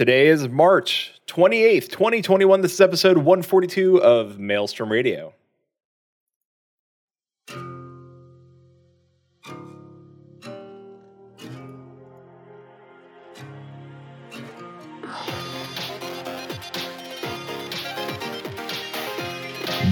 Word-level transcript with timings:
Today 0.00 0.28
is 0.28 0.48
March 0.48 1.12
28th, 1.26 1.90
2021. 1.90 2.62
This 2.62 2.72
is 2.72 2.80
episode 2.80 3.18
142 3.18 4.02
of 4.02 4.38
Maelstrom 4.38 4.90
Radio. 4.90 5.34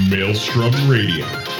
Maelstrom 0.08 0.88
Radio. 0.88 1.57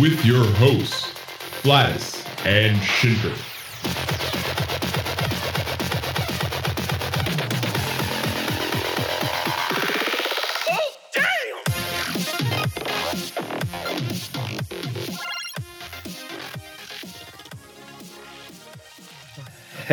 With 0.00 0.24
your 0.24 0.44
hosts, 0.44 1.06
Flatus 1.62 2.24
and 2.44 2.76
Shinker. 2.82 3.53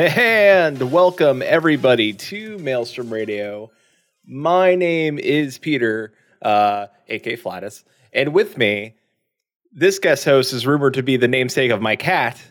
And 0.02 0.92
welcome 0.92 1.44
everybody 1.46 2.12
to 2.12 2.58
Maelstrom 2.58 3.14
Radio. 3.14 3.70
My 4.26 4.74
name 4.74 5.20
is 5.20 5.60
Peter, 5.60 6.12
uh, 6.42 6.88
aka 7.08 7.36
Flatus, 7.36 7.84
and 8.12 8.34
with 8.34 8.58
me, 8.58 8.96
this 9.72 10.00
guest 10.00 10.26
host 10.26 10.54
is 10.54 10.66
rumored 10.66 10.96
to 10.96 11.04
be 11.04 11.18
the 11.18 11.28
namesake 11.28 11.70
of 11.70 11.84
my 11.84 11.96
cat. 11.96 12.42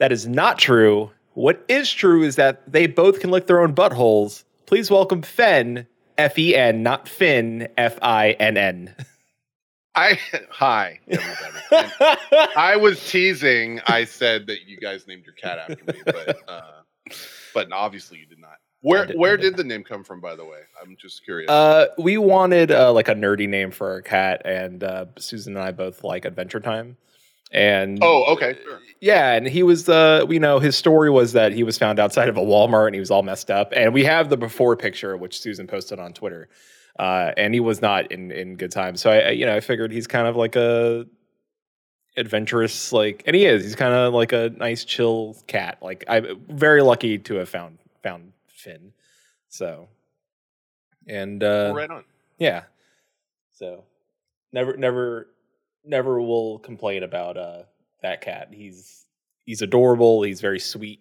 That 0.00 0.10
is 0.10 0.26
not 0.26 0.58
true. 0.58 1.12
What 1.34 1.64
is 1.68 1.88
true 1.88 2.24
is 2.24 2.34
that 2.34 2.72
they 2.72 2.88
both 2.88 3.20
can 3.20 3.30
lick 3.30 3.46
their 3.46 3.60
own 3.60 3.76
buttholes. 3.76 4.42
Please 4.66 4.90
welcome 4.90 5.22
Fen, 5.22 5.86
F 6.18 6.36
E 6.36 6.56
N, 6.56 6.82
not 6.82 7.06
Finn, 7.06 7.68
F 7.76 7.96
I 8.02 8.32
N 8.40 8.56
N. 8.56 8.92
I 9.94 10.18
hi 10.50 11.00
I 12.56 12.76
was 12.76 13.10
teasing. 13.10 13.80
I 13.86 14.04
said 14.04 14.46
that 14.46 14.66
you 14.66 14.78
guys 14.78 15.06
named 15.06 15.24
your 15.24 15.34
cat 15.34 15.58
after 15.58 15.84
me, 15.92 16.00
but 16.04 16.38
uh, 16.48 16.62
but 17.54 17.72
obviously 17.72 18.18
you 18.18 18.26
did 18.26 18.38
not. 18.38 18.56
Where 18.80 19.06
did- 19.06 19.16
where 19.16 19.36
did 19.36 19.56
the 19.56 19.64
name 19.64 19.84
come 19.84 20.02
from? 20.02 20.20
By 20.20 20.34
the 20.34 20.44
way, 20.44 20.58
I'm 20.80 20.96
just 21.00 21.24
curious. 21.24 21.48
Uh, 21.50 21.86
we 21.98 22.18
wanted 22.18 22.72
uh, 22.72 22.92
like 22.92 23.08
a 23.08 23.14
nerdy 23.14 23.48
name 23.48 23.70
for 23.70 23.90
our 23.92 24.02
cat, 24.02 24.42
and 24.44 24.82
uh, 24.82 25.06
Susan 25.18 25.56
and 25.56 25.64
I 25.64 25.70
both 25.70 26.02
like 26.02 26.24
Adventure 26.24 26.60
Time. 26.60 26.96
And 27.52 27.98
oh, 28.02 28.24
okay. 28.32 28.56
Sure. 28.64 28.80
yeah, 29.02 29.32
and 29.34 29.46
he 29.46 29.62
was 29.62 29.86
uh, 29.88 30.24
you 30.28 30.40
know, 30.40 30.58
his 30.58 30.74
story 30.76 31.10
was 31.10 31.32
that 31.34 31.52
he 31.52 31.62
was 31.62 31.76
found 31.76 32.00
outside 32.00 32.28
of 32.30 32.38
a 32.38 32.40
Walmart 32.40 32.86
and 32.86 32.94
he 32.94 33.00
was 33.00 33.10
all 33.10 33.22
messed 33.22 33.50
up. 33.50 33.72
And 33.76 33.92
we 33.92 34.04
have 34.04 34.30
the 34.30 34.38
before 34.38 34.74
picture, 34.74 35.16
which 35.18 35.38
Susan 35.38 35.66
posted 35.66 35.98
on 36.00 36.14
Twitter, 36.14 36.48
uh, 36.98 37.32
and 37.36 37.54
he 37.54 37.60
was 37.60 37.80
not 37.80 38.10
in 38.12 38.30
in 38.30 38.56
good 38.56 38.72
time. 38.72 38.96
So 38.96 39.10
I, 39.10 39.18
I, 39.18 39.30
you 39.30 39.46
know, 39.46 39.56
I 39.56 39.60
figured 39.60 39.92
he's 39.92 40.06
kind 40.06 40.26
of 40.26 40.36
like 40.36 40.56
a 40.56 41.06
adventurous, 42.16 42.92
like, 42.92 43.22
and 43.26 43.34
he 43.34 43.46
is. 43.46 43.64
He's 43.64 43.74
kind 43.74 43.94
of 43.94 44.12
like 44.12 44.32
a 44.32 44.50
nice, 44.50 44.84
chill 44.84 45.36
cat. 45.46 45.78
Like 45.80 46.04
I'm 46.08 46.40
very 46.48 46.82
lucky 46.82 47.18
to 47.18 47.34
have 47.36 47.48
found 47.48 47.78
found 48.02 48.32
Finn. 48.48 48.92
So, 49.48 49.88
and 51.06 51.42
uh, 51.42 51.72
right 51.74 51.90
on. 51.90 52.04
yeah. 52.38 52.64
So 53.54 53.84
never 54.52 54.76
never 54.76 55.28
never 55.84 56.20
will 56.20 56.58
complain 56.58 57.02
about 57.02 57.36
uh 57.36 57.62
that 58.02 58.20
cat. 58.20 58.48
He's 58.52 59.06
he's 59.44 59.62
adorable, 59.62 60.22
he's 60.22 60.40
very 60.40 60.58
sweet. 60.58 61.00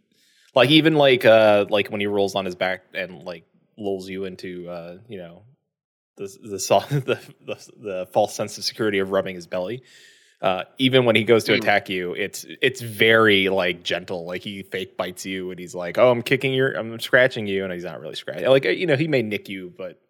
Like 0.53 0.69
even 0.69 0.95
like 0.95 1.25
uh 1.25 1.65
like 1.69 1.89
when 1.89 2.01
he 2.01 2.07
rolls 2.07 2.35
on 2.35 2.45
his 2.45 2.55
back 2.55 2.83
and 2.93 3.23
like 3.23 3.45
lulls 3.77 4.09
you 4.09 4.25
into 4.25 4.69
uh, 4.69 4.97
you 5.07 5.17
know, 5.17 5.43
the 6.17 6.27
the 6.41 6.49
the, 7.05 7.19
the, 7.45 7.71
the 7.81 8.07
false 8.11 8.33
sense 8.35 8.57
of 8.57 8.63
security 8.63 8.99
of 8.99 9.11
rubbing 9.11 9.35
his 9.35 9.47
belly. 9.47 9.83
Uh, 10.41 10.63
even 10.79 11.05
when 11.05 11.15
he 11.15 11.23
goes 11.23 11.43
to 11.43 11.51
Mm. 11.51 11.57
attack 11.57 11.87
you, 11.87 12.13
it's 12.13 12.45
it's 12.63 12.81
very 12.81 13.47
like 13.49 13.83
gentle. 13.83 14.25
Like 14.25 14.41
he 14.41 14.63
fake 14.63 14.97
bites 14.97 15.23
you, 15.25 15.51
and 15.51 15.59
he's 15.59 15.75
like, 15.75 15.99
"Oh, 15.99 16.09
I'm 16.09 16.23
kicking 16.23 16.51
your, 16.53 16.71
I'm 16.73 16.99
scratching 16.99 17.45
you," 17.45 17.63
and 17.63 17.71
he's 17.71 17.83
not 17.83 18.01
really 18.01 18.15
scratching. 18.15 18.47
Like 18.47 18.65
you 18.65 18.87
know, 18.87 18.95
he 18.95 19.07
may 19.07 19.21
nick 19.21 19.49
you, 19.49 19.71
but 19.77 20.01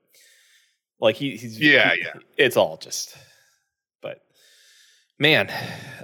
like 1.02 1.18
he, 1.18 1.32
he's 1.36 1.60
Yeah, 1.60 1.94
he- 1.96 2.02
yeah. 2.02 2.14
It's 2.38 2.56
all 2.56 2.78
just, 2.78 3.18
but 4.02 4.22
man, 5.20 5.50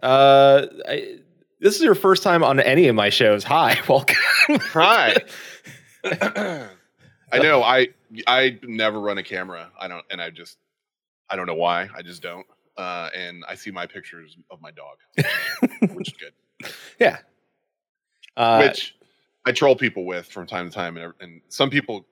uh, 0.03 0.65
I, 0.85 1.19
this 1.61 1.77
is 1.77 1.81
your 1.81 1.95
first 1.95 2.21
time 2.21 2.43
on 2.43 2.59
any 2.59 2.89
of 2.89 2.95
my 2.95 3.07
shows. 3.09 3.45
Hi, 3.45 3.79
welcome. 3.87 4.15
Hi. 4.49 5.15
I 6.03 7.39
know. 7.39 7.63
I 7.63 7.87
I 8.25 8.59
never 8.63 8.99
run 8.99 9.17
a 9.17 9.23
camera. 9.23 9.69
I 9.79 9.87
don't, 9.87 10.05
and 10.09 10.21
I 10.21 10.29
just 10.29 10.57
I 11.29 11.35
don't 11.35 11.47
know 11.47 11.55
why. 11.55 11.89
I 11.95 12.01
just 12.01 12.21
don't. 12.21 12.45
Uh, 12.77 13.09
and 13.15 13.43
I 13.47 13.55
see 13.55 13.71
my 13.71 13.87
pictures 13.87 14.37
of 14.51 14.61
my 14.61 14.71
dog, 14.71 14.97
which 15.93 16.09
is 16.09 16.17
good. 16.17 16.71
yeah. 16.99 17.17
Uh, 18.35 18.61
which 18.61 18.95
I 19.45 19.51
troll 19.51 19.75
people 19.75 20.05
with 20.05 20.27
from 20.27 20.45
time 20.45 20.69
to 20.69 20.75
time, 20.75 20.97
and, 20.97 21.13
and 21.19 21.41
some 21.49 21.69
people 21.69 22.05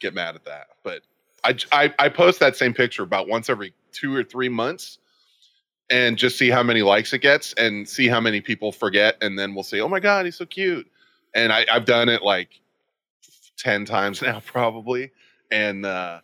get 0.00 0.14
mad 0.14 0.34
at 0.34 0.44
that. 0.44 0.66
But 0.82 1.02
I, 1.44 1.56
I 1.70 1.94
I 1.98 2.08
post 2.08 2.40
that 2.40 2.56
same 2.56 2.74
picture 2.74 3.02
about 3.02 3.28
once 3.28 3.48
every 3.48 3.74
two 3.92 4.14
or 4.14 4.24
three 4.24 4.48
months, 4.48 4.98
and 5.88 6.18
just 6.18 6.36
see 6.36 6.50
how 6.50 6.62
many 6.62 6.82
likes 6.82 7.12
it 7.12 7.20
gets, 7.20 7.52
and 7.54 7.88
see 7.88 8.08
how 8.08 8.20
many 8.20 8.40
people 8.40 8.72
forget, 8.72 9.16
and 9.22 9.38
then 9.38 9.54
we'll 9.54 9.64
say, 9.64 9.80
"Oh 9.80 9.88
my 9.88 10.00
god, 10.00 10.24
he's 10.24 10.36
so 10.36 10.46
cute," 10.46 10.90
and 11.34 11.52
I, 11.52 11.64
I've 11.70 11.84
done 11.84 12.08
it 12.08 12.22
like 12.22 12.60
ten 13.56 13.84
times 13.84 14.20
now, 14.22 14.40
probably, 14.40 15.12
and. 15.50 15.84
uh 15.86 16.20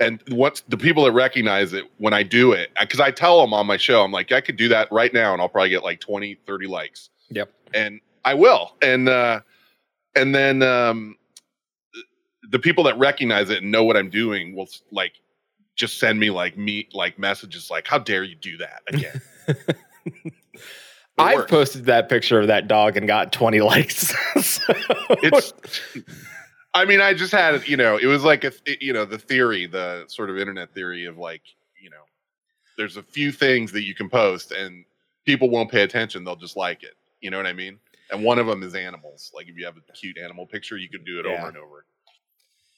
and 0.00 0.20
what's 0.30 0.62
the 0.62 0.76
people 0.76 1.04
that 1.04 1.12
recognize 1.12 1.72
it 1.72 1.84
when 1.98 2.12
I 2.12 2.24
do 2.24 2.50
it, 2.50 2.70
because 2.80 2.98
I 2.98 3.12
tell 3.12 3.40
them 3.40 3.54
on 3.54 3.64
my 3.64 3.76
show, 3.76 4.02
I'm 4.02 4.10
like, 4.10 4.32
I 4.32 4.40
could 4.40 4.56
do 4.56 4.66
that 4.68 4.88
right 4.90 5.14
now 5.14 5.32
and 5.32 5.40
I'll 5.40 5.48
probably 5.48 5.70
get 5.70 5.84
like 5.84 6.00
20, 6.00 6.34
30 6.44 6.66
likes 6.66 7.10
Yep. 7.30 7.48
and 7.74 8.00
I 8.24 8.34
will. 8.34 8.74
And 8.82 9.08
uh, 9.08 9.40
and 10.16 10.34
then 10.34 10.62
um, 10.64 11.16
the 12.50 12.58
people 12.58 12.82
that 12.84 12.98
recognize 12.98 13.50
it 13.50 13.62
and 13.62 13.70
know 13.70 13.84
what 13.84 13.96
I'm 13.96 14.10
doing 14.10 14.56
will 14.56 14.68
like 14.90 15.12
just 15.76 16.00
send 16.00 16.18
me 16.18 16.28
like 16.30 16.58
me 16.58 16.88
like 16.92 17.16
messages 17.16 17.70
like, 17.70 17.86
"How 17.86 17.98
dare 18.00 18.24
you 18.24 18.34
do 18.34 18.56
that 18.58 18.82
again?" 18.88 19.22
I've 21.18 21.46
posted 21.46 21.84
that 21.84 22.08
picture 22.08 22.40
of 22.40 22.48
that 22.48 22.66
dog 22.66 22.96
and 22.96 23.06
got 23.06 23.32
20 23.32 23.60
likes. 23.60 24.12
So- 24.42 24.74
It's. 25.22 25.52
I 26.74 26.84
mean, 26.84 27.00
I 27.00 27.14
just 27.14 27.32
had 27.32 27.66
you 27.68 27.76
know, 27.76 27.96
it 27.96 28.06
was 28.06 28.24
like 28.24 28.44
a 28.44 28.50
th- 28.50 28.82
you 28.82 28.92
know 28.92 29.04
the 29.04 29.18
theory, 29.18 29.66
the 29.66 30.04
sort 30.08 30.28
of 30.30 30.38
internet 30.38 30.72
theory 30.74 31.06
of 31.06 31.16
like 31.18 31.42
you 31.80 31.90
know, 31.90 32.02
there's 32.76 32.96
a 32.96 33.02
few 33.02 33.30
things 33.32 33.72
that 33.72 33.82
you 33.84 33.94
can 33.94 34.08
post 34.08 34.52
and 34.52 34.84
people 35.24 35.48
won't 35.50 35.70
pay 35.70 35.82
attention; 35.82 36.24
they'll 36.24 36.36
just 36.36 36.56
like 36.56 36.82
it. 36.82 36.94
You 37.20 37.30
know 37.30 37.36
what 37.36 37.46
I 37.46 37.52
mean? 37.52 37.78
And 38.10 38.22
one 38.24 38.38
of 38.38 38.46
them 38.46 38.62
is 38.62 38.74
animals. 38.74 39.30
Like 39.34 39.48
if 39.48 39.56
you 39.56 39.64
have 39.64 39.76
a 39.76 39.92
cute 39.92 40.18
animal 40.18 40.46
picture, 40.46 40.76
you 40.76 40.88
can 40.88 41.04
do 41.04 41.20
it 41.20 41.26
Yeah. 41.26 41.38
over 41.38 41.48
and 41.48 41.56
over, 41.56 41.86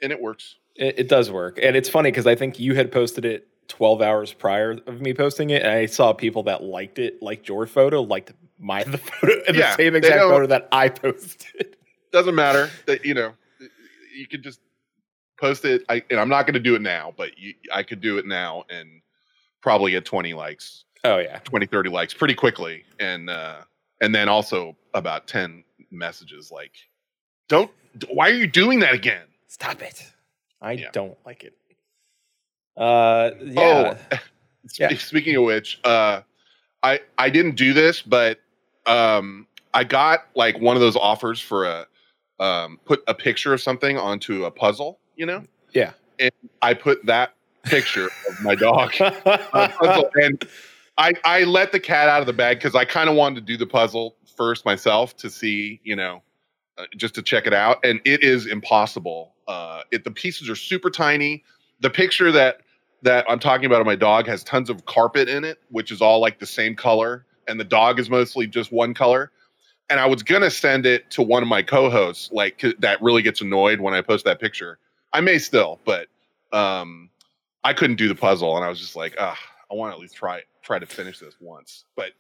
and 0.03 0.13
it 0.13 0.21
works. 0.21 0.57
It, 0.77 0.99
it 1.01 1.09
does 1.09 1.31
work, 1.31 1.59
and 1.63 1.75
it's 1.75 1.89
funny 1.89 2.11
because 2.11 2.27
I 2.27 2.35
think 2.35 2.61
you 2.61 2.75
had 2.75 2.93
posted 2.93 3.25
it 3.25 3.49
12 3.69 4.03
hours 4.03 4.33
prior 4.33 4.73
of 4.87 5.01
me 5.01 5.15
posting 5.15 5.51
it, 5.51 5.63
and 5.63 5.71
I 5.73 5.87
saw 5.87 6.13
people 6.13 6.43
that 6.45 6.63
liked 6.63 6.99
it, 6.99 7.23
liked 7.23 7.49
your 7.49 7.67
photo, 7.67 8.03
liked 8.03 8.33
my 8.59 8.85
the 8.85 8.99
photo, 8.99 9.53
the 9.53 9.75
same 9.77 9.97
exact 9.97 10.21
photo 10.25 10.47
that 10.49 10.69
I 10.71 10.89
posted. 11.03 11.77
doesn't 12.13 12.35
matter 12.35 12.69
that 12.85 13.05
you 13.07 13.15
know 13.15 13.33
you 14.17 14.27
could 14.27 14.43
just 14.43 14.61
post 15.39 15.65
it 15.65 15.83
I, 15.89 16.03
and 16.11 16.19
i'm 16.19 16.29
not 16.29 16.47
going 16.47 16.55
to 16.55 16.61
do 16.61 16.75
it 16.75 16.83
now 16.83 17.13
but 17.17 17.39
you, 17.39 17.55
i 17.73 17.83
could 17.83 18.01
do 18.01 18.19
it 18.19 18.27
now 18.27 18.65
and 18.71 19.03
probably 19.63 19.93
get 19.93 20.05
20 20.05 20.35
likes 20.35 20.85
Oh 21.05 21.19
yeah, 21.19 21.39
20 21.45 21.67
30 21.67 21.91
likes 21.91 22.15
pretty 22.15 22.35
quickly 22.35 22.85
and 22.99 23.31
uh 23.31 23.59
and 24.01 24.15
then 24.15 24.29
also 24.29 24.77
about 24.95 25.29
10 25.29 25.63
messages 25.91 26.51
like 26.51 26.73
don't 27.49 27.71
why 28.09 28.29
are 28.29 28.35
you 28.35 28.47
doing 28.47 28.81
that 28.81 28.95
again 28.95 29.27
stop 29.47 29.81
it! 29.83 30.05
I 30.61 30.73
Yeah. 30.73 30.89
don't 30.93 31.17
like 31.25 31.45
it. 31.45 31.55
Uh, 32.77 33.31
yeah, 33.45 33.95
oh 34.11 34.17
Yeah. 34.81 34.95
speaking 34.97 35.37
of 35.37 35.45
which 35.45 35.79
uh 35.85 36.23
i 36.83 37.01
i 37.19 37.31
didn't 37.31 37.55
do 37.55 37.73
this 37.73 38.03
but 38.03 38.41
um, 38.87 39.47
I 39.75 39.85
got 39.85 40.27
like 40.35 40.59
one 40.61 40.77
of 40.77 40.81
those 40.81 40.97
offers 40.97 41.41
for 41.41 41.65
a 41.67 41.87
um, 42.41 42.79
put 42.85 43.03
a 43.07 43.15
picture 43.15 43.53
of 43.55 43.61
something 43.61 43.99
onto 43.99 44.45
a 44.45 44.51
puzzle. 44.51 44.99
You 45.17 45.27
know, 45.27 45.45
Yeah. 45.73 45.93
and 46.19 46.31
I 46.63 46.75
put 46.75 47.07
that 47.07 47.35
picture 47.65 48.07
of 48.07 48.41
my 48.43 48.55
dog 48.55 48.93
on 49.01 49.11
a 49.27 49.69
puzzle, 49.69 50.11
and 50.15 50.45
I 50.99 51.13
I 51.25 51.45
let 51.45 51.73
the 51.73 51.81
cat 51.81 52.09
out 52.09 52.21
of 52.21 52.27
the 52.27 52.33
bag 52.33 52.59
because 52.59 52.75
I 52.75 52.85
kind 52.85 53.09
of 53.09 53.17
wanted 53.17 53.37
to 53.37 53.41
do 53.53 53.57
the 53.57 53.67
puzzle 53.67 54.17
first 54.37 54.65
myself 54.67 55.17
to 55.17 55.31
see, 55.31 55.81
you 55.83 55.97
know, 55.97 56.23
uh, 56.77 56.85
just 56.97 57.15
to 57.15 57.23
check 57.23 57.47
it 57.47 57.55
out, 57.55 57.79
and 57.85 58.01
it 58.05 58.23
is 58.23 58.47
impossible. 58.47 59.35
Uh, 59.49 59.83
it 59.91 60.05
the 60.05 60.11
pieces 60.11 60.51
are 60.51 60.57
super 60.57 60.91
tiny. 60.91 61.43
The 61.81 61.91
picture 61.91 62.31
that 62.33 62.59
that 63.03 63.25
I'm 63.29 63.39
talking 63.39 63.67
about 63.67 63.81
of 63.81 63.87
my 63.87 63.97
dog 63.97 64.27
has 64.27 64.43
tons 64.45 64.69
of 64.69 64.85
carpet 64.87 65.29
in 65.29 65.45
it, 65.45 65.59
which 65.71 65.91
is 65.91 66.03
all 66.03 66.21
like 66.21 66.39
the 66.39 66.47
same 66.47 66.75
color, 66.75 67.25
and 67.49 67.59
the 67.59 67.65
dog 67.65 67.99
is 67.99 68.11
mostly 68.11 68.47
just 68.47 68.71
one 68.73 68.93
color. 68.95 69.31
And 69.89 70.01
I 70.01 70.07
was 70.07 70.23
gonna 70.23 70.51
send 70.51 70.85
it 70.87 71.11
to 71.13 71.23
one 71.23 71.43
of 71.43 71.49
my 71.49 71.63
co-hosts, 71.63 72.31
like 72.33 72.65
that 72.81 73.01
really 73.01 73.23
gets 73.23 73.41
annoyed 73.41 73.81
when 73.81 73.95
I 73.95 74.03
post 74.03 74.25
that 74.25 74.41
picture. 74.41 74.79
I 75.13 75.21
may 75.21 75.39
still, 75.39 75.81
but 75.85 76.09
um, 76.53 77.11
I 77.63 77.73
couldn't 77.73 77.97
do 77.97 78.09
the 78.09 78.15
puzzle, 78.15 78.57
and 78.57 78.65
I 78.65 78.69
was 78.69 78.81
just 78.81 78.97
like, 78.97 79.15
ah, 79.19 79.39
I 79.71 79.75
want 79.75 79.93
to 79.93 79.97
at 79.97 80.01
least 80.01 80.17
try 80.17 80.43
try 80.63 80.79
to 80.79 80.87
finish 80.87 81.19
this 81.19 81.35
once. 81.41 81.85
But 81.95 82.13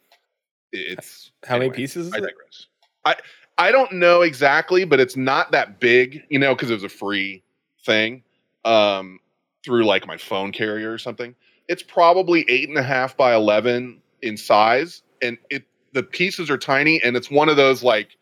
it's 0.72 1.32
How 1.44 1.58
many 1.58 1.70
pieces 1.70 2.08
is 2.08 2.14
I 2.14 2.18
it? 2.18 2.20
digress. 2.20 2.66
I 3.04 3.16
I 3.58 3.72
don't 3.72 3.92
know 3.92 4.22
exactly, 4.22 4.84
but 4.84 5.00
it's 5.00 5.16
not 5.16 5.52
that 5.52 5.80
big, 5.80 6.24
you 6.28 6.38
know, 6.38 6.54
because 6.54 6.70
it 6.70 6.74
was 6.74 6.84
a 6.84 6.88
free 6.88 7.42
thing 7.84 8.22
um, 8.64 9.18
through 9.64 9.84
like 9.84 10.06
my 10.06 10.16
phone 10.16 10.52
carrier 10.52 10.92
or 10.92 10.98
something. 10.98 11.34
It's 11.68 11.82
probably 11.82 12.44
eight 12.48 12.68
and 12.68 12.78
a 12.78 12.82
half 12.82 13.16
by 13.16 13.34
eleven 13.34 14.00
in 14.22 14.36
size, 14.36 15.02
and 15.22 15.38
it 15.50 15.64
the 15.96 16.02
pieces 16.02 16.50
are 16.50 16.58
tiny, 16.58 17.02
and 17.02 17.16
it's 17.16 17.30
one 17.30 17.48
of 17.48 17.56
those 17.56 17.82
like 17.82 18.16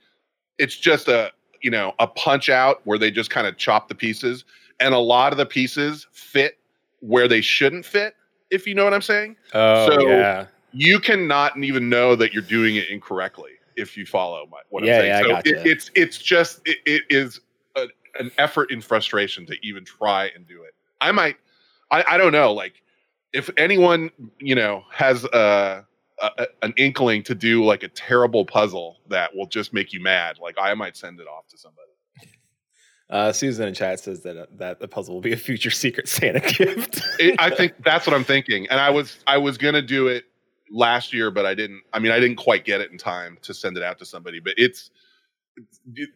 it's 0.59 0.77
just 0.79 1.09
a 1.09 1.33
you 1.63 1.71
know 1.71 1.93
a 1.99 2.07
punch 2.07 2.49
out 2.49 2.81
where 2.85 2.99
they 2.99 3.11
just 3.11 3.31
kind 3.31 3.47
of 3.47 3.57
chop 3.59 3.89
the 3.89 3.95
pieces, 3.95 4.45
and 4.81 4.95
a 4.95 4.99
lot 4.99 5.33
of 5.33 5.37
the 5.39 5.47
pieces 5.47 6.07
fit 6.13 6.59
where 7.01 7.29
they 7.29 7.41
shouldn't 7.41 7.85
fit. 7.85 8.15
If 8.51 8.67
you 8.67 8.75
know 8.75 8.85
what 8.85 8.95
I'm 8.95 9.03
saying 9.03 9.37
Oh 9.53 9.87
So, 9.91 10.09
yeah. 10.09 10.47
you 10.73 11.01
cannot 11.01 11.59
even 11.63 11.89
know 11.89 12.15
that 12.17 12.33
you're 12.33 12.43
doing 12.43 12.77
it 12.77 12.89
incorrectly 12.89 13.51
if 13.77 13.97
you 13.97 14.07
follow 14.07 14.47
my, 14.51 14.59
what 14.71 14.85
Yeah, 14.85 14.95
I'm 14.95 15.01
saying. 15.01 15.11
yeah, 15.11 15.19
I 15.19 15.23
so 15.23 15.29
gotcha. 15.29 15.49
it, 15.51 15.67
it's 15.67 15.91
it's 15.97 16.19
just 16.19 16.61
it, 16.65 16.79
it 16.87 17.03
is 17.11 17.41
a, 17.77 17.87
an 18.21 18.31
effort 18.39 18.71
in 18.71 18.81
frustration 18.81 19.45
to 19.47 19.57
even 19.63 19.85
try 19.85 20.31
and 20.37 20.47
do 20.47 20.63
it. 20.63 20.75
I 21.01 21.11
might, 21.13 21.37
I, 21.91 22.05
I 22.07 22.17
don't 22.17 22.33
know, 22.33 22.53
like 22.53 22.83
if 23.33 23.51
anyone 23.57 24.11
you 24.39 24.55
know 24.55 24.85
has 24.93 25.25
a, 25.25 25.85
a 26.23 26.47
an 26.63 26.75
inkling 26.77 27.23
to 27.25 27.35
do 27.35 27.65
like 27.65 27.83
a 27.83 27.89
terrible 27.89 28.45
puzzle 28.45 28.99
that 29.09 29.35
will 29.35 29.47
just 29.47 29.73
make 29.73 29.93
you 29.93 30.01
mad, 30.01 30.39
like 30.41 30.55
I 30.61 30.75
might 30.75 30.97
send 30.97 31.21
it 31.21 31.27
off 31.27 31.47
to 31.49 31.59
somebody. 31.59 31.91
Uh, 33.11 33.31
Susan 33.31 33.69
in 33.69 33.75
chat 33.75 34.01
says 34.01 34.23
that 34.23 34.35
uh, 34.35 34.47
that 34.57 34.81
the 34.81 34.89
puzzle 34.89 35.13
will 35.15 35.21
be 35.21 35.35
a 35.35 35.37
future 35.37 35.71
Secret 35.71 36.09
Santa 36.09 36.41
gift. 36.59 37.03
It, 37.19 37.37
I 37.39 37.51
think 37.51 37.75
that's 37.85 38.07
what 38.07 38.17
I'm 38.17 38.25
thinking, 38.25 38.67
and 38.71 38.81
I 38.81 38.89
was 38.89 39.19
I 39.27 39.37
was 39.37 39.59
gonna 39.59 39.83
do 39.83 40.09
it 40.09 40.25
last 40.71 41.13
year, 41.13 41.31
but 41.31 41.45
I 41.45 41.55
didn't. 41.55 41.83
I 41.93 41.99
mean, 41.99 42.13
I 42.13 42.19
didn't 42.19 42.37
quite 42.37 42.65
get 42.65 42.81
it 42.81 42.91
in 42.91 42.97
time 42.97 43.37
to 43.43 43.53
send 43.53 43.77
it 43.77 43.83
out 43.83 43.99
to 43.99 44.07
somebody. 44.07 44.41
But 44.41 44.55
it's 44.57 44.91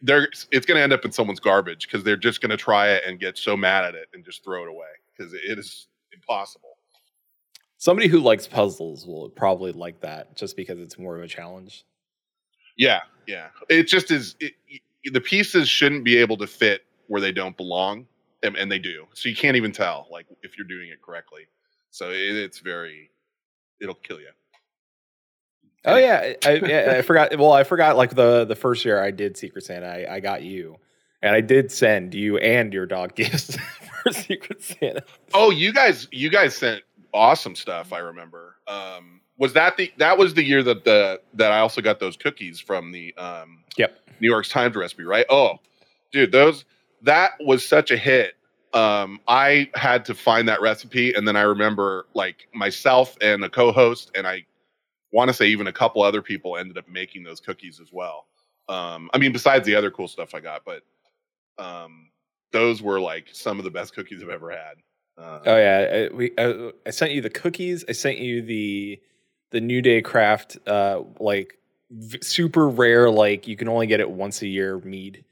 they're 0.01 0.29
it's 0.51 0.65
gonna 0.65 0.79
end 0.79 0.91
up 0.91 1.05
in 1.05 1.11
someone's 1.11 1.39
garbage 1.39 1.87
because 1.87 2.03
they're 2.03 2.17
just 2.17 2.41
gonna 2.41 2.57
try 2.57 2.89
it 2.89 3.03
and 3.05 3.19
get 3.19 3.37
so 3.37 3.55
mad 3.55 3.85
at 3.85 3.93
it 3.95 4.07
and 4.13 4.25
just 4.25 4.43
throw 4.43 4.63
it 4.63 4.69
away 4.69 4.87
because 5.15 5.33
it 5.33 5.59
is 5.59 5.87
impossible. 6.11 6.68
Somebody 7.79 8.09
who 8.09 8.19
likes 8.19 8.45
puzzles 8.45 9.07
will 9.07 9.29
probably 9.29 9.71
like 9.71 10.01
that 10.01 10.35
just 10.35 10.57
because 10.57 10.79
it's 10.79 10.99
more 10.99 11.15
of 11.15 11.23
a 11.23 11.27
challenge. 11.27 11.85
Yeah, 12.77 12.99
yeah. 13.25 13.47
It 13.69 13.83
just 13.83 14.11
is. 14.11 14.35
It, 14.41 14.53
the 15.05 15.21
pieces 15.21 15.69
shouldn't 15.69 16.03
be 16.03 16.17
able 16.17 16.35
to 16.37 16.47
fit 16.47 16.81
where 17.07 17.21
they 17.21 17.31
don't 17.31 17.55
belong, 17.55 18.05
and, 18.43 18.57
and 18.57 18.69
they 18.69 18.79
do. 18.79 19.05
So 19.13 19.29
you 19.29 19.35
can't 19.35 19.55
even 19.55 19.71
tell 19.71 20.07
like 20.11 20.25
if 20.43 20.57
you're 20.57 20.67
doing 20.67 20.89
it 20.89 21.01
correctly. 21.01 21.43
So 21.89 22.11
it, 22.11 22.17
it's 22.17 22.59
very. 22.59 23.11
It'll 23.81 23.95
kill 23.95 24.19
you. 24.19 24.27
Oh 25.85 25.95
yeah, 25.95 26.33
I, 26.43 26.49
I, 26.49 26.97
I 26.97 27.01
forgot. 27.01 27.37
Well, 27.39 27.53
I 27.53 27.63
forgot. 27.63 27.95
Like 27.95 28.13
the 28.13 28.43
the 28.43 28.55
first 28.55 28.83
year 28.83 29.01
I 29.01 29.11
did 29.11 29.37
Secret 29.37 29.63
Santa, 29.63 29.87
I, 29.87 30.15
I 30.15 30.19
got 30.19 30.43
you, 30.43 30.75
and 31.21 31.33
I 31.33 31.39
did 31.39 31.71
send 31.71 32.13
you 32.13 32.37
and 32.39 32.73
your 32.73 32.85
dog 32.85 33.15
gifts 33.15 33.57
for 34.03 34.11
Secret 34.11 34.61
Santa. 34.61 35.03
Oh, 35.33 35.49
you 35.49 35.71
guys, 35.71 36.09
you 36.11 36.29
guys 36.29 36.57
sent 36.57 36.83
awesome 37.13 37.55
stuff. 37.55 37.93
I 37.93 37.99
remember. 37.99 38.55
Um, 38.67 39.21
was 39.37 39.53
that 39.53 39.77
the 39.77 39.91
that 39.97 40.17
was 40.17 40.33
the 40.33 40.43
year 40.43 40.61
that 40.63 40.83
the 40.83 41.21
that 41.33 41.51
I 41.51 41.59
also 41.59 41.81
got 41.81 41.99
those 41.99 42.17
cookies 42.17 42.59
from 42.59 42.91
the 42.91 43.15
um, 43.15 43.63
Yep. 43.77 43.97
New 44.19 44.29
York 44.29 44.45
Times 44.47 44.75
recipe, 44.75 45.03
right? 45.03 45.25
Oh, 45.29 45.59
dude, 46.11 46.31
those 46.31 46.65
that 47.03 47.31
was 47.39 47.65
such 47.65 47.91
a 47.91 47.97
hit. 47.97 48.33
Um, 48.73 49.19
I 49.27 49.69
had 49.73 50.05
to 50.05 50.13
find 50.13 50.47
that 50.47 50.61
recipe, 50.61 51.13
and 51.13 51.27
then 51.27 51.35
I 51.35 51.41
remember 51.41 52.07
like 52.13 52.47
myself 52.53 53.17
and 53.21 53.43
a 53.43 53.49
co-host, 53.49 54.11
and 54.13 54.27
I 54.27 54.45
want 55.11 55.29
to 55.29 55.33
say 55.33 55.47
even 55.47 55.67
a 55.67 55.73
couple 55.73 56.03
other 56.03 56.21
people 56.21 56.57
ended 56.57 56.77
up 56.77 56.87
making 56.87 57.23
those 57.23 57.39
cookies 57.39 57.79
as 57.79 57.91
well. 57.91 58.27
Um, 58.67 59.09
I 59.13 59.17
mean, 59.17 59.31
besides 59.31 59.65
the 59.65 59.73
other 59.73 59.89
cool 59.89 60.07
stuff 60.07 60.35
I 60.35 60.39
got, 60.39 60.63
but 60.65 60.83
um, 61.57 62.09
those 62.51 62.81
were 62.81 62.99
like 62.99 63.27
some 63.31 63.57
of 63.57 63.63
the 63.63 63.71
best 63.71 63.95
cookies 63.95 64.21
I've 64.21 64.29
ever 64.29 64.51
had. 64.51 64.75
Uh, 65.19 65.39
Oh 65.45 65.57
yeah, 65.57 66.07
I, 66.11 66.15
we 66.15 66.31
I, 66.37 66.71
I 66.85 66.89
sent 66.91 67.11
you 67.11 67.21
the 67.21 67.29
cookies. 67.29 67.83
I 67.87 67.91
sent 67.91 68.19
you 68.19 68.41
the 68.41 68.99
the 69.51 69.61
New 69.61 69.81
Day 69.81 70.01
Craft, 70.01 70.57
uh, 70.67 71.01
like 71.19 71.57
v- 71.91 72.21
super 72.21 72.69
rare, 72.69 73.09
like 73.09 73.47
you 73.47 73.55
can 73.55 73.67
only 73.67 73.87
get 73.87 73.99
it 73.99 74.09
once 74.09 74.41
a 74.41 74.47
year 74.47 74.79
mead. 74.79 75.23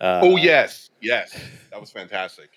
Uh, 0.00 0.20
oh 0.22 0.36
yes, 0.36 0.90
yes, 1.00 1.36
that 1.70 1.80
was 1.80 1.90
fantastic. 1.90 2.50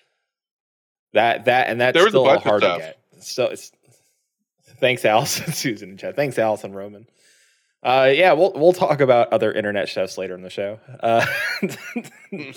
that 1.12 1.44
that 1.46 1.68
and 1.68 1.80
that's 1.80 1.94
There 1.94 2.04
was 2.04 2.14
a 2.14 2.18
still 2.18 2.28
of 2.28 2.42
hard 2.42 2.62
to 2.62 2.76
get. 2.78 2.98
So 3.20 3.46
it's 3.46 3.72
thanks, 4.80 5.04
Alison, 5.06 5.52
Susan, 5.52 5.90
in 5.90 5.96
chat. 5.96 6.16
Thanks, 6.16 6.38
Alison 6.38 6.72
Roman. 6.72 7.06
Uh, 7.82 8.10
yeah, 8.12 8.32
we'll 8.32 8.52
we'll 8.54 8.72
talk 8.72 9.00
about 9.00 9.32
other 9.32 9.52
internet 9.52 9.88
chefs 9.88 10.18
later 10.18 10.34
in 10.34 10.42
the 10.42 10.50
show. 10.50 10.80
Uh, 11.00 11.24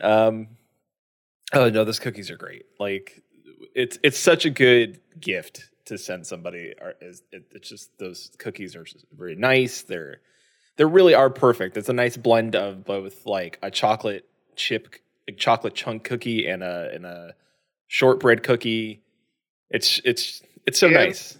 um, 0.00 0.48
oh 1.52 1.68
no, 1.70 1.84
those 1.84 1.98
cookies 1.98 2.30
are 2.30 2.36
great. 2.36 2.66
Like 2.78 3.22
it's 3.74 3.98
it's 4.02 4.18
such 4.18 4.44
a 4.44 4.50
good 4.50 5.00
gift 5.20 5.70
to 5.86 5.96
send 5.98 6.26
somebody. 6.26 6.74
Or 6.80 6.94
is 7.00 7.22
it, 7.32 7.44
it's 7.52 7.68
just 7.68 7.96
those 7.98 8.30
cookies 8.38 8.74
are 8.76 8.84
very 9.16 9.34
nice. 9.36 9.82
They're 9.82 10.20
they 10.76 10.84
really 10.84 11.14
are 11.14 11.30
perfect. 11.30 11.76
It's 11.76 11.88
a 11.88 11.92
nice 11.94 12.16
blend 12.16 12.54
of 12.56 12.84
both 12.84 13.24
like 13.26 13.58
a 13.62 13.70
chocolate 13.70 14.28
chip, 14.56 14.94
a 15.28 15.32
chocolate 15.32 15.74
chunk 15.74 16.04
cookie, 16.04 16.46
and 16.46 16.62
a 16.62 16.90
and 16.92 17.06
a 17.06 17.34
shortbread 17.88 18.42
cookie. 18.42 19.02
It's 19.70 20.00
it's 20.04 20.42
it's 20.66 20.78
so 20.78 20.86
And- 20.88 20.96
nice. 20.96 21.38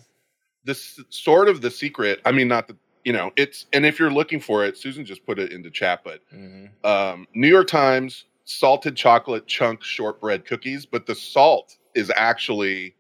This 0.65 0.99
sort 1.11 1.49
of 1.49 1.61
the 1.61 1.71
secret. 1.71 2.21
I 2.25 2.33
mean, 2.33 2.49
not 2.49 2.67
the 2.67 2.77
you 3.05 3.13
know 3.13 3.31
it's 3.37 3.67
and 3.73 3.87
if 3.87 4.01
you're 4.01 4.11
looking 4.11 4.41
for 4.41 4.65
it, 4.65 4.77
Susan 4.77 5.05
just 5.05 5.25
put 5.25 5.39
it 5.39 5.53
into 5.53 5.71
chat, 5.71 6.01
but 6.03 6.23
Mhm. 6.35 6.71
um, 6.85 7.29
New 7.35 7.47
York 7.49 7.69
Times 7.69 8.25
salted 8.47 8.97
chocolate 8.97 9.47
chunk 9.47 9.83
shortbread 9.85 10.47
cookies, 10.47 10.87
but 10.87 11.07
the 11.07 11.15
salt 11.15 11.76
is 11.95 12.11
actually 12.17 12.95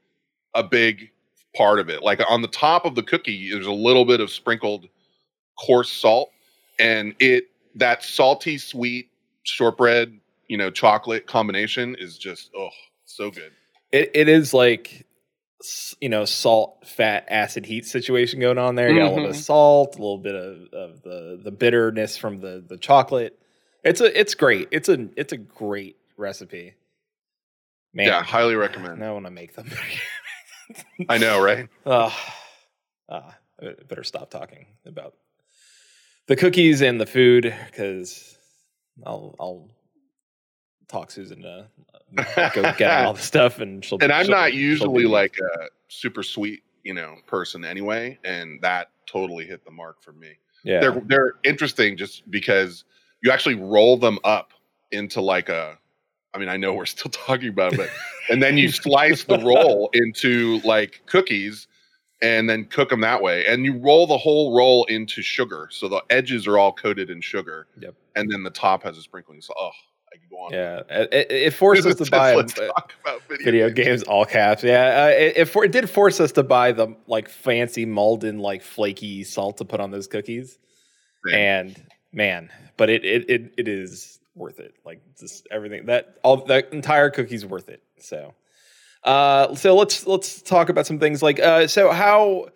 a 0.54 0.62
big 0.62 1.10
part 1.56 1.78
of 1.78 1.88
it. 1.88 2.02
Like 2.02 2.20
on 2.28 2.42
the 2.42 2.48
top 2.48 2.84
of 2.84 2.94
the 2.94 3.02
cookie, 3.02 3.50
there's 3.50 3.66
a 3.66 3.72
little 3.72 4.04
bit 4.04 4.20
of 4.20 4.30
sprinkled 4.30 4.88
coarse 5.58 5.90
salt, 5.90 6.30
and 6.78 7.14
it 7.20 7.44
that 7.76 8.02
salty 8.02 8.58
sweet 8.58 9.08
shortbread, 9.44 10.18
you 10.48 10.56
know, 10.58 10.70
chocolate 10.70 11.26
combination 11.26 11.96
is 11.98 12.18
just 12.18 12.50
oh 12.56 12.68
so 13.04 13.30
good. 13.30 13.52
It 13.92 14.10
it 14.14 14.28
is 14.28 14.52
like 14.52 15.06
you 16.00 16.08
know 16.08 16.24
salt, 16.24 16.86
fat, 16.86 17.26
acid, 17.28 17.66
heat 17.66 17.86
situation 17.86 18.40
going 18.40 18.58
on 18.58 18.74
there. 18.74 18.90
You 18.90 18.98
got 18.98 19.06
a 19.06 19.08
little 19.10 19.24
bit 19.24 19.30
of 19.30 19.36
Mhm. 19.36 19.44
salt, 19.44 19.94
a 19.96 19.98
little 19.98 20.18
bit 20.18 20.34
of, 20.34 20.68
of 20.72 21.02
the 21.02 21.40
the 21.42 21.52
bitterness 21.52 22.16
from 22.16 22.40
the 22.40 22.64
the 22.66 22.76
chocolate. 22.76 23.38
It's 23.86 24.00
a 24.00 24.18
it's 24.18 24.34
great. 24.34 24.68
It's 24.72 24.88
a 24.88 25.08
it's 25.16 25.32
a 25.32 25.36
great 25.36 25.96
recipe. 26.16 26.74
Man, 27.94 28.08
Yeah, 28.08 28.22
highly 28.22 28.56
recommend. 28.56 29.02
I 29.02 29.12
want 29.12 29.26
to 29.26 29.30
make 29.30 29.54
them. 29.54 29.70
I 31.08 31.18
know, 31.18 31.40
right? 31.40 31.68
Uh, 31.86 32.10
uh, 33.08 33.30
I 33.62 33.74
better 33.88 34.02
stop 34.02 34.30
talking 34.30 34.66
about 34.84 35.14
the 36.26 36.34
cookies 36.36 36.82
and 36.82 37.00
the 37.00 37.06
food 37.06 37.54
because 37.66 38.36
I'll 39.06 39.36
I'll 39.38 39.70
talk 40.88 41.12
Susan 41.12 41.42
to 41.42 41.68
go 42.54 42.72
get 42.76 43.04
all 43.04 43.14
the 43.14 43.20
stuff 43.20 43.60
and 43.60 43.84
she'll. 43.84 43.98
and 44.00 44.12
I'm 44.12 44.26
not 44.26 44.50
she'll 44.50 44.58
usually 44.58 45.04
like 45.04 45.36
a 45.38 45.68
super 45.88 46.24
sweet, 46.24 46.64
you 46.82 46.92
know, 46.92 47.16
person 47.28 47.64
anyway, 47.64 48.18
and 48.24 48.60
that 48.62 48.90
totally 49.06 49.46
hit 49.46 49.64
the 49.64 49.70
mark 49.70 50.02
for 50.02 50.12
me. 50.12 50.32
yeah 50.64 50.80
They're 50.80 51.02
they're 51.06 51.32
interesting 51.44 51.96
just 51.96 52.28
because 52.28 52.84
you 53.22 53.30
actually 53.30 53.54
roll 53.56 53.96
them 53.96 54.18
up 54.24 54.52
into 54.92 55.20
like 55.20 55.48
a 55.48 55.78
I 56.34 56.38
mean, 56.38 56.48
I 56.48 56.56
know 56.56 56.74
we're 56.74 56.86
still 56.86 57.10
talking 57.10 57.48
about 57.48 57.72
it, 57.74 57.78
but 57.78 57.90
and 58.30 58.42
then 58.42 58.58
you 58.58 58.68
slice 58.72 59.24
the 59.24 59.38
roll 59.38 59.90
into 59.92 60.60
like 60.64 61.02
cookies 61.06 61.66
and 62.22 62.48
then 62.48 62.64
cook 62.64 62.88
them 62.90 63.00
that 63.02 63.22
way. 63.22 63.44
And 63.46 63.64
you 63.64 63.78
roll 63.78 64.06
the 64.06 64.18
whole 64.18 64.56
roll 64.56 64.84
into 64.84 65.22
sugar, 65.22 65.68
so 65.70 65.88
the 65.88 66.02
edges 66.10 66.46
are 66.46 66.58
all 66.58 66.72
coated 66.72 67.10
in 67.10 67.20
sugar. 67.20 67.66
Yep. 67.80 67.94
And 68.16 68.30
then 68.30 68.42
the 68.42 68.50
top 68.50 68.82
has 68.84 68.96
a 68.96 69.02
sprinkling. 69.02 69.42
So, 69.42 69.52
oh, 69.58 69.70
I 70.12 70.16
could 70.16 70.30
go 70.30 70.36
on. 70.38 70.52
Yeah, 70.52 70.80
it, 70.88 71.12
it- 71.12 71.30
it 71.30 71.50
forced 71.52 71.86
us 71.86 71.96
to 71.96 72.10
buy 72.10 72.34
Let's 72.34 72.58
uh, 72.58 72.68
talk 72.68 72.92
about 73.02 73.20
video, 73.28 73.44
video 73.44 73.70
games, 73.70 74.02
all 74.04 74.24
caps. 74.24 74.62
Yeah, 74.62 75.04
uh, 75.04 75.08
it, 75.08 75.36
it, 75.36 75.44
for, 75.46 75.64
it 75.64 75.72
did 75.72 75.90
force 75.90 76.18
us 76.20 76.32
to 76.32 76.42
buy 76.42 76.72
the 76.72 76.88
like 77.06 77.28
fancy 77.28 77.84
Maldon 77.84 78.38
like 78.38 78.62
flaky 78.62 79.22
salt 79.24 79.58
to 79.58 79.64
put 79.66 79.80
on 79.80 79.90
those 79.90 80.06
cookies. 80.06 80.58
And 81.32 81.76
man, 82.12 82.50
but 82.76 82.90
it 82.90 83.04
it 83.04 83.28
it, 83.30 83.52
it 83.56 83.68
is 83.68 84.18
worth 84.34 84.60
it. 84.60 84.74
Like 84.84 85.00
just 85.18 85.46
everything 85.50 85.86
that 85.86 86.16
all 86.22 86.44
that 86.46 86.72
entire 86.72 87.10
cookie's 87.10 87.44
worth 87.46 87.68
it. 87.68 87.82
So, 87.98 88.34
uh, 89.04 89.54
so 89.54 89.74
let's 89.76 90.06
let's 90.06 90.42
talk 90.42 90.68
about 90.68 90.86
some 90.86 90.98
things 90.98 91.22
like 91.22 91.40
uh, 91.40 91.66
so 91.66 91.90
how 91.90 92.48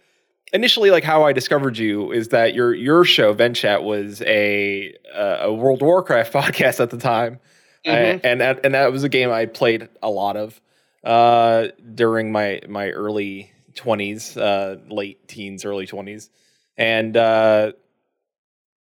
initially 0.53 0.91
like 0.91 1.05
how 1.05 1.25
I 1.25 1.33
discovered 1.33 1.79
you 1.79 2.13
is 2.13 2.29
that 2.29 2.55
your 2.55 2.75
your 2.75 3.05
show 3.05 3.35
Venchat 3.35 3.83
was 3.83 4.21
a 4.23 4.95
uh, 5.15 5.39
a 5.43 5.53
World 5.53 5.83
Warcraft 5.83 6.33
podcast 6.35 6.81
at 6.81 6.91
the 6.91 6.99
time, 6.99 7.41
Mhm. 7.87 8.17
Uh, 8.17 8.21
and 8.25 8.41
that 8.43 8.61
and 8.65 8.75
that 8.75 8.93
was 8.93 9.05
a 9.05 9.09
game 9.09 9.31
I 9.31 9.47
played 9.47 9.89
a 10.03 10.11
lot 10.11 10.37
of 10.37 10.61
uh, 11.03 11.69
during 11.95 12.31
my 12.31 12.61
my 12.69 12.91
early 12.91 13.51
twenties, 13.75 14.37
uh, 14.37 14.77
late 14.89 15.27
teens, 15.29 15.65
early 15.65 15.87
twenties, 15.87 16.29
and 16.77 17.17
uh, 17.17 17.73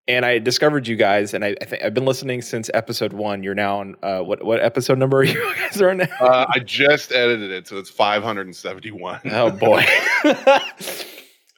and 0.08 0.24
I 0.24 0.38
discovered 0.38 0.88
you 0.88 0.96
guys, 0.96 1.34
and 1.34 1.44
I, 1.44 1.54
I 1.60 1.64
think 1.66 1.84
I've 1.84 1.92
been 1.92 2.06
listening 2.06 2.40
since 2.40 2.70
episode 2.72 3.12
one. 3.12 3.42
You're 3.42 3.54
now 3.54 3.80
on 3.80 3.96
uh, 4.02 4.20
what 4.20 4.42
what 4.42 4.60
episode 4.60 4.98
number 4.98 5.18
are 5.18 5.24
you 5.24 5.54
guys 5.58 5.80
are 5.80 5.90
on 5.90 5.98
now? 5.98 6.06
Uh, 6.18 6.46
I 6.52 6.58
just 6.60 7.12
edited 7.12 7.50
it, 7.50 7.68
so 7.68 7.76
it's 7.76 7.90
571. 7.90 9.20
Oh 9.26 9.50
boy. 9.50 9.84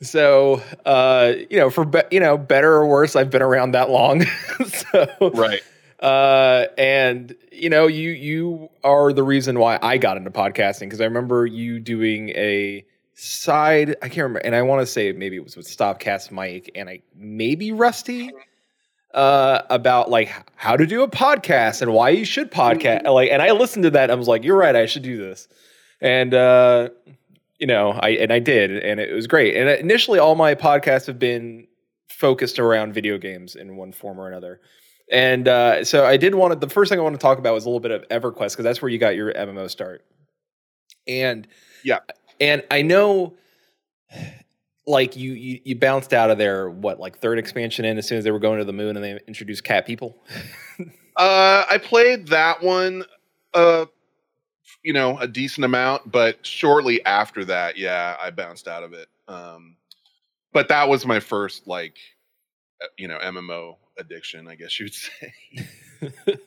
so 0.03 0.61
uh, 0.85 1.35
you 1.49 1.59
know, 1.59 1.71
for 1.71 1.85
be- 1.85 2.03
you 2.11 2.19
know, 2.19 2.37
better 2.37 2.73
or 2.73 2.87
worse, 2.87 3.15
I've 3.15 3.31
been 3.31 3.43
around 3.43 3.73
that 3.73 3.89
long. 3.89 4.25
so 4.67 5.31
right. 5.35 5.63
uh, 6.01 6.67
and 6.77 7.37
you 7.53 7.71
know, 7.71 7.87
you 7.87 8.11
you 8.11 8.69
are 8.83 9.13
the 9.13 9.23
reason 9.23 9.61
why 9.61 9.79
I 9.81 9.97
got 9.97 10.17
into 10.17 10.33
podcasting 10.33 10.81
because 10.81 11.01
I 11.01 11.05
remember 11.05 11.47
you 11.47 11.79
doing 11.79 12.31
a 12.31 12.85
side. 13.21 13.97
I 14.03 14.09
can't 14.09 14.25
remember, 14.25 14.41
and 14.41 14.55
I 14.55 14.63
want 14.63 14.81
to 14.81 14.87
say 14.87 15.13
maybe 15.13 15.37
it 15.37 15.45
was 15.45 15.57
with 15.57 15.69
Stopcast 15.69 16.31
Mike 16.31 16.71
and 16.75 16.89
I 16.89 17.03
maybe 17.15 17.73
Rusty 17.73 18.31
uh 19.15 19.63
about 19.71 20.09
like 20.09 20.31
how 20.55 20.77
to 20.77 20.87
do 20.87 21.03
a 21.03 21.09
podcast 21.09 21.83
and 21.83 21.93
why 21.93 22.11
you 22.11 22.25
should 22.25 22.49
podcast 22.53 23.03
like 23.07 23.29
and 23.29 23.43
i 23.43 23.51
listened 23.51 23.83
to 23.83 23.91
that 23.91 24.05
and 24.05 24.13
i 24.13 24.15
was 24.15 24.29
like 24.29 24.45
you're 24.45 24.57
right 24.57 24.77
i 24.77 24.87
should 24.87 25.03
do 25.03 25.17
this 25.17 25.49
and 26.01 26.33
uh 26.33 26.89
you 27.59 27.67
know 27.67 27.91
i 27.91 28.11
and 28.11 28.33
i 28.33 28.39
did 28.39 28.71
and 28.71 29.01
it 29.01 29.13
was 29.13 29.27
great 29.27 29.57
and 29.57 29.69
initially 29.69 30.21
all 30.21 30.37
my 30.37 30.55
podcasts 30.55 31.09
have 31.09 31.19
been 31.19 31.67
focused 32.09 32.61
around 32.61 32.95
video 32.95 33.19
games 33.19 33.57
in 33.57 33.77
one 33.77 33.91
form 33.91 34.21
or 34.21 34.29
another 34.29 34.61
and 35.11 35.49
uh 35.49 35.83
so 35.83 36.07
i 36.07 36.17
did 36.17 36.37
want 36.37 36.53
to 36.53 36.59
the 36.65 36.73
first 36.73 36.89
thing 36.89 37.01
i 37.01 37.03
want 37.03 37.15
to 37.15 37.21
talk 37.21 37.39
about 37.39 37.53
was 37.53 37.65
a 37.65 37.69
little 37.69 37.81
bit 37.81 37.91
of 37.91 38.07
everquest 38.11 38.53
because 38.53 38.63
that's 38.63 38.81
where 38.81 38.89
you 38.89 38.99
got 38.99 39.17
your 39.17 39.35
mmo 39.35 39.69
start 39.69 40.05
and 41.09 41.49
Yeah. 41.83 41.99
And 42.41 42.63
i 42.71 42.83
know 42.83 43.35
like 44.87 45.15
you, 45.17 45.33
you 45.33 45.61
you 45.65 45.77
bounced 45.77 46.13
out 46.13 46.31
of 46.31 46.39
there 46.39 46.69
what 46.69 46.99
like 46.99 47.19
third 47.19 47.39
expansion 47.39 47.85
in 47.85 47.99
as 47.99 48.09
soon 48.09 48.19
as 48.19 48.25
they 48.25 48.31
were 48.31 48.39
going 48.41 48.59
to 48.59 48.65
the 48.65 48.73
moon 48.73 48.97
and 48.97 49.05
they 49.05 49.19
introduced 49.29 49.63
cat 49.63 49.87
people 49.87 50.17
Uh, 51.21 51.67
I 51.71 51.77
played 51.77 52.29
that 52.29 52.63
one, 52.63 53.05
uh, 53.53 53.85
you 54.83 54.95
know, 54.95 55.19
a 55.19 55.29
decent 55.29 55.67
amount, 55.67 56.11
but 56.11 56.45
shortly 56.47 57.05
after 57.05 57.45
that, 57.45 57.77
yeah, 57.77 58.17
I 58.23 58.31
bounced 58.31 58.67
out 58.67 58.83
of 58.83 58.95
it. 58.95 59.09
Um, 59.29 59.77
but 60.55 60.69
that 60.69 60.89
was 60.89 61.05
my 61.05 61.21
first, 61.21 61.67
like, 61.67 61.99
uh, 62.83 62.87
you 62.97 63.07
know, 63.07 63.19
MMO 63.19 63.77
addiction, 63.99 64.49
I 64.49 64.55
guess 64.55 64.81
you'd 64.81 64.95
say. 64.95 65.35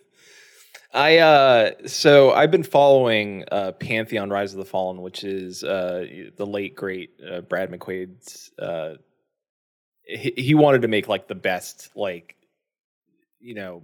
I 0.93 1.17
uh 1.17 1.71
so 1.87 2.31
I've 2.31 2.51
been 2.51 2.63
following 2.63 3.45
uh 3.51 3.71
Pantheon 3.73 4.29
Rise 4.29 4.53
of 4.53 4.59
the 4.59 4.65
Fallen, 4.65 5.01
which 5.01 5.23
is 5.23 5.63
uh 5.63 6.05
the 6.35 6.45
late 6.45 6.75
great 6.75 7.19
uh, 7.27 7.41
Brad 7.41 7.71
McQuaid's 7.71 8.51
uh 8.59 8.95
he, 10.03 10.33
he 10.37 10.53
wanted 10.53 10.83
to 10.83 10.87
make 10.87 11.07
like 11.07 11.27
the 11.27 11.35
best 11.35 11.89
like 11.95 12.35
you 13.39 13.55
know 13.55 13.83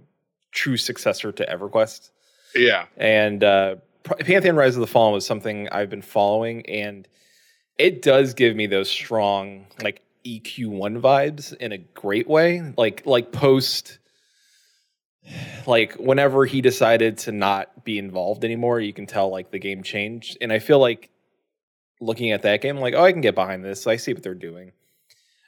true 0.52 0.76
successor 0.76 1.32
to 1.32 1.44
EverQuest. 1.46 2.10
yeah. 2.54 2.86
And 2.96 3.42
uh 3.42 3.76
Pantheon 4.04 4.56
Rise 4.56 4.76
of 4.76 4.80
the 4.80 4.86
Fallen 4.86 5.12
was 5.12 5.26
something 5.26 5.68
I've 5.70 5.90
been 5.90 6.02
following 6.02 6.64
and 6.66 7.06
it 7.76 8.02
does 8.02 8.34
give 8.34 8.54
me 8.54 8.66
those 8.66 8.90
strong 8.90 9.66
like 9.82 10.02
EQ1 10.24 11.00
vibes 11.00 11.54
in 11.56 11.72
a 11.72 11.78
great 11.78 12.28
way. 12.28 12.72
Like 12.76 13.04
like 13.04 13.32
post 13.32 13.98
like 15.66 15.94
whenever 15.94 16.44
he 16.44 16.60
decided 16.60 17.18
to 17.18 17.32
not 17.32 17.84
be 17.84 17.98
involved 17.98 18.44
anymore, 18.44 18.80
you 18.80 18.92
can 18.92 19.06
tell 19.06 19.30
like 19.30 19.50
the 19.50 19.58
game 19.58 19.82
changed. 19.82 20.38
And 20.40 20.52
I 20.52 20.58
feel 20.58 20.78
like 20.78 21.10
looking 22.00 22.32
at 22.32 22.42
that 22.42 22.62
game, 22.62 22.76
I'm 22.76 22.82
like, 22.82 22.94
oh, 22.94 23.04
I 23.04 23.12
can 23.12 23.20
get 23.20 23.34
behind 23.34 23.64
this. 23.64 23.86
I 23.86 23.96
see 23.96 24.12
what 24.12 24.22
they're 24.22 24.34
doing. 24.34 24.72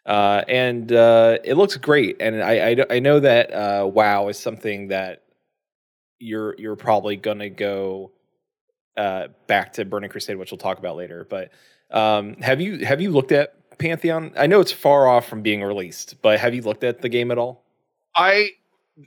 Uh, 0.05 0.43
and 0.49 0.93
uh, 0.93 1.39
it 1.45 1.55
looks 1.55 1.77
great. 1.77 2.17
And 2.21 2.43
I, 2.43 2.71
I, 2.71 2.77
I 2.91 2.99
know 2.99 3.21
that 3.21 3.53
uh, 3.53 3.87
WoW 3.87 4.29
is 4.29 4.39
something 4.39 4.89
that 4.89 5.23
you're 6.19 6.55
you're 6.57 6.77
probably 6.77 7.17
gonna 7.17 7.51
go 7.51 8.13
uh, 8.97 9.29
back 9.47 9.73
to 9.75 9.85
Burning 9.85 10.11
Crusade, 10.11 10.37
which 10.37 10.51
we'll 10.51 10.59
talk 10.59 10.79
about 10.79 10.97
later. 10.97 11.27
But 11.29 11.51
um, 11.91 12.37
have 12.37 12.61
you 12.61 12.85
have 12.85 13.01
you 13.01 13.11
looked 13.11 13.33
at 13.33 13.79
Pantheon? 13.79 14.33
I 14.37 14.47
know 14.47 14.61
it's 14.61 14.73
far 14.73 15.09
off 15.09 15.29
from 15.29 15.43
being 15.43 15.63
released, 15.63 16.21
but 16.23 16.39
have 16.39 16.55
you 16.55 16.63
looked 16.63 16.85
at 16.85 17.01
the 17.01 17.09
game 17.09 17.31
at 17.31 17.39
all? 17.39 17.65
I, 18.15 18.51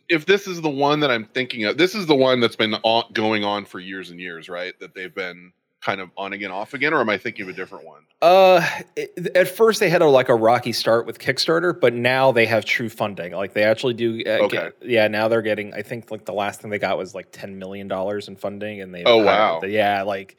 if 0.09 0.25
this 0.25 0.47
is 0.47 0.61
the 0.61 0.69
one 0.69 0.99
that 1.01 1.11
I'm 1.11 1.25
thinking 1.25 1.63
of, 1.65 1.77
this 1.77 1.95
is 1.95 2.05
the 2.07 2.15
one 2.15 2.39
that's 2.39 2.55
been 2.55 2.73
on, 2.83 3.11
going 3.13 3.43
on 3.43 3.65
for 3.65 3.79
years 3.79 4.09
and 4.09 4.19
years, 4.19 4.49
right? 4.49 4.77
That 4.79 4.93
they've 4.95 5.13
been 5.13 5.51
kind 5.81 6.01
of 6.01 6.09
on 6.17 6.33
again, 6.33 6.49
off 6.51 6.73
again, 6.73 6.93
or 6.93 6.99
am 7.01 7.09
I 7.09 7.17
thinking 7.17 7.43
of 7.43 7.49
a 7.49 7.53
different 7.53 7.85
one? 7.85 8.01
Uh, 8.21 8.65
it- 8.95 9.35
at 9.35 9.47
first 9.47 9.79
they 9.79 9.89
had 9.89 10.01
a 10.01 10.07
like 10.07 10.29
a 10.29 10.35
rocky 10.35 10.71
start 10.71 11.05
with 11.05 11.19
Kickstarter, 11.19 11.79
but 11.79 11.93
now 11.93 12.31
they 12.31 12.47
have 12.47 12.65
true 12.65 12.89
funding. 12.89 13.33
Like 13.33 13.53
they 13.53 13.63
actually 13.63 13.93
do. 13.93 14.23
Uh, 14.25 14.29
Okay. 14.45 14.57
get- 14.57 14.73
yeah, 14.81 15.07
now 15.07 15.27
they're 15.27 15.43
getting. 15.43 15.73
I 15.73 15.83
think 15.83 16.09
like 16.09 16.25
the 16.25 16.33
last 16.33 16.61
thing 16.61 16.71
they 16.71 16.79
got 16.79 16.97
was 16.97 17.13
like 17.13 17.27
ten 17.31 17.59
million 17.59 17.87
dollars 17.87 18.27
in 18.27 18.35
funding, 18.35 18.81
and 18.81 18.93
they. 18.95 19.03
Oh, 19.05 19.17
wow. 19.23 19.61
Yeah, 19.63 20.01
like, 20.03 20.37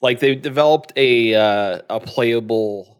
like 0.00 0.20
they 0.20 0.36
developed 0.36 0.92
a 0.96 1.34
uh, 1.34 1.80
a 1.90 1.98
playable 1.98 2.97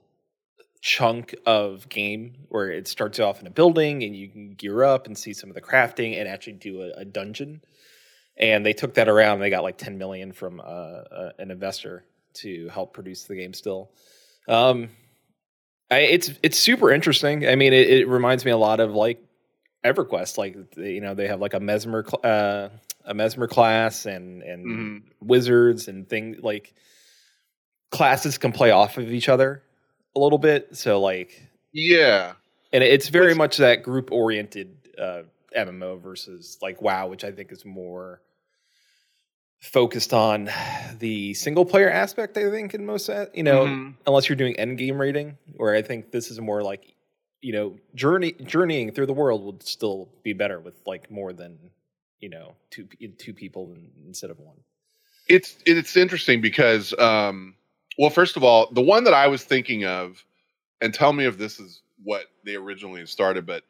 chunk 0.81 1.35
of 1.47 1.89
game 1.89 2.35
where 2.49 2.71
it 2.71 2.87
starts 2.89 3.19
off 3.19 3.41
in 3.41 3.47
a 3.47 3.51
building 3.51 4.03
and 4.05 4.15
you 4.15 4.29
can 4.29 4.51
gear 4.55 4.85
up 4.85 5.07
and 5.07 5.17
see 5.19 5.33
some 5.33 5.51
of 5.51 5.55
the 5.55 5.63
crafting 5.63 6.19
and 6.19 6.29
actually 6.29 6.53
do 6.55 6.83
a, 6.83 7.01
a 7.01 7.05
dungeon. 7.05 7.61
And 8.37 8.65
they 8.65 8.73
took 8.73 8.95
that 8.95 9.09
around. 9.09 9.35
and 9.35 9.43
They 9.43 9.51
got 9.51 9.65
like 9.65 9.79
ten 9.79 9.99
million 9.99 10.33
from 10.33 10.61
uh, 10.61 10.63
uh, 10.63 11.33
an 11.39 11.51
investor 11.51 12.05
to 12.35 12.69
help 12.69 12.93
produce 12.95 13.25
the 13.25 13.35
game 13.35 13.53
still. 13.53 13.91
Um, 14.47 14.91
I, 15.91 15.99
it's 16.01 16.31
it's 16.43 16.59
super 16.59 16.93
interesting. 16.93 17.49
I 17.49 17.57
mean, 17.57 17.73
it, 17.73 17.89
it 17.91 18.09
reminds 18.09 18.45
me 18.45 18.53
a 18.53 18.57
lot 18.57 18.79
of 18.79 18.93
like 18.95 19.21
EverQuest. 19.85 20.39
Like 20.39 20.57
you 20.77 21.01
know, 21.01 21.15
they 21.15 21.27
have 21.27 21.41
like 21.41 21.55
a 21.55 21.61
mesmer 21.61 22.05
cl- 22.05 22.21
uh, 22.23 22.69
a 23.05 23.15
mesmer 23.15 23.49
class 23.49 24.07
and 24.07 24.43
and 24.43 24.67
Mhm. 24.67 25.03
wizards 25.21 25.89
and 25.89 26.09
things 26.09 26.37
like 26.43 26.75
classes 27.91 28.39
can 28.39 28.53
play 28.53 28.71
off 28.71 28.99
of 28.99 29.11
each 29.11 29.29
other 29.29 29.63
a 30.17 30.19
little 30.21 30.38
bit. 30.38 30.77
So 30.77 31.00
like, 31.00 31.43
Yeah. 31.73 32.35
and 32.73 32.83
it's 32.85 33.09
very 33.09 33.29
What's- 33.29 33.38
much 33.38 33.57
that 33.59 33.83
group 33.83 34.11
oriented 34.12 34.75
uh, 34.99 35.23
MMO 35.57 35.97
versus 36.00 36.59
like 36.61 36.83
WoW, 36.83 37.07
which 37.09 37.25
I 37.25 37.31
think 37.33 37.53
is 37.53 37.65
more 37.65 38.21
focused 39.61 40.12
on 40.15 40.49
the 40.99 41.35
single 41.35 41.65
player 41.65 41.91
aspect. 41.91 42.37
I 42.37 42.50
think 42.50 42.75
in 42.75 42.87
most, 42.87 43.09
uh, 43.09 43.27
you 43.35 43.43
know, 43.43 43.65
Mhm. 43.67 43.95
unless 44.07 44.29
you're 44.29 44.37
doing 44.37 44.57
end 44.59 44.79
game 44.79 45.00
rating, 45.00 45.37
where 45.57 45.75
I 45.75 45.83
think 45.83 46.11
this 46.12 46.31
is 46.31 46.41
more 46.41 46.62
like, 46.62 46.95
you 47.41 47.53
know, 47.53 47.77
journey 47.95 48.33
journeying 48.33 48.93
through 48.93 49.07
the 49.07 49.12
world 49.12 49.45
would 49.45 49.62
still 49.62 50.09
be 50.23 50.33
better 50.33 50.61
with 50.61 50.75
like 50.87 51.11
more 51.11 51.33
than 51.33 51.59
you 52.21 52.29
know 52.29 52.57
two 52.71 52.88
two 53.19 53.33
people 53.33 53.77
instead 54.07 54.31
of 54.31 54.38
one. 54.41 54.57
it's 55.29 55.57
it's 55.67 55.97
interesting 55.97 56.41
because 56.41 56.93
um 56.99 57.55
well 57.99 58.11
first 58.11 58.37
of 58.37 58.45
all 58.45 58.71
the 58.73 58.83
one 58.83 59.05
that 59.05 59.14
i 59.14 59.26
was 59.26 59.45
thinking 59.45 59.85
of 59.85 60.25
and 60.81 60.95
tell 60.95 61.12
me 61.12 61.25
if 61.26 61.38
this 61.38 61.61
is 61.61 61.83
what 62.05 62.26
they 62.45 62.55
originally 62.55 63.05
started 63.07 63.47
but 63.47 63.64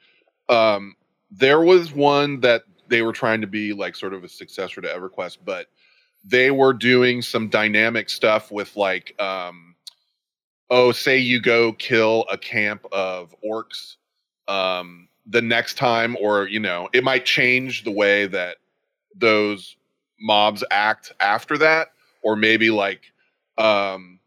um 0.48 0.94
there 1.30 1.60
was 1.60 1.92
one 1.92 2.40
that 2.40 2.62
they 2.88 3.02
were 3.02 3.12
trying 3.12 3.40
to 3.40 3.46
be 3.46 3.72
like 3.72 3.94
sort 3.96 4.14
of 4.14 4.24
a 4.24 4.28
successor 4.28 4.80
to 4.80 4.88
everquest 4.88 5.38
but 5.44 5.66
they 6.24 6.50
were 6.50 6.72
doing 6.72 7.22
some 7.22 7.48
dynamic 7.48 8.10
stuff 8.10 8.50
with 8.50 8.76
like 8.76 9.20
um 9.20 9.74
oh 10.70 10.92
say 10.92 11.18
you 11.18 11.40
go 11.40 11.72
kill 11.72 12.24
a 12.30 12.38
camp 12.38 12.84
of 12.92 13.34
orcs 13.44 13.96
um 14.48 15.08
the 15.26 15.42
next 15.42 15.76
time 15.76 16.16
or 16.20 16.48
you 16.48 16.60
know 16.60 16.88
it 16.92 17.04
might 17.04 17.24
change 17.24 17.84
the 17.84 17.90
way 17.90 18.26
that 18.26 18.56
those 19.14 19.76
mobs 20.20 20.64
act 20.70 21.12
after 21.20 21.58
that 21.58 21.88
or 22.22 22.36
maybe 22.36 22.70
like 22.70 23.02
um 23.58 24.17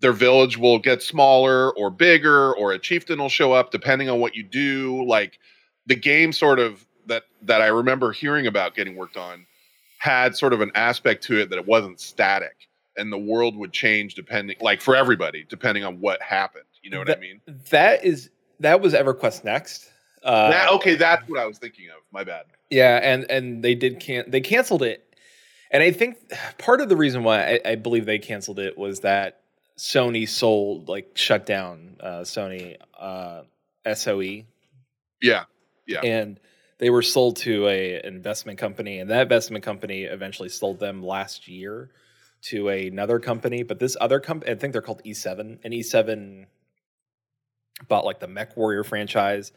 their 0.00 0.12
village 0.12 0.56
will 0.56 0.78
get 0.78 1.02
smaller 1.02 1.70
or 1.76 1.90
bigger, 1.90 2.54
or 2.54 2.72
a 2.72 2.78
chieftain 2.78 3.18
will 3.18 3.28
show 3.28 3.52
up 3.52 3.70
depending 3.70 4.08
on 4.08 4.18
what 4.18 4.34
you 4.34 4.42
do. 4.42 5.04
Like 5.04 5.38
the 5.86 5.94
game, 5.94 6.32
sort 6.32 6.58
of 6.58 6.86
that 7.06 7.24
that 7.42 7.62
I 7.62 7.66
remember 7.66 8.12
hearing 8.12 8.46
about 8.46 8.74
getting 8.74 8.96
worked 8.96 9.16
on, 9.16 9.46
had 9.98 10.36
sort 10.36 10.52
of 10.52 10.60
an 10.60 10.72
aspect 10.74 11.24
to 11.24 11.38
it 11.38 11.50
that 11.50 11.58
it 11.58 11.66
wasn't 11.66 12.00
static, 12.00 12.68
and 12.96 13.12
the 13.12 13.18
world 13.18 13.56
would 13.56 13.72
change 13.72 14.14
depending, 14.14 14.56
like 14.60 14.80
for 14.80 14.96
everybody, 14.96 15.44
depending 15.48 15.84
on 15.84 16.00
what 16.00 16.20
happened. 16.22 16.64
You 16.82 16.90
know 16.90 16.98
what 16.98 17.10
I 17.10 17.20
mean? 17.20 17.40
That 17.70 18.04
is 18.04 18.30
that 18.60 18.80
was 18.80 18.94
EverQuest 18.94 19.44
Next. 19.44 19.90
Uh, 20.22 20.50
that, 20.50 20.70
okay, 20.70 20.94
that's 20.96 21.26
what 21.28 21.40
I 21.40 21.46
was 21.46 21.58
thinking 21.58 21.86
of. 21.88 22.02
My 22.12 22.24
bad. 22.24 22.44
Yeah, 22.70 23.00
and 23.02 23.30
and 23.30 23.62
they 23.62 23.74
did 23.74 24.00
can 24.00 24.24
they 24.28 24.40
canceled 24.40 24.82
it, 24.82 25.14
and 25.70 25.82
I 25.82 25.90
think 25.90 26.16
part 26.58 26.80
of 26.80 26.88
the 26.88 26.96
reason 26.96 27.22
why 27.22 27.54
I, 27.64 27.70
I 27.72 27.74
believe 27.74 28.06
they 28.06 28.18
canceled 28.18 28.58
it 28.58 28.78
was 28.78 29.00
that 29.00 29.40
Sony 29.80 30.28
sold 30.28 30.90
like 30.90 31.16
shut 31.16 31.46
down 31.46 31.96
uh, 32.00 32.20
Sony 32.20 32.76
uh, 32.98 33.44
SOE, 33.94 34.44
Yeah, 35.22 35.44
Yeah. 35.86 36.00
and 36.04 36.38
they 36.76 36.90
were 36.90 37.00
sold 37.00 37.36
to 37.38 37.66
a 37.66 38.02
investment 38.04 38.58
company, 38.58 38.98
and 38.98 39.08
that 39.08 39.22
investment 39.22 39.64
company 39.64 40.02
eventually 40.02 40.50
sold 40.50 40.80
them 40.80 41.02
last 41.02 41.48
year 41.48 41.88
to 42.42 42.68
another 42.68 43.18
company. 43.18 43.62
But 43.62 43.78
this 43.78 43.96
other 43.98 44.20
company, 44.20 44.52
I 44.52 44.54
think 44.56 44.74
they're 44.74 44.82
called 44.82 45.02
E7, 45.02 45.60
and 45.64 45.72
E7 45.72 46.44
bought 47.88 48.04
like 48.04 48.20
the 48.20 48.28
Mech 48.28 48.58
Warrior 48.58 48.84
franchise. 48.84 49.50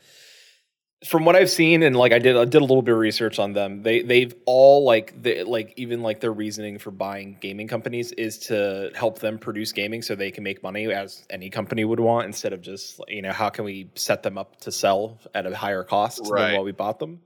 From 1.05 1.25
what 1.25 1.35
I've 1.35 1.49
seen, 1.49 1.83
and 1.83 1.95
like 1.95 2.13
I 2.13 2.19
did, 2.19 2.37
I 2.37 2.45
did 2.45 2.61
a 2.61 2.65
little 2.65 2.81
bit 2.81 2.93
of 2.93 2.97
research 2.97 3.37
on 3.37 3.51
them. 3.51 3.81
They 3.83 4.03
they've 4.03 4.33
all 4.45 4.85
like 4.85 5.21
they 5.21 5.43
like 5.43 5.73
even 5.75 6.01
like 6.01 6.21
their 6.21 6.31
reasoning 6.31 6.79
for 6.79 6.91
buying 6.91 7.37
gaming 7.41 7.67
companies 7.67 8.13
is 8.13 8.37
to 8.47 8.89
help 8.95 9.19
them 9.19 9.37
produce 9.37 9.73
gaming 9.73 10.01
so 10.01 10.15
they 10.15 10.31
can 10.31 10.43
make 10.45 10.63
money 10.63 10.91
as 10.93 11.25
any 11.29 11.49
company 11.49 11.83
would 11.83 11.99
want 11.99 12.25
instead 12.27 12.53
of 12.53 12.61
just 12.61 13.01
you 13.09 13.21
know 13.21 13.33
how 13.33 13.49
can 13.49 13.65
we 13.65 13.89
set 13.95 14.23
them 14.23 14.37
up 14.37 14.61
to 14.61 14.71
sell 14.71 15.19
at 15.35 15.45
a 15.45 15.53
higher 15.55 15.83
cost 15.83 16.21
Right. 16.29 16.47
than 16.47 16.55
what 16.55 16.63
we 16.65 16.71
bought 16.71 16.99
them. 16.99 17.19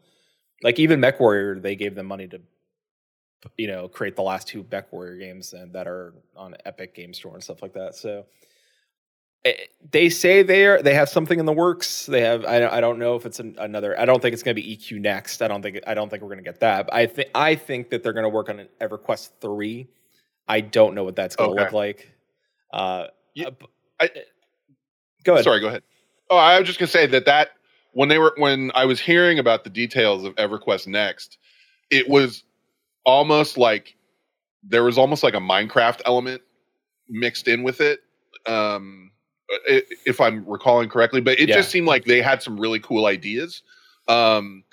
Like 0.63 0.79
even 0.79 0.99
Mech 0.99 1.19
Warrior, 1.19 1.59
they 1.59 1.75
gave 1.75 1.93
them 1.93 2.07
money 2.07 2.27
to 2.29 2.41
you 3.57 3.67
know 3.67 3.87
create 3.87 4.15
the 4.15 4.23
last 4.23 4.47
two 4.47 4.65
Mech 4.71 4.91
Warrior 4.91 5.17
games 5.17 5.53
and 5.53 5.73
that 5.73 5.87
are 5.87 6.15
on 6.35 6.55
Epic 6.65 6.95
Game 6.95 7.13
Store 7.13 7.35
and 7.35 7.43
stuff 7.43 7.61
like 7.61 7.73
that. 7.73 7.93
So 7.93 8.25
they 9.91 10.09
say 10.09 10.43
they're 10.43 10.81
they 10.81 10.93
have 10.93 11.07
something 11.09 11.39
in 11.39 11.45
the 11.45 11.53
works. 11.53 12.05
They 12.05 12.21
have 12.21 12.43
I 12.45 12.59
don't, 12.59 12.73
I 12.73 12.81
don't 12.81 12.99
know 12.99 13.15
if 13.15 13.25
it's 13.25 13.39
an, 13.39 13.55
another. 13.59 13.97
I 13.99 14.05
don't 14.05 14.21
think 14.21 14.33
it's 14.33 14.43
going 14.43 14.55
to 14.55 14.61
be 14.61 14.75
EQ 14.77 14.99
next. 14.99 15.41
I 15.41 15.47
don't 15.47 15.61
think 15.61 15.79
I 15.87 15.93
don't 15.93 16.09
think 16.09 16.21
we're 16.21 16.29
going 16.29 16.39
to 16.39 16.43
get 16.43 16.59
that. 16.59 16.87
But 16.87 16.95
I 16.95 17.05
think 17.07 17.29
I 17.33 17.55
think 17.55 17.89
that 17.91 18.03
they're 18.03 18.13
going 18.13 18.23
to 18.23 18.29
work 18.29 18.49
on 18.49 18.59
an 18.59 18.67
EverQuest 18.81 19.29
three. 19.39 19.87
I 20.47 20.61
don't 20.61 20.95
know 20.95 21.03
what 21.03 21.15
that's 21.15 21.35
going 21.35 21.49
to 21.49 21.53
Okay. 21.55 21.63
look 21.63 21.73
like. 21.73 22.11
Uh, 22.73 23.07
Yeah, 23.35 23.47
uh, 23.47 23.65
I- 24.01 24.09
go 25.23 25.33
ahead. 25.33 25.43
Sorry, 25.45 25.59
go 25.61 25.67
ahead. 25.67 25.83
Oh, 26.29 26.37
I 26.37 26.59
was 26.59 26.67
just 26.67 26.79
gonna 26.79 26.87
say 26.87 27.05
that 27.07 27.25
that 27.25 27.51
when 27.93 28.09
they 28.09 28.17
were 28.17 28.33
when 28.37 28.71
I 28.75 28.83
was 28.85 28.99
hearing 28.99 29.39
about 29.39 29.63
the 29.63 29.69
details 29.69 30.25
of 30.25 30.35
EverQuest 30.35 30.87
Next, 30.87 31.37
it 31.89 32.09
was 32.09 32.43
almost 33.05 33.57
like 33.57 33.95
there 34.63 34.83
was 34.83 34.97
almost 34.97 35.23
like 35.23 35.33
a 35.35 35.39
Minecraft 35.39 36.01
element 36.05 36.41
mixed 37.07 37.47
in 37.47 37.63
with 37.63 37.79
it. 37.79 38.01
Um, 38.45 39.06
if 39.49 40.19
I'm 40.19 40.45
recalling 40.45 40.89
correctly, 40.89 41.21
but 41.21 41.39
it 41.39 41.49
Yeah. 41.49 41.55
just 41.55 41.69
seemed 41.69 41.87
like 41.87 42.05
they 42.05 42.21
had 42.21 42.41
some 42.43 42.59
really 42.59 42.79
cool 42.79 43.05
ideas 43.05 43.63
um, 44.07 44.63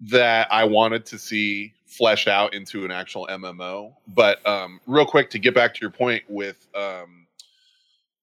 that 0.00 0.48
I 0.52 0.64
wanted 0.64 1.06
to 1.06 1.18
see 1.18 1.74
fleshed 1.86 2.28
out 2.28 2.52
into 2.54 2.84
an 2.84 2.90
actual 2.90 3.26
MMO. 3.30 3.94
But 4.08 4.46
um, 4.46 4.80
real 4.86 5.06
quick 5.06 5.30
to 5.30 5.38
get 5.38 5.54
back 5.54 5.74
to 5.74 5.80
your 5.80 5.90
point 5.90 6.22
with 6.28 6.66
um, 6.74 7.26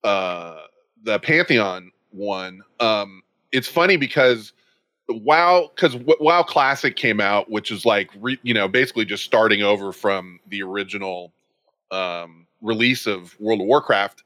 uh, 0.02 0.60
the 1.02 1.18
Pantheon 1.18 1.90
one, 2.10 2.62
um, 2.80 3.22
it's 3.52 3.68
funny 3.68 3.96
because 3.96 4.52
WoW, 5.08 5.70
because 5.74 5.96
WoW 5.96 6.42
Classic 6.42 6.94
came 6.96 7.20
out, 7.20 7.50
which 7.50 7.70
is 7.70 7.84
like 7.84 8.10
re, 8.20 8.38
you 8.42 8.54
know 8.54 8.68
basically 8.68 9.04
just 9.04 9.24
starting 9.24 9.62
over 9.62 9.92
from 9.92 10.40
the 10.48 10.62
original 10.62 11.32
um, 11.90 12.46
release 12.62 13.06
of 13.06 13.38
World 13.40 13.60
of 13.60 13.66
Warcraft. 13.66 14.22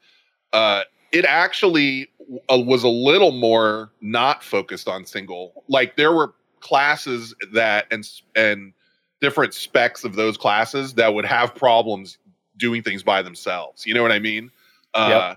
Uh, 0.52 0.82
it 1.12 1.24
actually 1.24 2.08
uh, 2.52 2.58
was 2.58 2.82
a 2.84 2.88
little 2.88 3.32
more 3.32 3.90
not 4.00 4.42
focused 4.44 4.88
on 4.88 5.04
single. 5.06 5.64
Like 5.68 5.96
there 5.96 6.12
were 6.12 6.34
classes 6.60 7.34
that 7.52 7.86
and 7.90 8.08
and 8.34 8.72
different 9.20 9.54
specs 9.54 10.04
of 10.04 10.14
those 10.16 10.36
classes 10.36 10.94
that 10.94 11.14
would 11.14 11.24
have 11.24 11.54
problems 11.54 12.18
doing 12.56 12.82
things 12.82 13.02
by 13.02 13.22
themselves. 13.22 13.86
You 13.86 13.94
know 13.94 14.02
what 14.02 14.12
I 14.12 14.18
mean? 14.18 14.50
Uh, 14.94 15.34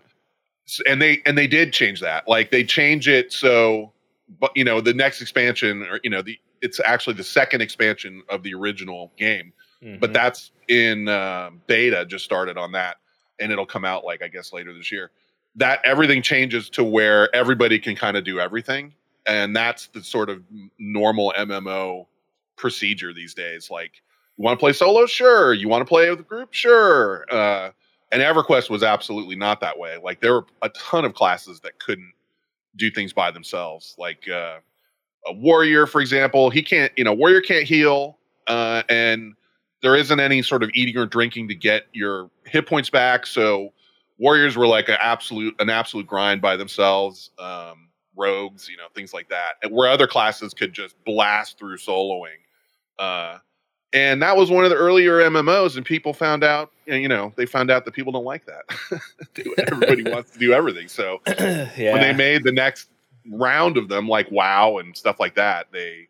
s- 0.68 0.82
and 0.88 1.02
they 1.02 1.22
and 1.26 1.38
they 1.38 1.48
did 1.48 1.74
change 1.74 2.02
that. 2.02 2.28
Like 2.28 2.52
they 2.52 2.64
change 2.64 3.08
it 3.08 3.32
so, 3.32 3.92
but 4.40 4.52
you 4.56 4.64
know 4.64 4.82
the 4.82 4.94
next 4.94 5.22
expansion 5.22 5.84
or 5.84 6.00
you 6.04 6.10
know 6.10 6.22
the 6.22 6.38
it's 6.62 6.80
actually 6.86 7.16
the 7.16 7.24
second 7.24 7.62
expansion 7.62 8.22
of 8.30 8.44
the 8.44 8.54
original 8.54 9.12
game 9.18 9.52
but 10.00 10.12
Mhm. 10.12 10.14
that's 10.14 10.52
in 10.68 11.08
uh, 11.10 11.50
beta 11.68 12.06
just 12.06 12.24
started 12.24 12.56
on 12.58 12.72
that 12.74 12.98
and 13.40 13.52
it'll 13.52 13.66
come 13.66 13.84
out 13.84 14.06
like 14.06 14.22
i 14.24 14.28
guess 14.30 14.54
later 14.54 14.72
this 14.74 14.92
year 14.92 15.12
that 15.56 15.80
everything 15.86 16.22
changes 16.22 16.70
to 16.70 16.84
where 16.84 17.34
everybody 17.36 17.80
can 17.80 17.96
kind 17.96 18.18
of 18.18 18.24
do 18.24 18.40
everything 18.40 18.94
and 19.26 19.56
that's 19.56 19.88
the 19.88 20.04
sort 20.04 20.30
of 20.30 20.42
normal 20.80 21.34
mmo 21.38 22.06
procedure 22.56 23.14
these 23.14 23.34
days 23.34 23.70
like 23.70 24.02
you 24.38 24.46
want 24.46 24.58
to 24.58 24.64
play 24.64 24.74
solo? 24.74 25.06
Sure. 25.06 25.54
You 25.54 25.68
want 25.68 25.82
to 25.82 25.86
play 25.86 26.10
with 26.10 26.22
a 26.22 26.24
group? 26.24 26.54
Sure. 26.54 27.26
Uh, 27.30 27.72
and 28.12 28.22
everquest 28.22 28.70
was 28.70 28.82
absolutely 28.82 29.36
not 29.36 29.60
that 29.62 29.78
way 29.78 29.98
like 30.02 30.22
there 30.22 30.34
were 30.34 30.46
a 30.62 30.70
ton 30.70 31.06
of 31.06 31.14
classes 31.14 31.60
that 31.62 31.80
couldn't 31.80 32.14
do 32.76 32.90
things 32.90 33.14
by 33.14 33.32
themselves 33.32 33.96
like 33.98 34.28
uh, 34.30 34.58
a 35.28 35.34
warrior 35.34 35.86
for 35.86 36.02
example 36.02 36.50
he 36.50 36.62
can't 36.62 36.92
you 36.98 37.04
know 37.04 37.14
warrior 37.14 37.42
can't 37.42 37.66
heal 37.66 38.18
uh, 38.48 38.84
and 38.90 39.34
there 39.82 39.96
isn't 39.96 40.20
any 40.20 40.42
sort 40.42 40.64
of 40.64 40.70
eating 40.74 40.98
or 40.98 41.06
drinking 41.06 41.48
to 41.48 41.56
get 41.56 41.84
your 41.92 42.30
hit 42.46 42.68
points 42.68 42.90
back. 42.90 43.26
So 43.26 43.74
warriors 44.22 44.56
were 44.56 44.68
like 44.68 44.88
an 44.88 44.98
absolute 45.02 45.60
an 45.60 45.70
absolute 45.70 46.08
grind 46.08 46.42
by 46.42 46.56
themselves. 46.56 47.32
Um, 47.40 47.90
rogues, 48.16 48.70
you 48.70 48.78
know, 48.78 48.88
things 48.94 49.14
like 49.14 49.30
that. 49.30 49.54
And 49.64 49.72
where 49.72 49.90
other 49.90 50.08
classes 50.08 50.54
could 50.54 50.74
just 50.74 51.02
blast 51.06 51.58
through 51.58 51.78
soloing. 51.78 52.40
Uh, 53.00 53.40
and 53.94 54.22
that 54.22 54.38
was 54.38 54.50
one 54.50 54.64
of 54.64 54.70
the 54.70 54.78
earlier 54.78 55.20
MMOs, 55.20 55.76
and 55.76 55.86
people 55.86 56.14
found 56.14 56.44
out, 56.44 56.72
you 56.86 57.10
know, 57.10 57.34
they 57.36 57.46
found 57.46 57.70
out 57.70 57.84
that 57.86 57.94
people 57.94 58.14
don't 58.14 58.24
like 58.24 58.46
that. 58.46 59.02
Everybody 59.72 60.04
wants 60.04 60.32
to 60.32 60.40
do 60.40 60.54
everything. 60.54 60.88
So 60.88 61.20
yeah. 61.28 61.92
when 61.92 62.02
they 62.02 62.14
made 62.14 62.44
the 62.44 62.54
next 62.54 62.90
round 63.30 63.76
of 63.76 63.90
them, 63.90 64.08
like 64.08 64.32
WoW 64.32 64.78
and 64.78 64.96
stuff 64.96 65.20
like 65.20 65.36
that, 65.36 65.68
they 65.74 66.08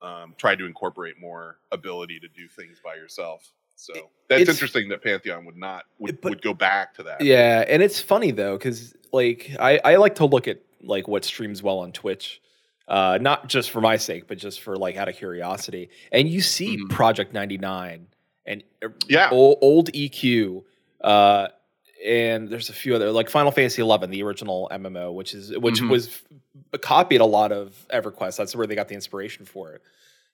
um, 0.00 0.34
tried 0.36 0.58
to 0.60 0.66
incorporate 0.66 1.20
more 1.20 1.58
ability 1.72 2.20
to 2.20 2.28
do 2.28 2.46
things 2.46 2.80
by 2.84 2.94
yourself. 2.94 3.52
So 3.80 3.92
that's 4.28 4.48
interesting 4.48 4.88
that 4.88 5.02
Pantheon 5.04 5.44
would 5.44 5.56
not 5.56 5.84
would, 6.00 6.20
But- 6.20 6.30
would 6.30 6.42
go 6.42 6.52
back 6.52 6.94
to 6.96 7.04
that. 7.04 7.20
Yeah, 7.20 7.64
and 7.68 7.80
it's 7.82 8.00
funny 8.00 8.32
though 8.32 8.58
because 8.58 8.94
like 9.12 9.50
I 9.60 9.78
I 9.84 9.96
like 9.96 10.16
to 10.16 10.26
look 10.26 10.48
at 10.48 10.58
like 10.82 11.06
what 11.06 11.24
streams 11.24 11.62
well 11.62 11.78
on 11.78 11.92
Twitch, 11.92 12.42
uh, 12.88 13.18
not 13.20 13.48
just 13.48 13.70
for 13.70 13.80
my 13.80 13.96
sake, 13.96 14.26
but 14.26 14.36
just 14.36 14.60
for 14.62 14.76
like 14.76 14.96
out 14.96 15.08
of 15.08 15.14
curiosity. 15.16 15.90
And 16.10 16.28
you 16.28 16.40
see 16.40 16.76
Mhm. 16.76 16.90
Project 16.90 17.32
ninety 17.32 17.56
nine 17.56 18.08
and 18.46 18.64
uh, 18.84 18.88
Yeah. 19.08 19.30
old, 19.30 19.58
old 19.62 19.90
EQ, 19.92 20.64
uh, 21.02 21.48
and 22.04 22.48
there's 22.48 22.70
a 22.70 22.72
few 22.72 22.96
other 22.96 23.12
like 23.12 23.30
Final 23.30 23.52
Fantasy 23.52 23.80
eleven, 23.80 24.10
the 24.10 24.22
original 24.24 24.68
MMO, 24.72 25.12
which 25.12 25.34
is 25.34 25.56
which 25.56 25.80
Mhm. 25.80 25.88
was 25.90 26.20
copied 26.80 27.20
a 27.20 27.24
lot 27.26 27.52
of 27.52 27.86
EverQuest. 27.90 28.36
That's 28.36 28.56
where 28.56 28.66
they 28.66 28.74
got 28.74 28.88
the 28.88 28.94
inspiration 28.96 29.44
for 29.46 29.72
it. 29.74 29.82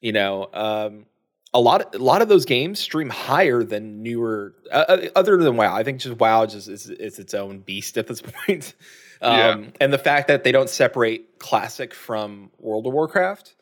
You 0.00 0.12
know, 0.12 0.48
um, 0.54 1.06
a 1.54 1.60
lot 1.60 1.94
a 1.94 1.98
lot 1.98 2.20
of 2.20 2.28
those 2.28 2.44
games 2.44 2.80
stream 2.80 3.08
higher 3.08 3.62
than 3.64 4.02
newer 4.02 4.54
uh, 4.72 4.84
uh, 4.88 5.06
other 5.16 5.36
than 5.38 5.56
WoW. 5.56 5.74
I 5.74 5.84
think 5.84 6.00
just 6.00 6.18
WoW 6.18 6.44
just 6.46 6.68
is, 6.68 6.90
is 6.90 7.18
its 7.18 7.32
own 7.32 7.60
beast 7.60 7.96
at 7.96 8.06
this 8.08 8.20
point. 8.46 8.74
Um, 9.22 9.38
Yeah. 9.38 9.70
and 9.80 9.92
the 9.92 9.98
fact 9.98 10.28
that 10.28 10.44
they 10.44 10.52
don't 10.52 10.68
separate 10.68 11.38
classic 11.38 11.94
from 11.94 12.50
World 12.58 12.86
of 12.86 12.92
Warcraft. 12.92 13.54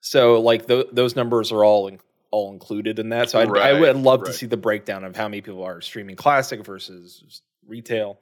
So 0.00 0.40
like 0.40 0.66
th- 0.66 0.88
those 0.92 1.16
numbers 1.16 1.50
are 1.50 1.64
all 1.64 1.88
in- 1.88 2.00
all 2.30 2.52
included 2.52 2.98
in 2.98 3.08
that. 3.08 3.30
So 3.30 3.40
I'd, 3.40 3.48
I 3.56 3.72
would 3.80 3.96
love 3.96 4.24
to 4.24 4.32
see 4.34 4.44
the 4.46 4.58
breakdown 4.58 5.02
of 5.02 5.16
how 5.16 5.26
many 5.28 5.40
people 5.40 5.64
are 5.64 5.80
streaming 5.80 6.14
classic 6.16 6.64
versus 6.64 7.40
retail. 7.66 8.20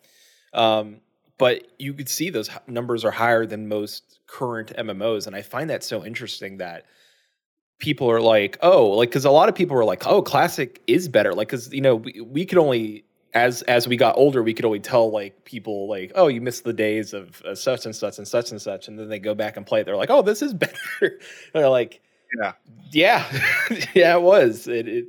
Um, 0.55 1.01
but 1.39 1.67
you 1.79 1.93
could 1.93 2.09
see 2.09 2.31
those 2.31 2.49
h- 2.49 2.57
numbers 2.69 3.05
are 3.05 3.11
higher 3.11 3.45
than 3.45 3.69
most 3.69 4.21
current 4.27 4.73
MMOs, 4.79 5.27
and 5.27 5.35
I 5.37 5.43
find 5.43 5.69
that 5.71 5.83
so 5.85 6.05
interesting 6.05 6.59
that 6.59 6.85
people 7.79 8.11
are 8.11 8.21
like, 8.21 8.59
oh, 8.63 8.87
like 8.89 9.11
because 9.11 9.25
a 9.25 9.31
lot 9.31 9.49
of 9.49 9.55
people 9.55 9.77
were 9.77 9.85
like, 9.85 10.07
oh, 10.07 10.23
classic 10.23 10.83
is 10.87 11.09
better, 11.09 11.35
like 11.35 11.49
because 11.49 11.73
you 11.73 11.81
know 11.81 11.97
we, 11.97 12.21
we 12.21 12.45
could 12.47 12.59
only 12.59 13.05
as 13.35 13.63
as 13.63 13.87
we 13.87 13.97
got 13.97 14.17
older, 14.17 14.43
we 14.43 14.55
could 14.55 14.65
only 14.65 14.81
tell 14.81 15.11
like 15.11 15.45
people 15.45 15.89
like, 15.89 16.13
oh, 16.15 16.29
you 16.29 16.41
missed 16.41 16.65
the 16.65 16.73
days 16.73 17.13
of 17.13 17.43
uh, 17.43 17.55
such 17.55 17.85
and 17.85 17.95
such 17.95 18.19
and 18.19 18.27
such 18.27 18.51
and 18.51 18.61
such, 18.63 18.89
and 18.89 18.99
then 18.99 19.09
they 19.09 19.19
go 19.19 19.35
back 19.35 19.57
and 19.57 19.67
play 19.67 19.81
it. 19.81 19.85
They're 19.85 19.97
like, 19.97 20.11
oh, 20.11 20.23
this 20.23 20.41
is 20.43 20.55
better. 21.01 21.21
They're 21.53 21.69
like, 21.69 22.01
Yeah. 22.41 22.53
yeah, 22.93 23.25
yeah, 23.95 24.17
it 24.17 24.23
was. 24.23 24.67
It 24.67 25.07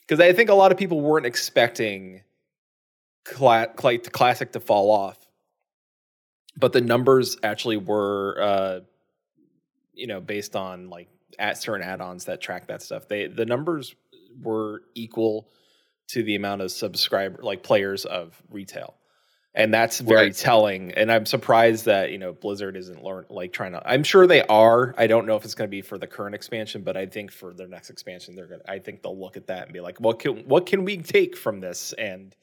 because 0.00 0.20
I 0.20 0.32
think 0.32 0.50
a 0.50 0.54
lot 0.54 0.70
of 0.72 0.78
people 0.78 1.00
weren't 1.00 1.26
expecting 1.26 2.22
cla- 3.24 3.68
cla- 3.74 3.98
classic 3.98 4.52
to 4.52 4.60
fall 4.60 4.90
off. 4.90 5.18
But 6.56 6.74
the 6.74 6.82
numbers 6.82 7.38
actually 7.42 7.78
were, 7.78 8.36
uh, 8.38 8.80
you 9.94 10.06
know, 10.06 10.20
based 10.20 10.54
on 10.54 10.90
like 10.90 11.08
at 11.38 11.58
certain 11.58 11.86
add-ons 11.86 12.24
that 12.26 12.40
track 12.40 12.66
that 12.68 12.82
stuff. 12.82 13.08
They 13.08 13.26
the 13.26 13.46
numbers 13.46 13.94
were 14.42 14.82
equal 14.94 15.48
to 16.08 16.22
the 16.22 16.34
amount 16.34 16.62
of 16.62 16.70
subscriber 16.70 17.42
like 17.42 17.62
players 17.62 18.04
of 18.04 18.40
retail. 18.50 18.94
And 19.54 19.72
that's 19.72 20.00
very 20.00 20.26
Right. 20.28 20.34
telling. 20.34 20.92
And 20.92 21.12
I'm 21.12 21.26
surprised 21.26 21.84
that, 21.84 22.10
you 22.10 22.16
know, 22.16 22.32
Blizzard 22.32 22.74
isn't 22.74 23.02
learn 23.04 23.26
like 23.28 23.52
trying 23.52 23.72
to 23.72 23.82
I'm 23.84 24.02
sure 24.02 24.26
they 24.26 24.42
are. 24.46 24.94
I 24.96 25.06
don't 25.06 25.26
know 25.26 25.36
if 25.36 25.44
it's 25.44 25.54
gonna 25.54 25.68
be 25.68 25.82
for 25.82 25.98
the 25.98 26.06
current 26.06 26.34
expansion, 26.34 26.82
but 26.82 26.96
I 26.96 27.04
think 27.04 27.30
for 27.30 27.52
their 27.52 27.68
next 27.68 27.90
expansion, 27.90 28.34
they're 28.34 28.46
gonna 28.46 28.62
I 28.66 28.78
think 28.78 29.02
they'll 29.02 29.18
look 29.18 29.36
at 29.36 29.46
that 29.48 29.64
and 29.64 29.72
be 29.74 29.80
like, 29.80 30.00
what 30.00 30.18
can 30.20 30.38
what 30.48 30.64
can 30.66 30.84
we 30.84 30.96
take 30.96 31.36
from 31.36 31.60
this? 31.60 31.92
And 31.94 32.34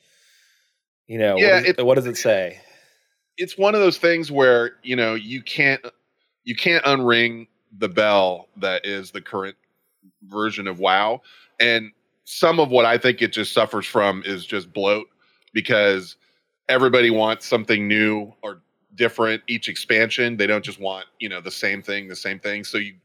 you 1.08 1.18
know, 1.18 1.38
Yeah, 1.38 1.56
what, 1.56 1.64
is- 1.64 1.70
it- 1.80 1.86
what 1.86 1.96
does 1.96 2.06
it 2.06 2.18
say? 2.18 2.60
it's 3.38 3.58
one 3.58 3.74
of 3.74 3.80
those 3.82 3.98
things 3.98 4.32
where 4.32 4.74
you 4.84 4.96
know 4.96 5.16
you 5.16 5.42
can't 5.42 5.82
you 6.44 6.56
can't 6.56 6.84
unring 6.86 7.48
the 7.78 7.90
bell 7.90 8.48
that 8.58 8.86
is 8.86 9.12
the 9.12 9.22
current 9.22 9.56
version 10.24 10.68
of 10.68 10.80
WoW, 10.80 11.22
and 11.60 11.92
some 12.26 12.60
of 12.60 12.70
what 12.70 12.86
I 12.86 12.98
think 12.98 13.22
it 13.22 13.34
just 13.34 13.54
suffers 13.54 13.86
from 13.86 14.24
is 14.26 14.46
just 14.46 14.72
bloat 14.74 15.08
because 15.54 16.16
everybody 16.68 17.10
wants 17.10 17.46
something 17.48 17.88
new 17.88 18.34
or 18.44 18.62
different 18.96 19.42
each 19.48 19.70
expansion. 19.70 20.38
They 20.38 20.48
don't 20.48 20.64
just 20.64 20.80
want 20.80 21.06
you 21.20 21.30
know 21.30 21.42
the 21.42 21.52
same 21.52 21.82
thing, 21.82 22.08
the 22.08 22.16
same 22.16 22.40
thing. 22.40 22.64
So 22.64 22.78
you 22.78 22.96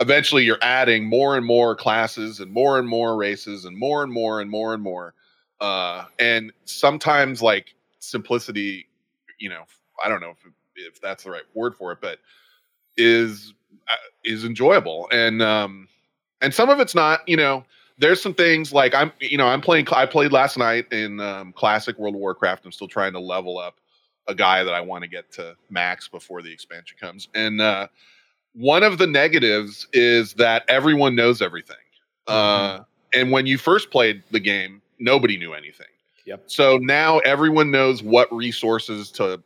eventually 0.00 0.44
you're 0.44 0.58
adding 0.62 1.04
more 1.04 1.36
and 1.36 1.46
more 1.46 1.76
classes 1.76 2.40
and 2.40 2.50
more 2.50 2.78
and 2.78 2.88
more 2.88 3.16
races 3.16 3.64
and 3.64 3.76
more 3.76 4.02
and 4.02 4.12
more 4.12 4.40
and 4.40 4.50
more 4.50 4.74
and 4.74 4.82
more. 4.82 5.14
Uh, 5.60 6.04
and 6.18 6.52
sometimes 6.64 7.40
like 7.40 7.74
simplicity 8.00 8.86
you 9.38 9.48
know 9.48 9.64
i 10.04 10.08
don't 10.08 10.20
know 10.20 10.30
if 10.30 10.52
if 10.76 11.00
that's 11.00 11.24
the 11.24 11.30
right 11.30 11.44
word 11.54 11.74
for 11.74 11.92
it 11.92 11.98
but 12.00 12.18
is 12.96 13.54
is 14.24 14.44
enjoyable 14.44 15.08
and 15.12 15.42
um 15.42 15.88
and 16.40 16.52
some 16.54 16.70
of 16.70 16.80
it's 16.80 16.94
not 16.94 17.26
you 17.28 17.36
know 17.36 17.64
there's 17.98 18.20
some 18.22 18.34
things 18.34 18.72
like 18.72 18.94
i'm 18.94 19.12
you 19.20 19.38
know 19.38 19.46
i'm 19.46 19.60
playing 19.60 19.86
i 19.92 20.06
played 20.06 20.32
last 20.32 20.56
night 20.58 20.90
in 20.92 21.20
um, 21.20 21.52
classic 21.52 21.98
world 21.98 22.14
of 22.14 22.20
warcraft 22.20 22.64
i'm 22.64 22.72
still 22.72 22.88
trying 22.88 23.12
to 23.12 23.20
level 23.20 23.58
up 23.58 23.80
a 24.28 24.34
guy 24.34 24.64
that 24.64 24.74
i 24.74 24.80
want 24.80 25.02
to 25.02 25.08
get 25.08 25.30
to 25.30 25.54
max 25.70 26.08
before 26.08 26.42
the 26.42 26.52
expansion 26.52 26.96
comes 27.00 27.28
and 27.34 27.60
uh 27.60 27.86
one 28.54 28.82
of 28.82 28.98
the 28.98 29.06
negatives 29.06 29.88
is 29.92 30.34
that 30.34 30.64
everyone 30.68 31.14
knows 31.14 31.42
everything 31.42 31.76
uh 32.26 32.80
and 33.14 33.30
when 33.30 33.46
you 33.46 33.58
first 33.58 33.90
played 33.90 34.22
the 34.30 34.40
game 34.40 34.80
nobody 34.98 35.36
knew 35.36 35.52
anything 35.54 35.86
Yep. 36.26 36.44
so 36.46 36.78
now 36.78 37.18
everyone 37.18 37.70
knows 37.70 38.02
what 38.02 38.32
resources 38.34 39.10
to 39.12 39.42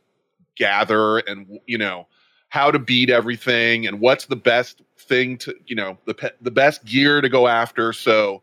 gather 0.56 1.18
and 1.18 1.58
you 1.66 1.76
know 1.78 2.06
how 2.48 2.70
to 2.70 2.78
beat 2.78 3.10
everything 3.10 3.86
and 3.86 4.00
what's 4.00 4.26
the 4.26 4.36
best 4.36 4.82
thing 4.98 5.36
to 5.38 5.54
you 5.66 5.76
know 5.76 5.98
the 6.06 6.14
pe- 6.14 6.30
the 6.40 6.50
best 6.50 6.84
gear 6.84 7.20
to 7.20 7.28
go 7.28 7.46
after. 7.46 7.92
So 7.92 8.42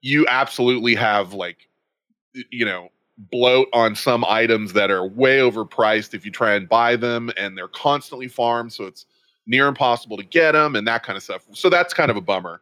you 0.00 0.26
absolutely 0.28 0.94
have 0.94 1.32
like 1.32 1.68
you 2.50 2.64
know 2.64 2.90
bloat 3.30 3.68
on 3.72 3.94
some 3.96 4.24
items 4.26 4.74
that 4.74 4.90
are 4.90 5.06
way 5.06 5.38
overpriced 5.38 6.12
if 6.12 6.24
you 6.24 6.30
try 6.30 6.54
and 6.54 6.68
buy 6.68 6.96
them 6.96 7.30
and 7.38 7.56
they're 7.56 7.66
constantly 7.68 8.28
farmed 8.28 8.70
so 8.70 8.84
it's 8.84 9.06
near 9.46 9.68
impossible 9.68 10.18
to 10.18 10.22
get 10.22 10.52
them 10.52 10.76
and 10.76 10.86
that 10.86 11.02
kind 11.02 11.16
of 11.16 11.22
stuff. 11.22 11.46
So 11.54 11.70
that's 11.70 11.94
kind 11.94 12.10
of 12.10 12.16
a 12.16 12.20
bummer. 12.20 12.60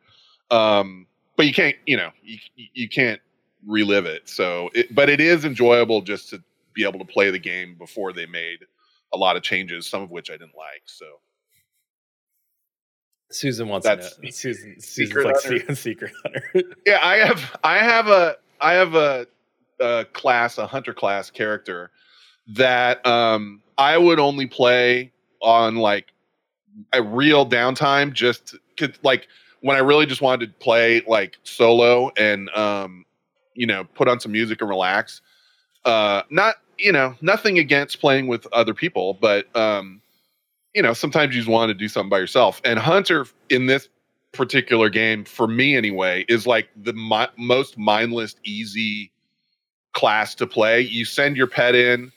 Um 0.51 1.07
but 1.37 1.47
you 1.47 1.53
can't 1.53 1.77
you 1.87 1.97
know 1.97 2.11
you, 2.23 2.39
you 2.57 2.89
can't 2.89 3.21
relive 3.67 4.07
it. 4.07 4.29
So 4.29 4.71
it, 4.75 4.95
but 4.95 5.09
it 5.09 5.21
is 5.21 5.45
enjoyable 5.45 6.03
just 6.03 6.31
to 6.31 6.43
be 6.73 6.87
able 6.87 6.99
to 7.01 7.05
play 7.05 7.31
the 7.31 7.39
game 7.39 7.75
before 7.77 8.13
they 8.13 8.27
made 8.27 8.61
a 9.15 9.17
lot 9.17 9.37
of 9.37 9.43
changes 9.43 9.87
some 9.87 10.03
of 10.03 10.11
which 10.11 10.31
i 10.31 10.35
didn't 10.35 10.57
like 10.57 10.83
so 10.87 11.07
Susan 13.31 13.69
wants 13.69 13.87
That's 13.87 14.17
to 14.17 14.23
know. 14.23 14.31
Susan, 14.33 14.81
Secret 14.81 15.25
like 15.27 15.35
Hunter. 15.43 15.59
secret, 15.59 15.77
secret 15.79 16.13
hunter. 16.23 16.63
yeah 16.87 16.99
i 17.03 17.17
have 17.17 17.57
i 17.65 17.79
have 17.79 18.07
a 18.09 18.37
i 18.61 18.75
have 18.75 18.95
a, 18.95 19.27
a 19.81 20.05
class 20.13 20.59
a 20.59 20.67
hunter 20.67 20.95
class 20.95 21.31
character 21.31 21.91
that 22.47 23.05
um 23.07 23.61
i 23.79 23.97
would 23.99 24.19
only 24.21 24.47
play 24.47 25.11
on 25.43 25.77
like 25.77 26.13
a 26.93 27.03
real 27.03 27.47
downtime 27.49 28.13
just 28.13 28.57
like 29.03 29.27
when 29.63 29.77
i 29.77 29.81
really 29.81 30.07
just 30.07 30.21
wanted 30.23 30.47
to 30.53 30.59
play 30.65 31.03
like 31.07 31.37
solo 31.43 32.11
and 32.17 32.49
um 32.51 33.05
you 33.55 33.67
know 33.67 33.85
put 33.85 34.07
on 34.09 34.21
some 34.21 34.33
music 34.33 34.61
and 34.61 34.69
relax 34.71 35.23
uh 35.87 36.23
not 36.31 36.57
you 36.85 36.93
know 36.93 37.17
nothing 37.21 37.59
against 37.59 38.01
playing 38.01 38.27
with 38.27 38.47
other 38.53 38.75
people 38.75 39.15
but 39.15 39.55
um 39.57 40.01
you 40.75 40.83
know 40.83 40.93
sometimes 40.93 41.35
you 41.35 41.41
just 41.41 41.51
want 41.51 41.71
to 41.71 41.75
do 41.75 41.89
something 41.89 42.11
by 42.11 42.19
yourself. 42.19 42.61
And 42.65 42.79
hunter 42.79 43.27
in 43.49 43.67
this 43.67 43.89
particular 44.33 44.91
game 44.91 45.25
for 45.25 45.47
me 45.47 45.77
anyway 45.77 46.25
is 46.29 46.47
like 46.47 46.69
the 46.77 46.93
mi- 46.93 47.29
most 47.39 47.79
mindless 47.79 48.35
easy 48.45 49.13
class 49.93 50.35
to 50.35 50.47
play. 50.47 50.81
You 50.81 51.05
send 51.05 51.37
your 51.37 51.47
pet 51.47 51.77
in 51.77 52.11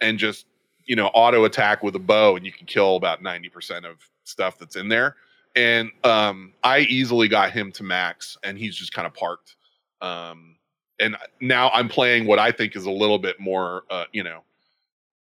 and 0.00 0.18
just 0.18 0.46
you 0.84 0.96
know 0.96 1.06
auto 1.08 1.44
attack 1.44 1.82
with 1.82 1.94
a 1.94 2.00
bow 2.00 2.36
and 2.36 2.44
you 2.44 2.52
can 2.52 2.66
kill 2.66 2.96
about 2.96 3.22
90% 3.22 3.88
of 3.88 3.96
stuff 4.24 4.58
that's 4.58 4.76
in 4.76 4.88
there. 4.88 5.16
And 5.54 5.90
um 6.02 6.52
i 6.64 6.80
easily 6.80 7.28
got 7.28 7.52
him 7.52 7.70
to 7.72 7.84
max 7.84 8.36
and 8.42 8.58
he's 8.58 8.76
just 8.76 8.92
kind 8.92 9.06
of 9.06 9.14
parked. 9.14 9.54
Um 10.00 10.56
and 11.02 11.16
now 11.40 11.70
i'm 11.70 11.88
playing 11.88 12.26
what 12.26 12.38
i 12.38 12.50
think 12.50 12.76
is 12.76 12.86
a 12.86 12.90
little 12.90 13.18
bit 13.18 13.38
more 13.38 13.82
uh 13.90 14.04
you 14.12 14.22
know 14.22 14.40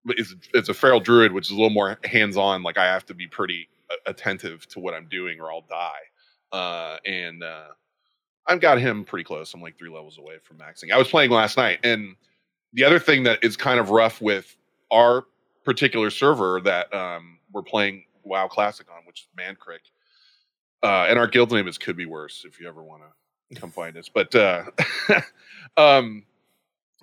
it's, 0.06 0.34
it's 0.54 0.68
a 0.68 0.74
feral 0.74 1.00
druid 1.00 1.32
which 1.32 1.46
is 1.46 1.52
a 1.52 1.54
little 1.54 1.70
more 1.70 1.98
hands-on 2.04 2.62
like 2.62 2.78
i 2.78 2.84
have 2.84 3.06
to 3.06 3.14
be 3.14 3.26
pretty 3.26 3.68
uh, 3.90 3.94
attentive 4.06 4.66
to 4.68 4.80
what 4.80 4.94
i'm 4.94 5.06
doing 5.08 5.40
or 5.40 5.52
i'll 5.52 5.66
die. 5.68 6.00
Uh 6.52 6.96
and 7.06 7.42
uh 7.44 7.68
i've 8.46 8.60
got 8.60 8.78
him 8.78 9.04
pretty 9.04 9.24
close. 9.24 9.54
I'm 9.54 9.60
like 9.60 9.78
three 9.78 9.90
levels 9.90 10.18
away 10.18 10.38
from 10.42 10.58
maxing. 10.58 10.90
I 10.92 10.98
was 10.98 11.08
playing 11.08 11.30
last 11.30 11.56
night 11.56 11.78
and 11.84 12.16
the 12.72 12.84
other 12.84 12.98
thing 12.98 13.22
that 13.24 13.42
is 13.42 13.56
kind 13.56 13.80
of 13.80 13.90
rough 13.90 14.20
with 14.20 14.56
our 14.90 15.24
particular 15.64 16.10
server 16.10 16.60
that 16.62 16.92
um, 16.94 17.38
we're 17.52 17.62
playing 17.62 18.04
WoW 18.22 18.48
Classic 18.48 18.86
on, 18.90 19.04
which 19.06 19.22
is 19.22 19.28
Mankrik, 19.38 19.90
uh, 20.82 21.06
and 21.08 21.18
our 21.18 21.26
guild 21.26 21.52
name 21.52 21.68
is 21.68 21.78
Could 21.78 21.96
Be 21.96 22.06
Worse 22.06 22.44
if 22.46 22.60
you 22.60 22.68
ever 22.68 22.82
want 22.82 23.02
to 23.02 23.08
come 23.56 23.70
find 23.70 23.96
us. 23.96 24.08
But 24.08 24.34
uh, 24.34 24.64
um, 25.76 26.24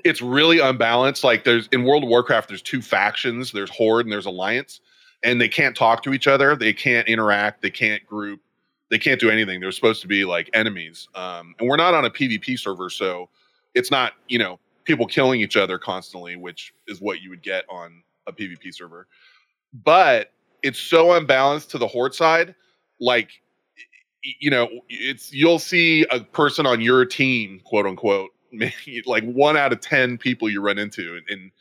it's 0.04 0.22
really 0.22 0.60
unbalanced. 0.60 1.24
Like 1.24 1.44
there's 1.44 1.68
in 1.72 1.84
World 1.84 2.04
of 2.04 2.10
Warcraft, 2.10 2.50
there's 2.50 2.62
two 2.62 2.82
factions. 2.82 3.52
There's 3.52 3.70
Horde 3.70 4.06
and 4.06 4.14
there's 4.14 4.26
Alliance, 4.26 4.82
and 5.24 5.40
they 5.42 5.50
can't 5.50 5.76
talk 5.76 6.04
to 6.04 6.14
each 6.14 6.28
other. 6.28 6.56
They 6.56 6.74
can't 6.74 7.08
interact. 7.08 7.62
They 7.62 7.72
can't 7.72 8.06
group. 8.06 8.42
They 8.90 9.00
can't 9.00 9.20
do 9.20 9.30
anything. 9.30 9.60
They're 9.60 9.72
supposed 9.72 10.02
to 10.02 10.08
be 10.08 10.24
like 10.24 10.50
enemies. 10.54 11.10
Um, 11.14 11.56
and 11.60 11.68
we're 11.68 11.76
not 11.76 11.94
on 11.94 12.06
a 12.06 12.10
PvP 12.10 12.58
server, 12.58 12.90
so 12.90 13.30
it's 13.76 13.92
not 13.92 14.14
you 14.28 14.40
know 14.40 14.60
people 14.86 15.06
killing 15.06 15.42
each 15.42 15.58
other 15.58 15.78
constantly, 15.78 16.36
which 16.36 16.74
is 16.88 17.02
what 17.02 17.22
you 17.22 17.30
would 17.30 17.42
get 17.42 17.66
on 17.70 18.02
a 18.28 18.32
PvP 18.32 18.74
server. 18.74 19.08
But 19.84 20.32
it's 20.64 20.80
so 20.80 21.14
unbalanced 21.14 21.72
to 21.72 21.78
the 21.78 21.88
horde 21.88 22.16
side, 22.16 22.56
like 23.00 23.30
you 24.24 24.50
know, 24.50 24.68
it's 24.90 25.32
you'll 25.32 25.60
see 25.60 26.06
a 26.12 26.22
person 26.22 26.66
on 26.66 26.82
your 26.82 27.06
team, 27.06 27.62
quote 27.64 27.86
unquote, 27.86 28.32
like 29.06 29.24
one 29.24 29.58
out 29.58 29.72
of 29.72 29.82
ten 29.82 30.18
people 30.18 30.50
you 30.50 30.62
run 30.62 30.78
into, 30.78 31.16
and, 31.16 31.24
and 31.30 31.52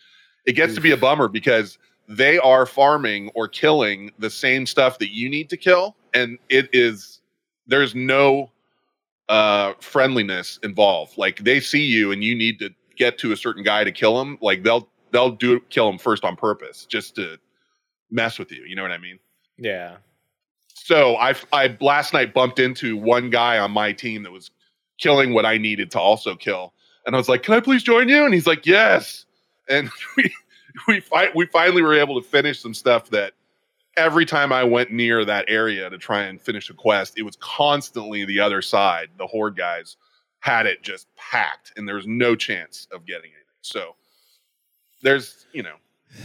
it 0.47 0.53
gets 0.53 0.75
to 0.75 0.81
be 0.81 0.93
a 0.93 0.97
bummer 0.97 1.29
because 1.29 1.79
they 2.09 2.39
are 2.39 2.67
farming 2.67 3.31
or 3.35 3.49
killing 3.49 4.13
the 4.19 4.31
same 4.31 4.65
stuff 4.65 4.99
that 4.99 5.13
you 5.13 5.29
need 5.29 5.51
to 5.51 5.57
kill, 5.57 5.97
and 6.15 6.39
it 6.49 6.69
is 6.73 7.21
there's 7.67 7.95
no 7.95 8.51
uh 9.29 9.75
friendliness 9.81 10.59
involved. 10.63 11.19
Like 11.19 11.39
they 11.45 11.61
see 11.61 11.85
you 11.85 12.13
and 12.13 12.23
you 12.23 12.35
need 12.35 12.59
to 12.61 12.71
get 12.97 13.19
to 13.19 13.33
a 13.33 13.37
certain 13.37 13.63
guy 13.63 13.85
to 13.85 13.93
kill 13.93 14.21
him 14.21 14.39
like 14.41 14.63
they'll 14.63 14.89
they'll 15.13 15.31
do 15.31 15.61
kill 15.69 15.89
him 15.89 15.99
first 15.99 16.25
on 16.25 16.35
purpose 16.37 16.87
just 16.87 17.15
to 17.17 17.37
mess 18.11 18.39
with 18.39 18.51
you 18.51 18.65
you 18.65 18.75
know 18.75 18.83
what 18.83 18.93
i 18.93 18.99
mean? 18.99 19.19
Yeah. 19.59 19.97
So 20.87 21.17
i 21.17 21.35
i 21.53 21.77
last 21.81 22.13
night 22.13 22.33
bumped 22.33 22.59
into 22.59 22.97
one 22.97 23.31
guy 23.31 23.59
on 23.59 23.71
my 23.71 23.93
team 23.93 24.23
that 24.23 24.33
was 24.33 24.51
killing 24.99 25.35
what 25.35 25.45
i 25.45 25.59
needed 25.59 25.91
to 25.91 25.99
also 25.99 26.35
kill 26.35 26.73
and 27.05 27.15
i 27.15 27.19
was 27.19 27.29
like 27.29 27.43
can 27.43 27.55
i 27.55 27.61
please 27.61 27.83
join 27.83 28.09
you 28.09 28.25
and 28.25 28.33
he's 28.33 28.47
like 28.47 28.67
yes 28.67 29.27
and 29.69 29.91
we 30.17 30.33
we 30.87 31.01
fi- 31.01 31.31
we 31.35 31.47
finally 31.47 31.83
were 31.83 31.95
able 31.95 32.21
to 32.21 32.27
finish 32.27 32.61
some 32.61 32.75
stuff 32.75 33.11
that 33.11 33.33
every 33.97 34.27
time 34.27 34.53
I 34.53 34.65
went 34.65 34.93
near 34.93 35.25
that 35.25 35.47
area 35.49 35.89
to 35.89 35.99
try 35.99 36.23
and 36.25 36.41
finish 36.41 36.69
a 36.71 36.75
quest, 36.75 37.15
it 37.19 37.23
was 37.23 37.37
constantly 37.37 38.25
the 38.25 38.41
other 38.41 38.63
side. 38.63 39.09
The 39.17 39.27
horde 39.27 39.57
guys 39.57 39.97
had 40.41 40.67
it 40.67 40.83
just 40.83 41.07
packed, 41.17 41.73
and 41.77 41.89
there 41.89 41.97
was 41.97 42.07
no 42.07 42.37
chance 42.37 42.87
of 42.93 43.07
getting 43.07 43.31
anything. 43.31 43.43
So 43.63 43.97
there's 45.03 45.47
you 45.53 45.63
know 45.63 45.77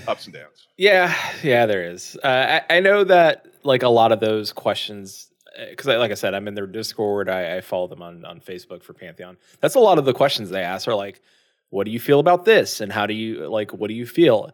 ups 0.07 0.25
and 0.25 0.33
downs. 0.33 0.67
Yeah, 0.77 1.15
yeah, 1.43 1.65
there 1.65 1.89
is. 1.91 2.17
Uh, 2.23 2.61
I, 2.69 2.77
I 2.77 2.79
know 2.79 3.03
that 3.03 3.45
like 3.63 3.83
a 3.83 3.89
lot 3.89 4.11
of 4.11 4.19
those 4.19 4.51
questions, 4.53 5.29
because 5.69 5.87
I, 5.87 5.97
like 5.97 6.11
I 6.11 6.15
said, 6.15 6.33
I'm 6.33 6.47
in 6.47 6.55
their 6.55 6.67
Discord. 6.67 7.29
I, 7.29 7.57
I 7.57 7.61
follow 7.61 7.87
them 7.87 8.01
on 8.01 8.25
on 8.25 8.39
Facebook 8.39 8.83
for 8.83 8.93
Pantheon. 8.93 9.37
That's 9.59 9.75
a 9.75 9.79
lot 9.79 9.97
of 9.97 10.05
the 10.05 10.13
questions 10.13 10.49
they 10.49 10.63
ask 10.63 10.87
are 10.87 10.95
like, 10.95 11.21
what 11.69 11.85
do 11.85 11.91
you 11.91 11.99
feel 11.99 12.19
about 12.19 12.45
this 12.45 12.81
and 12.81 12.91
how 12.91 13.05
do 13.05 13.13
you 13.13 13.47
like 13.47 13.71
what 13.71 13.87
do 13.87 13.93
you 13.93 14.05
feel 14.05 14.51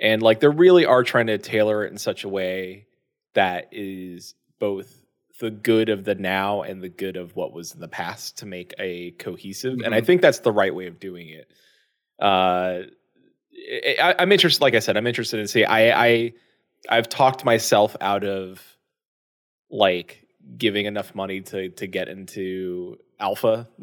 and 0.00 0.22
like 0.22 0.40
they 0.40 0.48
really 0.48 0.86
are 0.86 1.02
trying 1.02 1.26
to 1.26 1.36
tailor 1.36 1.84
it 1.84 1.92
in 1.92 1.98
such 1.98 2.24
a 2.24 2.28
way 2.28 2.86
that 3.34 3.68
is 3.70 4.34
both 4.58 5.04
the 5.40 5.50
good 5.50 5.90
of 5.90 6.04
the 6.04 6.14
now 6.14 6.62
and 6.62 6.82
the 6.82 6.88
good 6.88 7.16
of 7.18 7.36
what 7.36 7.52
was 7.52 7.74
in 7.74 7.80
the 7.80 7.88
past 7.88 8.38
to 8.38 8.46
make 8.46 8.72
a 8.78 9.10
cohesive 9.18 9.78
and 9.84 9.94
i 9.94 10.00
Mhm. 10.00 10.06
think 10.06 10.22
that's 10.22 10.38
the 10.38 10.50
right 10.50 10.74
way 10.74 10.86
of 10.86 10.98
doing 10.98 11.28
it 11.28 11.50
uh 12.18 12.84
I, 14.00 14.14
i'm 14.18 14.32
interested 14.32 14.62
like 14.62 14.74
i 14.74 14.78
said 14.78 14.96
i'm 14.96 15.06
interested 15.06 15.40
in 15.40 15.48
seeing 15.48 15.66
i 15.66 15.90
i 15.90 16.32
i've 16.88 17.08
talked 17.08 17.44
myself 17.44 17.96
out 18.00 18.24
of 18.24 18.62
like 19.70 20.24
giving 20.56 20.86
enough 20.86 21.14
money 21.14 21.40
to 21.42 21.68
to 21.70 21.86
get 21.86 22.08
into 22.08 22.98
alpha. 23.20 23.68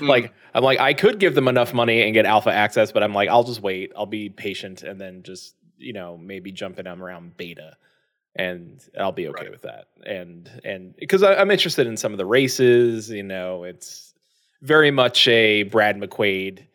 Like 0.00 0.26
hmm. 0.26 0.32
i'm 0.54 0.62
like 0.62 0.78
i 0.78 0.94
could 0.94 1.18
give 1.18 1.34
them 1.34 1.48
enough 1.48 1.74
money 1.74 2.02
and 2.02 2.14
get 2.14 2.24
alpha 2.24 2.50
access 2.52 2.92
but 2.92 3.02
i'm 3.02 3.12
like 3.12 3.28
i'll 3.28 3.44
just 3.44 3.60
wait. 3.60 3.92
I'll 3.96 4.06
be 4.06 4.28
patient 4.28 4.82
and 4.82 5.00
then 5.00 5.22
just 5.24 5.54
you 5.76 5.92
know 5.92 6.16
maybe 6.16 6.52
jumping 6.52 6.84
them 6.84 7.02
around 7.02 7.36
beta 7.36 7.76
and 8.36 8.80
i'll 8.98 9.12
be 9.12 9.28
okay 9.28 9.42
Right. 9.44 9.50
with 9.50 9.62
that. 9.62 9.88
And 10.06 10.48
and 10.64 10.94
because 10.96 11.22
i'm 11.24 11.50
interested 11.50 11.86
in 11.86 11.96
some 11.96 12.12
of 12.12 12.18
the 12.18 12.26
races 12.26 13.10
you 13.10 13.24
know 13.24 13.64
it's 13.64 14.14
very 14.62 14.90
much 14.92 15.26
a 15.28 15.64
brad 15.64 15.98
mcquaid 16.00 16.67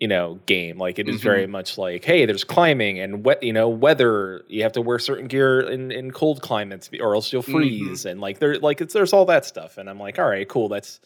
you 0.00 0.08
know 0.08 0.40
game. 0.46 0.78
Like 0.78 0.98
it 0.98 1.08
is 1.08 1.20
Mhm. 1.20 1.24
very 1.24 1.46
much 1.46 1.78
like 1.78 2.04
hey 2.04 2.26
there's 2.26 2.44
climbing 2.44 2.98
and 3.00 3.24
wet 3.24 3.42
you 3.42 3.52
know 3.52 3.68
weather. 3.68 4.44
You 4.48 4.62
have 4.64 4.72
to 4.72 4.80
wear 4.82 4.98
certain 4.98 5.28
gear 5.28 5.60
in 5.60 5.92
in 5.92 6.10
cold 6.10 6.42
climates 6.42 6.90
or 7.00 7.14
else 7.14 7.32
you'll 7.32 7.42
Mhm. 7.42 7.52
freeze. 7.52 8.06
And 8.06 8.20
like 8.20 8.38
there 8.40 8.58
like 8.58 8.80
it's 8.80 8.94
there's 8.94 9.12
all 9.12 9.26
that 9.26 9.44
stuff. 9.44 9.78
And 9.78 9.88
i'm 9.90 10.00
like 10.00 10.18
all 10.18 10.28
right 10.28 10.48
cool. 10.48 10.68
That's 10.68 11.00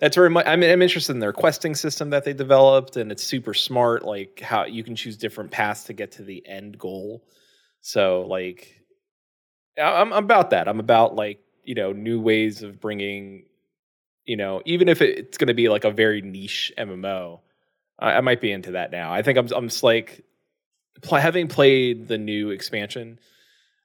that's 0.00 0.14
very 0.16 0.28
much 0.30 0.46
I 0.46 0.56
mean, 0.56 0.70
i'm 0.70 0.82
interested 0.82 1.12
in 1.12 1.20
their 1.20 1.32
questing 1.32 1.74
system 1.74 2.10
that 2.10 2.24
they 2.24 2.34
developed. 2.34 2.96
And 2.98 3.10
it's 3.10 3.24
super 3.24 3.54
smart 3.54 4.04
like 4.04 4.40
how 4.40 4.64
you 4.66 4.84
can 4.84 4.94
choose 4.96 5.16
different 5.16 5.50
paths 5.50 5.84
to 5.84 5.94
get 5.94 6.12
to 6.12 6.22
the 6.22 6.46
end 6.46 6.78
goal. 6.78 7.24
So 7.80 8.26
like 8.28 8.74
i'm, 9.78 10.12
I'm 10.12 10.24
about 10.24 10.50
that. 10.50 10.68
I'm 10.68 10.80
about 10.80 11.14
like 11.14 11.40
you 11.64 11.74
know 11.74 11.92
new 11.92 12.20
ways 12.20 12.62
of 12.62 12.80
bringing 12.80 13.46
you 14.24 14.36
know 14.36 14.62
even 14.66 14.88
if 14.88 15.02
it, 15.02 15.18
it's 15.18 15.38
going 15.38 15.48
to 15.48 15.54
be 15.54 15.68
like 15.68 15.84
a 15.84 15.90
very 15.90 16.20
niche 16.22 16.72
mmo 16.78 17.40
I, 17.98 18.12
I 18.14 18.20
might 18.20 18.40
be 18.40 18.52
into 18.52 18.72
that 18.72 18.90
now. 18.90 19.12
I 19.12 19.22
think 19.22 19.38
I'm 19.38 19.48
I'm 19.54 19.68
just 19.68 19.82
like 19.82 20.24
pl- 21.02 21.18
having 21.18 21.48
played 21.48 22.08
the 22.08 22.18
new 22.18 22.50
expansion, 22.50 23.18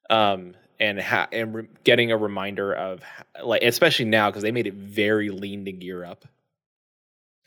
um, 0.09 0.55
and 0.79 0.99
ha- 0.99 1.27
and 1.31 1.53
re- 1.53 1.67
getting 1.83 2.11
a 2.11 2.17
reminder 2.17 2.73
of 2.73 3.01
like 3.43 3.63
especially 3.63 4.05
now 4.05 4.29
because 4.29 4.43
they 4.43 4.51
made 4.51 4.67
it 4.67 4.73
very 4.73 5.29
lean 5.29 5.65
to 5.65 5.71
gear 5.71 6.03
up, 6.05 6.25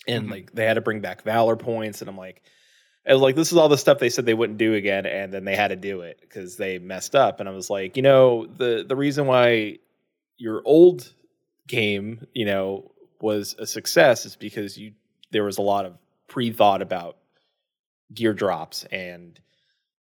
and 0.07 0.29
Mhm. 0.29 0.31
like 0.31 0.53
they 0.53 0.65
had 0.65 0.75
to 0.75 0.81
bring 0.81 1.01
back 1.01 1.23
valor 1.23 1.57
points, 1.57 2.01
and 2.01 2.09
I'm 2.09 2.17
like. 2.19 2.43
I 3.07 3.13
was 3.13 3.21
like, 3.21 3.37
this 3.37 3.53
is 3.53 3.59
all 3.59 3.69
the 3.69 3.77
stuff 3.77 3.99
they 3.99 4.09
said 4.09 4.25
they 4.25 4.33
wouldn't 4.33 4.57
do 4.57 4.73
again, 4.73 5.05
and 5.05 5.31
then 5.31 5.45
they 5.45 5.55
had 5.55 5.69
to 5.69 5.77
do 5.77 6.01
it 6.01 6.17
because 6.23 6.57
they 6.57 6.79
messed 6.79 7.15
up. 7.15 7.39
And 7.39 7.47
I 7.47 7.53
was 7.53 7.69
like, 7.69 7.99
you 7.99 8.03
know, 8.03 8.47
the 8.47 8.83
the 8.89 8.97
reason 8.97 9.27
why 9.27 9.77
your 10.39 10.63
old 10.65 11.13
game, 11.69 12.27
you 12.33 12.47
know, 12.47 12.93
was 13.21 13.57
a 13.59 13.67
success 13.67 14.25
is 14.25 14.37
because 14.37 14.79
you 14.79 14.93
there 15.33 15.45
was 15.45 15.59
a 15.59 15.61
lot 15.61 15.85
of 15.85 15.99
pre-thought 16.29 16.83
about 16.83 17.17
gear 18.13 18.33
drops 18.33 18.85
and 18.85 19.41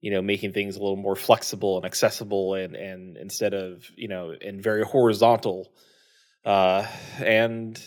you 0.01 0.11
know 0.11 0.21
making 0.21 0.51
things 0.51 0.75
a 0.75 0.79
little 0.79 0.97
more 0.97 1.15
flexible 1.15 1.77
and 1.77 1.85
accessible 1.85 2.53
and 2.55 2.75
and 2.75 3.17
instead 3.17 3.53
of 3.53 3.89
you 3.95 4.07
know 4.07 4.35
and 4.41 4.61
very 4.61 4.83
horizontal 4.83 5.71
uh 6.45 6.85
and 7.19 7.81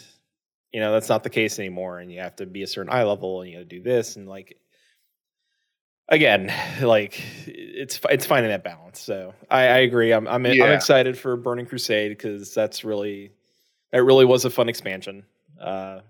you 0.73 0.81
know 0.81 0.93
that's 0.93 1.09
not 1.09 1.23
the 1.23 1.31
case 1.31 1.59
anymore 1.59 1.99
and 1.99 2.11
you 2.11 2.21
have 2.21 2.35
to 2.37 2.47
be 2.47 2.63
a 2.63 2.67
certain 2.67 2.93
eye 2.93 3.05
level 3.05 3.43
and 3.43 3.51
you 3.51 3.59
to 3.59 3.65
do 3.65 3.83
this 3.83 4.17
and 4.17 4.29
like 4.29 4.59
again 6.09 6.53
like 6.83 7.23
it's 7.47 8.01
it's 8.11 8.27
finding 8.27 8.51
that 8.51 8.65
balance 8.65 9.01
so 9.01 9.35
i 9.51 9.61
i 9.61 9.79
agree. 9.79 10.13
I'm 10.13 10.27
i'm, 10.27 10.47
I'm 10.47 10.73
excited 10.73 11.19
for 11.19 11.37
burning 11.37 11.67
crusade 11.67 12.13
because 12.13 12.55
that's 12.55 12.85
really 12.85 13.33
that 13.93 14.03
really 14.03 14.25
was 14.25 14.45
a 14.45 14.51
fun 14.51 14.69
expansion 14.69 15.25
uh 15.61 16.01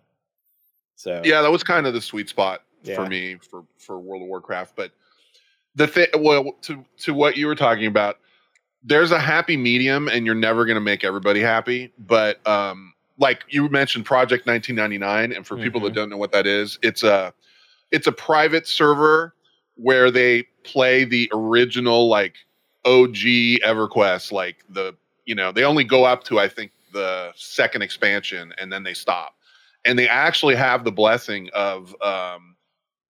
so 0.97 1.23
yeah, 1.25 1.43
that 1.43 1.51
was 1.53 1.63
kind 1.63 1.87
of 1.87 1.95
the 1.95 2.01
sweet 2.01 2.29
spot 2.29 2.63
Yeah. 2.83 2.97
for 2.97 3.07
me 3.07 3.37
for 3.37 3.65
for 3.79 3.99
World 4.01 4.23
of 4.23 4.29
Warcraft. 4.29 4.75
But 4.77 4.93
the 5.77 5.87
thing, 5.87 6.09
well, 6.19 6.53
to 6.63 6.85
to 6.99 7.15
what 7.15 7.37
you 7.37 7.47
were 7.47 7.55
talking 7.55 7.87
about, 7.87 8.19
there's 8.83 9.13
a 9.13 9.19
happy 9.21 9.57
medium, 9.57 10.09
and 10.09 10.27
you're 10.27 10.35
never 10.35 10.65
going 10.65 10.77
to 10.77 10.81
make 10.81 11.05
everybody 11.05 11.41
happy. 11.41 11.93
But 11.99 12.45
um, 12.47 12.95
like 13.19 13.45
you 13.49 13.69
mentioned, 13.69 14.05
Project 14.07 14.47
1999, 14.47 15.33
and 15.33 15.47
for 15.47 15.57
people 15.57 15.81
that 15.83 15.93
Mhm. 15.93 15.97
don't 15.97 16.09
know 16.11 16.17
what 16.17 16.33
that 16.33 16.47
is, 16.47 16.79
it's 16.83 17.03
a 17.03 17.33
it's 17.93 18.07
a 18.07 18.13
private 18.13 18.67
server 18.67 19.35
where 19.77 20.11
they 20.11 20.43
play 20.65 21.05
the 21.05 21.31
original 21.33 22.09
like 22.09 22.35
OG 22.87 23.59
EverQuest, 23.65 24.33
like 24.33 24.65
the 24.71 24.95
you 25.27 25.35
know 25.35 25.53
they 25.53 25.65
only 25.65 25.85
go 25.85 26.05
up 26.05 26.25
to 26.25 26.39
I 26.41 26.49
think 26.49 26.73
the 26.93 27.33
second 27.37 27.83
expansion 27.83 28.55
and 28.59 28.73
then 28.73 28.83
they 28.83 28.95
stop, 28.95 29.35
and 29.87 29.99
they 29.99 30.09
actually 30.09 30.57
have 30.57 30.85
the 30.85 30.93
blessing 30.93 31.49
of 31.55 31.95
um, 32.03 32.57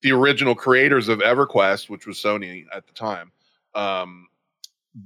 the 0.03 0.13
original 0.13 0.55
creators 0.55 1.09
of 1.09 1.19
EverQuest, 1.21 1.89
which 1.89 2.07
was 2.07 2.19
Sony 2.19 2.67
at 2.73 2.87
the 2.87 2.93
time, 2.93 3.33
um, 3.75 4.29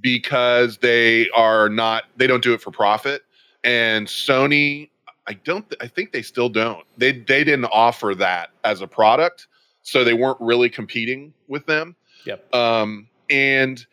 because 0.01 0.79
they 0.79 1.29
are 1.31 1.69
not 1.69 2.05
they 2.17 2.27
don't 2.27 2.43
do 2.43 2.53
it 2.53 2.61
for 2.61 2.71
profit, 2.71 3.23
and 3.65 4.07
Sony. 4.07 4.91
I 5.27 5.35
don't. 5.35 5.69
th- 5.69 5.81
I 5.81 5.87
think 5.87 6.13
they 6.13 6.23
still 6.23 6.49
don't. 6.49 6.85
They 6.99 7.13
they 7.13 7.45
didn't 7.45 7.67
offer 7.67 8.15
that 8.17 8.51
as 8.65 8.81
a 8.81 8.87
product, 8.87 9.47
so 9.83 10.03
they 10.03 10.15
weren't 10.15 10.41
really 10.41 10.69
competing 10.69 11.33
with 11.47 11.67
them. 11.67 11.95
Yep. 12.25 12.53
Um, 12.53 13.07
and 13.29 13.85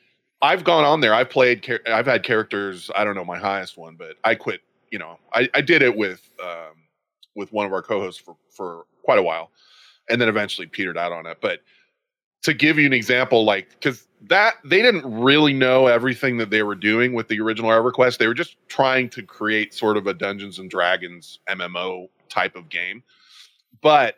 I've 0.41 0.63
gone 0.63 0.83
on 0.83 1.01
there. 1.01 1.13
I've 1.13 1.29
played. 1.29 1.79
I've 1.85 2.07
had 2.07 2.23
characters. 2.23 2.89
I 2.95 3.03
don't 3.03 3.15
know 3.15 3.25
my 3.25 3.37
highest 3.37 3.77
one, 3.77 3.95
but 3.95 4.15
I 4.23 4.33
quit. 4.35 4.61
You 4.89 4.99
know, 4.99 5.19
I, 5.33 5.49
I 5.53 5.61
did 5.61 5.81
it 5.81 5.95
with 5.95 6.27
um, 6.41 6.86
with 7.37 7.53
one 7.53 7.65
of 7.65 7.71
our 7.71 7.81
co-hosts 7.81 8.19
for 8.19 8.35
for 8.49 8.85
quite 9.03 9.19
a 9.19 9.23
while, 9.23 9.51
and 10.09 10.19
then 10.19 10.27
eventually 10.27 10.67
petered 10.67 10.97
out 10.97 11.13
on 11.13 11.25
it. 11.25 11.37
But 11.39 11.61
to 12.43 12.53
give 12.53 12.77
you 12.77 12.85
an 12.85 12.93
example, 12.93 13.45
like 13.45 13.69
because 13.69 14.07
that 14.29 14.55
they 14.65 14.81
didn't 14.81 15.05
really 15.21 15.53
know 15.53 15.87
everything 15.87 16.37
that 16.37 16.49
they 16.49 16.63
were 16.63 16.75
doing 16.75 17.13
with 17.13 17.27
the 17.27 17.39
original 17.39 17.69
EverQuest. 17.69 18.17
They 18.17 18.27
were 18.27 18.33
just 18.33 18.57
trying 18.67 19.09
to 19.11 19.21
create 19.21 19.73
sort 19.73 19.95
of 19.95 20.07
a 20.07 20.13
Dungeons 20.13 20.59
and 20.59 20.69
Dragons 20.69 21.39
MMO 21.47 22.09
type 22.29 22.55
of 22.55 22.69
game, 22.69 23.03
but 23.81 24.15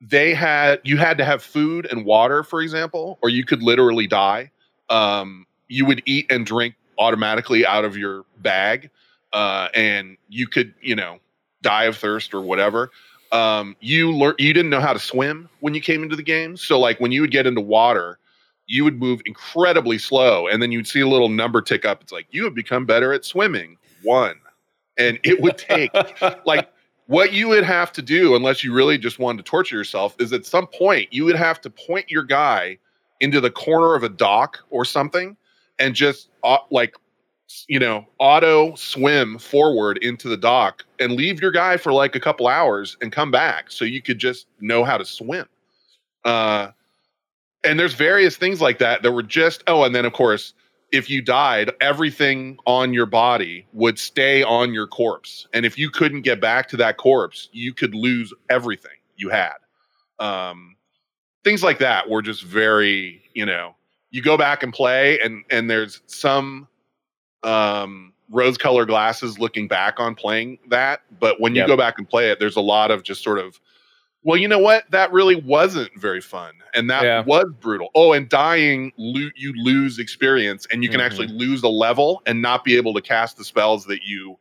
they 0.00 0.34
had 0.34 0.80
you 0.84 0.98
had 0.98 1.16
to 1.18 1.24
have 1.24 1.42
food 1.42 1.86
and 1.90 2.04
water, 2.04 2.42
for 2.42 2.60
example, 2.60 3.18
or 3.22 3.28
you 3.28 3.44
could 3.44 3.62
literally 3.62 4.06
die. 4.06 4.50
Um, 4.90 5.46
you 5.68 5.86
would 5.86 6.02
eat 6.04 6.30
and 6.30 6.44
drink 6.44 6.74
automatically 6.98 7.64
out 7.64 7.84
of 7.84 7.96
your 7.96 8.24
bag, 8.38 8.90
uh, 9.32 9.68
and 9.74 10.18
you 10.28 10.46
could, 10.46 10.74
you 10.82 10.94
know, 10.94 11.18
die 11.62 11.84
of 11.84 11.96
thirst 11.96 12.34
or 12.34 12.40
whatever. 12.40 12.90
Um, 13.32 13.76
you 13.80 14.12
learn 14.12 14.34
you 14.38 14.52
didn't 14.52 14.70
know 14.70 14.80
how 14.80 14.92
to 14.92 14.98
swim 14.98 15.48
when 15.60 15.74
you 15.74 15.80
came 15.80 16.02
into 16.02 16.16
the 16.16 16.22
game, 16.22 16.56
so 16.56 16.78
like 16.78 17.00
when 17.00 17.12
you 17.12 17.22
would 17.22 17.30
get 17.30 17.46
into 17.46 17.62
water, 17.62 18.18
you 18.66 18.84
would 18.84 18.98
move 18.98 19.22
incredibly 19.24 19.98
slow, 19.98 20.46
and 20.46 20.62
then 20.62 20.70
you'd 20.70 20.86
see 20.86 21.00
a 21.00 21.08
little 21.08 21.30
number 21.30 21.62
tick 21.62 21.84
up. 21.84 22.02
It's 22.02 22.12
like 22.12 22.26
you 22.30 22.44
have 22.44 22.54
become 22.54 22.84
better 22.84 23.12
at 23.12 23.24
swimming, 23.24 23.78
one, 24.02 24.36
and 24.98 25.18
it 25.24 25.40
would 25.40 25.56
take 25.56 25.90
like 26.44 26.68
what 27.06 27.32
you 27.32 27.48
would 27.48 27.64
have 27.64 27.92
to 27.92 28.02
do 28.02 28.36
unless 28.36 28.62
you 28.62 28.72
really 28.72 28.98
just 28.98 29.18
wanted 29.18 29.44
to 29.44 29.50
torture 29.50 29.76
yourself 29.76 30.14
is 30.18 30.32
at 30.32 30.46
some 30.46 30.66
point 30.66 31.12
you 31.12 31.24
would 31.24 31.36
have 31.36 31.60
to 31.60 31.70
point 31.70 32.10
your 32.10 32.22
guy 32.22 32.78
into 33.20 33.40
the 33.40 33.50
corner 33.50 33.94
of 33.94 34.02
a 34.02 34.08
dock 34.08 34.60
or 34.70 34.84
something 34.84 35.36
and 35.78 35.94
just 35.94 36.28
uh, 36.44 36.58
like 36.70 36.94
you 37.68 37.78
know 37.78 38.06
auto 38.18 38.74
swim 38.74 39.38
forward 39.38 39.98
into 39.98 40.28
the 40.28 40.36
dock 40.36 40.84
and 40.98 41.12
leave 41.12 41.40
your 41.40 41.50
guy 41.50 41.76
for 41.76 41.92
like 41.92 42.14
a 42.14 42.20
couple 42.20 42.46
hours 42.46 42.96
and 43.00 43.12
come 43.12 43.30
back 43.30 43.70
so 43.70 43.84
you 43.84 44.02
could 44.02 44.18
just 44.18 44.46
know 44.60 44.84
how 44.84 44.96
to 44.96 45.04
swim 45.04 45.46
uh 46.24 46.68
and 47.64 47.78
there's 47.78 47.94
various 47.94 48.36
things 48.36 48.60
like 48.60 48.78
that 48.78 49.02
that 49.02 49.12
were 49.12 49.22
just 49.22 49.62
oh 49.66 49.84
and 49.84 49.94
then 49.94 50.04
of 50.04 50.12
course 50.12 50.54
if 50.92 51.08
you 51.08 51.22
died, 51.22 51.72
everything 51.80 52.58
on 52.66 52.92
your 52.92 53.06
body 53.06 53.66
would 53.72 53.98
stay 53.98 54.42
on 54.42 54.74
your 54.74 54.86
corpse. 54.86 55.48
And 55.54 55.64
if 55.64 55.78
you 55.78 55.90
couldn't 55.90 56.20
get 56.20 56.40
back 56.40 56.68
to 56.68 56.76
that 56.76 56.98
corpse, 56.98 57.48
you 57.52 57.72
could 57.72 57.94
lose 57.94 58.32
everything 58.50 58.92
you 59.16 59.30
had. 59.30 59.54
Um, 60.18 60.76
things 61.44 61.62
like 61.62 61.78
that 61.78 62.08
were 62.10 62.20
just 62.20 62.42
very, 62.44 63.22
you 63.32 63.46
know, 63.46 63.74
you 64.10 64.20
go 64.20 64.36
back 64.36 64.62
and 64.62 64.72
play 64.72 65.18
and 65.20 65.42
and 65.50 65.70
there's 65.70 66.02
some 66.06 66.68
um 67.44 68.12
rose 68.30 68.56
colored 68.56 68.86
glasses 68.88 69.38
looking 69.38 69.68
back 69.68 70.00
on 70.00 70.14
playing 70.14 70.58
that, 70.68 71.02
but 71.20 71.38
when 71.40 71.54
you 71.54 71.60
Yep. 71.60 71.68
go 71.68 71.76
back 71.76 71.98
and 71.98 72.08
play 72.08 72.30
it, 72.30 72.38
there's 72.40 72.56
a 72.56 72.60
lot 72.62 72.90
of 72.90 73.02
just 73.02 73.22
sort 73.22 73.38
of 73.38 73.60
well, 74.24 74.36
you 74.36 74.46
know 74.46 74.60
what? 74.60 74.88
That 74.92 75.10
really 75.12 75.34
wasn't 75.34 75.90
very 76.00 76.20
fun, 76.20 76.52
and 76.74 76.88
that 76.90 77.02
Yeah. 77.02 77.24
was 77.24 77.46
brutal. 77.60 77.90
Oh, 77.96 78.12
and 78.12 78.28
dying, 78.28 78.92
lo- 78.96 79.30
you 79.34 79.52
lose 79.56 79.98
experience, 79.98 80.64
and 80.70 80.84
you 80.84 80.88
can 80.88 81.00
Mhm. 81.00 81.04
actually 81.04 81.26
lose 81.26 81.64
a 81.64 81.68
level 81.68 82.22
and 82.24 82.40
not 82.40 82.62
be 82.62 82.76
able 82.76 82.94
to 82.94 83.00
cast 83.00 83.36
the 83.36 83.42
spells 83.44 83.84
that 83.86 84.04
you 84.04 84.38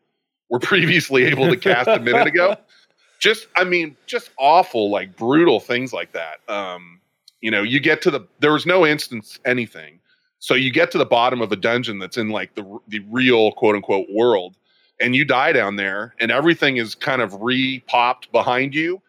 were 0.49 0.59
previously 1.07 1.23
able 1.25 1.49
to 1.49 1.57
cast 1.57 1.87
a 1.87 1.99
minute 1.99 2.27
ago. 2.27 2.55
just 3.19 3.47
I 3.55 3.63
mean, 3.63 3.97
just 4.05 4.29
awful, 4.37 4.91
like 4.91 5.15
brutal 5.15 5.59
things 5.59 5.93
like 5.93 6.11
that. 6.11 6.47
Um, 6.47 7.01
you 7.41 7.49
know, 7.49 7.63
you 7.63 7.79
get 7.79 8.03
to 8.03 8.11
the 8.11 8.21
there 8.39 8.53
was 8.53 8.67
no 8.67 8.85
instance 8.85 9.39
anything. 9.45 9.99
So 10.41 10.55
you 10.55 10.71
get 10.71 10.89
to 10.91 10.97
the 10.97 11.05
bottom 11.05 11.39
of 11.39 11.51
a 11.51 11.55
dungeon 11.55 11.99
that's 11.99 12.17
in 12.17 12.29
like 12.29 12.55
the 12.55 12.79
the 12.87 12.99
real 13.11 13.51
quote 13.51 13.75
unquote 13.75 14.07
world, 14.11 14.55
and 14.99 15.15
you 15.15 15.23
die 15.23 15.51
down 15.51 15.75
there, 15.75 16.15
and 16.19 16.31
everything 16.31 16.77
is 16.77 16.95
kind 16.95 17.21
of 17.21 17.39
re-popped 17.41 18.31
behind 18.31 18.73
you. 18.73 18.99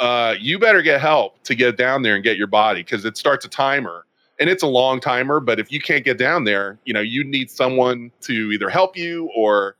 Uh, 0.00 0.34
you 0.40 0.58
better 0.58 0.80
get 0.80 0.98
help 0.98 1.42
to 1.42 1.54
get 1.54 1.76
down 1.76 2.02
there 2.02 2.14
and 2.14 2.24
get 2.24 2.38
your 2.38 2.46
body 2.46 2.80
because 2.82 3.04
it 3.04 3.18
starts 3.18 3.44
a 3.44 3.48
timer, 3.50 4.06
and 4.40 4.48
it's 4.48 4.62
a 4.62 4.66
long 4.66 4.98
timer. 4.98 5.40
But 5.40 5.60
if 5.60 5.70
you 5.70 5.78
can't 5.78 6.06
get 6.06 6.16
down 6.16 6.44
there, 6.44 6.78
you 6.86 6.94
know 6.94 7.00
you 7.02 7.22
need 7.22 7.50
someone 7.50 8.10
to 8.22 8.50
either 8.50 8.70
help 8.70 8.96
you 8.96 9.28
or 9.36 9.76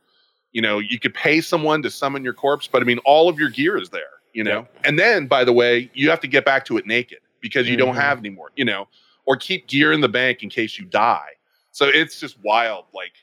you 0.51 0.61
know 0.61 0.77
you 0.77 0.99
could 0.99 1.15
pay 1.15 1.41
someone 1.41 1.81
to 1.81 1.89
summon 1.89 2.23
your 2.23 2.33
corpse. 2.35 2.67
But 2.67 2.83
I 2.83 2.85
mean, 2.85 2.99
all 2.99 3.29
of 3.29 3.39
your 3.39 3.49
gear 3.49 3.77
is 3.77 3.89
there, 3.89 4.21
you 4.33 4.43
know. 4.43 4.67
And 4.83 4.99
then, 4.99 5.25
by 5.25 5.43
the 5.43 5.53
way, 5.53 5.89
you 5.95 6.11
have 6.11 6.19
to 6.19 6.27
get 6.27 6.45
back 6.45 6.65
to 6.65 6.77
it 6.77 6.85
naked 6.85 7.17
because 7.41 7.67
you 7.67 7.77
don't 7.77 7.95
Mhm. 7.95 8.01
have 8.01 8.19
any 8.19 8.29
more, 8.29 8.51
you 8.55 8.65
know, 8.65 8.87
or 9.29 9.37
keep 9.37 9.67
gear 9.67 9.93
in 9.93 10.01
the 10.01 10.09
bank 10.09 10.41
in 10.41 10.49
case 10.49 10.79
you 10.79 10.85
die. 10.85 11.29
So 11.71 11.85
it's 11.85 12.19
just 12.19 12.35
wild. 12.43 12.85
Like 12.95 13.13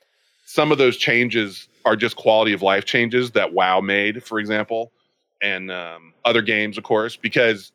some 0.46 0.70
of 0.70 0.78
those 0.78 0.96
changes 0.96 1.68
are 1.84 1.96
just 1.96 2.14
quality 2.14 2.52
of 2.52 2.62
life 2.62 2.84
changes 2.84 3.32
that 3.32 3.52
WoW 3.52 3.80
made, 3.80 4.22
for 4.22 4.38
example, 4.38 4.92
and 5.42 5.68
um, 5.72 6.14
other 6.24 6.42
games, 6.42 6.78
of 6.78 6.84
course, 6.84 7.16
because 7.16 7.72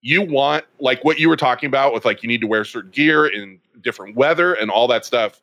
you 0.00 0.22
want 0.22 0.64
like 0.80 1.04
what 1.04 1.18
you 1.18 1.28
were 1.28 1.36
talking 1.36 1.66
about 1.68 1.92
with 1.92 2.06
like 2.06 2.22
you 2.22 2.28
need 2.28 2.40
to 2.40 2.46
wear 2.46 2.64
certain 2.64 2.90
gear 2.92 3.26
in 3.26 3.60
different 3.82 4.16
weather 4.16 4.54
and 4.54 4.70
all 4.70 4.88
that 4.88 5.04
stuff. 5.04 5.42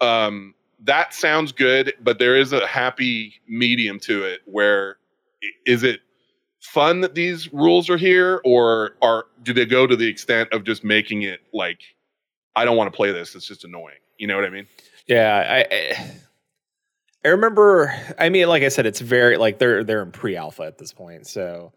Um, 0.00 0.54
that 0.84 1.12
sounds 1.12 1.50
good, 1.50 1.94
but 2.00 2.20
there 2.20 2.36
is 2.36 2.52
a 2.52 2.64
happy 2.64 3.34
medium 3.48 3.98
to 4.00 4.22
it 4.22 4.42
where 4.44 4.98
is 5.66 5.82
it 5.82 6.00
fun 6.62 7.00
that 7.02 7.14
these 7.14 7.52
rules 7.52 7.90
are 7.90 7.96
here 7.98 8.40
or 8.44 8.92
are 9.02 9.26
do 9.42 9.52
they 9.52 9.66
go 9.66 9.86
to 9.86 9.96
the 9.96 10.06
extent 10.08 10.48
of 10.52 10.64
just 10.64 10.84
making 10.84 11.22
it 11.22 11.40
like 11.52 11.80
I 12.56 12.64
don't 12.64 12.76
want 12.76 12.90
to 12.92 12.96
play 12.96 13.12
this, 13.12 13.34
it's 13.34 13.46
just 13.46 13.64
annoying. 13.64 13.96
You 14.18 14.28
know 14.28 14.36
what 14.36 14.44
I 14.44 14.50
mean? 14.50 14.66
Yeah, 15.06 15.34
I, 15.70 15.74
I 15.74 16.10
I 17.24 17.28
remember. 17.28 17.92
I 18.18 18.28
mean, 18.28 18.48
like 18.48 18.62
I 18.62 18.68
said, 18.68 18.86
it's 18.86 19.00
very 19.00 19.36
like 19.36 19.58
they're 19.58 19.84
they're 19.84 20.02
in 20.02 20.12
pre-alpha 20.12 20.62
at 20.62 20.78
this 20.78 20.92
point, 20.92 21.26
so 21.26 21.72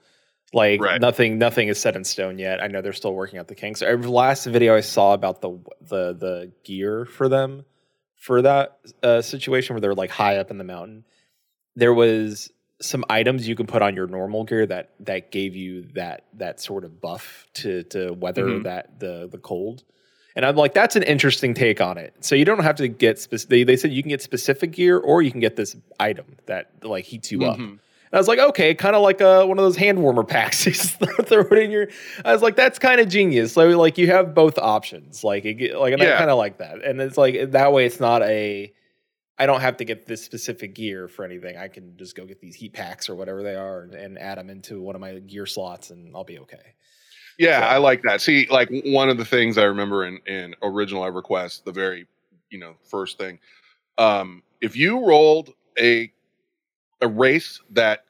like 0.54 0.80
Right. 0.82 1.02
nothing 1.02 1.38
nothing 1.40 1.68
is 1.68 1.80
set 1.80 1.96
in 1.96 2.04
stone 2.04 2.38
yet. 2.40 2.62
I 2.64 2.68
know 2.68 2.82
they're 2.82 2.94
still 2.94 3.14
working 3.14 3.40
out 3.40 3.48
the 3.48 3.56
kinks. 3.56 3.82
Every 3.82 4.08
last 4.08 4.46
video 4.46 4.76
I 4.76 4.82
saw 4.82 5.14
about 5.14 5.42
the 5.42 5.60
the 5.82 6.14
the 6.14 6.52
gear 6.64 7.06
for 7.06 7.28
them 7.30 7.66
for 8.16 8.42
that 8.44 8.78
uh, 9.04 9.22
situation 9.22 9.74
where 9.76 9.82
they're 9.82 9.94
like 9.96 10.10
high 10.12 10.38
up 10.38 10.50
in 10.52 10.58
the 10.58 10.64
mountain, 10.64 11.06
there 11.76 11.94
was 11.94 12.52
some 12.82 13.06
items 13.10 13.48
you 13.48 13.56
can 13.56 13.66
put 13.68 13.82
on 13.82 13.96
your 13.96 14.08
normal 14.08 14.44
gear 14.44 14.66
that 14.66 14.90
that 15.02 15.32
gave 15.32 15.56
you 15.56 15.84
that 15.94 16.26
that 16.34 16.60
sort 16.60 16.84
of 16.84 17.00
buff 17.02 17.48
to 17.56 17.84
to 17.84 18.12
weather 18.14 18.46
Mhm. 18.46 18.64
that 18.64 19.00
the 19.00 19.28
the 19.32 19.38
cold. 19.38 19.84
And 20.36 20.46
I'm 20.46 20.58
like, 20.58 20.74
that's 20.74 20.98
an 20.98 21.04
interesting 21.04 21.54
take 21.54 21.80
on 21.80 21.98
it. 21.98 22.14
So 22.20 22.36
you 22.36 22.44
don't 22.44 22.60
have 22.62 22.76
to 22.76 22.90
get 22.90 23.20
specific. 23.20 23.50
They, 23.50 23.64
they 23.64 23.78
said 23.78 23.94
you 23.94 24.04
can 24.04 24.10
get 24.10 24.22
specific 24.22 24.72
gear, 24.74 24.98
or 24.98 25.22
you 25.22 25.32
can 25.32 25.40
get 25.40 25.56
this 25.56 25.78
item 25.98 26.26
that 26.48 26.72
like 26.84 27.06
heats 27.06 27.32
you 27.32 27.46
up. 27.46 27.58
Mhm. 27.58 27.64
And 27.70 27.80
I 28.12 28.18
was 28.18 28.28
like, 28.28 28.40
okay, 28.40 28.74
kind 28.76 28.98
of 28.98 29.02
like 29.02 29.22
uh, 29.22 29.46
one 29.46 29.58
of 29.58 29.64
those 29.64 29.78
hand 29.78 30.02
warmer 30.04 30.24
packs. 30.36 30.66
You 30.66 30.74
throw 30.74 31.40
it 31.40 31.58
in 31.58 31.72
your. 31.72 31.88
I 32.26 32.34
was 32.34 32.42
like, 32.42 32.58
that's 32.58 32.78
kind 32.80 33.00
of 33.00 33.08
genius. 33.08 33.54
So 33.54 33.66
like 33.80 33.98
you 33.98 34.08
have 34.08 34.36
both 34.36 34.58
options. 34.60 35.24
Like 35.24 35.46
it, 35.46 35.78
like 35.78 35.94
and 35.94 36.02
I 36.02 36.06
Yeah. 36.06 36.18
kind 36.18 36.30
of 36.30 36.38
like 36.38 36.58
that. 36.58 36.84
And 36.84 37.00
it's 37.00 37.18
like 37.18 37.52
that 37.52 37.72
way, 37.72 37.86
it's 37.86 38.02
not 38.02 38.22
a. 38.24 38.74
I 39.38 39.46
don't 39.46 39.62
have 39.62 39.78
to 39.78 39.86
get 39.86 40.06
this 40.06 40.24
specific 40.24 40.74
gear 40.76 41.08
for 41.08 41.26
anything. 41.26 41.58
I 41.58 41.68
can 41.68 41.98
just 41.98 42.16
go 42.16 42.26
get 42.26 42.40
these 42.40 42.56
heat 42.56 42.74
packs 42.74 43.10
or 43.10 43.16
whatever 43.16 43.44
they 43.44 43.56
are 43.56 43.82
and, 43.82 43.94
and 43.94 44.20
add 44.20 44.38
them 44.38 44.50
into 44.50 44.82
one 44.82 44.96
of 44.96 45.02
my 45.02 45.20
gear 45.20 45.46
slots, 45.46 45.90
and 45.90 46.16
I'll 46.16 46.24
be 46.24 46.40
okay. 46.40 46.74
Yeah, 47.38 47.60
So- 47.60 47.66
I 47.68 47.78
like 47.78 48.02
that. 48.04 48.22
See, 48.22 48.48
like 48.50 48.70
one 48.86 49.10
of 49.10 49.18
the 49.18 49.26
things 49.26 49.58
I 49.58 49.64
remember 49.64 50.06
in 50.06 50.20
in 50.26 50.56
original 50.62 51.04
EverQuest, 51.04 51.64
the 51.66 51.72
very 51.74 52.08
you 52.50 52.60
know 52.60 52.76
first 52.90 53.18
thing, 53.18 53.40
um, 53.98 54.42
if 54.62 54.76
you 54.78 55.06
rolled 55.06 55.54
a 55.78 56.12
a 57.02 57.08
race 57.10 57.60
that 57.72 58.06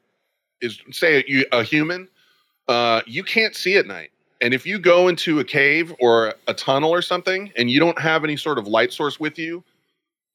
is 0.61 0.79
say 0.91 1.21
a, 1.21 1.23
you- 1.27 1.45
a 1.51 1.63
human, 1.63 2.07
uh, 2.67 3.01
you 3.07 3.23
can't 3.23 3.55
see 3.55 3.77
at 3.77 3.88
night. 3.88 4.11
And 4.41 4.53
if 4.53 4.65
you 4.67 4.77
go 4.77 5.07
into 5.07 5.39
a 5.39 5.43
cave 5.43 5.91
or 5.99 6.35
a 6.47 6.53
tunnel 6.53 6.91
or 6.91 7.01
something, 7.01 7.51
and 7.57 7.71
you 7.71 7.79
don't 7.79 7.99
have 7.99 8.23
any 8.23 8.35
sort 8.38 8.59
of 8.59 8.67
light 8.67 8.93
source 8.93 9.19
with 9.19 9.39
you, 9.39 9.63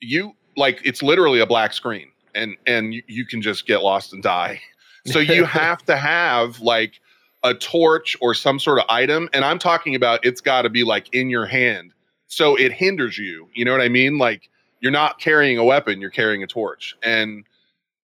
you 0.00 0.34
like 0.60 0.80
it's 0.84 1.02
literally 1.02 1.40
a 1.40 1.46
black 1.46 1.72
screen, 1.72 2.08
and 2.34 2.56
and 2.66 2.94
you, 2.94 3.02
you 3.08 3.26
can 3.26 3.42
just 3.42 3.66
get 3.66 3.82
lost 3.82 4.12
and 4.12 4.22
die. 4.22 4.60
So 5.06 5.18
you 5.18 5.44
have 5.46 5.84
to 5.86 5.96
have 5.96 6.60
like 6.60 7.00
a 7.42 7.54
torch 7.54 8.16
or 8.20 8.34
some 8.34 8.60
sort 8.60 8.78
of 8.78 8.84
item, 8.88 9.28
and 9.32 9.44
I'm 9.44 9.58
talking 9.58 9.96
about 9.96 10.24
it's 10.24 10.40
got 10.40 10.62
to 10.62 10.70
be 10.70 10.84
like 10.84 11.12
in 11.12 11.30
your 11.30 11.46
hand, 11.46 11.92
so 12.28 12.54
it 12.54 12.72
hinders 12.72 13.18
you. 13.18 13.48
You 13.54 13.64
know 13.64 13.72
what 13.72 13.80
I 13.80 13.88
mean? 13.88 14.18
Like 14.18 14.48
you're 14.80 14.92
not 14.92 15.18
carrying 15.18 15.58
a 15.58 15.64
weapon, 15.64 16.00
you're 16.00 16.10
carrying 16.10 16.42
a 16.42 16.46
torch, 16.46 16.96
and 17.02 17.44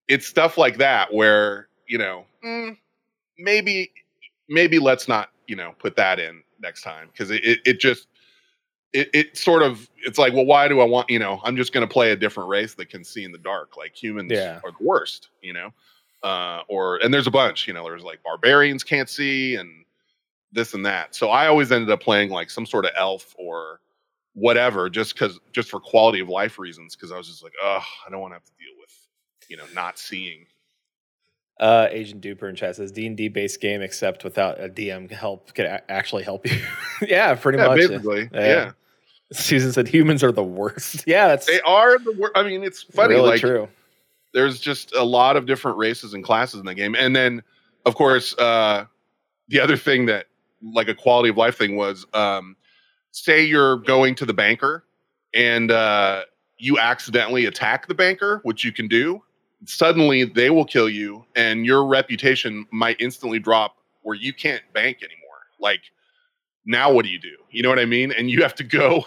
it's 0.08 0.26
stuff 0.26 0.58
like 0.58 0.78
that 0.78 1.12
where 1.12 1.68
you 1.86 1.98
know 1.98 2.24
mm, 2.44 2.76
maybe 3.38 3.92
maybe 4.48 4.78
let's 4.78 5.06
not 5.06 5.30
you 5.46 5.56
know 5.56 5.74
put 5.78 5.96
that 5.96 6.18
in 6.18 6.42
next 6.60 6.82
time 6.82 7.08
because 7.12 7.30
it, 7.30 7.44
it 7.44 7.58
it 7.64 7.80
just 7.80 8.08
it, 8.96 9.10
it 9.14 9.36
sort 9.38 9.62
of 9.62 9.88
it's 10.04 10.18
like 10.18 10.32
well 10.32 10.46
why 10.46 10.68
do 10.68 10.80
i 10.80 10.84
want 10.84 11.08
you 11.10 11.18
know 11.18 11.40
i'm 11.44 11.56
just 11.56 11.72
going 11.72 11.86
to 11.86 11.92
play 11.92 12.12
a 12.12 12.16
different 12.16 12.48
race 12.48 12.74
that 12.74 12.88
can 12.88 13.04
see 13.04 13.24
in 13.24 13.32
the 13.32 13.38
dark 13.38 13.76
like 13.76 13.94
humans 13.94 14.32
Yeah. 14.32 14.60
are 14.64 14.72
the 14.72 14.84
worst 14.84 15.28
you 15.42 15.52
know 15.52 15.70
uh 16.22 16.62
or 16.68 16.96
and 17.04 17.12
there's 17.12 17.26
a 17.26 17.30
bunch 17.30 17.68
you 17.68 17.74
know 17.74 17.84
there's 17.84 18.02
like 18.04 18.22
barbarians 18.22 18.82
can't 18.82 19.08
see 19.08 19.54
and 19.56 19.84
this 20.52 20.74
and 20.74 20.86
that 20.86 21.14
so 21.14 21.28
i 21.30 21.46
always 21.46 21.70
ended 21.70 21.90
up 21.90 22.00
playing 22.00 22.30
like 22.30 22.50
some 22.50 22.64
sort 22.66 22.84
of 22.86 22.92
elf 22.96 23.34
or 23.38 23.80
whatever 24.34 24.88
just 24.90 25.14
because 25.14 25.38
just 25.52 25.68
for 25.70 25.80
quality 25.80 26.20
of 26.20 26.28
life 26.28 26.58
reasons 26.58 26.94
because 26.96 27.12
i 27.12 27.16
was 27.18 27.28
just 27.28 27.42
like 27.42 27.52
oh 27.62 27.82
i 28.06 28.10
don't 28.10 28.20
want 28.20 28.30
to 28.32 28.36
have 28.36 28.44
to 28.44 28.52
deal 28.58 28.74
with 28.78 28.92
you 29.48 29.56
know 29.56 29.64
not 29.74 29.98
seeing 29.98 30.46
Uh, 31.58 31.88
Agent 31.90 32.22
Duper 32.22 32.48
in 32.50 32.54
chat 32.54 32.76
says 32.76 32.92
D 32.92 33.06
and 33.06 33.16
D 33.16 33.28
based 33.28 33.60
game, 33.62 33.80
except 33.80 34.24
without 34.24 34.60
a 34.62 34.68
DM 34.68 35.10
help 35.10 35.54
could 35.54 35.64
a- 35.64 35.90
actually 35.90 36.22
help 36.22 36.46
you. 36.50 36.60
yeah, 37.08 37.34
pretty 37.34 37.56
yeah 37.58 37.68
much. 37.68 37.78
basically 37.78 38.28
Yeah. 38.32 38.46
yeah. 38.46 38.72
Susan 39.32 39.72
said 39.72 39.88
humans 39.88 40.22
are 40.22 40.32
the 40.32 40.44
worst. 40.44 41.04
Yeah, 41.06 41.28
that's 41.28 41.46
they 41.46 41.60
are 41.62 41.98
the 41.98 42.12
worst. 42.12 42.32
i 42.36 42.42
mean 42.42 42.62
it's 42.62 42.82
funny 42.82 43.14
really 43.14 43.30
like 43.30 43.40
true. 43.40 43.68
there's 44.32 44.60
just 44.60 44.94
a 44.94 45.04
lot 45.04 45.36
of 45.36 45.46
different 45.46 45.78
races 45.78 46.14
and 46.14 46.22
classes 46.22 46.60
in 46.60 46.66
the 46.66 46.74
game. 46.74 46.94
And 46.94 47.14
then, 47.14 47.42
of 47.84 47.94
course, 47.94 48.36
uh, 48.38 48.84
the 49.48 49.60
other 49.60 49.76
thing 49.76 50.06
that, 50.06 50.26
like 50.62 50.88
a 50.88 50.94
quality 50.94 51.30
of 51.30 51.36
life 51.36 51.58
thing, 51.58 51.76
was 51.76 52.06
um, 52.14 52.56
say 53.12 53.44
you're 53.44 53.76
going 53.78 54.14
to 54.16 54.24
the 54.26 54.34
banker 54.34 54.84
and 55.34 55.70
uh, 55.70 56.22
you 56.58 56.78
accidentally 56.78 57.46
attack 57.46 57.86
the 57.88 57.94
banker, 57.94 58.40
which 58.44 58.64
you 58.64 58.72
can 58.72 58.88
do. 58.88 59.22
Suddenly, 59.64 60.24
they 60.24 60.50
will 60.50 60.64
kill 60.64 60.88
you, 60.88 61.24
and 61.34 61.64
your 61.64 61.86
reputation 61.86 62.66
might 62.70 63.00
instantly 63.00 63.38
drop 63.38 63.76
where 64.02 64.14
you 64.14 64.32
can't 64.32 64.62
bank 64.72 64.98
anymore. 64.98 65.38
Like, 65.58 65.80
now 66.66 66.92
what 66.92 67.04
do 67.04 67.10
you 67.10 67.18
do? 67.18 67.36
You 67.50 67.62
know 67.62 67.68
what 67.68 67.78
I 67.78 67.86
mean? 67.86 68.12
And 68.12 68.30
you 68.30 68.42
have 68.42 68.54
to 68.56 68.64
go 68.64 69.04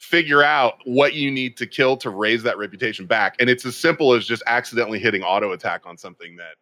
figure 0.00 0.42
out 0.42 0.78
what 0.86 1.14
you 1.14 1.30
need 1.30 1.56
to 1.58 1.66
kill 1.66 1.96
to 1.98 2.10
raise 2.10 2.42
that 2.42 2.56
reputation 2.58 3.06
back. 3.06 3.36
And 3.38 3.48
it's 3.50 3.64
as 3.66 3.76
simple 3.76 4.14
as 4.14 4.26
just 4.26 4.42
accidentally 4.46 4.98
hitting 4.98 5.22
auto 5.22 5.52
attack 5.52 5.82
on 5.84 5.96
something 5.96 6.36
that 6.36 6.54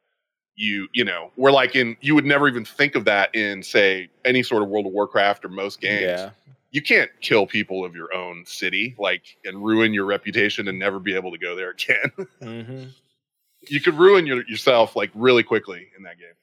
you, 0.57 0.89
you 0.93 1.05
know, 1.05 1.31
we're 1.37 1.53
like 1.53 1.77
in, 1.77 1.97
you 2.01 2.17
would 2.17 2.25
never 2.25 2.49
even 2.49 2.65
think 2.65 2.97
of 2.97 3.05
that 3.05 3.33
in, 3.35 3.63
say, 3.63 4.09
any 4.25 4.43
sort 4.43 4.63
of 4.63 4.69
World 4.69 4.87
of 4.87 4.93
Warcraft 4.93 5.45
or 5.45 5.49
most 5.49 5.81
games. 5.81 6.03
Yeah, 6.03 6.31
You 6.73 6.83
can't 6.83 7.11
kill 7.21 7.47
people 7.47 7.85
of 7.85 7.95
your 7.95 8.13
own 8.13 8.45
city, 8.45 8.97
like, 8.99 9.23
and 9.45 9.65
ruin 9.65 9.95
your 9.95 10.05
reputation 10.05 10.67
and 10.67 10.77
never 10.77 10.99
be 10.99 11.15
able 11.15 11.31
to 11.31 11.39
go 11.39 11.55
there 11.55 11.71
again. 11.79 12.13
hmm 12.43 12.85
you 13.69 13.81
could 13.81 13.95
ruin 13.95 14.27
your, 14.27 14.45
yourself 14.47 14.97
like 14.97 15.11
really 15.15 15.43
quickly 15.43 15.89
in 15.97 16.05
that 16.05 16.17
game. 16.19 16.35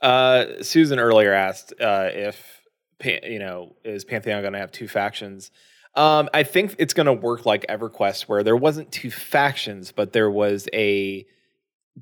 Uh, 0.00 0.62
Susan 0.62 0.98
earlier 0.98 1.32
asked 1.32 1.72
uh, 1.80 2.08
if 2.12 2.60
you 3.02 3.38
know 3.38 3.74
is 3.84 4.04
Pantheon 4.04 4.42
going 4.42 4.52
to 4.52 4.58
have 4.58 4.72
two 4.72 4.88
factions. 4.88 5.50
Um, 5.96 6.28
I 6.34 6.42
think 6.42 6.74
it's 6.78 6.94
going 6.94 7.06
to 7.06 7.12
work 7.12 7.46
like 7.46 7.64
EverQuest, 7.68 8.22
where 8.22 8.42
there 8.42 8.56
wasn't 8.56 8.90
two 8.90 9.10
factions, 9.10 9.92
but 9.92 10.12
there 10.12 10.30
was 10.30 10.68
a 10.74 11.24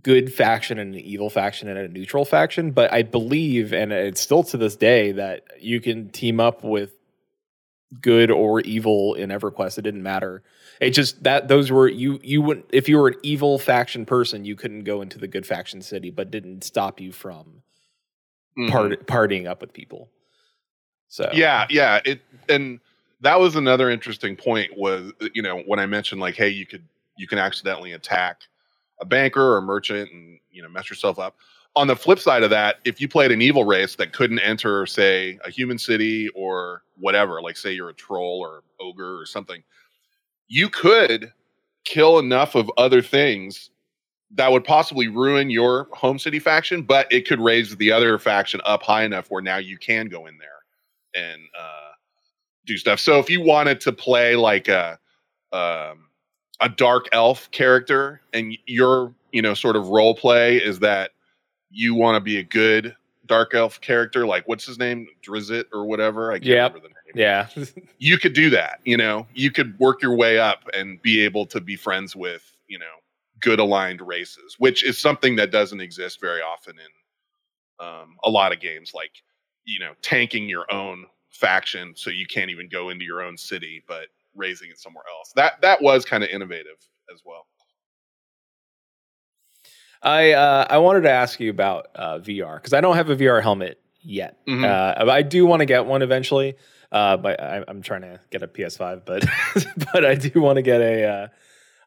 good 0.02 0.32
faction 0.32 0.78
and 0.78 0.94
an 0.94 1.00
evil 1.00 1.28
faction 1.28 1.68
and 1.68 1.78
a 1.78 1.88
neutral 1.88 2.24
faction. 2.24 2.70
But 2.70 2.92
I 2.92 3.02
believe, 3.02 3.74
and 3.74 3.92
it's 3.92 4.20
still 4.20 4.42
to 4.44 4.56
this 4.56 4.76
day, 4.76 5.12
that 5.12 5.44
you 5.60 5.80
can 5.80 6.08
team 6.08 6.40
up 6.40 6.64
with 6.64 6.92
good 8.00 8.30
or 8.30 8.60
evil 8.60 9.12
in 9.14 9.28
EverQuest. 9.28 9.76
It 9.76 9.82
didn't 9.82 10.02
matter. 10.02 10.42
It 10.80 10.90
just 10.90 11.22
that 11.24 11.48
those 11.48 11.70
were 11.70 11.86
you 11.88 12.18
you 12.22 12.40
wouldn't 12.40 12.66
if 12.72 12.88
you 12.88 12.96
were 12.96 13.08
an 13.08 13.16
evil 13.22 13.58
faction 13.58 14.06
person, 14.06 14.46
you 14.46 14.56
couldn't 14.56 14.84
go 14.84 15.02
into 15.02 15.18
the 15.18 15.28
good 15.28 15.44
faction 15.44 15.82
city, 15.82 16.08
but 16.10 16.30
didn't 16.30 16.64
stop 16.64 16.98
you 17.00 17.12
from 17.12 17.62
Mhm. 18.58 18.68
part, 18.70 19.06
partying 19.06 19.46
up 19.46 19.60
with 19.60 19.72
people. 19.74 20.10
So 21.08 21.30
Yeah, 21.34 21.66
yeah. 21.68 22.00
It 22.06 22.20
and 22.48 22.80
that 23.22 23.40
was 23.40 23.56
another 23.56 23.88
interesting 23.88 24.36
point 24.36 24.76
was 24.76 25.12
you 25.34 25.42
know 25.42 25.60
when 25.66 25.78
I 25.78 25.86
mentioned 25.86 26.20
like 26.20 26.34
hey 26.34 26.48
you 26.48 26.66
could 26.66 26.84
you 27.16 27.26
can 27.26 27.38
accidentally 27.38 27.92
attack 27.92 28.42
a 29.00 29.04
banker 29.04 29.42
or 29.42 29.58
a 29.58 29.62
merchant 29.62 30.10
and 30.12 30.38
you 30.50 30.62
know 30.62 30.68
mess 30.68 30.90
yourself 30.90 31.18
up. 31.18 31.36
on 31.74 31.86
the 31.86 31.96
flip 31.96 32.18
side 32.18 32.42
of 32.42 32.50
that, 32.50 32.76
if 32.84 33.00
you 33.00 33.08
played 33.08 33.32
an 33.32 33.40
evil 33.40 33.64
race 33.64 33.96
that 33.96 34.12
couldn't 34.12 34.40
enter, 34.40 34.84
say, 34.86 35.38
a 35.44 35.50
human 35.50 35.78
city 35.78 36.28
or 36.34 36.82
whatever, 36.98 37.40
like 37.40 37.56
say 37.56 37.72
you're 37.72 37.88
a 37.88 37.94
troll 37.94 38.40
or 38.40 38.62
ogre 38.80 39.18
or 39.18 39.26
something, 39.26 39.62
you 40.48 40.68
could 40.68 41.32
kill 41.84 42.18
enough 42.18 42.54
of 42.54 42.70
other 42.76 43.02
things 43.02 43.70
that 44.34 44.50
would 44.50 44.64
possibly 44.64 45.08
ruin 45.08 45.50
your 45.50 45.88
home 45.92 46.18
city 46.18 46.38
faction, 46.38 46.82
but 46.82 47.10
it 47.10 47.26
could 47.26 47.40
raise 47.40 47.76
the 47.76 47.92
other 47.92 48.18
faction 48.18 48.60
up 48.64 48.82
high 48.82 49.04
enough 49.04 49.30
where 49.30 49.42
now 49.42 49.58
you 49.58 49.76
can 49.78 50.06
go 50.06 50.26
in 50.26 50.38
there 50.38 50.48
and 51.14 51.42
uh, 51.58 51.91
do 52.66 52.76
stuff. 52.76 53.00
So 53.00 53.18
if 53.18 53.30
you 53.30 53.40
wanted 53.40 53.80
to 53.82 53.92
play 53.92 54.36
like 54.36 54.68
a 54.68 54.98
um, 55.52 56.08
a 56.60 56.68
dark 56.68 57.08
elf 57.12 57.50
character 57.50 58.20
and 58.32 58.56
your 58.66 59.14
you 59.32 59.42
know 59.42 59.54
sort 59.54 59.76
of 59.76 59.88
role 59.88 60.14
play 60.14 60.56
is 60.58 60.78
that 60.80 61.10
you 61.70 61.94
want 61.94 62.16
to 62.16 62.20
be 62.20 62.38
a 62.38 62.42
good 62.42 62.96
dark 63.26 63.54
elf 63.54 63.80
character, 63.80 64.26
like 64.26 64.46
what's 64.48 64.66
his 64.66 64.78
name, 64.78 65.06
Drizzt 65.22 65.64
or 65.72 65.86
whatever. 65.86 66.30
I 66.32 66.36
can't 66.36 66.46
Yep. 66.46 66.74
remember 66.74 66.88
the 66.88 66.88
name. 66.88 66.96
Yeah. 67.14 67.48
You 67.98 68.18
could 68.18 68.32
do 68.32 68.50
that. 68.50 68.80
You 68.84 68.96
know, 68.96 69.26
you 69.34 69.50
could 69.52 69.78
work 69.78 70.02
your 70.02 70.16
way 70.16 70.38
up 70.38 70.64
and 70.74 71.00
be 71.02 71.20
able 71.20 71.46
to 71.46 71.60
be 71.60 71.76
friends 71.76 72.16
with 72.16 72.56
you 72.68 72.78
know 72.78 72.86
good 73.40 73.60
aligned 73.60 74.00
races, 74.00 74.56
which 74.58 74.84
is 74.84 74.98
something 74.98 75.36
that 75.36 75.50
doesn't 75.52 75.80
exist 75.80 76.20
very 76.20 76.40
often 76.40 76.74
in 76.78 77.86
um, 77.86 78.16
a 78.24 78.30
lot 78.30 78.52
of 78.52 78.60
games. 78.60 78.92
Like 78.94 79.12
you 79.64 79.78
know, 79.78 79.92
tanking 80.02 80.48
your 80.48 80.66
own 80.72 81.06
faction 81.42 81.92
so 81.96 82.08
you 82.10 82.24
can't 82.24 82.50
even 82.50 82.68
go 82.68 82.90
into 82.90 83.04
your 83.04 83.20
own 83.20 83.36
city, 83.36 83.82
but 83.88 84.06
raising 84.36 84.70
it 84.70 84.78
somewhere 84.78 85.04
else. 85.18 85.32
That 85.34 85.60
that 85.60 85.82
was 85.82 86.04
kind 86.04 86.22
of 86.22 86.30
innovative 86.30 86.78
as 87.12 87.22
well. 87.26 87.46
I 90.02 90.32
uh, 90.32 90.66
I 90.70 90.78
wanted 90.78 91.02
to 91.02 91.10
ask 91.10 91.40
you 91.40 91.50
about 91.50 91.88
uh, 91.94 92.18
VR 92.18 92.56
because 92.56 92.72
I 92.72 92.80
don't 92.80 92.96
have 92.96 93.10
a 93.10 93.16
VR 93.16 93.42
helmet 93.42 93.80
yet. 94.00 94.38
Mhm. 94.46 94.64
Uh, 94.64 95.10
I 95.10 95.22
do 95.22 95.44
want 95.46 95.60
to 95.60 95.66
get 95.66 95.86
one 95.86 96.02
eventually, 96.02 96.54
uh, 96.90 97.16
but 97.16 97.40
I, 97.40 97.64
I'm 97.66 97.82
trying 97.82 98.02
to 98.02 98.20
get 98.30 98.42
a 98.42 98.48
PS5. 98.48 99.04
But 99.04 99.24
but 99.92 100.04
I 100.04 100.14
do 100.14 100.40
want 100.40 100.56
to 100.56 100.62
get 100.62 100.80
a 100.80 101.04
uh, 101.04 101.28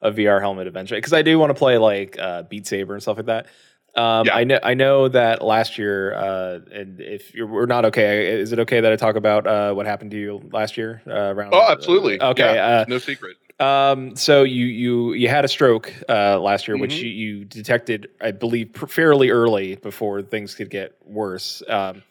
a 0.02 0.12
VR 0.12 0.40
helmet 0.40 0.68
eventually 0.68 1.00
because 1.00 1.14
I 1.14 1.22
do 1.22 1.40
want 1.40 1.50
to 1.50 1.56
play 1.56 1.78
like 1.78 2.18
uh, 2.20 2.44
Beat 2.44 2.68
Saber 2.68 2.94
and 2.94 3.02
stuff 3.02 3.18
like 3.18 3.26
that. 3.28 3.48
Um, 3.96 4.26
Yeah. 4.28 4.36
I 4.36 4.44
know 4.44 4.60
I 4.64 4.74
know 4.74 5.08
that 5.08 5.42
last 5.42 5.78
year, 5.78 6.14
uh, 6.16 6.60
and 6.72 7.00
if 7.00 7.34
you're, 7.34 7.48
we're 7.48 7.66
not 7.66 7.86
okay, 7.86 8.28
is 8.40 8.52
it 8.52 8.60
okay 8.60 8.82
that 8.82 8.92
I 8.92 8.96
talk 8.96 9.16
about 9.16 9.48
uh, 9.48 9.74
what 9.74 9.86
happened 9.86 10.12
to 10.12 10.18
you 10.18 10.42
last 10.52 10.76
year? 10.78 11.02
Uh, 11.08 11.34
around, 11.34 11.54
Oh, 11.54 11.66
absolutely. 11.70 12.22
okay. 12.22 12.56
Yeah, 12.56 12.66
Uh, 12.66 12.86
no 12.90 12.98
secret. 12.98 13.38
um, 13.62 14.16
so 14.18 14.44
you 14.44 14.66
you 14.66 15.14
you 15.14 15.30
had 15.30 15.46
a 15.46 15.48
stroke 15.48 15.94
uh, 16.10 16.40
last 16.40 16.68
year, 16.68 16.78
which 16.78 16.96
Mhm. 16.96 17.02
you, 17.04 17.10
you 17.10 17.46
detected, 17.46 18.10
I 18.22 18.32
believe, 18.32 18.76
fairly 18.76 19.30
early 19.30 19.76
before 19.78 20.22
things 20.22 20.56
could 20.56 20.70
get 20.70 20.94
worse. 21.06 21.64
Um, 21.70 22.04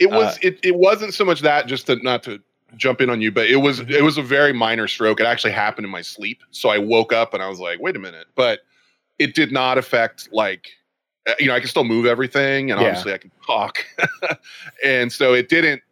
It 0.00 0.10
was 0.10 0.34
uh, 0.36 0.38
it, 0.42 0.58
it 0.64 0.74
wasn't 0.74 1.14
so 1.14 1.24
much 1.24 1.40
that 1.42 1.68
just 1.68 1.86
to 1.86 1.96
not 2.02 2.24
to 2.24 2.40
jump 2.76 3.00
in 3.00 3.10
on 3.10 3.20
you, 3.20 3.30
but 3.30 3.46
it 3.46 3.56
was 3.56 3.80
Mhm. 3.80 3.90
it 3.90 4.02
was 4.02 4.18
a 4.18 4.22
very 4.22 4.52
minor 4.52 4.88
stroke. 4.88 5.20
It 5.20 5.26
actually 5.26 5.52
happened 5.52 5.84
in 5.84 5.90
my 5.92 6.02
sleep. 6.02 6.42
So 6.50 6.68
I 6.68 6.78
woke 6.78 7.12
up 7.12 7.32
and 7.32 7.40
I 7.42 7.48
was 7.48 7.60
like, 7.60 7.78
wait 7.80 7.94
a 7.94 8.00
minute. 8.00 8.26
But 8.34 8.60
it 9.20 9.36
did 9.36 9.52
not 9.52 9.78
affect 9.78 10.30
like 10.32 10.66
uh, 10.66 10.81
you 11.38 11.46
know, 11.46 11.54
I 11.54 11.60
can 11.60 11.68
still 11.68 11.84
move 11.84 12.06
everything 12.06 12.70
and 12.70 12.80
Yeah. 12.80 12.88
obviously 12.88 13.12
I 13.12 13.18
can 13.18 13.30
talk. 13.46 13.84
and 14.84 15.12
so 15.12 15.34
it 15.34 15.48
didn't 15.48 15.82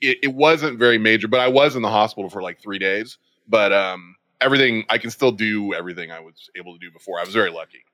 it, 0.00 0.18
it 0.22 0.34
wasn't 0.34 0.78
very 0.78 0.98
major, 0.98 1.28
but 1.28 1.40
I 1.40 1.48
was 1.48 1.74
in 1.76 1.82
the 1.82 1.88
hospital 1.90 2.28
for 2.28 2.42
like 2.42 2.60
three 2.60 2.78
days. 2.78 3.18
But 3.48 3.72
um 3.72 4.16
everything 4.40 4.84
I 4.88 4.98
can 4.98 5.10
still 5.10 5.32
do 5.32 5.74
everything 5.74 6.12
I 6.12 6.20
was 6.20 6.50
able 6.56 6.72
to 6.74 6.78
do 6.78 6.90
before. 6.92 7.18
I 7.18 7.24
was 7.24 7.32
very 7.34 7.50
lucky. 7.50 7.84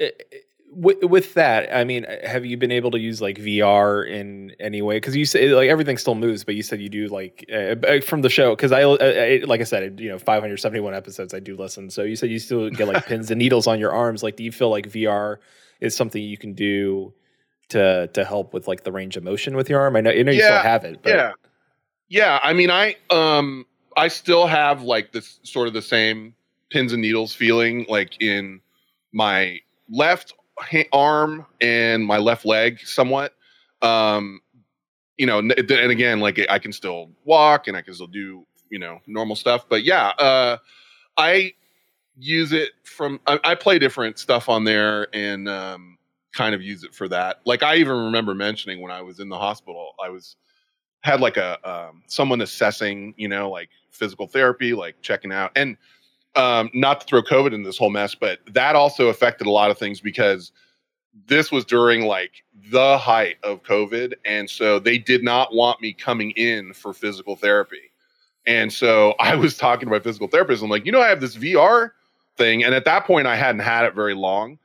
i- 0.00 0.12
i- 0.32 0.36
with, 0.72 1.00
with 1.04 1.34
that, 1.34 1.72
I 1.74 1.84
mean, 1.84 2.04
uh, 2.06 2.26
have 2.28 2.44
you 2.44 2.56
been 2.56 2.72
able 2.72 2.90
to 2.90 2.98
use 2.98 3.22
like 3.22 3.38
VR 3.38 4.04
in 4.06 4.52
any 4.58 4.82
way? 4.82 4.96
Because 4.96 5.14
you 5.14 5.24
say 5.24 5.54
like 5.54 5.68
everything 5.70 5.96
still 5.96 6.16
moves, 6.16 6.42
but 6.42 6.56
you 6.56 6.62
said 6.64 6.80
you 6.82 6.88
do 6.88 7.06
like 7.06 7.46
uh, 7.52 7.76
uh, 7.86 8.00
from 8.00 8.22
the 8.22 8.28
show. 8.28 8.50
Because 8.56 8.72
I, 8.72 8.82
uh, 8.82 8.96
I, 9.00 9.42
like 9.46 9.60
I 9.60 9.64
said, 9.64 10.00
you 10.00 10.08
know, 10.08 10.18
571 10.18 10.92
episodes, 10.92 11.32
I 11.32 11.38
do 11.38 11.56
listen. 11.56 11.88
So 11.88 12.02
you 12.02 12.16
said 12.16 12.30
you 12.30 12.40
still 12.40 12.68
get 12.68 12.88
like 12.88 13.06
pins 13.06 13.30
and 13.30 13.38
needles 13.38 13.68
on 13.68 13.78
your 13.78 13.92
arms. 13.92 14.24
Like, 14.24 14.34
do 14.34 14.42
you 14.42 14.50
feel 14.50 14.68
like 14.68 14.88
VR 14.90 15.36
is 15.80 15.96
something 15.96 16.22
you 16.22 16.38
can 16.38 16.54
do 16.54 17.12
to 17.68 18.08
to 18.08 18.24
help 18.24 18.54
with 18.54 18.68
like 18.68 18.84
the 18.84 18.92
range 18.92 19.16
of 19.16 19.24
motion 19.24 19.56
with 19.56 19.68
your 19.68 19.80
arm? 19.80 19.96
I 19.96 20.00
know, 20.00 20.10
I 20.10 20.22
know 20.22 20.32
you 20.32 20.40
Yeah, 20.40 20.44
still 20.44 20.58
have 20.58 20.84
it. 20.84 21.02
But 21.02 21.10
yeah 21.10 21.32
yeah 22.08 22.38
i 22.42 22.52
mean 22.52 22.70
i 22.70 22.94
um 23.10 23.66
i 23.96 24.08
still 24.08 24.46
have 24.46 24.82
like 24.82 25.12
this 25.12 25.40
sort 25.42 25.66
of 25.66 25.74
the 25.74 25.82
same 25.82 26.34
pins 26.70 26.92
and 26.92 27.02
needles 27.02 27.34
feeling 27.34 27.86
like 27.88 28.20
in 28.20 28.60
my 29.12 29.58
left 29.90 30.34
ha- 30.58 30.88
arm 30.92 31.46
and 31.60 32.04
my 32.04 32.18
left 32.18 32.44
leg 32.44 32.80
somewhat 32.80 33.32
um 33.82 34.40
you 35.16 35.26
know 35.26 35.38
and 35.38 35.52
again 35.70 36.20
like 36.20 36.38
i 36.48 36.58
can 36.58 36.72
still 36.72 37.10
walk 37.24 37.66
and 37.68 37.76
i 37.76 37.82
can 37.82 37.94
still 37.94 38.06
do 38.06 38.44
you 38.70 38.78
know 38.78 39.00
normal 39.06 39.36
stuff 39.36 39.66
but 39.68 39.84
yeah 39.84 40.08
uh 40.18 40.56
i 41.16 41.52
use 42.18 42.52
it 42.52 42.70
from 42.84 43.20
i, 43.26 43.38
I 43.44 43.54
play 43.54 43.78
different 43.78 44.18
stuff 44.18 44.48
on 44.48 44.64
there 44.64 45.08
and 45.14 45.48
um 45.48 45.98
kind 46.32 46.54
of 46.54 46.62
use 46.62 46.84
it 46.84 46.94
for 46.94 47.08
that 47.08 47.40
like 47.44 47.62
i 47.62 47.76
even 47.76 47.96
remember 47.96 48.34
mentioning 48.34 48.80
when 48.80 48.90
i 48.90 49.02
was 49.02 49.20
in 49.20 49.28
the 49.28 49.38
hospital 49.38 49.92
i 50.02 50.08
was 50.08 50.36
had 51.06 51.20
like 51.20 51.36
a 51.36 51.56
um, 51.68 52.02
someone 52.08 52.40
assessing, 52.40 53.14
you 53.16 53.28
know, 53.28 53.48
like 53.48 53.70
physical 53.90 54.26
therapy, 54.26 54.74
like 54.74 55.00
checking 55.02 55.32
out, 55.32 55.52
and 55.54 55.76
um, 56.34 56.68
not 56.74 57.00
to 57.00 57.06
throw 57.06 57.22
COVID 57.22 57.54
in 57.54 57.62
this 57.62 57.78
whole 57.78 57.90
mess, 57.90 58.14
but 58.14 58.40
that 58.52 58.74
also 58.74 59.06
affected 59.06 59.46
a 59.46 59.50
lot 59.50 59.70
of 59.70 59.78
things 59.78 60.00
because 60.00 60.50
this 61.26 61.50
was 61.50 61.64
during 61.64 62.02
like 62.02 62.42
the 62.70 62.98
height 62.98 63.36
of 63.44 63.62
COVID, 63.62 64.14
and 64.24 64.50
so 64.50 64.80
they 64.80 64.98
did 64.98 65.22
not 65.22 65.54
want 65.54 65.80
me 65.80 65.92
coming 65.92 66.32
in 66.32 66.72
for 66.72 66.92
physical 66.92 67.36
therapy, 67.36 67.92
and 68.44 68.72
so 68.72 69.14
I 69.20 69.36
was 69.36 69.56
talking 69.56 69.86
to 69.86 69.92
my 69.92 70.00
physical 70.00 70.26
therapist. 70.26 70.62
I'm 70.62 70.70
like, 70.70 70.86
you 70.86 70.92
know, 70.92 71.00
I 71.00 71.08
have 71.08 71.20
this 71.20 71.36
VR 71.36 71.90
thing, 72.36 72.64
and 72.64 72.74
at 72.74 72.84
that 72.84 73.06
point, 73.06 73.26
I 73.26 73.36
hadn't 73.36 73.60
had 73.60 73.84
it 73.84 73.94
very 73.94 74.14
long, 74.14 74.58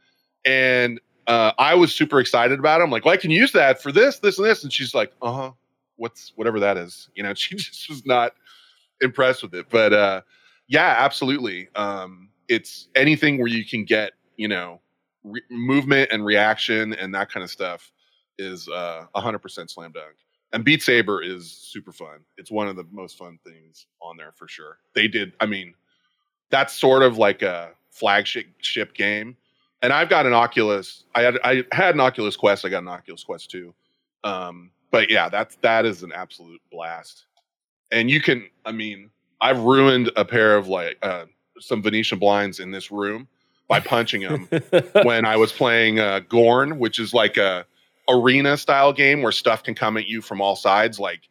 and 0.46 1.00
uh, 1.28 1.52
I 1.58 1.76
was 1.76 1.94
super 1.94 2.20
excited 2.20 2.60
about 2.60 2.82
it. 2.82 2.84
I'm 2.84 2.92
like, 2.92 3.06
well, 3.06 3.14
I 3.14 3.18
can 3.18 3.32
use 3.32 3.52
that 3.54 3.82
for 3.82 3.92
this, 3.92 4.20
this, 4.20 4.38
and 4.38 4.48
this, 4.48 4.64
and 4.64 4.74
she's 4.74 4.94
like, 4.94 5.12
uh 5.22 5.32
huh 5.32 5.52
what's 6.02 6.34
whatever 6.36 6.60
that 6.60 6.78
is 6.78 7.10
you 7.16 7.22
know 7.22 7.34
she 7.36 7.56
just 7.56 7.88
was 7.88 8.06
not 8.06 8.34
impressed 9.02 9.44
with 9.44 9.54
it 9.54 9.68
but 9.70 9.94
uh 9.94 10.22
yeah 10.68 10.96
absolutely. 10.98 11.70
Um 11.76 12.30
it's 12.48 12.88
anything 12.96 13.38
where 13.38 13.48
you 13.48 13.64
can 13.66 13.86
get 13.86 14.14
you 14.36 14.48
know 14.48 14.82
re- 15.24 15.44
movement 15.50 16.10
and 16.12 16.26
reaction 16.26 16.94
and 16.94 17.14
that 17.14 17.30
kind 17.32 17.44
of 17.44 17.52
stuff 17.52 17.92
is 18.40 18.68
uh 18.70 19.06
100% 19.16 19.70
slam 19.70 19.92
dunk. 19.92 20.16
And 20.54 20.66
beat 20.66 20.82
saber 20.82 21.22
is 21.22 21.50
super 21.52 21.94
fun. 21.94 22.20
It's 22.38 22.52
one 22.52 22.68
of 22.68 22.76
the 22.76 22.86
most 22.92 23.18
fun 23.18 23.40
things 23.46 23.86
on 24.02 24.18
there 24.18 24.34
for 24.36 24.48
sure. 24.48 24.80
They 24.96 25.08
did 25.08 25.34
i 25.40 25.46
mean 25.46 25.76
that's 26.52 26.74
sort 26.78 27.02
of 27.04 27.18
like 27.18 27.42
a 27.42 27.72
flagship 27.90 28.46
ship 28.60 28.94
game 28.94 29.36
and 29.82 29.92
i've 29.92 30.10
got 30.10 30.26
an 30.26 30.34
oculus 30.34 31.04
i 31.16 31.22
had 31.22 31.38
i 31.44 31.64
had 31.72 31.96
an 31.96 32.02
oculus 32.02 32.36
quest 32.38 32.64
i 32.66 32.70
got 32.70 32.84
an 32.84 32.88
oculus 32.88 33.24
quest 33.24 33.50
2 33.52 33.74
um 34.24 34.72
but 34.92 35.10
yeah, 35.10 35.30
that's 35.30 35.56
that 35.62 35.86
is 35.86 36.04
an 36.04 36.12
absolute 36.12 36.62
blast. 36.70 37.26
And 37.94 38.10
you 38.12 38.20
can, 38.20 38.50
I 38.66 38.74
mean, 38.74 39.10
I've 39.40 39.60
ruined 39.60 40.12
a 40.18 40.26
pair 40.26 40.58
of 40.58 40.68
like 40.68 40.98
uh, 41.02 41.28
some 41.62 41.82
Venetian 41.82 42.20
blinds 42.20 42.60
in 42.60 42.72
this 42.72 42.92
room 42.92 43.30
by 43.70 43.80
punching 43.80 44.22
them 44.22 44.50
when 45.04 45.24
I 45.26 45.38
was 45.38 45.54
playing 45.54 46.00
uh, 46.02 46.20
Gorn, 46.28 46.78
which 46.78 47.00
is 47.00 47.14
like 47.14 47.38
a 47.38 47.66
arena 48.10 48.58
style 48.58 48.92
game 48.92 49.22
where 49.22 49.32
stuff 49.32 49.64
can 49.64 49.74
come 49.76 49.96
at 49.96 50.08
you 50.08 50.22
from 50.22 50.42
all 50.42 50.58
sides. 50.58 51.00
Like, 51.00 51.22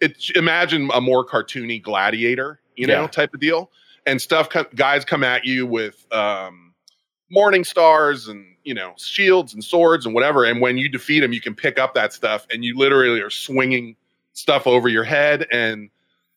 it 0.00 0.30
imagine 0.34 0.88
a 0.94 1.00
more 1.02 1.22
cartoony 1.26 1.82
gladiator, 1.82 2.60
you 2.76 2.86
know, 2.86 3.02
Yeah. 3.02 3.06
type 3.08 3.34
of 3.34 3.40
deal. 3.40 3.70
And 4.06 4.20
stuff, 4.20 4.48
co- 4.48 4.66
guys 4.74 5.04
come 5.04 5.22
at 5.22 5.44
you 5.44 5.66
with 5.66 6.06
um, 6.12 6.74
morning 7.30 7.64
stars 7.64 8.28
and 8.28 8.46
you 8.64 8.74
know 8.74 8.94
shields 8.96 9.54
and 9.54 9.62
swords 9.64 10.06
and 10.06 10.14
whatever. 10.14 10.44
And 10.44 10.60
when 10.60 10.76
you 10.76 10.88
defeat 10.88 11.20
them, 11.20 11.32
you 11.32 11.40
can 11.40 11.54
pick 11.54 11.78
up 11.78 11.94
that 11.94 12.12
stuff, 12.12 12.46
and 12.50 12.64
you 12.64 12.76
literally 12.76 13.20
are 13.20 13.30
swinging 13.30 13.96
stuff 14.32 14.66
over 14.66 14.88
your 14.88 15.04
head. 15.04 15.46
And 15.52 15.90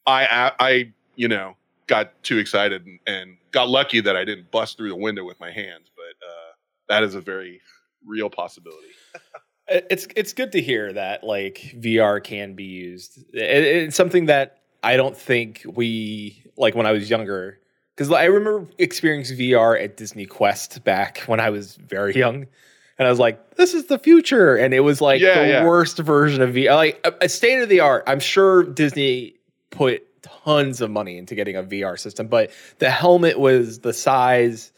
I, 0.05 0.26
I, 0.26 0.51
I 0.59 0.93
you 1.16 1.28
know, 1.28 1.55
got 1.88 2.11
too 2.24 2.38
excited 2.38 2.86
and, 2.86 2.99
and 3.07 3.38
got 3.51 3.70
lucky 3.70 4.01
that 4.01 4.16
I 4.16 4.26
didn't 4.26 4.51
bust 4.51 4.78
through 4.78 4.89
the 4.89 4.95
window 4.95 5.24
with 5.24 5.39
my 5.39 5.51
hands. 5.51 5.91
But 5.95 6.28
uh, 6.28 6.51
that 6.89 7.03
is 7.03 7.16
a 7.16 7.22
very 7.22 7.61
real 8.05 8.30
possibility. 8.30 8.88
It's 9.68 10.07
it's 10.16 10.32
good 10.34 10.51
to 10.51 10.61
hear 10.61 10.93
that 10.93 11.24
like 11.24 11.74
VR 11.80 12.24
can 12.24 12.53
be 12.53 12.66
used. 12.66 13.18
It, 13.34 13.63
it's 13.63 13.95
something 13.95 14.28
that 14.28 14.59
I 14.86 14.98
don't 14.98 15.18
think 15.18 15.64
we 15.66 16.44
like 16.58 16.76
when 16.76 16.86
I 16.86 16.92
was 16.92 17.10
younger 17.10 17.60
because 17.96 18.12
I 18.12 18.26
remember 18.26 18.68
experiencing 18.78 19.38
VR 19.38 19.82
at 19.82 19.98
Disney 19.98 20.26
Quest 20.26 20.84
back 20.84 21.20
when 21.26 21.40
I 21.40 21.50
was 21.50 21.76
very 21.76 22.16
young, 22.16 22.46
and 23.00 23.08
I 23.08 23.10
was 23.10 23.20
like, 23.20 23.56
"This 23.56 23.74
is 23.74 23.86
the 23.88 23.98
future," 23.98 24.56
and 24.56 24.74
it 24.74 24.82
was 24.82 25.02
like 25.02 25.22
Yeah, 25.22 25.42
the 25.42 25.48
yeah. 25.50 25.66
worst 25.66 25.98
version 25.98 26.42
of 26.42 26.52
VR, 26.52 26.76
like 26.76 27.00
a, 27.04 27.14
a 27.26 27.30
state 27.30 27.62
of 27.62 27.70
the 27.70 27.80
art. 27.80 28.04
I'm 28.06 28.20
sure 28.20 28.64
Disney 28.64 29.36
put 29.72 30.04
tons 30.22 30.82
of 30.82 30.92
money 30.92 31.18
into 31.18 31.36
getting 31.36 31.56
a 31.56 31.64
VR 31.64 31.98
system, 32.00 32.28
but 32.28 32.52
the 32.80 32.90
helmet 32.90 33.40
was 33.40 33.80
the 33.80 33.94
size 33.94 34.72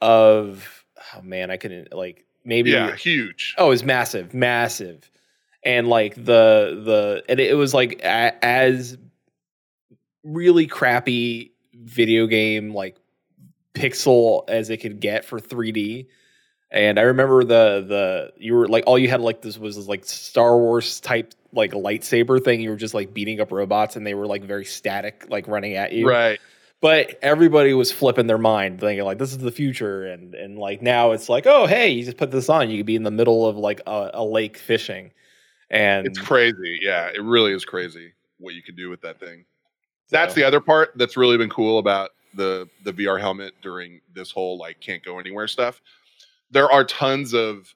of 0.00 0.84
oh 1.16 1.22
man, 1.22 1.50
I 1.50 1.56
couldn't 1.56 1.92
like 1.92 2.24
maybe 2.44 2.70
yeah, 2.70 2.94
huge. 2.96 3.54
Oh, 3.58 3.66
it 3.66 3.70
was 3.70 3.84
massive, 3.84 4.32
massive, 4.32 5.10
and 5.64 5.88
like 5.88 6.14
the 6.14 6.80
the 6.84 7.24
and 7.28 7.40
it 7.40 7.56
was 7.56 7.74
like 7.74 8.00
a, 8.02 8.44
as 8.44 8.96
really 10.28 10.66
crappy 10.66 11.52
video 11.74 12.26
game 12.26 12.74
like 12.74 12.96
pixel 13.74 14.48
as 14.48 14.70
it 14.70 14.78
could 14.78 15.00
get 15.00 15.24
for 15.24 15.40
3D. 15.40 16.06
And 16.70 16.98
I 16.98 17.02
remember 17.02 17.44
the 17.44 17.84
the 17.86 18.32
you 18.36 18.54
were 18.54 18.68
like 18.68 18.84
all 18.86 18.98
you 18.98 19.08
had 19.08 19.20
like 19.20 19.40
this 19.40 19.56
was 19.58 19.76
this, 19.76 19.86
like 19.88 20.04
Star 20.04 20.58
Wars 20.58 21.00
type 21.00 21.32
like 21.52 21.72
lightsaber 21.72 22.42
thing. 22.42 22.60
You 22.60 22.70
were 22.70 22.76
just 22.76 22.92
like 22.94 23.14
beating 23.14 23.40
up 23.40 23.50
robots, 23.50 23.96
and 23.96 24.06
they 24.06 24.12
were 24.14 24.26
like 24.26 24.44
very 24.44 24.66
static, 24.66 25.26
like 25.30 25.48
running 25.48 25.76
at 25.76 25.92
you 25.92 26.06
Right. 26.06 26.38
but 26.82 27.18
everybody 27.22 27.72
was 27.72 27.90
flipping 27.90 28.26
their 28.26 28.36
mind 28.38 28.80
thinking 28.80 29.02
like 29.04 29.16
this 29.18 29.32
is 29.32 29.38
the 29.38 29.50
future 29.50 30.04
and 30.06 30.34
and 30.34 30.58
like 30.58 30.82
now 30.82 31.12
it's 31.12 31.28
like 31.30 31.46
oh 31.46 31.66
hey 31.66 31.88
you 31.88 32.04
just 32.04 32.18
put 32.18 32.30
this 32.30 32.48
on 32.50 32.68
you 32.68 32.76
could 32.76 32.86
be 32.86 32.96
in 32.96 33.02
the 33.02 33.10
middle 33.10 33.46
of 33.46 33.56
like 33.56 33.80
a, 33.86 34.10
a 34.14 34.24
lake 34.24 34.58
fishing 34.58 35.10
and 35.70 36.06
It's 36.06 36.18
crazy. 36.18 36.78
Yeah, 36.82 37.08
it 37.14 37.22
really 37.22 37.52
is 37.52 37.64
crazy 37.64 38.12
what 38.38 38.54
you 38.54 38.62
can 38.62 38.74
do 38.76 38.88
with 38.90 39.00
that 39.02 39.18
thing. 39.18 39.44
That's 40.10 40.34
the 40.34 40.44
other 40.44 40.60
part 40.60 40.92
that's 40.96 41.16
really 41.16 41.36
been 41.36 41.50
cool 41.50 41.78
about 41.78 42.10
the 42.34 42.68
the 42.84 42.92
VR 42.92 43.20
helmet 43.20 43.54
during 43.62 44.00
this 44.14 44.30
whole 44.30 44.58
like 44.58 44.80
can't 44.80 45.02
go 45.02 45.18
anywhere 45.18 45.48
stuff. 45.48 45.80
There 46.50 46.70
are 46.70 46.84
tons 46.84 47.34
of 47.34 47.74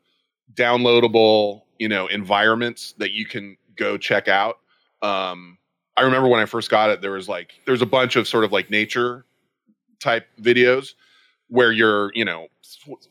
downloadable, 0.55 1.62
you 1.78 1.89
know, 1.89 2.07
environments 2.07 2.93
that 2.99 3.12
you 3.12 3.26
can 3.26 3.57
go 3.76 3.99
check 3.99 4.28
out. 4.28 4.59
Um 5.03 5.59
I 5.97 6.03
remember 6.03 6.28
when 6.28 6.41
I 6.41 6.47
first 6.47 6.70
got 6.70 6.91
it 6.91 7.01
there 7.01 7.12
was 7.12 7.28
like 7.28 7.53
there's 7.66 7.83
a 7.83 7.87
bunch 7.87 8.16
of 8.16 8.26
sort 8.26 8.45
of 8.45 8.53
like 8.53 8.70
nature 8.70 9.26
type 10.01 10.26
videos 10.41 10.95
where 11.49 11.70
you're, 11.70 12.11
you 12.14 12.24
know, 12.24 12.49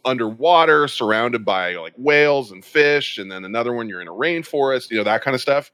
underwater 0.03 0.87
surrounded 0.87 1.45
by 1.45 1.75
like 1.75 1.93
whales 1.95 2.51
and 2.51 2.65
fish 2.65 3.19
and 3.19 3.31
then 3.31 3.45
another 3.45 3.71
one 3.71 3.87
you're 3.87 4.01
in 4.01 4.07
a 4.07 4.11
rainforest, 4.11 4.89
you 4.89 4.97
know, 4.97 5.03
that 5.03 5.21
kind 5.21 5.35
of 5.35 5.41
stuff. 5.41 5.71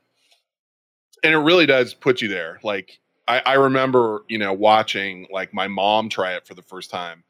And 1.23 1.33
it 1.33 1.37
really 1.37 1.65
does 1.65 1.93
put 1.93 2.21
you 2.21 2.27
there. 2.27 2.59
Like 2.63 2.99
I, 3.27 3.39
I 3.45 3.53
remember, 3.53 4.23
you 4.27 4.37
know, 4.37 4.53
watching 4.53 5.27
like 5.31 5.53
my 5.53 5.67
mom 5.67 6.09
try 6.09 6.33
it 6.35 6.47
for 6.47 6.53
the 6.53 6.61
first 6.61 6.89
time, 6.89 7.23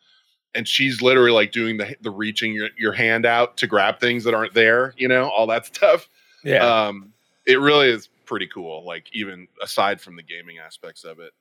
and 0.55 0.67
she's 0.67 1.01
literally 1.01 1.31
like 1.31 1.51
doing 1.51 1.77
the 1.77 1.95
the 2.01 2.11
reaching 2.11 2.53
your, 2.53 2.69
your 2.77 2.93
hand 2.93 3.25
out 3.25 3.57
to 3.57 3.67
grab 3.67 3.99
things 3.99 4.23
that 4.25 4.33
aren't 4.33 4.53
there, 4.53 4.93
you 4.97 5.07
know, 5.07 5.29
all 5.29 5.47
that 5.47 5.65
stuff. 5.75 6.07
yeah 6.43 6.87
Um, 6.87 7.13
it 7.45 7.59
really 7.59 7.89
is 7.89 8.09
pretty 8.25 8.47
cool. 8.47 8.85
Like 8.85 9.07
even 9.13 9.47
aside 9.61 10.01
from 10.01 10.15
the 10.15 10.23
gaming 10.23 10.57
aspects 10.59 11.03
of 11.03 11.19
it, 11.19 11.31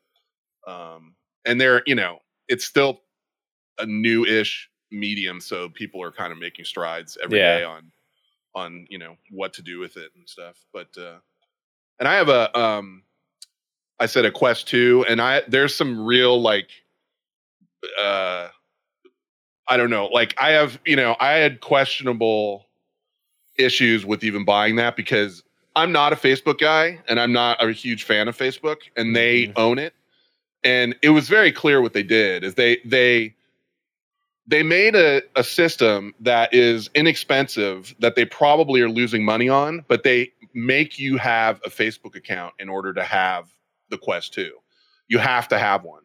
um, 0.66 1.14
and 1.44 1.60
they're 1.60 1.82
you 1.86 1.94
know, 1.94 2.20
it's 2.48 2.64
still 2.64 3.00
a 3.78 3.86
new-ish 3.86 4.70
medium, 4.90 5.40
so 5.40 5.68
people 5.68 6.02
are 6.02 6.12
kind 6.12 6.32
of 6.32 6.38
making 6.38 6.64
strides 6.64 7.18
every 7.22 7.38
day 7.38 7.60
Yeah. 7.62 7.66
on 7.68 7.92
on 8.54 8.86
you 8.88 8.98
know 8.98 9.16
what 9.30 9.52
to 9.54 9.62
do 9.62 9.78
with 9.78 9.96
it 9.96 10.10
and 10.16 10.28
stuff. 10.28 10.56
But 10.72 10.88
uh, 10.98 11.18
and 11.98 12.08
I 12.08 12.14
have 12.14 12.28
a 12.28 12.58
um, 12.58 13.02
I 14.00 14.06
said 14.06 14.24
a 14.24 14.30
Quest 14.30 14.68
two, 14.68 15.04
and 15.08 15.20
I 15.20 15.42
there's 15.48 15.74
some 15.74 16.04
real 16.04 16.40
like 16.40 16.68
uh 18.00 18.48
I 19.68 19.76
don't 19.76 19.90
know, 19.90 20.06
like 20.06 20.34
I 20.40 20.50
have, 20.50 20.78
you 20.86 20.96
know, 20.96 21.16
I 21.18 21.32
had 21.34 21.60
questionable 21.60 22.66
issues 23.58 24.06
with 24.06 24.22
even 24.22 24.44
buying 24.44 24.76
that 24.76 24.96
because 24.96 25.42
I'm 25.74 25.92
not 25.92 26.12
a 26.12 26.16
Facebook 26.16 26.58
guy 26.58 27.00
and 27.08 27.18
I'm 27.18 27.32
not 27.32 27.62
a 27.62 27.72
huge 27.72 28.04
fan 28.04 28.28
of 28.28 28.36
Facebook 28.36 28.78
and 28.96 29.16
they 29.16 29.46
Mhm. 29.48 29.52
own 29.56 29.78
it. 29.78 29.94
And 30.64 30.96
it 31.02 31.10
was 31.10 31.28
very 31.28 31.52
clear 31.52 31.80
what 31.82 31.92
they 31.94 32.02
did 32.02 32.44
is 32.44 32.54
they 32.54 32.78
they 32.84 33.34
they 34.46 34.62
made 34.62 34.94
a, 34.94 35.22
a 35.34 35.42
system 35.42 36.14
that 36.20 36.54
is 36.54 36.88
inexpensive 36.94 37.94
that 37.98 38.14
they 38.14 38.24
probably 38.24 38.80
are 38.80 38.88
losing 38.88 39.24
money 39.24 39.48
on, 39.48 39.84
but 39.88 40.04
they 40.04 40.32
make 40.54 40.98
you 40.98 41.16
have 41.16 41.60
a 41.64 41.68
Facebook 41.70 42.14
account 42.14 42.54
in 42.60 42.68
order 42.68 42.92
to 42.94 43.02
have 43.02 43.48
the 43.90 43.98
Quest 43.98 44.34
2. 44.34 44.50
You 45.08 45.18
have 45.18 45.48
to 45.48 45.58
have 45.58 45.84
one. 45.84 46.02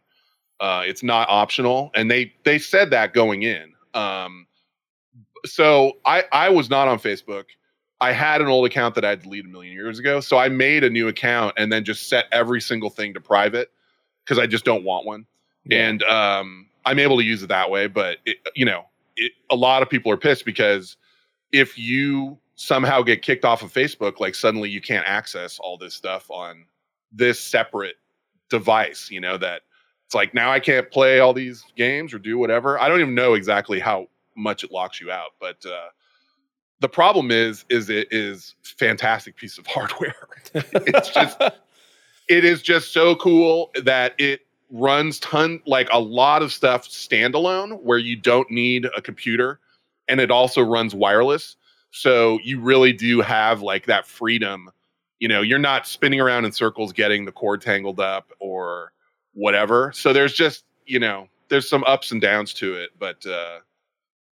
Uh, 0.60 0.84
it's 0.86 1.02
not 1.02 1.28
optional, 1.30 1.90
and 1.96 2.10
they 2.12 2.34
they 2.44 2.60
said 2.60 2.92
that 2.92 3.14
going 3.14 3.42
in. 3.44 3.74
Um, 3.96 4.46
so 5.46 5.94
I 6.06 6.24
I 6.32 6.50
was 6.50 6.70
not 6.70 6.88
on 6.88 7.00
Facebook. 7.00 7.46
I 8.00 8.12
had 8.12 8.42
an 8.42 8.48
old 8.48 8.66
account 8.66 8.96
that 8.96 9.06
I 9.06 9.10
had 9.10 9.22
deleted 9.24 9.46
a 9.48 9.50
million 9.50 9.74
years 9.74 10.00
ago, 10.00 10.20
so 10.20 10.38
I 10.38 10.50
made 10.50 10.84
a 10.84 10.90
new 10.90 11.08
account 11.08 11.54
and 11.58 11.72
then 11.72 11.84
just 11.84 12.10
set 12.10 12.26
every 12.32 12.62
single 12.62 12.90
thing 12.90 13.14
to 13.14 13.22
private 13.22 13.72
because 14.24 14.40
I 14.40 14.48
just 14.48 14.66
don't 14.66 14.84
want 14.84 15.06
one 15.06 15.26
Yeah. 15.66 15.88
and 15.88 16.04
um, 16.04 16.68
I'm 16.86 16.98
able 17.00 17.18
to 17.18 17.24
use 17.24 17.44
it 17.44 17.48
that 17.50 17.70
way. 17.70 17.88
But 17.88 18.18
it, 18.26 18.38
you 18.56 18.66
know, 18.66 18.86
it, 19.18 19.32
a 19.52 19.56
lot 19.56 19.82
of 19.84 19.90
people 19.90 20.12
are 20.12 20.18
pissed 20.18 20.46
because 20.46 20.98
if 21.52 21.78
you 21.78 22.38
somehow 22.56 23.02
get 23.04 23.22
kicked 23.22 23.46
off 23.46 23.62
of 23.64 23.72
Facebook, 23.74 24.20
like 24.20 24.34
suddenly 24.36 24.70
you 24.70 24.82
can't 24.82 25.06
access 25.08 25.60
all 25.60 25.78
this 25.78 25.94
stuff 25.94 26.30
on 26.32 26.66
this 27.12 27.40
separate 27.40 27.96
device. 28.50 29.10
You 29.12 29.22
know 29.22 29.38
that 29.38 29.62
it's 30.06 30.16
like 30.16 30.34
now 30.34 30.52
I 30.52 30.60
can't 30.60 30.90
play 30.92 31.20
all 31.20 31.34
these 31.34 31.64
games 31.76 32.14
or 32.14 32.20
do 32.20 32.38
whatever. 32.38 32.80
I 32.80 32.88
don't 32.88 33.02
even 33.02 33.16
know 33.16 33.34
exactly 33.34 33.80
how 33.80 34.08
much 34.36 34.64
it 34.64 34.72
locks 34.72 35.00
you 35.02 35.12
out, 35.12 35.32
but. 35.40 35.66
Uh, 35.66 35.90
the 36.82 36.90
problem 36.90 37.30
is, 37.30 37.64
is 37.70 37.92
it 37.92 38.08
is 38.10 38.56
fantastic 38.64 39.38
piece 39.38 39.60
of 39.60 39.68
hardware. 39.68 40.28
it's 40.56 41.10
just 41.10 41.40
it 42.28 42.46
is 42.46 42.62
just 42.62 42.92
so 42.92 43.16
cool 43.16 43.72
that 43.84 44.14
it 44.18 44.42
runs 44.72 45.20
ton 45.20 45.62
like 45.66 45.90
a 45.92 46.00
lot 46.00 46.42
of 46.42 46.52
stuff 46.52 46.88
standalone 46.88 47.82
where 47.84 47.98
you 47.98 48.16
don't 48.16 48.50
need 48.50 48.88
a 48.96 49.02
computer 49.02 49.60
and 50.08 50.22
it 50.22 50.32
also 50.32 50.62
runs 50.62 50.96
wireless 50.96 51.58
so 51.92 52.40
you 52.42 52.58
really 52.58 52.94
do 52.94 53.20
have 53.20 53.62
like 53.62 53.86
that 53.86 54.08
freedom 54.08 54.70
you 55.22 55.30
know 55.30 55.42
you're 55.42 55.58
not 55.60 55.88
spinning 55.88 56.20
around 56.20 56.44
in 56.44 56.52
circles 56.52 56.92
getting 56.92 57.24
the 57.24 57.32
cord 57.32 57.62
tangled 57.62 58.02
up 58.02 58.30
or 58.40 58.92
whatever. 59.34 59.94
So 59.94 60.12
there's 60.12 60.34
just 60.34 60.66
you 60.86 61.00
know 61.00 61.30
there's 61.48 61.70
some 61.70 61.86
ups 61.86 62.12
and 62.12 62.20
downs 62.22 62.54
to 62.54 62.74
it 62.74 62.90
but 62.98 63.26
uh 63.26 63.60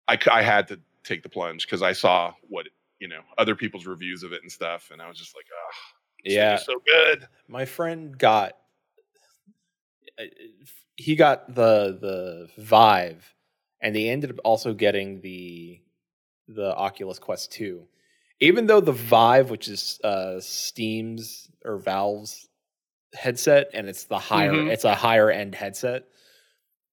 i 0.07 0.17
i 0.31 0.41
had 0.41 0.67
to 0.69 0.81
take 1.05 1.23
the 1.23 1.29
plunge 1.29 1.67
because 1.67 1.83
i 1.83 1.93
saw 1.93 2.33
what 2.49 2.67
you 3.01 3.09
know 3.09 3.21
other 3.37 3.55
people's 3.55 3.87
reviews 3.87 4.23
of 4.23 4.33
it 4.33 4.41
and 4.43 4.51
stuff 4.51 4.91
and 4.93 5.03
i 5.03 5.09
was 5.09 5.19
just 5.19 5.37
like 5.37 5.45
ah 5.53 5.75
yeah. 6.25 6.57
so 6.57 6.81
good. 6.85 7.29
My 7.47 7.65
friend 7.65 8.17
got 8.17 8.57
he 10.97 11.15
got 11.15 11.55
the 11.55 11.97
the 12.01 12.49
Vive, 12.59 13.35
and 13.81 13.95
they 13.95 14.09
ended 14.09 14.31
up 14.31 14.39
also 14.45 14.75
getting 14.75 15.21
the 15.21 15.81
the 16.49 16.75
Oculus 16.77 17.19
Quest 17.19 17.53
two. 17.53 17.87
Even 18.41 18.67
though 18.67 18.81
the 18.81 18.93
Vive, 18.93 19.51
which 19.51 19.69
is 19.69 19.99
uh, 20.05 20.39
Steam's 20.41 21.49
or 21.65 21.79
Valve's 21.79 22.49
headset, 23.15 23.71
and 23.75 23.89
it's 23.89 24.05
the 24.05 24.19
higher, 24.19 24.53
Mhm. 24.53 24.71
it's 24.71 24.85
a 24.85 24.95
higher 24.95 25.31
end 25.31 25.55
headset. 25.55 26.05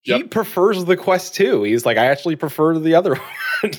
He 0.02 0.24
prefers 0.24 0.86
the 0.86 0.96
Quest 0.98 1.34
two. 1.36 1.64
He's 1.64 1.86
like, 1.86 1.98
I 1.98 2.06
actually 2.06 2.36
prefer 2.36 2.78
the 2.78 2.94
other 2.96 3.16
one. 3.62 3.72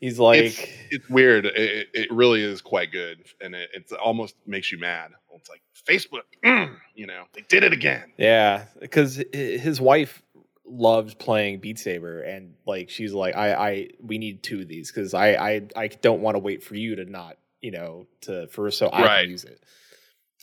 He's 0.00 0.18
like, 0.18 0.40
it's, 0.44 0.60
it's 0.90 1.08
weird. 1.10 1.46
It, 1.46 1.56
it- 1.56 1.88
it 1.94 2.12
really 2.12 2.42
is 2.42 2.60
quite 2.60 2.92
good, 2.92 3.24
and 3.40 3.54
it 3.54 3.70
it's 3.74 3.92
almost 3.92 4.34
makes 4.46 4.70
you 4.72 4.78
mad. 4.78 5.12
It's 5.34 5.48
like 5.50 5.60
Facebook, 5.86 6.22
mm, 6.44 6.74
you 6.94 7.06
know, 7.06 7.24
they 7.34 7.42
did 7.42 7.62
it 7.64 7.72
again. 7.72 8.12
Yeah, 8.18 8.64
because 8.80 9.22
his 9.32 9.80
wife 9.80 10.22
loved 10.68 11.18
playing 11.18 11.60
Beat 11.60 11.78
Saber, 11.78 12.22
and 12.22 12.54
like 12.66 12.90
she's 12.90 13.12
like, 13.12 13.36
I, 13.36 13.54
I, 13.54 13.88
we 14.00 14.18
need 14.18 14.42
two 14.42 14.60
of 14.60 14.68
these 14.68 14.90
because 14.90 15.14
I, 15.14 15.28
I, 15.34 15.62
I 15.76 15.86
don't 15.88 16.20
want 16.20 16.34
to 16.34 16.38
wait 16.40 16.62
for 16.62 16.74
you 16.74 16.96
to 16.96 17.04
not, 17.04 17.36
you 17.60 17.70
know, 17.70 18.06
to 18.22 18.46
for 18.48 18.70
so 18.70 18.88
I 18.88 19.02
Right. 19.04 19.22
can 19.22 19.30
use 19.30 19.44
it. 19.44 19.62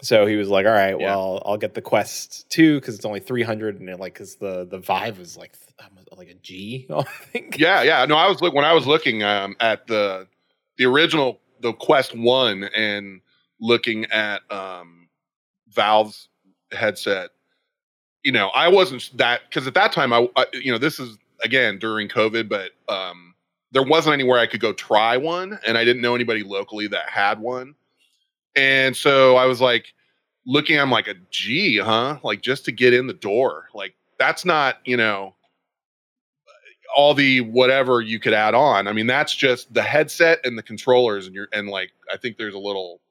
So 0.01 0.25
he 0.25 0.35
was 0.35 0.49
like, 0.49 0.65
all 0.65 0.71
right, 0.71 0.99
Yeah. 0.99 1.05
well, 1.15 1.41
I'll 1.45 1.57
get 1.57 1.75
the 1.75 1.81
Quest 1.81 2.49
two 2.49 2.79
because 2.79 2.95
it's 2.95 3.05
only 3.05 3.19
three 3.19 3.43
hundred, 3.43 3.79
and 3.79 3.89
it, 3.89 3.99
like 3.99 4.13
because 4.13 4.35
the 4.35 4.65
the 4.65 4.79
Vive 4.79 5.19
is 5.19 5.37
like 5.37 5.53
like 6.17 6.29
a 6.29 6.33
G, 6.35 6.87
I 6.93 7.03
think. 7.03 7.57
Yeah, 7.59 7.83
yeah. 7.83 8.05
No, 8.05 8.15
I 8.15 8.27
was 8.27 8.41
look 8.41 8.53
when 8.53 8.65
I 8.65 8.73
was 8.73 8.87
looking 8.87 9.23
um, 9.23 9.55
at 9.59 9.87
the 9.87 10.27
the 10.77 10.85
original 10.85 11.39
the 11.61 11.73
Quest 11.73 12.15
One 12.17 12.63
and 12.75 13.21
looking 13.59 14.05
at 14.05 14.41
um, 14.51 15.07
Valve's 15.69 16.27
headset. 16.71 17.29
You 18.23 18.31
know, 18.31 18.49
I 18.49 18.67
wasn't 18.69 19.09
that 19.17 19.41
because 19.49 19.67
at 19.67 19.73
that 19.73 19.91
time 19.91 20.13
I, 20.13 20.27
I, 20.35 20.45
you 20.53 20.71
know, 20.71 20.77
this 20.77 20.99
is 20.99 21.17
again 21.43 21.77
during 21.77 22.07
COVID, 22.07 22.47
but 22.49 22.71
um, 22.87 23.33
there 23.71 23.83
wasn't 23.83 24.13
anywhere 24.13 24.39
I 24.39 24.47
could 24.47 24.61
go 24.61 24.73
try 24.73 25.17
one, 25.17 25.59
and 25.65 25.77
I 25.77 25.83
didn't 25.83 26.01
know 26.01 26.15
anybody 26.15 26.43
locally 26.43 26.87
that 26.87 27.09
had 27.09 27.39
one, 27.39 27.75
and 28.55 28.95
so 28.95 29.35
I 29.35 29.45
was 29.45 29.59
like 29.59 29.93
looking. 30.45 30.79
I'm 30.79 30.91
like 30.91 31.07
a 31.07 31.15
G, 31.31 31.77
huh? 31.77 32.19
Like 32.23 32.41
just 32.41 32.65
to 32.65 32.71
get 32.71 32.93
in 32.93 33.07
the 33.07 33.13
door, 33.13 33.69
like 33.73 33.95
that's 34.17 34.45
not 34.45 34.77
you 34.85 34.95
know 34.95 35.35
all 36.95 37.13
the 37.13 37.41
whatever 37.41 38.01
you 38.01 38.19
could 38.19 38.33
add 38.33 38.53
on. 38.53 38.87
I 38.87 38.93
mean, 38.93 39.07
that's 39.07 39.35
just 39.35 39.73
the 39.73 39.81
headset 39.81 40.39
and 40.45 40.57
the 40.57 40.63
controllers, 40.63 41.25
and 41.25 41.35
you're 41.35 41.49
and 41.51 41.67
like 41.67 41.91
I 42.11 42.17
think 42.17 42.37
there's 42.37 42.53
a 42.53 42.59
little 42.59 43.01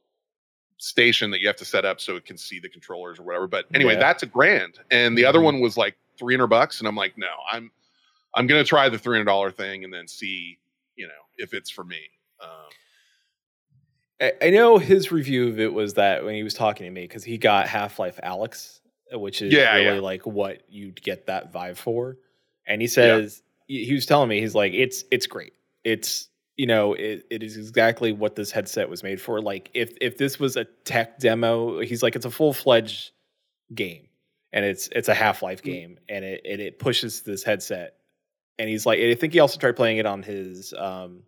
station 0.82 1.30
that 1.30 1.40
you 1.40 1.46
have 1.46 1.56
to 1.56 1.64
set 1.64 1.84
up 1.84 2.00
so 2.00 2.16
it 2.16 2.24
can 2.24 2.36
see 2.36 2.58
the 2.58 2.68
controllers 2.68 3.18
or 3.18 3.22
whatever. 3.22 3.46
But 3.46 3.66
anyway, 3.74 3.94
Yeah. 3.94 4.00
that's 4.00 4.22
a 4.22 4.26
grand, 4.26 4.80
and 4.90 5.16
the 5.16 5.24
other 5.24 5.38
Mhm. 5.38 5.44
one 5.44 5.60
was 5.60 5.76
like 5.76 5.96
three 6.18 6.34
hundred 6.34 6.48
bucks, 6.48 6.80
and 6.80 6.88
I'm 6.88 6.96
like, 6.96 7.16
no, 7.16 7.28
I'm 7.50 7.70
I'm 8.34 8.46
gonna 8.46 8.64
try 8.64 8.88
the 8.88 8.98
three 8.98 9.14
hundred 9.16 9.26
dollar 9.26 9.50
thing 9.50 9.84
and 9.84 9.92
then 9.92 10.08
see 10.08 10.58
you 10.96 11.06
know, 11.06 11.12
if 11.38 11.54
it's 11.54 11.70
for 11.70 11.84
me. 11.84 12.00
Um, 12.40 12.48
I, 14.20 14.32
I 14.42 14.50
know 14.50 14.76
his 14.78 15.10
review 15.10 15.48
of 15.48 15.58
it 15.58 15.72
was 15.72 15.94
that 15.94 16.22
when 16.24 16.34
he 16.34 16.42
was 16.42 16.52
talking 16.54 16.84
to 16.84 16.90
me 16.90 17.02
because 17.02 17.24
he 17.24 17.38
got 17.38 17.66
Half-Life: 17.66 18.20
Alyx, 18.22 18.80
which 19.12 19.40
is 19.40 19.52
Yeah, 19.52 19.74
really 19.76 19.96
yeah. 19.96 20.00
like 20.02 20.26
what 20.26 20.62
you'd 20.68 21.02
get 21.02 21.26
that 21.26 21.50
Vive 21.52 21.78
for, 21.78 22.18
and 22.66 22.82
he 22.82 22.88
says 22.88 23.42
he 23.68 23.84
he 23.84 23.94
was 23.94 24.04
telling 24.04 24.28
me 24.28 24.40
he's 24.40 24.54
like 24.54 24.72
it's 24.74 25.04
it's 25.10 25.26
great. 25.26 25.54
It's 25.84 26.28
you 26.56 26.66
know 26.66 26.94
it, 26.94 27.26
it 27.30 27.42
is 27.42 27.56
exactly 27.56 28.12
what 28.12 28.36
this 28.36 28.50
headset 28.50 28.88
was 28.88 29.02
made 29.02 29.20
for. 29.20 29.40
Like 29.40 29.70
if 29.74 29.92
if 30.00 30.18
this 30.18 30.38
was 30.38 30.56
a 30.56 30.64
tech 30.84 31.18
demo, 31.18 31.80
he's 31.80 32.02
like 32.02 32.16
it's 32.16 32.26
a 32.26 32.30
full 32.30 32.52
fledged 32.52 33.12
game, 33.74 34.08
and 34.52 34.64
it's 34.64 34.88
it's 34.92 35.08
a 35.08 35.14
Half 35.14 35.42
Life 35.42 35.62
game, 35.62 35.98
and 36.08 36.24
it, 36.24 36.40
it 36.44 36.60
it 36.60 36.78
pushes 36.78 37.22
this 37.22 37.42
headset, 37.42 37.94
and 38.58 38.68
he's 38.68 38.84
like 38.86 38.98
I 39.00 39.14
think 39.14 39.32
he 39.32 39.40
also 39.40 39.58
tried 39.58 39.76
playing 39.76 39.98
it 39.98 40.06
on 40.06 40.22
his 40.22 40.72
um 40.76 41.22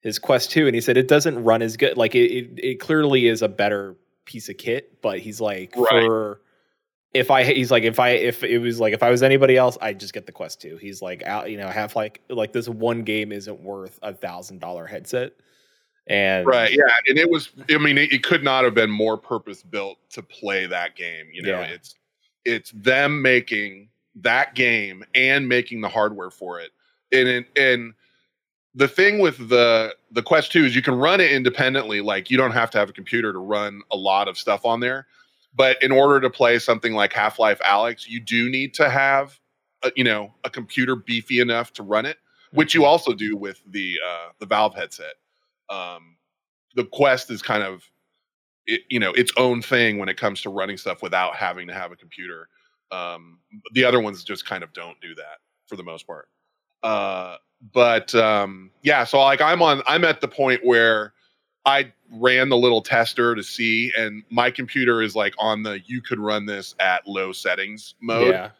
his 0.00 0.18
Quest 0.18 0.52
2 0.52 0.66
and 0.66 0.76
he 0.76 0.80
said 0.80 0.96
it 0.96 1.08
doesn't 1.08 1.42
run 1.42 1.60
as 1.60 1.76
good. 1.76 1.96
Like 1.96 2.14
it, 2.14 2.30
it, 2.30 2.60
it 2.62 2.80
clearly 2.80 3.26
is 3.26 3.42
a 3.42 3.48
better 3.48 3.96
piece 4.26 4.48
of 4.48 4.56
kit, 4.56 5.02
but 5.02 5.18
he's 5.18 5.40
like 5.40 5.74
Right. 5.76 6.06
for 6.06 6.40
if 7.14 7.30
I 7.30 7.42
he's 7.44 7.70
like 7.70 7.84
if 7.84 7.98
I 7.98 8.10
if 8.10 8.42
it 8.44 8.58
was 8.58 8.80
like 8.80 8.92
if 8.92 9.02
I 9.02 9.10
was 9.10 9.22
anybody 9.22 9.56
else, 9.56 9.78
I'd 9.80 9.98
just 9.98 10.12
get 10.12 10.26
the 10.26 10.32
Quest 10.32 10.60
2. 10.60 10.76
He's 10.76 11.00
like 11.00 11.22
out, 11.24 11.50
you 11.50 11.56
know, 11.56 11.68
half 11.68 11.96
like 11.96 12.20
like 12.28 12.52
this 12.52 12.68
one 12.68 13.02
game 13.02 13.32
isn't 13.32 13.60
worth 13.60 13.98
a 14.02 14.12
thousand 14.12 14.60
dollar 14.60 14.86
headset. 14.86 15.32
And 16.08 16.46
right. 16.46 16.72
Yeah. 16.72 16.84
And 17.06 17.18
it 17.18 17.30
was, 17.30 17.50
I 17.70 17.78
mean, 17.78 17.98
it, 17.98 18.12
it 18.12 18.22
could 18.22 18.42
not 18.42 18.64
have 18.64 18.74
been 18.74 18.90
more 18.90 19.18
purpose 19.18 19.62
built 19.62 19.98
to 20.10 20.22
play 20.22 20.66
that 20.66 20.96
game. 20.96 21.26
You 21.32 21.42
know, 21.42 21.60
Yeah. 21.60 21.64
it's, 21.66 21.96
it's 22.44 22.70
them 22.70 23.20
making 23.20 23.90
that 24.16 24.54
game 24.54 25.04
and 25.14 25.46
making 25.46 25.82
the 25.82 25.88
hardware 25.88 26.30
for 26.30 26.60
it. 26.60 26.70
And, 27.12 27.28
and, 27.28 27.46
and 27.56 27.94
the 28.74 28.88
thing 28.88 29.18
with 29.18 29.50
the, 29.50 29.94
the 30.10 30.22
Quest 30.22 30.50
2 30.52 30.64
is 30.64 30.74
you 30.74 30.80
can 30.82 30.94
run 30.94 31.20
it 31.20 31.30
independently. 31.30 32.00
Like 32.00 32.30
you 32.30 32.38
don't 32.38 32.52
have 32.52 32.70
to 32.70 32.78
have 32.78 32.88
a 32.88 32.94
computer 32.94 33.32
to 33.32 33.38
run 33.38 33.82
a 33.90 33.96
lot 33.96 34.28
of 34.28 34.38
stuff 34.38 34.64
on 34.64 34.80
there. 34.80 35.06
But 35.58 35.82
in 35.82 35.92
order 35.92 36.20
to 36.20 36.30
play 36.30 36.58
something 36.60 36.94
like 36.94 37.12
Half-Life: 37.12 37.58
Alyx, 37.60 38.06
you 38.08 38.20
do 38.20 38.48
need 38.48 38.74
to 38.74 38.88
have, 38.88 39.40
a, 39.82 39.90
you 39.96 40.04
know, 40.04 40.32
a 40.44 40.50
computer 40.50 40.94
beefy 40.96 41.40
enough 41.40 41.72
to 41.74 41.82
run 41.82 42.06
it, 42.06 42.16
which 42.52 42.74
you 42.74 42.84
also 42.84 43.12
do 43.12 43.36
with 43.36 43.60
the 43.66 43.96
uh, 44.08 44.28
the 44.38 44.46
Valve 44.46 44.76
headset. 44.76 45.14
Um, 45.68 46.16
the 46.76 46.84
Quest 46.84 47.30
is 47.30 47.42
kind 47.42 47.64
of, 47.64 47.82
it, 48.66 48.82
you 48.88 49.00
know, 49.00 49.12
its 49.12 49.32
own 49.36 49.60
thing 49.60 49.98
when 49.98 50.08
it 50.08 50.16
comes 50.16 50.40
to 50.42 50.50
running 50.50 50.76
stuff 50.76 51.02
without 51.02 51.34
having 51.34 51.66
to 51.68 51.74
have 51.74 51.92
a 51.92 51.96
computer. 51.96 52.48
Um, 52.92 53.40
the 53.72 53.84
other 53.84 54.00
ones 54.00 54.24
just 54.24 54.46
kind 54.46 54.62
of 54.62 54.72
don't 54.72 55.00
do 55.00 55.14
that 55.16 55.38
for 55.66 55.76
the 55.76 55.82
most 55.82 56.06
part. 56.06 56.28
Uh, 56.82 57.36
but 57.72 58.14
um, 58.14 58.70
yeah, 58.82 59.04
so 59.04 59.18
like 59.18 59.40
I'm 59.40 59.60
on, 59.60 59.82
I'm 59.86 60.04
at 60.04 60.20
the 60.20 60.28
point 60.28 60.60
where 60.64 61.12
I 61.68 61.92
ran 62.10 62.48
the 62.48 62.56
little 62.56 62.80
tester 62.80 63.34
to 63.34 63.42
see, 63.42 63.92
and 63.96 64.22
my 64.30 64.50
computer 64.50 65.02
is 65.02 65.14
like 65.14 65.34
on 65.38 65.62
the 65.62 65.80
you 65.84 66.00
could 66.00 66.18
run 66.18 66.46
this 66.46 66.74
at 66.80 67.06
low 67.06 67.32
settings 67.32 67.94
mode. 68.00 68.32
yeah. 68.32 68.50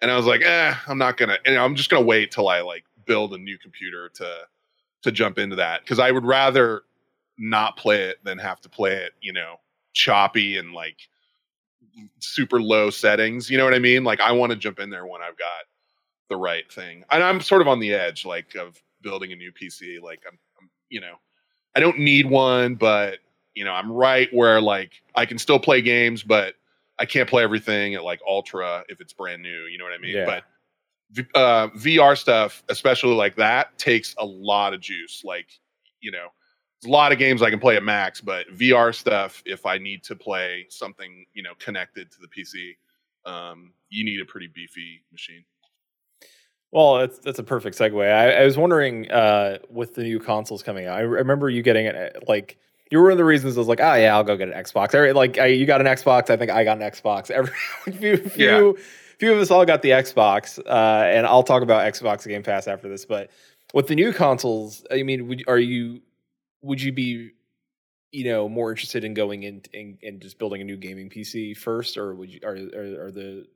And 0.00 0.10
I 0.10 0.16
was 0.16 0.26
like, 0.26 0.42
eh, 0.42 0.74
I'm 0.86 0.98
not 0.98 1.16
gonna, 1.16 1.38
and 1.44 1.56
I'm 1.56 1.74
just 1.76 1.90
gonna 1.90 2.04
wait 2.04 2.30
till 2.30 2.48
I 2.48 2.62
like 2.62 2.84
build 3.04 3.34
a 3.34 3.38
new 3.38 3.58
computer 3.58 4.08
to 4.14 4.38
to 5.02 5.12
jump 5.12 5.38
into 5.38 5.56
that 5.56 5.82
because 5.82 5.98
I 5.98 6.10
would 6.10 6.24
rather 6.24 6.82
not 7.36 7.76
play 7.76 8.04
it 8.04 8.24
than 8.24 8.38
have 8.38 8.60
to 8.62 8.70
play 8.70 8.92
it, 8.92 9.12
you 9.20 9.34
know, 9.34 9.56
choppy 9.92 10.56
and 10.56 10.72
like 10.72 10.96
super 12.18 12.62
low 12.62 12.88
settings. 12.88 13.50
You 13.50 13.58
know 13.58 13.64
what 13.64 13.74
I 13.74 13.78
mean? 13.78 14.04
Like 14.04 14.20
I 14.20 14.32
want 14.32 14.50
to 14.50 14.56
jump 14.56 14.78
in 14.78 14.88
there 14.88 15.06
when 15.06 15.20
I've 15.20 15.36
got 15.36 15.64
the 16.30 16.36
right 16.36 16.70
thing, 16.72 17.04
and 17.10 17.22
I'm 17.22 17.42
sort 17.42 17.60
of 17.60 17.68
on 17.68 17.78
the 17.78 17.92
edge, 17.92 18.24
like 18.24 18.54
of 18.54 18.82
building 19.02 19.32
a 19.32 19.36
new 19.36 19.52
PC. 19.52 20.00
Like 20.00 20.22
I'm, 20.26 20.38
I'm 20.58 20.70
you 20.88 21.02
know, 21.02 21.16
I 21.74 21.80
don't 21.80 21.98
need 21.98 22.26
one, 22.26 22.74
but 22.74 23.18
you 23.54 23.64
know, 23.64 23.72
I'm 23.72 23.90
right 23.90 24.28
where 24.32 24.60
like 24.60 25.02
I 25.14 25.26
can 25.26 25.38
still 25.38 25.58
play 25.58 25.80
games, 25.80 26.22
but 26.22 26.54
I 26.98 27.06
can't 27.06 27.28
play 27.28 27.42
everything 27.42 27.94
at 27.94 28.04
like 28.04 28.20
ultra 28.26 28.84
if 28.88 29.00
it's 29.00 29.12
brand 29.12 29.42
new. 29.42 29.64
You 29.66 29.78
know 29.78 29.84
what 29.84 29.92
I 29.92 29.98
mean? 29.98 30.16
Yeah. 30.16 30.24
But 30.24 30.44
uh, 31.34 31.68
VR 31.70 32.16
stuff, 32.16 32.62
especially 32.68 33.14
like 33.14 33.36
that, 33.36 33.76
takes 33.78 34.14
a 34.18 34.24
lot 34.24 34.74
of 34.74 34.80
juice. 34.80 35.22
Like, 35.24 35.46
you 36.00 36.10
know, 36.10 36.28
there's 36.80 36.90
a 36.90 36.92
lot 36.92 37.12
of 37.12 37.18
games 37.18 37.42
I 37.42 37.50
can 37.50 37.60
play 37.60 37.76
at 37.76 37.82
max, 37.82 38.20
but 38.20 38.46
VR 38.56 38.94
stuff, 38.94 39.42
if 39.46 39.66
I 39.66 39.78
need 39.78 40.02
to 40.04 40.16
play 40.16 40.66
something, 40.68 41.24
you 41.34 41.42
know, 41.42 41.52
connected 41.58 42.10
to 42.12 42.18
the 42.20 42.28
PC, 42.28 42.76
um, 43.26 43.72
you 43.88 44.04
need 44.04 44.20
a 44.20 44.24
pretty 44.24 44.48
beefy 44.48 45.02
machine. 45.12 45.44
Well, 46.74 46.96
that's 46.98 47.18
that's 47.20 47.38
a 47.38 47.44
perfect 47.44 47.78
segue. 47.78 48.04
I, 48.12 48.32
I 48.32 48.44
was 48.44 48.58
wondering 48.58 49.08
uh, 49.10 49.58
with 49.70 49.94
the 49.94 50.02
new 50.02 50.18
consoles 50.18 50.62
coming 50.64 50.86
out. 50.86 50.98
I 50.98 51.02
remember 51.02 51.48
you 51.48 51.62
getting 51.62 51.86
it. 51.86 51.94
uh, 52.16 52.20
Like 52.26 52.58
you 52.90 52.98
were 52.98 53.04
one 53.04 53.12
of 53.12 53.18
the 53.18 53.24
reasons 53.24 53.56
I 53.56 53.60
was 53.60 53.68
like, 53.68 53.80
oh 53.80 53.94
yeah, 53.94 54.14
I'll 54.14 54.24
go 54.24 54.36
get 54.36 54.48
an 54.48 54.54
Xbox. 54.54 54.92
Every- 54.94 55.12
Like 55.12 55.38
I, 55.38 55.46
you 55.46 55.66
got 55.66 55.80
an 55.80 55.86
Xbox. 55.86 56.30
I 56.30 56.36
think 56.36 56.50
I 56.50 56.64
got 56.64 56.76
an 56.82 56.90
Xbox. 56.90 57.30
Every 57.30 57.52
few 57.92 58.16
few 58.28 58.78
few 59.20 59.32
of 59.32 59.38
us 59.38 59.52
all 59.52 59.64
got 59.64 59.82
the 59.82 59.90
Xbox. 59.90 60.58
Uh, 60.58 61.04
and 61.06 61.26
I'll 61.28 61.44
talk 61.44 61.62
about 61.62 61.86
Xbox 61.92 62.26
Game 62.26 62.42
Pass 62.42 62.66
after 62.66 62.88
this. 62.88 63.04
But 63.04 63.30
with 63.72 63.86
the 63.86 63.94
new 63.94 64.12
consoles, 64.12 64.84
I 64.90 65.04
mean, 65.04 65.28
would, 65.28 65.44
are 65.46 65.58
you 65.58 66.02
would 66.62 66.82
you 66.82 66.90
be 66.92 67.30
you 68.10 68.24
know 68.24 68.48
more 68.48 68.70
interested 68.72 69.04
in 69.04 69.14
going 69.14 69.44
in 69.44 69.62
in, 69.72 69.98
in 70.02 70.18
just 70.18 70.40
building 70.40 70.60
a 70.60 70.64
new 70.64 70.76
gaming 70.76 71.08
PC 71.08 71.56
first, 71.56 71.96
or 71.96 72.16
would 72.16 72.30
you 72.32 72.40
are 72.44 72.56
are, 72.56 73.06
are 73.06 73.10
the 73.12 73.46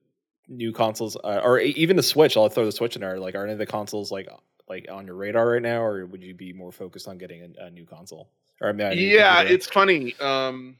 new 0.48 0.72
consoles 0.72 1.16
uh, 1.16 1.40
or 1.44 1.60
even 1.60 1.96
the 1.96 2.02
Switch? 2.02 2.36
I'll 2.36 2.48
throw 2.48 2.64
the 2.64 2.72
Switch 2.72 2.96
in 2.96 3.02
there. 3.02 3.18
Like, 3.18 3.34
are 3.34 3.44
any 3.44 3.52
of 3.52 3.58
the 3.58 3.66
consoles 3.66 4.10
like 4.10 4.28
like 4.68 4.86
on 4.90 5.06
your 5.06 5.16
radar 5.16 5.50
right 5.50 5.62
now, 5.62 5.82
or 5.82 6.06
would 6.06 6.22
you 6.22 6.34
be 6.34 6.52
more 6.52 6.72
focused 6.72 7.08
on 7.08 7.18
getting 7.18 7.54
a, 7.58 7.66
a 7.66 7.70
new 7.70 7.86
console? 7.86 8.28
Or 8.60 8.70
I 8.70 8.72
mean, 8.72 8.92
yeah 8.98 9.40
it's 9.42 9.66
funny 9.66 10.18
um 10.18 10.76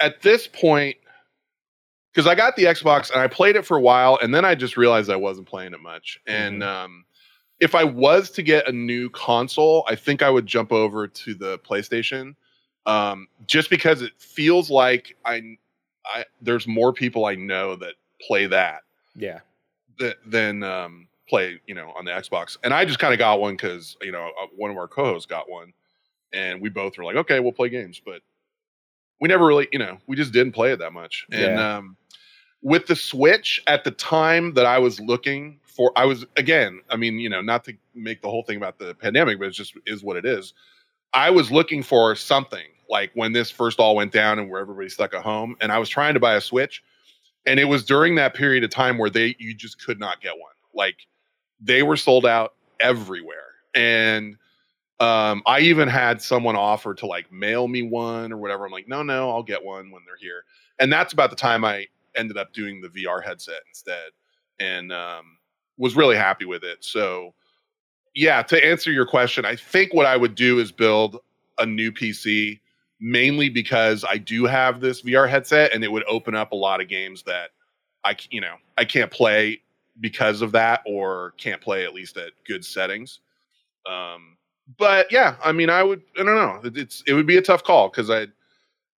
at 0.00 0.22
this 0.22 0.46
point 0.46 0.96
because 2.12 2.26
i 2.26 2.34
got 2.34 2.56
the 2.56 2.64
xbox 2.64 3.10
and 3.10 3.20
i 3.20 3.26
played 3.26 3.56
it 3.56 3.66
for 3.66 3.76
a 3.76 3.80
while 3.80 4.18
and 4.22 4.34
then 4.34 4.44
i 4.44 4.54
just 4.54 4.76
realized 4.76 5.10
i 5.10 5.16
wasn't 5.16 5.46
playing 5.46 5.74
it 5.74 5.80
much 5.80 6.18
and 6.26 6.62
um 6.62 7.04
if 7.60 7.74
i 7.74 7.84
was 7.84 8.30
to 8.30 8.42
get 8.42 8.66
a 8.68 8.72
new 8.72 9.10
console 9.10 9.84
i 9.88 9.94
think 9.94 10.22
i 10.22 10.30
would 10.30 10.46
jump 10.46 10.72
over 10.72 11.06
to 11.06 11.34
the 11.34 11.58
playstation 11.58 12.34
um 12.86 13.28
just 13.46 13.68
because 13.68 14.00
it 14.00 14.12
feels 14.18 14.70
like 14.70 15.16
i 15.26 15.56
i 16.06 16.24
there's 16.40 16.66
more 16.66 16.92
people 16.92 17.26
i 17.26 17.34
know 17.34 17.76
that 17.76 17.94
play 18.26 18.46
that 18.46 18.82
yeah, 19.16 19.40
th- 19.98 20.16
than 20.26 20.62
um, 20.62 21.08
play, 21.28 21.60
you 21.66 21.74
know, 21.74 21.92
on 21.96 22.04
the 22.04 22.10
Xbox. 22.10 22.56
And 22.62 22.74
I 22.74 22.84
just 22.84 22.98
kind 22.98 23.12
of 23.12 23.18
got 23.18 23.40
one 23.40 23.54
because 23.54 23.96
you 24.02 24.12
know 24.12 24.30
uh, 24.40 24.46
one 24.56 24.70
of 24.70 24.76
our 24.76 24.88
co-hosts 24.88 25.26
got 25.26 25.50
one, 25.50 25.72
and 26.32 26.60
we 26.60 26.68
both 26.68 26.98
were 26.98 27.04
like, 27.04 27.16
okay, 27.16 27.40
we'll 27.40 27.52
play 27.52 27.68
games, 27.68 28.00
but 28.04 28.22
we 29.20 29.28
never 29.28 29.46
really, 29.46 29.68
you 29.72 29.78
know, 29.78 29.98
we 30.06 30.16
just 30.16 30.32
didn't 30.32 30.52
play 30.52 30.72
it 30.72 30.80
that 30.80 30.92
much. 30.92 31.26
And 31.30 31.56
Yeah. 31.56 31.76
um, 31.76 31.96
with 32.62 32.86
the 32.86 32.96
Switch, 32.96 33.62
at 33.66 33.84
the 33.84 33.90
time 33.90 34.54
that 34.54 34.66
I 34.66 34.78
was 34.78 34.98
looking 35.00 35.60
for, 35.64 35.92
I 35.96 36.04
was 36.06 36.24
again, 36.36 36.80
I 36.90 36.96
mean, 36.96 37.18
you 37.18 37.28
know, 37.28 37.40
not 37.40 37.64
to 37.64 37.74
make 37.94 38.22
the 38.22 38.28
whole 38.28 38.42
thing 38.42 38.56
about 38.56 38.78
the 38.78 38.94
pandemic, 38.94 39.38
but 39.38 39.48
it's 39.48 39.56
just 39.56 39.74
is 39.86 40.02
what 40.02 40.16
it 40.16 40.24
is. 40.24 40.54
I 41.12 41.30
was 41.30 41.52
looking 41.52 41.82
for 41.82 42.16
something 42.16 42.66
like 42.90 43.12
when 43.14 43.32
this 43.32 43.50
first 43.50 43.78
all 43.78 43.94
went 43.96 44.12
down 44.12 44.38
and 44.38 44.50
where 44.50 44.60
everybody 44.60 44.88
stuck 44.88 45.14
at 45.14 45.22
home, 45.22 45.56
and 45.60 45.70
I 45.70 45.78
was 45.78 45.88
trying 45.88 46.14
to 46.14 46.20
buy 46.20 46.34
a 46.34 46.40
Switch, 46.40 46.82
and 47.46 47.60
it 47.60 47.64
was 47.64 47.84
during 47.84 48.14
that 48.16 48.34
period 48.34 48.64
of 48.64 48.70
time 48.70 48.98
where 48.98 49.10
they 49.10 49.36
you 49.38 49.54
just 49.54 49.84
could 49.84 49.98
not 49.98 50.20
get 50.20 50.32
one. 50.32 50.52
Like 50.74 50.96
they 51.60 51.82
were 51.82 51.96
sold 51.96 52.26
out 52.26 52.54
everywhere, 52.80 53.54
and 53.74 54.36
um, 55.00 55.42
I 55.46 55.60
even 55.60 55.88
had 55.88 56.22
someone 56.22 56.56
offer 56.56 56.94
to 56.94 57.06
like 57.06 57.30
mail 57.32 57.68
me 57.68 57.82
one 57.82 58.32
or 58.32 58.38
whatever. 58.38 58.64
I'm 58.64 58.72
like, 58.72 58.88
no, 58.88 59.02
no, 59.02 59.30
I'll 59.30 59.42
get 59.42 59.62
one 59.62 59.90
when 59.90 60.02
they're 60.06 60.16
here, 60.16 60.44
and 60.78 60.92
that's 60.92 61.12
about 61.12 61.30
the 61.30 61.36
time 61.36 61.64
I 61.64 61.86
ended 62.16 62.36
up 62.36 62.52
doing 62.52 62.80
the 62.80 62.88
VR 62.88 63.22
headset 63.24 63.60
instead, 63.68 64.10
and 64.60 64.92
um, 64.92 65.38
was 65.78 65.96
really 65.96 66.16
happy 66.16 66.44
with 66.44 66.62
it. 66.64 66.84
So 66.84 67.34
yeah, 68.14 68.42
to 68.42 68.64
answer 68.64 68.92
your 68.92 69.06
question, 69.06 69.44
I 69.44 69.56
think 69.56 69.92
what 69.92 70.06
I 70.06 70.16
would 70.16 70.34
do 70.34 70.60
is 70.60 70.70
build 70.70 71.18
a 71.58 71.66
new 71.66 71.90
PC 71.90 72.60
mainly 73.00 73.48
because 73.48 74.04
I 74.08 74.18
do 74.18 74.44
have 74.46 74.80
this 74.80 75.02
VR 75.02 75.28
headset 75.28 75.72
and 75.74 75.82
it 75.84 75.90
would 75.92 76.04
open 76.08 76.34
up 76.34 76.52
a 76.52 76.56
lot 76.56 76.80
of 76.80 76.88
games 76.88 77.22
that 77.24 77.50
I 78.04 78.16
you 78.30 78.40
know, 78.40 78.54
I 78.78 78.84
can't 78.84 79.10
play 79.10 79.60
because 80.00 80.42
of 80.42 80.52
that 80.52 80.82
or 80.86 81.32
can't 81.38 81.60
play 81.60 81.84
at 81.84 81.94
least 81.94 82.16
at 82.16 82.32
good 82.46 82.64
settings. 82.64 83.20
Um 83.86 84.36
but 84.78 85.10
yeah, 85.12 85.36
I 85.44 85.52
mean 85.52 85.70
I 85.70 85.82
would 85.82 86.02
I 86.18 86.22
don't 86.22 86.36
know. 86.36 86.60
It- 86.64 86.76
It's 86.78 87.02
it 87.06 87.12
would 87.14 87.26
be 87.26 87.36
a 87.36 87.42
tough 87.42 87.64
call 87.64 87.90
cuz 87.90 88.10
I'd 88.10 88.32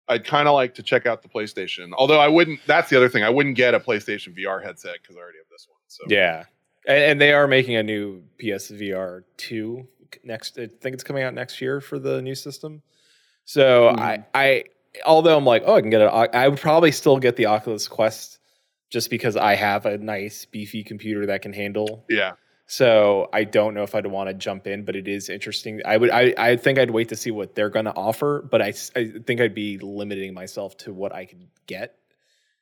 I'd 0.08 0.24
kind 0.24 0.46
of 0.46 0.54
like 0.54 0.72
to 0.74 0.82
check 0.84 1.04
out 1.06 1.22
the 1.22 1.28
PlayStation. 1.28 1.90
Although 1.96 2.20
I 2.20 2.28
wouldn't 2.28 2.60
that's 2.66 2.90
the 2.90 2.96
other 2.96 3.08
thing. 3.08 3.24
I 3.24 3.30
wouldn't 3.30 3.56
get 3.56 3.74
a 3.74 3.80
PlayStation 3.80 4.36
VR 4.38 4.62
headset 4.62 5.02
cuz 5.04 5.16
I 5.16 5.20
already 5.20 5.38
have 5.38 5.48
this 5.50 5.66
one. 5.68 5.80
So 5.88 6.04
yeah. 6.08 6.44
And, 6.86 7.02
and 7.02 7.20
they 7.20 7.32
are 7.32 7.48
making 7.48 7.74
a 7.76 7.82
new 7.82 8.22
PSVR 8.40 9.24
two 9.36 9.88
next. 10.22 10.56
I 10.58 10.66
think 10.68 10.94
it's 10.94 11.02
coming 11.02 11.24
out 11.24 11.34
next 11.34 11.60
year 11.60 11.80
for 11.80 11.98
the 11.98 12.22
new 12.22 12.36
system. 12.36 12.82
So 13.46 13.88
I, 13.88 14.24
I, 14.34 14.64
although 15.06 15.36
I'm 15.36 15.44
like, 15.46 15.62
oh, 15.64 15.74
I 15.76 15.80
can 15.80 15.88
get 15.90 16.02
it. 16.02 16.06
I 16.06 16.48
would 16.48 16.60
probably 16.60 16.92
still 16.92 17.18
get 17.18 17.36
the 17.36 17.46
Oculus 17.46 17.88
Quest 17.88 18.38
just 18.90 19.08
because 19.08 19.36
I 19.36 19.54
have 19.54 19.86
a 19.86 19.96
nice 19.96 20.44
beefy 20.44 20.84
computer 20.84 21.26
that 21.26 21.42
can 21.42 21.52
handle 21.52 22.04
yeah. 22.08 22.32
So 22.68 23.28
I 23.32 23.44
don't 23.44 23.74
know 23.74 23.84
if 23.84 23.94
I'd 23.94 24.06
want 24.08 24.28
to 24.28 24.34
jump 24.34 24.66
in, 24.66 24.84
but 24.84 24.96
it 24.96 25.06
is 25.06 25.28
interesting. 25.28 25.80
I 25.84 25.96
would, 25.96 26.10
I, 26.10 26.34
I 26.36 26.56
think 26.56 26.80
I'd 26.80 26.90
wait 26.90 27.08
to 27.10 27.16
see 27.16 27.30
what 27.30 27.54
they're 27.54 27.70
going 27.70 27.84
to 27.84 27.94
offer, 27.94 28.46
but 28.50 28.60
I, 28.60 28.74
I 28.96 29.12
think 29.24 29.40
I'd 29.40 29.54
be 29.54 29.78
limiting 29.78 30.34
myself 30.34 30.76
to 30.78 30.92
what 30.92 31.14
I 31.14 31.26
could 31.26 31.46
get 31.66 31.96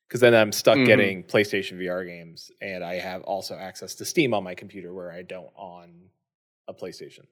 because 0.07 0.21
then 0.21 0.35
I'm 0.35 0.53
stuck 0.53 0.79
Mhm. 0.79 0.87
getting 0.87 1.23
PlayStation 1.25 1.79
VR 1.79 2.05
games, 2.07 2.51
and 2.61 2.85
I 2.85 2.97
have 2.97 3.23
also 3.23 3.57
access 3.57 3.95
to 3.97 4.05
Steam 4.05 4.35
on 4.35 4.45
my 4.45 4.55
computer 4.55 4.93
where 4.93 5.11
I 5.11 5.23
don't 5.23 5.51
on 5.57 6.11
a 6.69 6.75
PlayStation. 6.75 7.25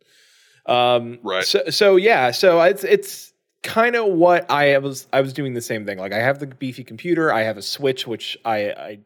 Um, 0.64 1.18
Right. 1.22 1.44
So, 1.44 1.68
so 1.68 1.96
yeah, 1.96 2.30
so 2.30 2.60
it's 2.62 2.84
it's 2.84 3.31
kind 3.62 3.96
of 3.96 4.06
what 4.06 4.50
I 4.50 4.76
was. 4.78 5.06
I 5.12 5.20
was 5.20 5.32
doing 5.32 5.54
the 5.54 5.62
same 5.62 5.86
thing. 5.86 5.98
Like 5.98 6.12
I 6.12 6.18
have 6.18 6.38
the 6.38 6.46
beefy 6.46 6.84
computer, 6.84 7.32
I 7.32 7.42
have 7.42 7.56
a 7.56 7.62
Switch, 7.62 8.06
which 8.06 8.36
I 8.44 8.70
I, 8.70 8.98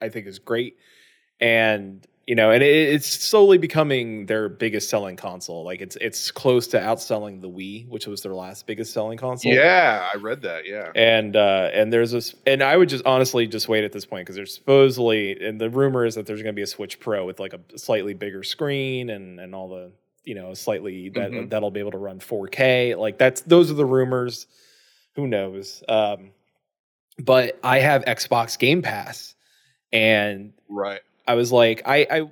I 0.00 0.08
think 0.08 0.26
is 0.26 0.38
great, 0.38 0.76
and 1.40 2.06
you 2.26 2.34
know, 2.34 2.50
and 2.50 2.62
it, 2.62 2.66
it's 2.66 3.06
slowly 3.06 3.56
becoming 3.56 4.26
their 4.26 4.48
biggest 4.48 4.90
selling 4.90 5.16
console. 5.16 5.64
Like 5.64 5.80
it's 5.80 5.96
it's 6.00 6.30
close 6.32 6.66
to 6.68 6.78
outselling 6.78 7.40
the 7.40 7.48
Wii, 7.48 7.88
which 7.88 8.06
was 8.06 8.22
their 8.22 8.34
last 8.34 8.66
biggest 8.66 8.92
selling 8.92 9.16
console. 9.16 9.52
Yeah, 9.52 10.08
I 10.12 10.16
read 10.16 10.42
that. 10.42 10.66
Yeah. 10.66 10.90
And 10.94 11.36
uh, 11.36 11.70
and 11.72 11.92
there's 11.92 12.10
this, 12.10 12.34
and 12.44 12.62
I 12.62 12.76
would 12.76 12.88
just 12.88 13.06
honestly 13.06 13.46
just 13.46 13.68
wait 13.68 13.84
at 13.84 13.92
this 13.92 14.04
point 14.04 14.26
because 14.26 14.34
there's 14.34 14.54
supposedly, 14.54 15.40
and 15.40 15.60
the 15.60 15.70
rumor 15.70 16.04
is 16.04 16.16
that 16.16 16.26
there's 16.26 16.42
going 16.42 16.52
to 16.52 16.56
be 16.56 16.62
a 16.62 16.66
Switch 16.66 16.98
Pro 16.98 17.24
with 17.24 17.38
like 17.38 17.52
a 17.52 17.60
slightly 17.78 18.14
bigger 18.14 18.42
screen 18.42 19.10
and 19.10 19.38
and 19.38 19.54
all 19.54 19.68
the 19.68 19.92
you 20.26 20.34
know 20.34 20.52
slightly 20.52 21.08
that 21.10 21.30
Mhm. 21.30 21.48
that'll 21.48 21.70
be 21.70 21.80
able 21.80 21.92
to 21.92 21.98
run 21.98 22.18
4K. 22.20 22.94
Like 22.96 23.16
that's 23.16 23.40
those 23.42 23.70
are 23.70 23.74
the 23.74 23.86
rumors. 23.86 24.46
Who 25.14 25.26
knows? 25.26 25.82
Um, 25.88 26.32
but 27.18 27.58
I 27.64 27.78
have 27.78 28.04
Xbox 28.04 28.58
Game 28.58 28.82
Pass, 28.82 29.34
and 29.92 30.52
Right. 30.68 31.00
I 31.26 31.34
was 31.34 31.50
like, 31.50 31.80
I, 31.86 32.06
I 32.10 32.22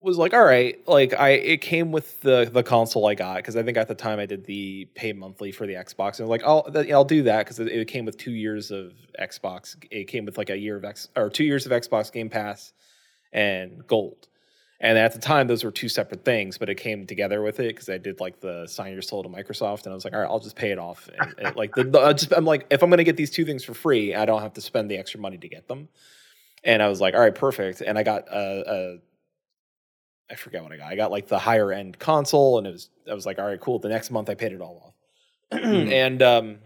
was 0.00 0.16
like, 0.18 0.32
all 0.32 0.44
right, 0.44 0.78
like 0.88 1.12
I, 1.14 1.30
it 1.30 1.60
came 1.60 1.90
with 1.92 2.20
the 2.22 2.48
the 2.50 2.62
console 2.62 3.06
I 3.06 3.14
got 3.14 3.36
because 3.36 3.56
I 3.56 3.62
think 3.62 3.76
at 3.76 3.88
the 3.88 3.94
time 3.94 4.18
I 4.18 4.26
did 4.26 4.44
the 4.46 4.86
pay 4.94 5.12
monthly 5.12 5.50
for 5.52 5.66
the 5.66 5.74
Xbox, 5.74 6.18
and 6.18 6.20
I 6.20 6.22
was 6.22 6.30
like, 6.30 6.44
I'll 6.44 6.70
that, 6.70 6.90
I'll 6.90 7.04
do 7.04 7.24
that 7.24 7.40
because 7.44 7.58
it, 7.60 7.68
it 7.68 7.88
came 7.88 8.04
with 8.06 8.16
two 8.16 8.30
years 8.32 8.70
of 8.70 8.92
Xbox. 9.20 9.76
It 9.90 10.04
came 10.04 10.24
with 10.24 10.38
like 10.38 10.48
a 10.50 10.56
year 10.56 10.76
of 10.76 10.84
X 10.84 11.08
or 11.16 11.28
two 11.28 11.44
years 11.44 11.66
of 11.66 11.72
Xbox 11.72 12.10
Game 12.12 12.30
Pass 12.30 12.72
and 13.32 13.86
Gold. 13.86 14.28
And 14.78 14.98
at 14.98 15.12
the 15.14 15.18
time, 15.18 15.46
those 15.46 15.64
were 15.64 15.70
two 15.70 15.88
separate 15.88 16.24
things, 16.24 16.58
but 16.58 16.68
it 16.68 16.74
came 16.74 17.06
together 17.06 17.40
with 17.40 17.60
it 17.60 17.68
because 17.74 17.88
I 17.88 17.96
did 17.96 18.20
like 18.20 18.40
the 18.40 18.66
sign 18.66 18.92
your 18.92 19.00
soul 19.00 19.22
to 19.22 19.28
Microsoft, 19.28 19.84
and 19.84 19.92
I 19.92 19.94
was 19.94 20.04
like, 20.04 20.12
all 20.12 20.20
right, 20.20 20.28
I'll 20.28 20.38
just 20.38 20.54
pay 20.56 20.70
it 20.70 20.78
off. 20.78 21.08
And, 21.18 21.34
and, 21.38 21.56
like, 21.56 21.74
the, 21.74 21.84
the, 21.84 21.98
I 21.98 22.12
just, 22.12 22.32
I'm 22.32 22.44
like, 22.44 22.66
if 22.68 22.82
I'm 22.82 22.90
going 22.90 22.98
to 22.98 23.04
get 23.04 23.16
these 23.16 23.30
two 23.30 23.46
things 23.46 23.64
for 23.64 23.72
free, 23.72 24.14
I 24.14 24.26
don't 24.26 24.42
have 24.42 24.52
to 24.54 24.60
spend 24.60 24.90
the 24.90 24.98
extra 24.98 25.18
money 25.18 25.38
to 25.38 25.48
get 25.48 25.66
them. 25.66 25.88
And 26.62 26.82
I 26.82 26.88
was 26.88 27.00
like, 27.00 27.14
all 27.14 27.20
right, 27.20 27.34
perfect. 27.34 27.80
And 27.80 27.96
I 27.98 28.02
got 28.02 28.28
a, 28.28 28.70
a 28.70 28.98
I 30.30 30.34
forget 30.34 30.62
what 30.62 30.72
I 30.72 30.76
got. 30.76 30.92
I 30.92 30.96
got 30.96 31.10
like 31.10 31.28
the 31.28 31.38
higher 31.38 31.72
end 31.72 31.98
console, 31.98 32.58
and 32.58 32.66
it 32.66 32.72
was 32.72 32.90
I 33.10 33.14
was 33.14 33.24
like, 33.26 33.38
all 33.38 33.46
right, 33.46 33.60
cool. 33.60 33.78
The 33.78 33.88
next 33.88 34.10
month 34.10 34.28
I 34.28 34.34
paid 34.34 34.52
it 34.52 34.60
all 34.60 34.92
off, 35.52 35.58
Mhm. 35.60 35.90
and 35.92 36.22
um, 36.22 36.58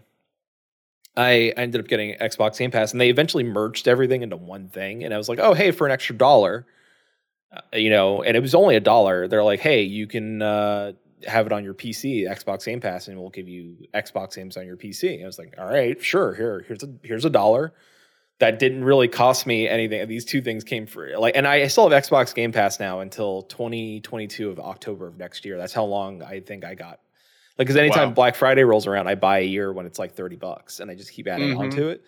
I 1.15 1.53
ended 1.55 1.79
up 1.81 1.87
getting 1.87 2.15
Xbox 2.15 2.57
Game 2.57 2.71
Pass, 2.71 2.91
and 2.91 2.99
they 2.99 3.09
eventually 3.09 3.43
merged 3.43 3.87
everything 3.87 4.21
into 4.21 4.35
one 4.37 4.67
thing. 4.69 5.03
And 5.03 5.13
I 5.13 5.17
was 5.17 5.29
like, 5.29 5.39
oh, 5.39 5.53
hey, 5.53 5.71
for 5.71 5.85
an 5.85 5.91
extra 5.93 6.15
dollar, 6.15 6.65
you 7.73 7.89
know, 7.89 8.23
and 8.23 8.35
it 8.37 8.39
was 8.39 8.55
only 8.55 8.75
a 8.75 8.79
dollar. 8.79 9.27
They're 9.27 9.43
like, 9.43 9.59
hey, 9.59 9.81
you 9.83 10.07
can 10.07 10.41
uh, 10.41 10.93
have 11.27 11.45
it 11.45 11.51
on 11.51 11.63
your 11.63 11.73
PC, 11.73 12.27
Xbox 12.29 12.65
Game 12.65 12.79
Pass, 12.81 13.07
and 13.07 13.19
we'll 13.19 13.29
give 13.29 13.47
you 13.49 13.75
Xbox 13.93 14.35
games 14.35 14.57
on 14.57 14.65
your 14.65 14.77
PC. 14.77 15.21
I 15.23 15.25
was 15.25 15.37
like, 15.37 15.55
all 15.57 15.67
right, 15.67 16.01
sure. 16.01 16.33
Here, 16.33 16.63
here's 16.67 16.83
a 16.83 16.89
here's 17.03 17.25
a 17.25 17.29
dollar. 17.29 17.73
That 18.39 18.57
didn't 18.57 18.83
really 18.83 19.07
cost 19.07 19.45
me 19.45 19.67
anything. 19.67 20.07
These 20.07 20.25
two 20.25 20.41
things 20.41 20.63
came 20.63 20.87
free. 20.87 21.15
Like, 21.15 21.35
and 21.37 21.47
I, 21.47 21.67
still 21.67 21.87
have 21.87 22.03
Xbox 22.03 22.33
Game 22.33 22.51
Pass 22.51 22.79
now 22.79 23.01
until 23.01 23.43
2022 23.43 24.49
of 24.49 24.59
October 24.59 25.05
of 25.07 25.17
next 25.17 25.45
year. 25.45 25.57
That's 25.57 25.73
how 25.73 25.83
long 25.83 26.23
I 26.23 26.39
think 26.39 26.65
I 26.65 26.73
got. 26.73 26.99
Like, 27.59 27.67
because 27.67 27.75
anytime 27.75 28.09
Wow. 28.09 28.13
Black 28.15 28.33
Friday 28.35 28.63
rolls 28.63 28.87
around, 28.87 29.07
I 29.07 29.13
buy 29.13 29.39
a 29.39 29.45
year 29.45 29.71
when 29.71 29.85
it's 29.85 29.99
like 29.99 30.13
30 30.15 30.37
bucks, 30.37 30.79
and 30.79 30.89
I 30.89 30.95
just 30.95 31.11
keep 31.11 31.27
adding 31.27 31.55
on 31.55 31.69
Mhm. 31.69 31.75
to 31.75 31.89
it. 31.89 32.01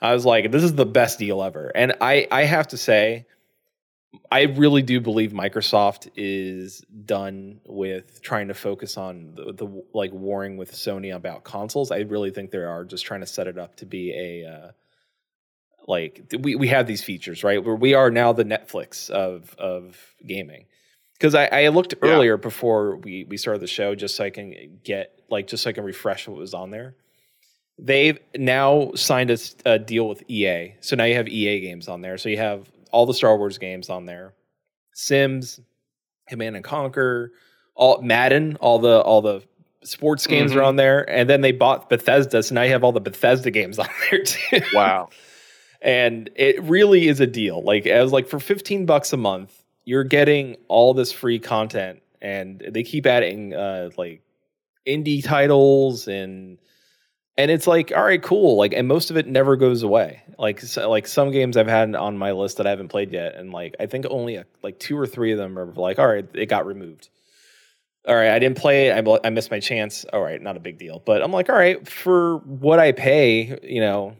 I 0.00 0.14
was 0.14 0.24
like, 0.24 0.52
this 0.52 0.62
is 0.62 0.74
the 0.76 0.86
best 0.86 1.18
deal 1.18 1.42
ever. 1.42 1.72
And 1.74 1.94
I, 2.00 2.28
I 2.30 2.44
have 2.44 2.68
to 2.68 2.76
say, 2.76 3.26
I 4.30 4.42
really 4.42 4.82
do 4.82 5.00
believe 5.00 5.32
Microsoft 5.32 6.10
is 6.16 6.82
done 7.04 7.60
with 7.66 8.20
trying 8.22 8.48
to 8.48 8.54
focus 8.54 8.96
on 8.96 9.34
the, 9.34 9.52
the 9.52 9.82
like 9.94 10.12
warring 10.12 10.56
with 10.56 10.72
Sony 10.72 11.14
about 11.14 11.44
consoles. 11.44 11.90
I 11.90 11.98
really 12.00 12.30
think 12.30 12.50
they 12.50 12.58
are 12.58 12.84
just 12.84 13.04
trying 13.06 13.20
to 13.20 13.26
set 13.26 13.46
it 13.46 13.58
up 13.58 13.76
to 13.76 13.86
be 13.86 14.12
a 14.12 14.48
uh, 14.50 14.70
like 15.88 16.32
we 16.40 16.54
we 16.56 16.68
have 16.68 16.86
these 16.86 17.02
features 17.02 17.42
right 17.42 17.62
where 17.64 17.74
we 17.74 17.94
are 17.94 18.10
now 18.10 18.32
the 18.32 18.44
Netflix 18.44 19.10
of 19.10 19.54
of 19.58 19.96
gaming. 20.26 20.66
Because 21.14 21.34
I, 21.34 21.46
I 21.46 21.68
looked 21.68 21.94
Yeah. 22.02 22.10
earlier 22.10 22.36
before 22.36 22.96
we 22.96 23.24
we 23.24 23.36
started 23.36 23.60
the 23.62 23.66
show 23.66 23.94
just 23.94 24.16
so 24.16 24.24
I 24.24 24.30
can 24.30 24.80
get 24.84 25.20
like 25.30 25.46
just 25.46 25.62
so 25.62 25.70
I 25.70 25.72
can 25.72 25.84
refresh 25.84 26.28
what 26.28 26.36
was 26.36 26.52
on 26.54 26.70
there. 26.70 26.96
They've 27.78 28.18
now 28.36 28.92
signed 28.94 29.30
a 29.64 29.78
deal 29.78 30.06
with 30.08 30.22
EA, 30.28 30.74
so 30.80 30.96
now 30.96 31.04
you 31.04 31.14
have 31.14 31.28
EA 31.28 31.60
games 31.60 31.88
on 31.88 32.02
there. 32.02 32.18
So 32.18 32.28
you 32.28 32.36
have 32.36 32.70
all 32.92 33.06
the 33.06 33.14
Star 33.14 33.36
Wars 33.36 33.58
games 33.58 33.90
on 33.90 34.06
there, 34.06 34.34
Sims, 34.92 35.60
Command 36.28 36.56
and 36.56 36.64
Conquer, 36.64 37.32
all 37.74 38.00
Madden, 38.02 38.56
all 38.60 38.78
the 38.78 39.00
all 39.00 39.20
the 39.22 39.42
sports 39.82 40.26
games 40.26 40.52
are 40.54 40.60
Mhm. 40.60 40.66
on 40.66 40.76
there, 40.76 41.08
and 41.10 41.28
then 41.28 41.40
they 41.40 41.50
bought 41.52 41.88
Bethesda, 41.90 42.42
so 42.42 42.54
now 42.54 42.62
you 42.62 42.70
have 42.70 42.84
all 42.84 42.92
the 42.92 43.00
Bethesda 43.00 43.50
games 43.50 43.78
on 43.80 43.88
there 44.10 44.22
too. 44.22 44.60
Wow. 44.74 45.08
and 45.80 46.30
it 46.36 46.62
really 46.62 47.08
is 47.08 47.18
a 47.20 47.26
deal. 47.26 47.60
Like 47.62 47.86
I 47.88 48.00
was 48.02 48.12
like 48.12 48.28
for 48.28 48.38
15 48.38 48.86
bucks 48.86 49.12
a 49.12 49.16
month, 49.16 49.64
you're 49.84 50.04
getting 50.04 50.56
all 50.68 50.94
this 50.94 51.10
free 51.10 51.40
content 51.40 52.00
and 52.20 52.60
they 52.70 52.84
keep 52.84 53.04
adding 53.04 53.52
uh 53.54 53.90
like 53.98 54.22
indie 54.86 55.24
titles 55.24 56.06
and 56.06 56.58
and 57.36 57.50
it's 57.50 57.66
like 57.66 57.92
all 57.94 58.04
right 58.04 58.22
cool. 58.22 58.56
Like 58.56 58.72
and 58.72 58.86
most 58.86 59.10
of 59.10 59.16
it 59.16 59.26
never 59.26 59.56
goes 59.56 59.82
away. 59.82 60.22
Like 60.38 60.60
so, 60.60 60.88
like 60.90 61.06
some 61.06 61.30
games 61.30 61.56
i've 61.56 61.68
had 61.68 61.94
on 61.94 62.18
my 62.18 62.32
list 62.32 62.56
that 62.56 62.66
i 62.66 62.70
haven't 62.70 62.88
played 62.88 63.12
yet 63.12 63.36
and 63.36 63.52
like 63.52 63.76
i 63.78 63.86
think 63.86 64.06
only 64.10 64.36
a, 64.36 64.46
like 64.62 64.78
two 64.78 64.98
or 64.98 65.06
three 65.06 65.30
of 65.30 65.38
them 65.38 65.58
are 65.58 65.66
like 65.66 65.98
all 65.98 66.08
right 66.08 66.26
it 66.34 66.46
got 66.46 66.66
removed. 66.66 67.08
All 68.08 68.14
right 68.14 68.30
i 68.30 68.38
didn't 68.38 68.58
play 68.58 68.88
it. 68.88 69.06
I, 69.06 69.18
I 69.24 69.30
missed 69.30 69.50
my 69.50 69.60
chance. 69.60 70.04
All 70.04 70.22
right 70.22 70.40
not 70.40 70.56
a 70.56 70.60
big 70.60 70.78
deal. 70.78 71.00
But 71.04 71.22
i'm 71.22 71.32
like 71.32 71.48
all 71.48 71.56
right 71.56 71.86
for 71.86 72.38
what 72.38 72.78
i 72.78 72.92
pay 72.92 73.58
you 73.62 73.80
know 73.80 74.16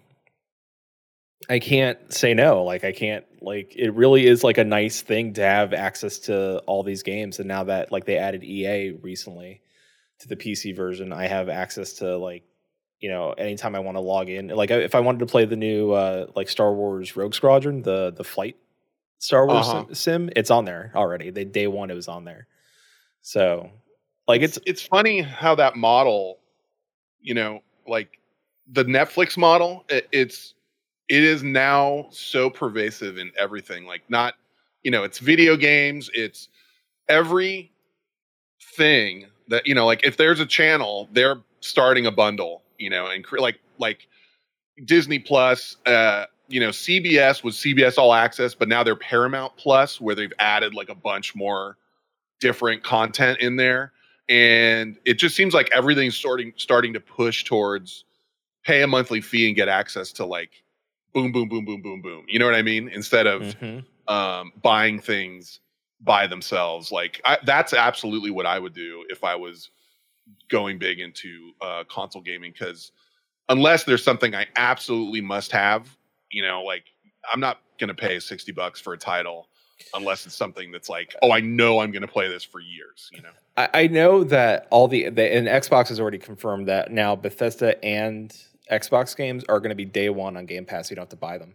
I 1.49 1.59
can't 1.59 2.13
say 2.13 2.35
no. 2.35 2.65
Like 2.65 2.85
I 2.85 2.93
can't 2.93 3.25
like 3.41 3.75
it 3.77 3.91
really 3.91 4.27
is 4.27 4.45
like 4.45 4.59
a 4.59 4.65
nice 4.65 5.03
thing 5.03 5.35
to 5.35 5.43
have 5.43 5.73
access 5.73 6.19
to 6.21 6.59
all 6.61 6.83
these 6.83 7.03
games. 7.03 7.39
And 7.39 7.49
now 7.49 7.65
that 7.65 7.91
like 7.91 8.05
they 8.05 8.17
added 8.17 8.45
EA 8.45 8.93
recently 8.93 9.61
to 10.21 10.29
the 10.29 10.37
PC 10.37 10.77
version, 10.77 11.13
I 11.13 11.27
have 11.27 11.49
access 11.49 11.95
to 11.95 12.17
like 12.17 12.45
you 13.03 13.11
know 13.11 13.33
anytime 13.35 13.77
I 13.77 13.81
want 13.81 13.97
to 13.99 14.03
log 14.03 14.31
in. 14.31 14.49
Like 14.49 14.73
if 14.73 14.97
I 14.97 15.01
wanted 15.01 15.21
to 15.21 15.27
play 15.27 15.47
the 15.47 15.57
new 15.57 15.93
uh 15.93 16.29
like 16.37 16.49
Star 16.51 16.75
Wars 16.75 17.17
Rogue 17.17 17.35
Squadron, 17.35 17.83
the 17.83 18.13
the 18.17 18.25
flight 18.25 18.57
Star 19.19 19.47
Wars 19.47 19.69
Uh-huh. 19.69 19.85
sim, 19.95 20.31
it's 20.37 20.51
on 20.51 20.65
there 20.67 20.93
already. 20.95 21.31
The 21.31 21.45
day 21.45 21.69
one 21.69 21.91
it 21.91 21.95
was 21.95 22.09
on 22.09 22.25
there. 22.25 22.49
So 23.23 23.71
like 24.29 24.43
it's 24.43 24.59
it's 24.67 24.83
funny 24.83 25.21
how 25.23 25.55
that 25.57 25.77
model, 25.77 26.39
you 27.21 27.35
know, 27.35 27.61
like 27.87 28.19
the 28.73 28.85
Netflix 28.85 29.37
model, 29.39 29.85
it, 29.91 30.09
it's 30.13 30.55
it 31.09 31.25
is 31.25 31.43
now 31.43 32.07
so 32.11 32.51
pervasive 32.51 33.19
in 33.19 33.33
everything. 33.39 33.87
Like 33.87 34.03
not, 34.11 34.35
you 34.85 34.91
know, 34.91 35.05
it's 35.05 35.19
video 35.19 35.57
games, 35.57 36.11
it's 36.15 36.49
every 37.09 37.73
thing 38.77 39.27
that 39.49 39.67
you 39.67 39.75
know, 39.75 39.87
like 39.87 40.05
if 40.05 40.17
there's 40.17 40.41
a 40.41 40.47
channel, 40.47 41.09
they're 41.13 41.39
starting 41.61 42.07
a 42.07 42.13
bundle, 42.13 42.62
you 42.79 42.91
know, 42.91 43.07
and 43.07 43.25
like 43.39 43.61
like 43.79 44.07
Disney 44.85 45.19
Plus, 45.19 45.77
uh, 45.87 46.27
you 46.49 46.61
know, 46.61 46.71
CBS 46.71 47.43
was 47.45 47.57
CBS 47.57 47.99
All 47.99 48.13
Access, 48.13 48.55
but 48.55 48.69
now 48.69 48.83
they're 48.83 48.97
Paramount 48.97 49.57
Plus, 49.57 50.01
where 50.01 50.15
they've 50.15 50.33
added 50.39 50.75
like 50.75 50.89
a 50.89 50.95
bunch 50.95 51.35
more 51.35 51.77
different 52.41 52.83
content 52.83 53.41
in 53.41 53.57
there. 53.57 53.93
And 54.29 54.97
it 55.05 55.15
just 55.15 55.37
seems 55.37 55.55
like 55.55 55.71
everything's 55.73 56.17
starting 56.17 56.53
starting 56.57 56.93
to 56.95 57.01
push 57.01 57.45
towards 57.45 58.05
pay 58.65 58.83
a 58.83 58.87
monthly 58.87 59.21
fee 59.21 59.47
and 59.49 59.57
get 59.57 59.69
access 59.69 60.13
to 60.13 60.25
like 60.27 60.51
boom 61.13 61.33
boom 61.33 61.49
boom 61.49 61.65
boom 61.65 61.83
boom 61.83 62.01
boom. 62.01 62.25
You 62.29 62.39
know 62.39 62.47
what 62.47 62.55
i 62.55 62.63
mean? 62.63 62.89
Instead 62.89 63.27
of 63.27 63.43
Mhm. 63.43 63.85
um, 64.09 64.53
buying 64.63 65.01
things 65.01 65.61
by 66.01 66.27
themselves. 66.27 66.91
Like 66.91 67.21
I, 67.25 67.39
that's 67.45 67.73
absolutely 67.75 68.31
what 68.31 68.47
i 68.47 68.59
would 68.59 68.73
do 68.75 69.05
if 69.09 69.23
i 69.25 69.35
was 69.37 69.71
going 70.49 70.79
big 70.79 71.01
into 71.01 71.53
uh, 71.61 71.85
console 71.89 72.23
gaming 72.23 72.53
because 72.53 72.93
unless 73.49 73.85
there's 73.85 74.05
something 74.05 74.35
i 74.35 74.47
absolutely 74.57 75.21
must 75.21 75.53
have 75.53 75.97
you 76.31 76.43
know 76.43 76.63
like 76.63 76.85
i'm 77.33 77.41
not 77.41 77.59
gonna 77.79 77.95
pay 77.95 78.21
60 78.21 78.53
bucks 78.53 78.81
for 78.81 78.93
a 78.93 78.99
title 78.99 79.49
unless 79.95 80.27
it's 80.27 80.37
something 80.37 80.71
that's 80.71 80.89
like 80.89 81.15
oh 81.23 81.33
i 81.33 81.41
know 81.41 81.81
i'm 81.81 81.91
gonna 81.91 82.07
play 82.07 82.29
this 82.29 82.45
for 82.45 82.61
years 82.61 83.11
you 83.13 83.23
know 83.23 83.31
I, 83.57 83.69
I 83.75 83.87
know 83.87 84.25
that 84.25 84.67
all 84.71 84.89
the, 84.89 85.09
the 85.11 85.35
and 85.35 85.47
Xbox 85.47 85.89
has 85.89 86.01
already 86.01 86.19
confirmed 86.19 86.69
that 86.69 86.91
now 86.91 87.15
Bethesda 87.17 87.83
and 87.85 88.35
Xbox 88.71 89.17
games 89.17 89.45
are 89.49 89.61
going 89.61 89.71
to 89.71 89.77
be 89.77 89.85
day 89.85 90.09
one 90.09 90.37
on 90.37 90.47
Game 90.47 90.65
Pass. 90.65 90.91
You 90.91 90.97
don't 90.97 91.03
have 91.03 91.11
to 91.11 91.17
buy 91.17 91.39
them. 91.39 91.55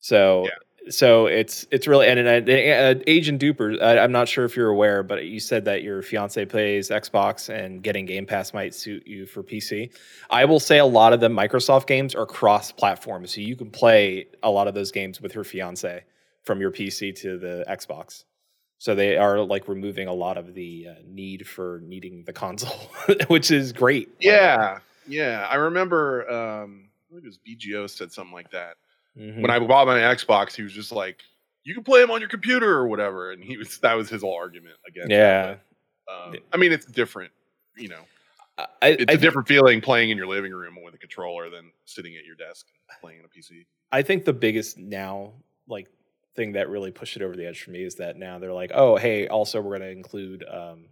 So 0.00 0.48
so 0.90 1.26
it's 1.26 1.66
it's 1.70 1.86
really 1.86 2.08
and, 2.08 2.18
and, 2.18 2.48
and 2.48 3.00
uh, 3.00 3.02
Agent 3.06 3.40
Duper. 3.40 3.80
I, 3.82 3.98
I'm 3.98 4.12
not 4.12 4.28
sure 4.28 4.44
if 4.44 4.56
you're 4.56 4.68
aware, 4.68 5.02
but 5.02 5.24
you 5.24 5.40
said 5.40 5.64
that 5.66 5.82
your 5.82 6.02
fiance 6.02 6.44
plays 6.46 6.90
Xbox 6.90 7.48
and 7.48 7.82
getting 7.82 8.06
Game 8.06 8.26
Pass 8.26 8.52
might 8.54 8.74
suit 8.74 9.06
you 9.06 9.26
for 9.26 9.42
PC. 9.42 9.90
I 10.30 10.44
will 10.44 10.60
say 10.60 10.78
a 10.78 10.86
lot 10.86 11.12
of 11.12 11.20
the 11.20 11.28
Microsoft 11.28 11.86
games 11.86 12.14
are 12.14 12.26
cross-platform, 12.26 13.26
so 13.26 13.40
you 13.40 13.56
can 13.56 13.70
play 13.70 14.26
a 14.42 14.50
lot 14.50 14.68
of 14.68 14.74
those 14.74 14.90
games 14.92 15.20
with 15.20 15.34
your 15.34 15.44
fiance 15.44 16.04
from 16.42 16.60
your 16.60 16.70
PC 16.70 17.14
to 17.20 17.38
the 17.38 17.64
Xbox. 17.68 18.24
So 18.78 18.94
they 18.94 19.16
are 19.16 19.40
like 19.40 19.68
removing 19.68 20.06
a 20.06 20.14
lot 20.14 20.38
of 20.38 20.54
the 20.54 20.88
uh, 20.90 20.94
need 21.06 21.46
for 21.46 21.80
needing 21.84 22.24
the 22.24 22.32
console, 22.32 22.90
which 23.28 23.50
is 23.50 23.72
great. 23.72 24.08
Yeah, 24.20 24.78
yeah. 25.06 25.46
I 25.50 25.56
remember. 25.56 26.30
Um, 26.30 26.88
I 27.10 27.14
think 27.14 27.24
it 27.24 27.28
was 27.28 27.38
BGO 27.38 27.88
said 27.88 28.12
something 28.12 28.34
like 28.34 28.50
that. 28.50 28.76
Mhm. 29.16 29.42
When 29.42 29.50
I 29.50 29.58
bought 29.58 29.86
my 29.86 29.98
Xbox, 29.98 30.54
he 30.54 30.62
was 30.62 30.72
just 30.72 30.92
like, 30.92 31.22
"You 31.64 31.74
can 31.74 31.84
play 31.84 32.00
them 32.00 32.10
on 32.10 32.20
your 32.20 32.28
computer 32.28 32.70
or 32.70 32.86
whatever," 32.88 33.32
and 33.32 33.42
he 33.42 33.56
was 33.56 33.78
that 33.80 33.94
was 33.94 34.08
his 34.08 34.22
whole 34.22 34.34
argument 34.34 34.76
against. 34.86 35.10
it, 35.10 35.14
yeah, 35.16 35.56
but, 36.06 36.12
um, 36.12 36.36
I 36.52 36.56
mean, 36.56 36.72
it's 36.72 36.86
different. 36.86 37.32
You 37.76 37.88
know, 37.88 38.04
I, 38.58 38.88
it's 38.90 39.10
I, 39.10 39.14
a 39.14 39.16
different 39.18 39.48
feeling 39.48 39.80
playing 39.80 40.10
in 40.10 40.16
your 40.16 40.26
living 40.26 40.52
room 40.52 40.76
with 40.82 40.94
a 40.94 40.98
controller 40.98 41.48
than 41.50 41.72
sitting 41.84 42.16
at 42.16 42.24
your 42.24 42.36
desk 42.36 42.66
playing 43.00 43.20
on 43.20 43.24
a 43.24 43.28
PC. 43.28 43.66
I 43.92 44.02
think 44.02 44.24
the 44.24 44.32
biggest 44.32 44.78
now 44.78 45.32
like 45.68 45.88
thing 46.34 46.52
that 46.52 46.68
really 46.68 46.90
pushed 46.90 47.16
it 47.16 47.22
over 47.22 47.36
the 47.36 47.46
edge 47.46 47.62
for 47.62 47.70
me 47.70 47.82
is 47.82 47.96
that 47.96 48.16
now 48.16 48.38
they're 48.38 48.52
like, 48.52 48.70
oh, 48.74 48.96
hey, 48.96 49.26
also 49.28 49.60
we're 49.60 49.78
going 49.78 49.90
to 49.90 49.96
include 49.96 50.44
um, 50.48 50.88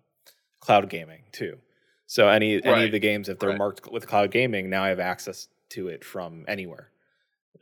cloud 0.61 0.89
gaming 0.91 1.25
too. 1.33 1.59
So 2.07 2.29
any 2.29 2.62
any 2.64 2.85
of 2.85 2.93
the 2.93 2.99
games, 3.01 3.29
if 3.29 3.39
they're 3.39 3.51
Right. 3.51 3.59
marked 3.59 3.91
with 3.91 4.07
cloud 4.07 4.31
gaming, 4.31 4.71
now 4.71 4.85
I 4.85 4.89
have 4.89 5.01
access 5.01 5.49
to 5.71 5.89
it 5.89 6.05
from 6.05 6.45
anywhere. 6.47 6.91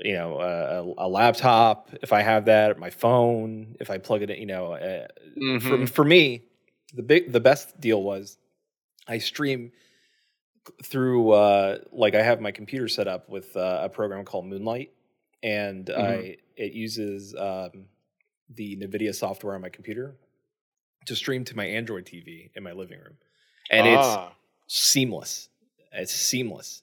You 0.00 0.14
know, 0.14 0.40
a, 0.40 1.06
a 1.06 1.08
laptop 1.08 1.90
if 2.02 2.12
I 2.12 2.22
have 2.22 2.46
that, 2.46 2.78
my 2.78 2.90
phone 2.90 3.76
if 3.80 3.90
I 3.90 3.98
plug 3.98 4.22
it 4.22 4.30
in. 4.30 4.38
You 4.40 4.46
know, 4.46 4.72
uh, 4.72 5.06
for 5.60 5.78
Mhm. 5.78 5.88
for 5.88 6.04
me, 6.04 6.44
the 6.94 7.02
big 7.02 7.32
the 7.32 7.40
best 7.40 7.78
deal 7.80 8.02
was 8.02 8.38
I 9.06 9.18
stream 9.18 9.72
through 10.82 11.30
uh 11.32 11.78
like 11.92 12.14
I 12.14 12.22
have 12.22 12.40
my 12.40 12.50
computer 12.50 12.88
set 12.88 13.06
up 13.06 13.28
with 13.28 13.54
uh, 13.56 13.80
a 13.82 13.88
program 13.88 14.24
called 14.24 14.46
Moonlight 14.46 14.92
and 15.42 15.90
Mm-hmm. 15.90 16.00
I 16.00 16.36
it 16.56 16.72
uses 16.72 17.34
um 17.34 17.86
the 18.48 18.76
Nvidia 18.76 19.14
software 19.14 19.54
on 19.54 19.60
my 19.60 19.68
computer 19.68 20.16
to 21.06 21.16
stream 21.16 21.44
to 21.44 21.56
my 21.56 21.66
Android 21.66 22.06
TV 22.06 22.50
in 22.54 22.62
my 22.62 22.72
living 22.72 22.98
room. 22.98 23.16
And 23.70 23.86
it's 23.86 24.18
Ah, 24.18 24.32
seamless. 24.66 25.48
It's 25.92 26.12
seamless. 26.14 26.82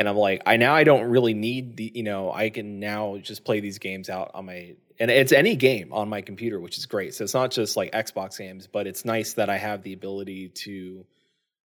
And 0.00 0.08
I'm 0.08 0.16
like, 0.16 0.40
I 0.46 0.56
now 0.56 0.74
I 0.74 0.82
don't 0.84 1.10
really 1.10 1.34
need 1.34 1.76
the, 1.76 1.92
you 1.94 2.02
know, 2.02 2.32
I 2.32 2.48
can 2.48 2.80
now 2.80 3.18
just 3.18 3.44
play 3.44 3.60
these 3.60 3.78
games 3.78 4.08
out 4.08 4.30
on 4.32 4.46
my 4.46 4.76
and 4.98 5.10
it's 5.10 5.30
any 5.30 5.56
game 5.56 5.92
on 5.92 6.08
my 6.08 6.22
computer, 6.22 6.58
which 6.58 6.78
is 6.78 6.86
great. 6.86 7.12
So 7.12 7.22
it's 7.22 7.34
not 7.34 7.50
just 7.50 7.76
like 7.76 7.92
Xbox 7.92 8.38
games, 8.38 8.66
but 8.66 8.86
it's 8.86 9.04
nice 9.04 9.34
that 9.34 9.50
I 9.50 9.58
have 9.58 9.82
the 9.82 9.92
ability 9.92 10.48
to 10.48 11.04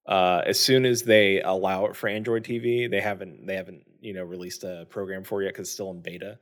uh 0.06 0.42
as 0.44 0.58
soon 0.58 0.84
as 0.84 1.04
they 1.04 1.42
allow 1.42 1.86
it 1.86 1.94
for 1.94 2.08
Android 2.08 2.42
TV, 2.42 2.90
they 2.90 3.00
haven't 3.00 3.46
they 3.46 3.54
haven't, 3.54 3.84
you 4.00 4.14
know, 4.14 4.24
released 4.24 4.64
a 4.64 4.84
program 4.90 5.22
for 5.22 5.40
it 5.40 5.44
yet 5.44 5.54
cuz 5.54 5.68
it's 5.68 5.70
still 5.70 5.92
in 5.92 6.00
beta. 6.00 6.40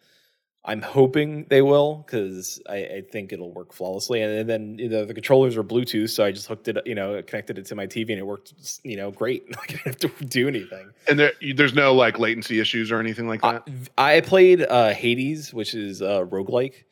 I'm 0.65 0.81
hoping 0.81 1.47
they 1.49 1.61
will 1.61 2.05
because 2.07 2.63
I, 2.69 2.77
I 2.77 3.03
think 3.11 3.33
it'll 3.33 3.53
work 3.53 3.73
flawlessly. 3.73 4.23
And, 4.23 4.49
then 4.49 4.79
you 4.79 4.89
know 4.89 5.05
the 5.05 5.15
controllers 5.15 5.57
are 5.57 5.65
Bluetooth, 5.65 6.11
so 6.11 6.25
I 6.25 6.31
just 6.31 6.47
hooked 6.47 6.69
it, 6.69 6.79
you 6.87 6.95
know, 6.95 7.21
connected 7.23 7.59
it 7.59 7.67
to 7.67 7.75
my 7.75 7.87
TV, 7.87 8.11
and 8.11 8.19
it 8.19 8.27
worked, 8.27 8.81
you 8.85 8.97
know, 8.97 9.11
great. 9.11 9.45
I 9.63 9.67
didn't 9.67 9.81
have 9.85 9.99
to 9.99 10.25
do 10.25 10.47
anything. 10.47 10.91
and 11.09 11.19
there, 11.19 11.33
there's 11.57 11.75
no 11.75 11.95
like 11.95 12.21
latency 12.21 12.61
issues 12.61 12.93
or 12.93 13.01
anything 13.01 13.27
like 13.27 13.43
that. 13.43 13.69
I 13.99 14.21
played 14.21 14.63
uh, 14.63 14.91
Hades, 14.91 15.53
which 15.53 15.75
is 15.75 16.01
uh, 16.01 16.25
roguelike, 16.27 16.85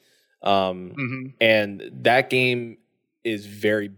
um, 0.43 0.93
hmm 0.97 1.27
and 1.41 1.91
that 2.03 2.29
game 2.29 2.79
is 3.23 3.47
very 3.47 3.93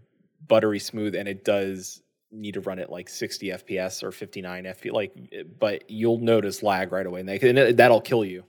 buttery 0.47 0.79
smooth, 0.79 1.15
and 1.15 1.27
it 1.27 1.43
does 1.43 2.03
need 2.31 2.53
to 2.55 2.61
run 2.61 2.77
at 2.79 2.91
like 2.91 3.09
60 3.09 3.47
FPS 3.49 4.03
or 4.03 4.11
59 4.11 4.65
FPS, 4.65 4.91
like, 4.91 5.15
but 5.59 5.89
you'll 5.89 6.19
notice 6.19 6.61
lag 6.61 6.91
right 6.91 7.05
away, 7.05 7.21
and, 7.21 7.29
that, 7.29 7.43
and 7.43 7.77
that'll 7.77 8.01
kill 8.01 8.23
you. 8.23 8.43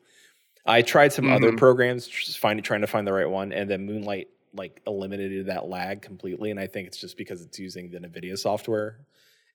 I 0.67 0.83
tried 0.83 1.13
some 1.13 1.29
other 1.29 1.53
Mhm. 1.53 1.59
programs, 1.59 2.07
just 2.09 2.39
find, 2.39 2.63
trying 2.65 2.81
to 2.81 2.87
find 2.87 3.07
the 3.07 3.13
right 3.13 3.29
one, 3.29 3.53
and 3.53 3.69
then 3.71 3.85
Moonlight 3.87 4.29
like 4.55 4.81
eliminated 4.87 5.47
that 5.47 5.67
lag 5.67 6.01
completely. 6.01 6.51
And 6.51 6.61
I 6.61 6.67
think 6.69 6.87
it's 6.87 6.97
just 6.97 7.17
because 7.17 7.43
it's 7.43 7.59
using 7.59 7.91
the 7.91 7.99
NVIDIA 7.99 8.39
software, 8.39 9.05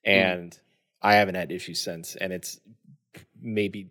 and 0.04 0.58
I 1.02 1.16
haven't 1.16 1.36
had 1.36 1.52
issues 1.52 1.80
since. 1.80 2.16
And 2.16 2.34
it's 2.34 2.60
maybe 3.42 3.90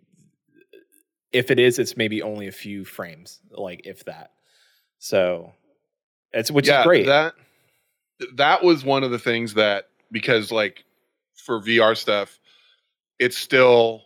if 1.32 1.50
it 1.50 1.58
is, 1.58 1.78
it's 1.78 1.96
maybe 1.96 2.22
only 2.22 2.46
a 2.46 2.52
few 2.52 2.84
frames, 2.84 3.40
like 3.50 3.86
if 3.86 4.04
that. 4.04 4.32
So 4.98 5.52
it's 6.32 6.50
which 6.50 6.68
is 6.68 6.84
great. 6.84 7.06
That 7.06 7.34
that 8.34 8.62
was 8.62 8.84
one 8.84 9.02
of 9.04 9.10
the 9.10 9.18
things 9.18 9.54
that 9.54 9.88
because 10.12 10.52
like 10.52 10.84
for 11.34 11.60
VR 11.60 11.96
stuff, 11.96 12.38
it's 13.18 13.36
still 13.38 14.02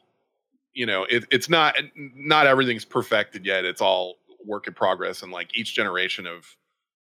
you 0.75 0.87
know 0.87 1.05
it, 1.05 1.25
it's 1.31 1.49
not 1.49 1.77
not 1.97 2.47
everything's 2.47 2.85
perfected 2.85 3.45
yet. 3.47 3.65
It's 3.65 3.81
all 3.81 4.17
work 4.45 4.67
in 4.67 4.75
progress, 4.75 5.23
and 5.23 5.33
like 5.33 5.57
each 5.57 5.75
generation 5.75 6.27
of 6.27 6.57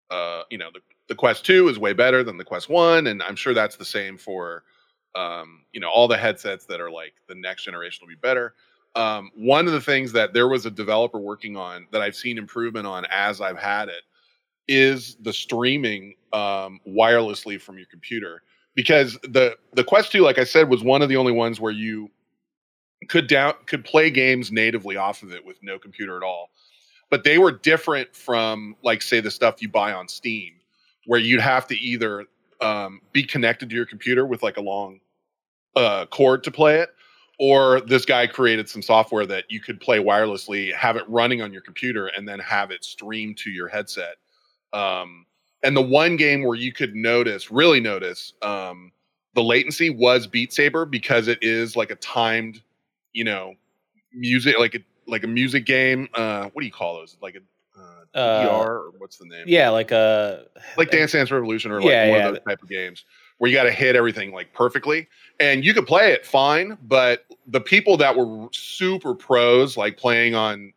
uh 0.09 0.43
you 0.49 0.57
know 0.57 0.69
the 0.73 0.81
the 1.07 1.15
Quest 1.15 1.45
Two 1.45 1.67
is 1.67 1.79
way 1.79 1.93
better 1.93 2.23
than 2.23 2.37
the 2.37 2.43
Quest 2.43 2.69
One, 2.69 3.07
and 3.07 3.21
I'm 3.23 3.35
sure 3.35 3.53
that's 3.53 3.75
the 3.77 3.85
same 3.85 4.17
for 4.17 4.63
um 5.15 5.65
you 5.73 5.79
know 5.79 5.89
all 5.89 6.07
the 6.07 6.17
headsets 6.17 6.65
that 6.67 6.81
are 6.81 6.91
like 6.91 7.13
the 7.27 7.35
next 7.35 7.63
generation 7.63 8.05
will 8.05 8.13
be 8.13 8.19
better. 8.19 8.55
Um, 8.95 9.29
one 9.35 9.67
of 9.67 9.73
the 9.73 9.81
things 9.81 10.13
that 10.13 10.33
there 10.33 10.47
was 10.47 10.65
a 10.65 10.71
developer 10.71 11.19
working 11.19 11.57
on 11.57 11.87
that 11.91 12.01
I've 12.01 12.15
seen 12.15 12.37
improvement 12.37 12.87
on 12.87 13.05
as 13.11 13.41
I've 13.41 13.57
had 13.57 13.89
it 13.89 14.03
is 14.67 15.17
the 15.21 15.33
streaming 15.33 16.15
um, 16.33 16.79
wirelessly 16.87 17.59
from 17.59 17.77
your 17.77 17.87
computer 17.87 18.41
because 18.73 19.17
the 19.23 19.57
the 19.73 19.83
Quest 19.83 20.11
2 20.11 20.21
like 20.21 20.37
I 20.37 20.43
said 20.43 20.69
was 20.69 20.83
one 20.83 21.01
of 21.01 21.09
the 21.09 21.17
only 21.17 21.31
ones 21.31 21.59
where 21.59 21.71
you 21.71 22.09
could 23.09 23.27
down 23.27 23.53
could 23.65 23.83
play 23.83 24.09
games 24.09 24.51
natively 24.51 24.97
off 24.97 25.23
of 25.23 25.31
it 25.31 25.45
with 25.45 25.57
no 25.61 25.77
computer 25.79 26.17
at 26.17 26.23
all. 26.23 26.49
But 27.09 27.23
they 27.23 27.37
were 27.37 27.51
different 27.51 28.15
from 28.15 28.75
like 28.83 29.01
say 29.01 29.19
the 29.19 29.31
stuff 29.31 29.61
you 29.61 29.69
buy 29.69 29.93
on 29.93 30.07
Steam 30.07 30.53
where 31.05 31.19
you'd 31.19 31.41
have 31.41 31.67
to 31.67 31.75
either 31.75 32.25
um, 32.61 33.01
be 33.11 33.23
connected 33.23 33.69
to 33.69 33.75
your 33.75 33.85
computer 33.85 34.25
with 34.25 34.41
like 34.41 34.57
a 34.57 34.61
long 34.61 34.99
uh, 35.75 36.05
cord 36.07 36.43
to 36.43 36.51
play 36.51 36.79
it 36.79 36.89
or 37.37 37.81
this 37.81 38.05
guy 38.05 38.27
created 38.27 38.69
some 38.69 38.81
software 38.81 39.25
that 39.25 39.45
you 39.49 39.59
could 39.59 39.79
play 39.79 39.99
wirelessly 39.99 40.73
have 40.73 40.95
it 40.95 41.03
running 41.07 41.41
on 41.41 41.51
your 41.51 41.61
computer 41.61 42.07
and 42.07 42.27
then 42.27 42.39
have 42.39 42.71
it 42.71 42.83
stream 42.83 43.35
to 43.35 43.49
your 43.49 43.67
headset. 43.67 44.15
Um, 44.73 45.25
and 45.63 45.75
the 45.75 45.81
one 45.81 46.15
game 46.15 46.43
where 46.43 46.57
you 46.57 46.71
could 46.71 46.95
notice, 46.95 47.51
really 47.51 47.79
notice, 47.79 48.33
um, 48.41 48.91
the 49.33 49.43
latency 49.43 49.89
was 49.89 50.27
Beat 50.27 50.53
Saber 50.53 50.85
because 50.85 51.27
it 51.27 51.39
is 51.41 51.75
like 51.75 51.91
a 51.91 51.95
timed, 51.95 52.61
you 53.15 53.23
know, 53.23 53.55
music 54.13 54.59
like 54.59 54.75
a 54.75 54.79
like 55.07 55.23
a 55.23 55.27
music 55.27 55.65
game. 55.65 56.07
Uh, 56.13 56.49
what 56.53 56.61
do 56.61 56.65
you 56.65 56.71
call 56.71 56.95
those? 56.95 57.17
Like 57.21 57.35
a 57.35 57.39
uh, 57.79 58.19
Uh, 58.19 58.47
or 58.53 58.91
what's 58.97 59.17
the 59.17 59.25
name? 59.25 59.45
yeah, 59.47 59.69
like 59.69 59.91
a 59.91 60.45
like 60.77 60.91
Dance 60.91 61.13
Dance 61.13 61.31
Revolution 61.31 61.71
or 61.71 61.81
like 61.81 61.91
Yeah, 61.91 62.09
one 62.09 62.19
yeah. 62.19 62.27
of 62.27 62.33
those 62.35 62.43
type 62.43 62.61
of 62.61 62.69
games 62.69 63.05
where 63.37 63.49
you 63.49 63.55
got 63.57 63.63
to 63.63 63.71
hit 63.71 63.95
everything 63.95 64.31
like 64.31 64.53
perfectly. 64.53 65.07
And 65.39 65.65
you 65.65 65.73
could 65.73 65.85
play 65.87 66.11
it 66.13 66.25
fine, 66.25 66.77
but 66.83 67.25
the 67.47 67.59
people 67.59 67.97
that 67.97 68.15
were 68.15 68.47
super 68.53 69.13
pros, 69.15 69.75
like 69.75 69.97
playing 69.97 70.35
on 70.35 70.73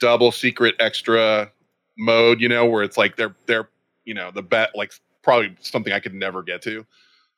double 0.00 0.32
secret 0.32 0.74
extra 0.80 1.50
mode, 1.96 2.40
you 2.40 2.48
know, 2.48 2.66
where 2.66 2.82
it's 2.82 2.96
like 2.96 3.16
they're 3.16 3.34
they're 3.46 3.68
you 4.04 4.14
know 4.14 4.30
the 4.30 4.42
bet 4.42 4.70
like 4.74 4.92
probably 5.22 5.54
something 5.60 5.92
I 5.92 6.00
could 6.00 6.14
never 6.14 6.42
get 6.42 6.62
to. 6.62 6.84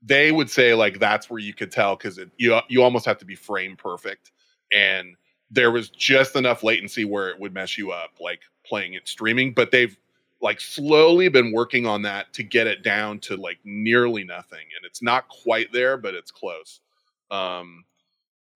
They 0.02 0.30
would 0.32 0.50
say 0.50 0.74
like 0.74 0.98
that's 0.98 1.30
where 1.30 1.38
you 1.38 1.54
could 1.54 1.70
tell 1.70 1.96
because 1.96 2.18
you 2.36 2.58
you 2.68 2.82
almost 2.82 3.06
have 3.06 3.18
to 3.18 3.24
be 3.24 3.34
frame 3.34 3.76
perfect, 3.76 4.32
and 4.76 5.16
there 5.50 5.70
was 5.70 5.88
just 5.88 6.36
enough 6.36 6.62
latency 6.62 7.04
where 7.04 7.30
it 7.30 7.40
would 7.40 7.54
mess 7.54 7.78
you 7.78 7.90
up, 7.92 8.10
like 8.20 8.40
playing 8.64 8.94
it 8.94 9.08
streaming. 9.08 9.54
But 9.54 9.70
they've 9.70 9.96
like 10.40 10.60
slowly 10.60 11.28
been 11.28 11.52
working 11.52 11.86
on 11.86 12.02
that 12.02 12.32
to 12.34 12.42
get 12.42 12.66
it 12.66 12.82
down 12.82 13.18
to 13.18 13.36
like 13.36 13.58
nearly 13.64 14.24
nothing 14.24 14.66
and 14.76 14.84
it's 14.84 15.02
not 15.02 15.28
quite 15.28 15.72
there 15.72 15.96
but 15.96 16.14
it's 16.14 16.30
close 16.30 16.80
um 17.30 17.84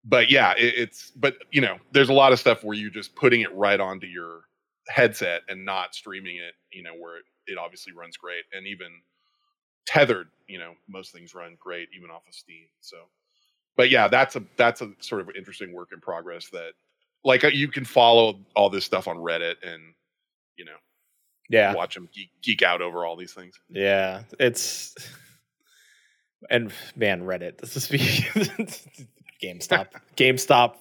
but 0.04 0.30
yeah 0.30 0.52
it, 0.58 0.74
it's 0.76 1.12
but 1.16 1.36
you 1.50 1.60
know 1.60 1.78
there's 1.92 2.08
a 2.08 2.14
lot 2.14 2.32
of 2.32 2.40
stuff 2.40 2.64
where 2.64 2.76
you're 2.76 2.90
just 2.90 3.14
putting 3.14 3.42
it 3.42 3.54
right 3.54 3.80
onto 3.80 4.06
your 4.06 4.42
headset 4.88 5.42
and 5.48 5.64
not 5.64 5.94
streaming 5.94 6.36
it 6.36 6.54
you 6.72 6.82
know 6.82 6.94
where 6.98 7.18
it, 7.18 7.24
it 7.46 7.58
obviously 7.58 7.92
runs 7.92 8.16
great 8.16 8.44
and 8.52 8.66
even 8.66 8.88
tethered 9.86 10.28
you 10.48 10.58
know 10.58 10.72
most 10.88 11.12
things 11.12 11.34
run 11.34 11.56
great 11.60 11.88
even 11.96 12.10
off 12.10 12.26
of 12.26 12.34
steam 12.34 12.66
so 12.80 12.96
but 13.78 13.88
yeah 13.88 14.08
that's 14.08 14.36
a 14.36 14.42
that's 14.56 14.82
a 14.82 14.90
sort 15.00 15.22
of 15.22 15.30
interesting 15.34 15.72
work 15.72 15.88
in 15.94 16.00
progress 16.00 16.50
that 16.50 16.72
like 17.24 17.44
uh, 17.44 17.48
you 17.48 17.68
can 17.68 17.86
follow 17.86 18.38
all 18.54 18.68
this 18.68 18.84
stuff 18.84 19.08
on 19.08 19.16
reddit 19.16 19.54
and 19.62 19.82
you 20.58 20.66
know 20.66 20.72
yeah, 21.50 21.72
watch 21.74 21.94
them 21.94 22.08
geek, 22.12 22.28
geek 22.42 22.60
out 22.62 22.82
over 22.82 23.06
all 23.06 23.16
these 23.16 23.32
things. 23.32 23.58
yeah. 23.70 24.24
It's 24.38 24.94
and 26.50 26.70
man, 26.94 27.22
Reddit. 27.22 27.56
This 27.56 27.74
is 27.74 27.88
GameStop. 29.42 29.86
GameStop. 30.16 30.74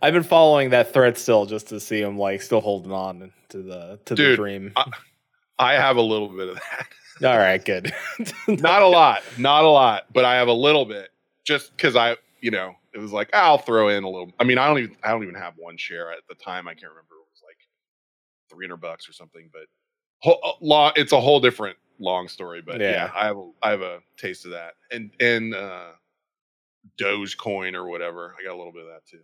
I've 0.00 0.14
been 0.14 0.22
following 0.22 0.70
that 0.70 0.94
thread 0.94 1.18
still 1.18 1.44
just 1.44 1.68
to 1.68 1.78
see 1.80 2.00
him 2.00 2.16
like 2.16 2.40
still 2.40 2.62
holding 2.62 2.92
on 2.92 3.30
to 3.50 3.62
the 3.62 4.00
to 4.06 4.14
the 4.14 4.36
dream. 4.36 4.72
I- 4.76 4.90
I 5.58 5.74
have 5.74 5.98
a 5.98 6.02
little 6.02 6.28
bit 6.28 6.48
of 6.48 6.54
that. 6.54 7.28
All 7.30 7.36
right, 7.36 7.62
good. 7.62 7.92
not 8.48 8.80
a 8.80 8.86
lot, 8.88 9.22
not 9.36 9.64
a 9.64 9.68
lot, 9.68 10.06
but 10.10 10.24
I 10.24 10.36
have 10.36 10.48
a 10.48 10.54
little 10.54 10.86
bit 10.86 11.10
just 11.50 11.76
because 11.76 11.96
I, 11.96 12.16
you 12.40 12.52
know, 12.52 12.76
it 12.94 12.98
was 12.98 13.12
like 13.12 13.28
I'll 13.34 13.58
throw 13.58 13.88
in 13.88 14.04
a 14.04 14.08
little. 14.08 14.30
I 14.38 14.44
mean, 14.44 14.56
I 14.56 14.68
don't 14.68 14.78
even, 14.78 14.96
I 15.02 15.10
don't 15.10 15.24
even 15.24 15.34
have 15.34 15.54
one 15.56 15.76
share 15.76 16.12
at 16.12 16.20
the 16.28 16.36
time. 16.36 16.68
I 16.68 16.74
can't 16.74 16.92
remember. 16.92 17.14
It 17.14 17.26
was 17.32 17.42
like 17.44 17.58
three 18.48 18.66
hundred 18.66 18.80
bucks 18.80 19.08
or 19.08 19.12
something. 19.12 19.50
But 19.52 19.62
whole, 20.20 20.38
uh, 20.44 20.52
law, 20.60 20.92
it's 20.94 21.12
a 21.12 21.20
whole 21.20 21.40
different 21.40 21.76
long 21.98 22.28
story. 22.28 22.62
But 22.62 22.80
yeah, 22.80 22.90
Yeah. 22.90 23.10
I 23.14 23.26
have, 23.26 23.36
a, 23.36 23.50
I 23.62 23.70
have 23.70 23.82
a 23.82 23.98
taste 24.16 24.44
of 24.44 24.52
that, 24.52 24.74
and 24.92 25.10
and 25.20 25.54
uh, 25.54 25.88
Dogecoin 26.98 27.74
or 27.74 27.88
whatever. 27.88 28.34
I 28.38 28.44
got 28.44 28.54
a 28.54 28.58
little 28.58 28.72
bit 28.72 28.82
of 28.82 28.88
that 28.88 29.06
too, 29.10 29.22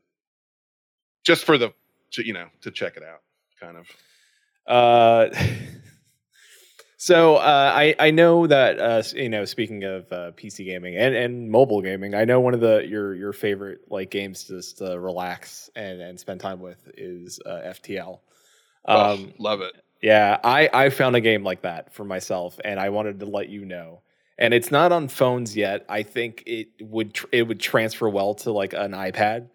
just 1.24 1.45
for 1.45 1.57
the, 1.59 1.72
to, 2.12 2.27
you 2.27 2.33
know, 2.33 2.49
to 2.62 2.70
check 2.72 2.97
it 2.97 3.05
out, 3.05 3.20
kind 3.61 3.77
of. 3.77 3.87
Uh, 4.66 5.29
so 7.07 7.37
uh, 7.37 7.73
I 7.75 7.95
I 7.99 8.11
know 8.11 8.47
that 8.47 8.81
uh, 8.81 9.03
you 9.15 9.29
know 9.29 9.45
speaking 9.45 9.85
of 9.85 10.11
uh, 10.13 10.33
PC 10.33 10.65
gaming 10.65 10.97
and, 10.97 11.15
and 11.15 11.51
mobile 11.51 11.81
gaming, 11.83 12.15
I 12.15 12.25
know 12.25 12.41
one 12.41 12.55
of 12.55 12.61
the 12.61 12.85
your 12.87 13.15
your 13.15 13.33
favorite 13.33 13.81
like 13.91 14.11
games 14.11 14.45
to 14.45 14.57
just 14.57 14.83
uh, 14.83 14.99
relax 14.99 15.71
and, 15.77 16.01
and 16.01 16.19
spend 16.19 16.41
time 16.41 16.61
with 16.61 16.89
is 16.97 17.39
uh, 17.47 17.61
FTL. 17.77 18.21
Oh, 18.89 19.15
Um, 19.15 19.33
love 19.39 19.61
it. 19.61 19.73
yeah, 20.03 20.39
I 20.43 20.69
I 20.73 20.91
found 20.91 21.17
a 21.17 21.21
game 21.21 21.45
like 21.45 21.63
that 21.63 21.93
for 21.95 22.05
myself, 22.05 22.59
and 22.65 22.79
I 22.81 22.89
wanted 22.91 23.21
to 23.21 23.27
let 23.27 23.49
you 23.49 23.65
know. 23.65 24.03
And 24.39 24.53
it's 24.53 24.71
not 24.71 24.93
on 24.93 25.09
phones 25.09 25.57
yet. 25.57 25.87
I 25.89 26.03
think 26.03 26.43
it 26.47 26.69
would 26.81 27.15
tr- 27.15 27.27
it 27.33 27.43
would 27.45 27.61
transfer 27.61 28.09
well 28.09 28.35
to 28.37 28.53
like 28.53 28.73
an 28.75 28.93
iPad. 28.93 29.49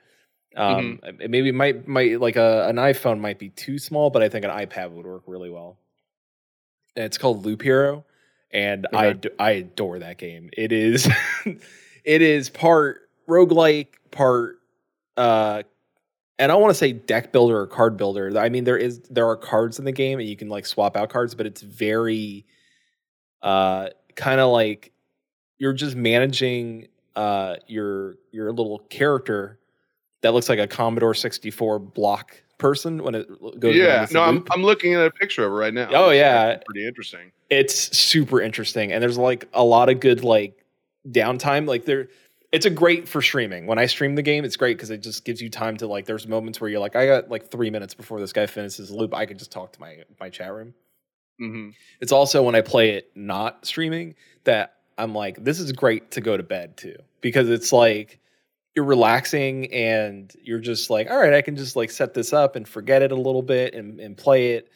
Um, 0.56 1.00
Mm-hmm. 1.04 1.32
Maybe 1.32 1.52
might 1.52 1.88
might 1.88 2.20
like 2.20 2.36
a 2.36 2.68
an 2.68 2.76
iPhone 2.78 3.20
might 3.20 3.40
be 3.40 3.50
too 3.50 3.78
small, 3.80 4.10
but 4.10 4.22
I 4.24 4.30
think 4.30 4.44
an 4.46 4.52
iPad 4.52 4.92
would 4.92 5.06
work 5.06 5.24
really 5.28 5.50
well. 5.50 5.78
It's 6.96 7.18
called 7.18 7.46
Loop 7.46 7.62
Hero, 7.62 8.06
and 8.52 8.88
I 8.94 9.08
ad- 9.08 9.32
I 9.40 9.52
adore 9.52 10.00
that 10.00 10.18
game. 10.18 10.50
It 10.58 10.72
is 10.72 11.08
it 11.46 12.22
is 12.22 12.50
part 12.50 13.10
roguelike, 13.28 13.88
part 14.12 14.58
uh 15.18 15.64
and 16.40 16.52
I 16.52 16.56
don't 16.56 16.62
want 16.62 16.74
to 16.74 16.78
say 16.78 16.92
deck 16.92 17.32
builder 17.32 17.60
or 17.60 17.68
card 17.68 17.98
builder. 17.98 18.38
I 18.38 18.50
mean, 18.50 18.64
there 18.64 18.78
is 18.78 19.00
there 19.10 19.28
are 19.28 19.38
cards 19.38 19.78
in 19.80 19.86
the 19.86 19.92
game 19.92 20.20
and 20.20 20.28
you 20.28 20.36
can 20.36 20.50
like 20.50 20.66
swap 20.66 20.98
out 20.98 21.10
cards, 21.10 21.36
but 21.36 21.46
it's 21.46 21.62
very 21.62 22.46
uh 23.42 23.90
kind 24.16 24.42
of 24.42 24.52
like 24.52 24.92
you're 25.60 25.74
just 25.74 25.96
managing 25.96 26.88
uh 27.16 27.58
your 27.68 28.16
your 28.32 28.52
little 28.52 28.80
character 28.90 29.60
that 30.22 30.34
looks 30.34 30.50
like 30.50 30.60
a 30.60 30.68
Commodore 30.68 31.14
64 31.14 31.80
block 31.80 32.42
person 32.62 33.04
when 33.04 33.16
it 33.16 33.28
goes 33.60 33.76
Yeah, 33.76 34.06
no, 34.12 34.22
I'm. 34.24 34.46
I'm 34.52 34.64
looking 34.64 34.94
at 34.94 35.06
a 35.06 35.12
picture 35.12 35.46
of 35.46 35.52
it 35.52 35.56
right 35.56 35.74
now. 35.74 35.90
Oh, 35.92 36.10
It's 36.10 36.18
yeah. 36.18 36.60
pretty 36.66 36.88
interesting. 36.88 37.32
it's 37.50 37.98
super 37.98 38.40
interesting 38.42 38.94
and 38.94 39.04
there's 39.04 39.18
like 39.18 39.48
a 39.54 39.64
lot 39.64 39.90
of 39.90 40.00
good 40.00 40.24
like 40.24 40.64
downtime 41.10 41.68
like 41.68 41.84
there 41.86 42.08
it's 42.54 42.66
a 42.66 42.70
great 42.70 43.10
for 43.10 43.22
streaming 43.22 43.66
when 43.66 43.80
i 43.80 43.86
stream 43.88 44.14
the 44.16 44.22
game 44.22 44.46
it's 44.46 44.56
great 44.56 44.78
because 44.78 44.90
it 44.92 45.02
just 45.02 45.26
gives 45.26 45.42
you 45.42 45.50
time 45.50 45.76
to 45.76 45.88
like 45.88 46.06
there's 46.06 46.28
moments 46.28 46.62
where 46.62 46.70
you're 46.70 46.80
like 46.80 46.96
i 46.96 47.06
got 47.08 47.30
like 47.30 47.50
three 47.50 47.70
minutes 47.72 47.94
before 47.96 48.20
this 48.20 48.32
guy 48.32 48.46
finishes 48.46 48.90
the 48.90 48.96
loop 48.96 49.14
i 49.16 49.26
could 49.26 49.40
just 49.40 49.52
talk 49.52 49.72
to 49.74 49.80
my 49.82 49.98
my 50.20 50.30
chat 50.30 50.54
room 50.54 50.74
hmm 51.40 51.70
it's 52.00 52.12
also 52.12 52.44
when 52.44 52.54
i 52.56 52.62
play 52.62 52.92
it 52.92 53.10
not 53.16 53.66
streaming 53.66 54.14
that 54.44 54.76
i'm 55.00 55.14
like 55.16 55.44
this 55.44 55.60
is 55.60 55.72
great 55.72 56.12
to 56.12 56.22
go 56.22 56.38
to 56.38 56.44
bed 56.44 56.78
to 56.78 56.96
because 57.22 57.50
it's 57.50 57.74
like 57.74 58.20
you're 58.76 58.86
relaxing 58.86 59.72
and 59.74 60.34
you're 60.42 60.60
just 60.60 60.90
like 60.90 61.10
all 61.10 61.18
right 61.20 61.34
i 61.34 61.42
can 61.42 61.56
just 61.56 61.76
like 61.76 61.92
set 61.92 62.14
this 62.14 62.34
up 62.34 62.56
and 62.56 62.68
forget 62.68 63.02
it 63.02 63.12
a 63.12 63.16
little 63.16 63.42
bit 63.42 63.74
and, 63.74 64.00
and 64.00 64.18
play 64.18 64.54
it 64.54 64.70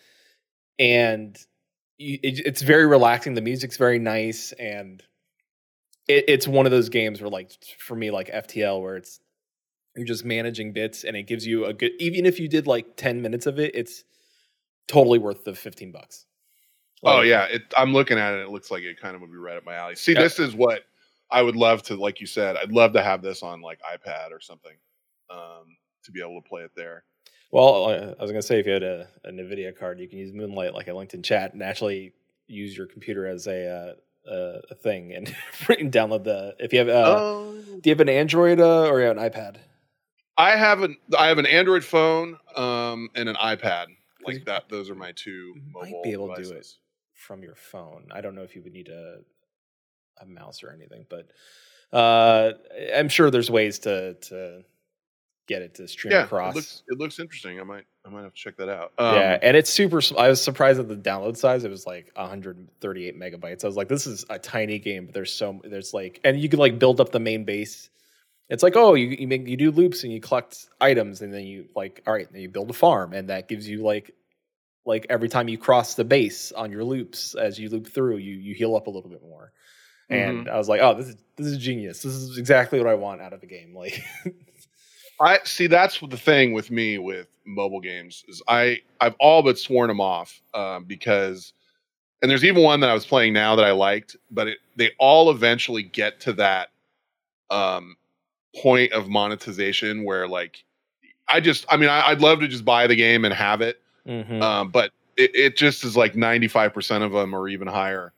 and 0.79 1.37
you, 1.97 2.19
it, 2.21 2.39
it's 2.45 2.61
very 2.61 2.85
relaxing 2.85 3.33
the 3.33 3.41
music's 3.41 3.77
very 3.77 3.99
nice 3.99 4.51
and 4.53 5.01
it, 6.07 6.25
it's 6.27 6.47
one 6.47 6.65
of 6.65 6.71
those 6.71 6.89
games 6.89 7.21
where 7.21 7.29
like 7.29 7.51
for 7.79 7.95
me 7.95 8.11
like 8.11 8.29
ftl 8.29 8.81
where 8.81 8.97
it's 8.97 9.19
you're 9.95 10.05
just 10.05 10.25
managing 10.25 10.73
bits 10.73 11.05
and 11.05 11.15
it 11.15 11.23
gives 11.23 11.47
you 11.47 11.65
a 11.65 11.73
good 11.73 11.91
even 11.99 12.25
if 12.25 12.39
you 12.39 12.49
did 12.49 12.67
like 12.67 12.97
10 12.97 13.21
minutes 13.21 13.45
of 13.45 13.59
it 13.59 13.73
it's 13.75 14.03
totally 14.87 15.19
worth 15.19 15.43
the 15.45 15.55
15 15.55 15.91
bucks 15.91 16.25
Oh 17.07 17.21
yeah, 17.21 17.43
it, 17.43 17.61
I'm 17.77 17.93
looking 17.93 18.17
at 18.17 18.33
it. 18.33 18.39
It 18.39 18.49
looks 18.49 18.71
like 18.71 18.81
it 18.81 18.99
kind 18.99 19.13
of 19.13 19.21
would 19.21 19.29
be 19.29 19.37
right 19.37 19.57
up 19.57 19.63
my 19.63 19.75
alley. 19.75 19.93
See, 19.95 20.13
Yeah. 20.13 20.23
this 20.23 20.39
is 20.39 20.55
what 20.55 20.85
I 21.31 21.41
would 21.41 21.55
love 21.55 21.83
to, 21.83 21.95
like 21.95 22.21
you 22.21 22.27
said, 22.27 22.55
I'd 22.55 22.71
love 22.71 22.93
to 22.93 23.03
have 23.03 23.21
this 23.21 23.43
on 23.43 23.61
like 23.61 23.79
iPad 23.81 24.31
or 24.31 24.39
something 24.39 24.75
um, 25.29 25.77
to 26.03 26.11
be 26.11 26.21
able 26.21 26.41
to 26.41 26.47
play 26.47 26.61
it 26.61 26.71
there. 26.75 27.03
Well, 27.51 27.89
I 27.89 28.21
was 28.21 28.31
gonna 28.31 28.41
say 28.41 28.59
if 28.59 28.65
you 28.65 28.73
had 28.73 28.83
a, 28.83 29.07
a 29.23 29.31
Nvidia 29.31 29.77
card, 29.77 29.99
you 29.99 30.09
can 30.09 30.19
use 30.19 30.33
Moonlight 30.33 30.73
like 30.73 30.89
I 30.89 30.91
linked 30.91 31.13
in 31.13 31.23
chat 31.23 31.53
and 31.53 31.63
actually 31.63 32.13
use 32.47 32.75
your 32.75 32.87
computer 32.87 33.27
as 33.27 33.47
a 33.47 33.67
uh, 33.67 33.93
a, 34.31 34.61
a 34.71 34.75
thing 34.75 35.13
and 35.13 35.27
download 35.91 36.23
the. 36.23 36.55
If 36.59 36.73
you 36.73 36.79
have, 36.79 36.89
uh, 36.89 37.15
oh, 37.17 37.61
do 37.81 37.89
you 37.89 37.91
have 37.91 38.01
an 38.01 38.09
Android 38.09 38.59
uh, 38.59 38.87
or 38.87 38.99
you 38.99 39.07
have 39.07 39.17
an 39.17 39.23
iPad? 39.23 39.57
I 40.37 40.57
have 40.57 40.81
an 40.81 40.97
I 41.17 41.27
have 41.27 41.37
an 41.37 41.45
Android 41.45 41.83
phone 41.83 42.37
um, 42.55 43.09
and 43.15 43.29
an 43.29 43.35
iPad. 43.35 43.87
Like 44.25 44.45
that, 44.45 44.69
those 44.69 44.89
are 44.89 44.95
my 44.95 45.13
two 45.13 45.53
you 45.55 45.61
mobile 45.71 45.91
might 45.91 46.03
be 46.03 46.11
able 46.11 46.33
to 46.33 46.43
do 46.43 46.51
it. 46.51 46.67
from 47.13 47.43
your 47.43 47.55
phone. 47.55 48.07
I 48.11 48.21
don't 48.21 48.35
know 48.35 48.41
if 48.41 48.55
you 48.55 48.63
would 48.63 48.73
need 48.73 48.89
a 48.89 49.19
a 50.21 50.25
mouse 50.25 50.63
or 50.63 50.71
anything, 50.71 51.05
but 51.09 51.29
uh, 51.93 52.53
I'm 52.95 53.09
sure 53.09 53.29
there's 53.31 53.49
ways 53.51 53.79
to 53.79 54.15
to 54.15 54.63
get 55.47 55.61
it 55.61 55.75
to 55.75 55.87
stream 55.87 56.11
Yeah, 56.11 56.23
across. 56.23 56.53
it 56.53 56.55
looks 56.55 56.83
it 56.87 56.97
looks 56.97 57.19
interesting. 57.19 57.59
I 57.59 57.63
might 57.63 57.85
I 58.05 58.09
might 58.09 58.23
have 58.23 58.33
to 58.33 58.39
check 58.39 58.57
that 58.57 58.69
out. 58.69 58.93
yeah, 58.99 59.33
Um, 59.35 59.39
and 59.43 59.57
it's 59.57 59.69
super. 59.69 60.01
I 60.17 60.27
was 60.29 60.41
surprised 60.41 60.79
at 60.79 60.87
the 60.87 60.95
download 60.95 61.37
size. 61.37 61.63
It 61.63 61.69
was 61.69 61.85
like 61.85 62.11
138 62.15 63.19
megabytes. 63.19 63.63
I 63.63 63.67
was 63.67 63.75
like, 63.75 63.87
this 63.87 64.07
is 64.07 64.25
a 64.29 64.39
tiny 64.39 64.79
game, 64.79 65.05
but 65.05 65.13
there's 65.13 65.31
so 65.31 65.61
there's 65.63 65.93
like, 65.93 66.19
and 66.23 66.39
you 66.39 66.49
can 66.49 66.59
like 66.59 66.79
build 66.79 66.99
up 66.99 67.11
the 67.11 67.19
main 67.19 67.45
base. 67.45 67.89
It's 68.49 68.61
like, 68.63 68.75
oh, 68.75 68.93
you 68.93 69.07
you 69.07 69.27
make 69.27 69.47
you 69.47 69.57
do 69.57 69.71
loops 69.71 70.03
and 70.03 70.11
you 70.13 70.19
collect 70.21 70.67
items, 70.81 71.21
and 71.21 71.33
then 71.33 71.43
you 71.45 71.67
like, 71.75 72.01
all 72.05 72.13
right, 72.13 72.31
then 72.31 72.41
you 72.41 72.49
build 72.49 72.69
a 72.69 72.73
farm, 72.73 73.13
and 73.13 73.29
that 73.29 73.47
gives 73.47 73.67
you 73.67 73.81
like, 73.83 74.11
like 74.85 75.07
every 75.09 75.29
time 75.29 75.47
you 75.47 75.57
cross 75.57 75.95
the 75.95 76.03
base 76.03 76.51
on 76.51 76.71
your 76.71 76.83
loops 76.83 77.33
as 77.33 77.59
you 77.59 77.69
loop 77.69 77.87
through, 77.87 78.17
you 78.17 78.35
you 78.35 78.53
heal 78.53 78.75
up 78.75 78.85
a 78.87 78.91
little 78.91 79.09
bit 79.09 79.21
more. 79.23 79.51
And 80.09 80.49
I 80.49 80.57
was 80.57 80.69
like, 80.69 80.81
oh, 80.81 80.93
this 80.93 81.07
is 81.07 81.15
this 81.35 81.47
is 81.47 81.57
genius. 81.57 82.01
This 82.01 82.13
is 82.13 82.37
exactly 82.37 82.79
what 82.79 82.87
I 82.87 82.93
want 82.93 83.21
out 83.21 83.33
of 83.33 83.43
a 83.43 83.47
game. 83.47 83.75
Like, 83.75 84.03
I 85.19 85.39
see. 85.43 85.67
That's 85.67 85.99
the 85.99 86.17
thing 86.17 86.53
with 86.53 86.71
me 86.71 86.97
with 86.97 87.27
mobile 87.45 87.79
games 87.79 88.23
is 88.27 88.41
I 88.47 88.81
I've 88.99 89.15
all 89.19 89.43
but 89.43 89.57
sworn 89.57 89.87
them 89.87 90.01
off 90.01 90.41
um, 90.53 90.83
because, 90.85 91.53
and 92.21 92.29
there's 92.29 92.43
even 92.43 92.63
one 92.63 92.81
that 92.81 92.89
I 92.89 92.93
was 92.93 93.05
playing 93.05 93.33
now 93.33 93.55
that 93.55 93.65
I 93.65 93.71
liked, 93.71 94.15
but 94.29 94.47
it, 94.47 94.57
they 94.75 94.91
all 94.99 95.31
eventually 95.31 95.83
get 95.83 96.19
to 96.21 96.33
that 96.33 96.69
um, 97.49 97.95
point 98.61 98.91
of 98.91 99.07
monetization 99.07 100.03
where 100.03 100.27
like 100.27 100.63
I 101.29 101.39
just 101.39 101.65
I 101.69 101.77
mean 101.77 101.89
I, 101.89 102.07
I'd 102.07 102.21
love 102.21 102.39
to 102.41 102.47
just 102.47 102.65
buy 102.65 102.87
the 102.87 102.95
game 102.95 103.23
and 103.25 103.33
have 103.33 103.61
it, 103.61 103.81
mhm. 104.05 104.41
um, 104.41 104.69
but 104.69 104.91
it, 105.17 105.33
it 105.33 105.57
just 105.57 105.85
is 105.85 105.95
like 105.95 106.13
95% 106.13 107.03
of 107.03 107.13
them 107.13 107.33
or 107.33 107.47
even 107.47 107.67
higher 107.67 108.11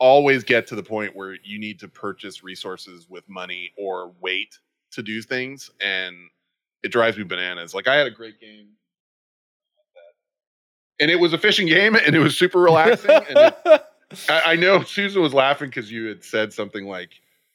always 0.00 0.42
get 0.42 0.66
to 0.66 0.74
the 0.74 0.82
point 0.82 1.14
where 1.14 1.36
you 1.44 1.58
need 1.58 1.78
to 1.78 1.86
purchase 1.86 2.42
resources 2.42 3.08
with 3.08 3.28
money 3.28 3.70
or 3.78 4.12
wait 4.20 4.58
to 4.90 5.02
do 5.02 5.22
things 5.22 5.70
and 5.80 6.16
it 6.82 6.90
drives 6.90 7.16
me 7.16 7.22
bananas. 7.22 7.74
Like 7.74 7.86
i 7.86 7.94
had 7.94 8.06
a 8.06 8.10
great 8.10 8.40
game 8.40 8.70
and 10.98 11.10
it 11.10 11.16
was 11.16 11.32
a 11.32 11.38
fishing 11.38 11.68
game 11.68 11.94
and 11.94 12.16
it 12.16 12.18
was 12.18 12.36
super 12.36 12.58
relaxing 12.60 13.10
and 13.10 13.36
it, 13.36 13.56
I, 14.28 14.52
I 14.52 14.56
know 14.56 14.82
susan 14.82 15.22
was 15.22 15.32
laughing 15.32 15.68
because 15.68 15.90
you 15.90 16.06
had 16.06 16.24
said 16.24 16.52
something 16.52 16.86
like 16.86 17.10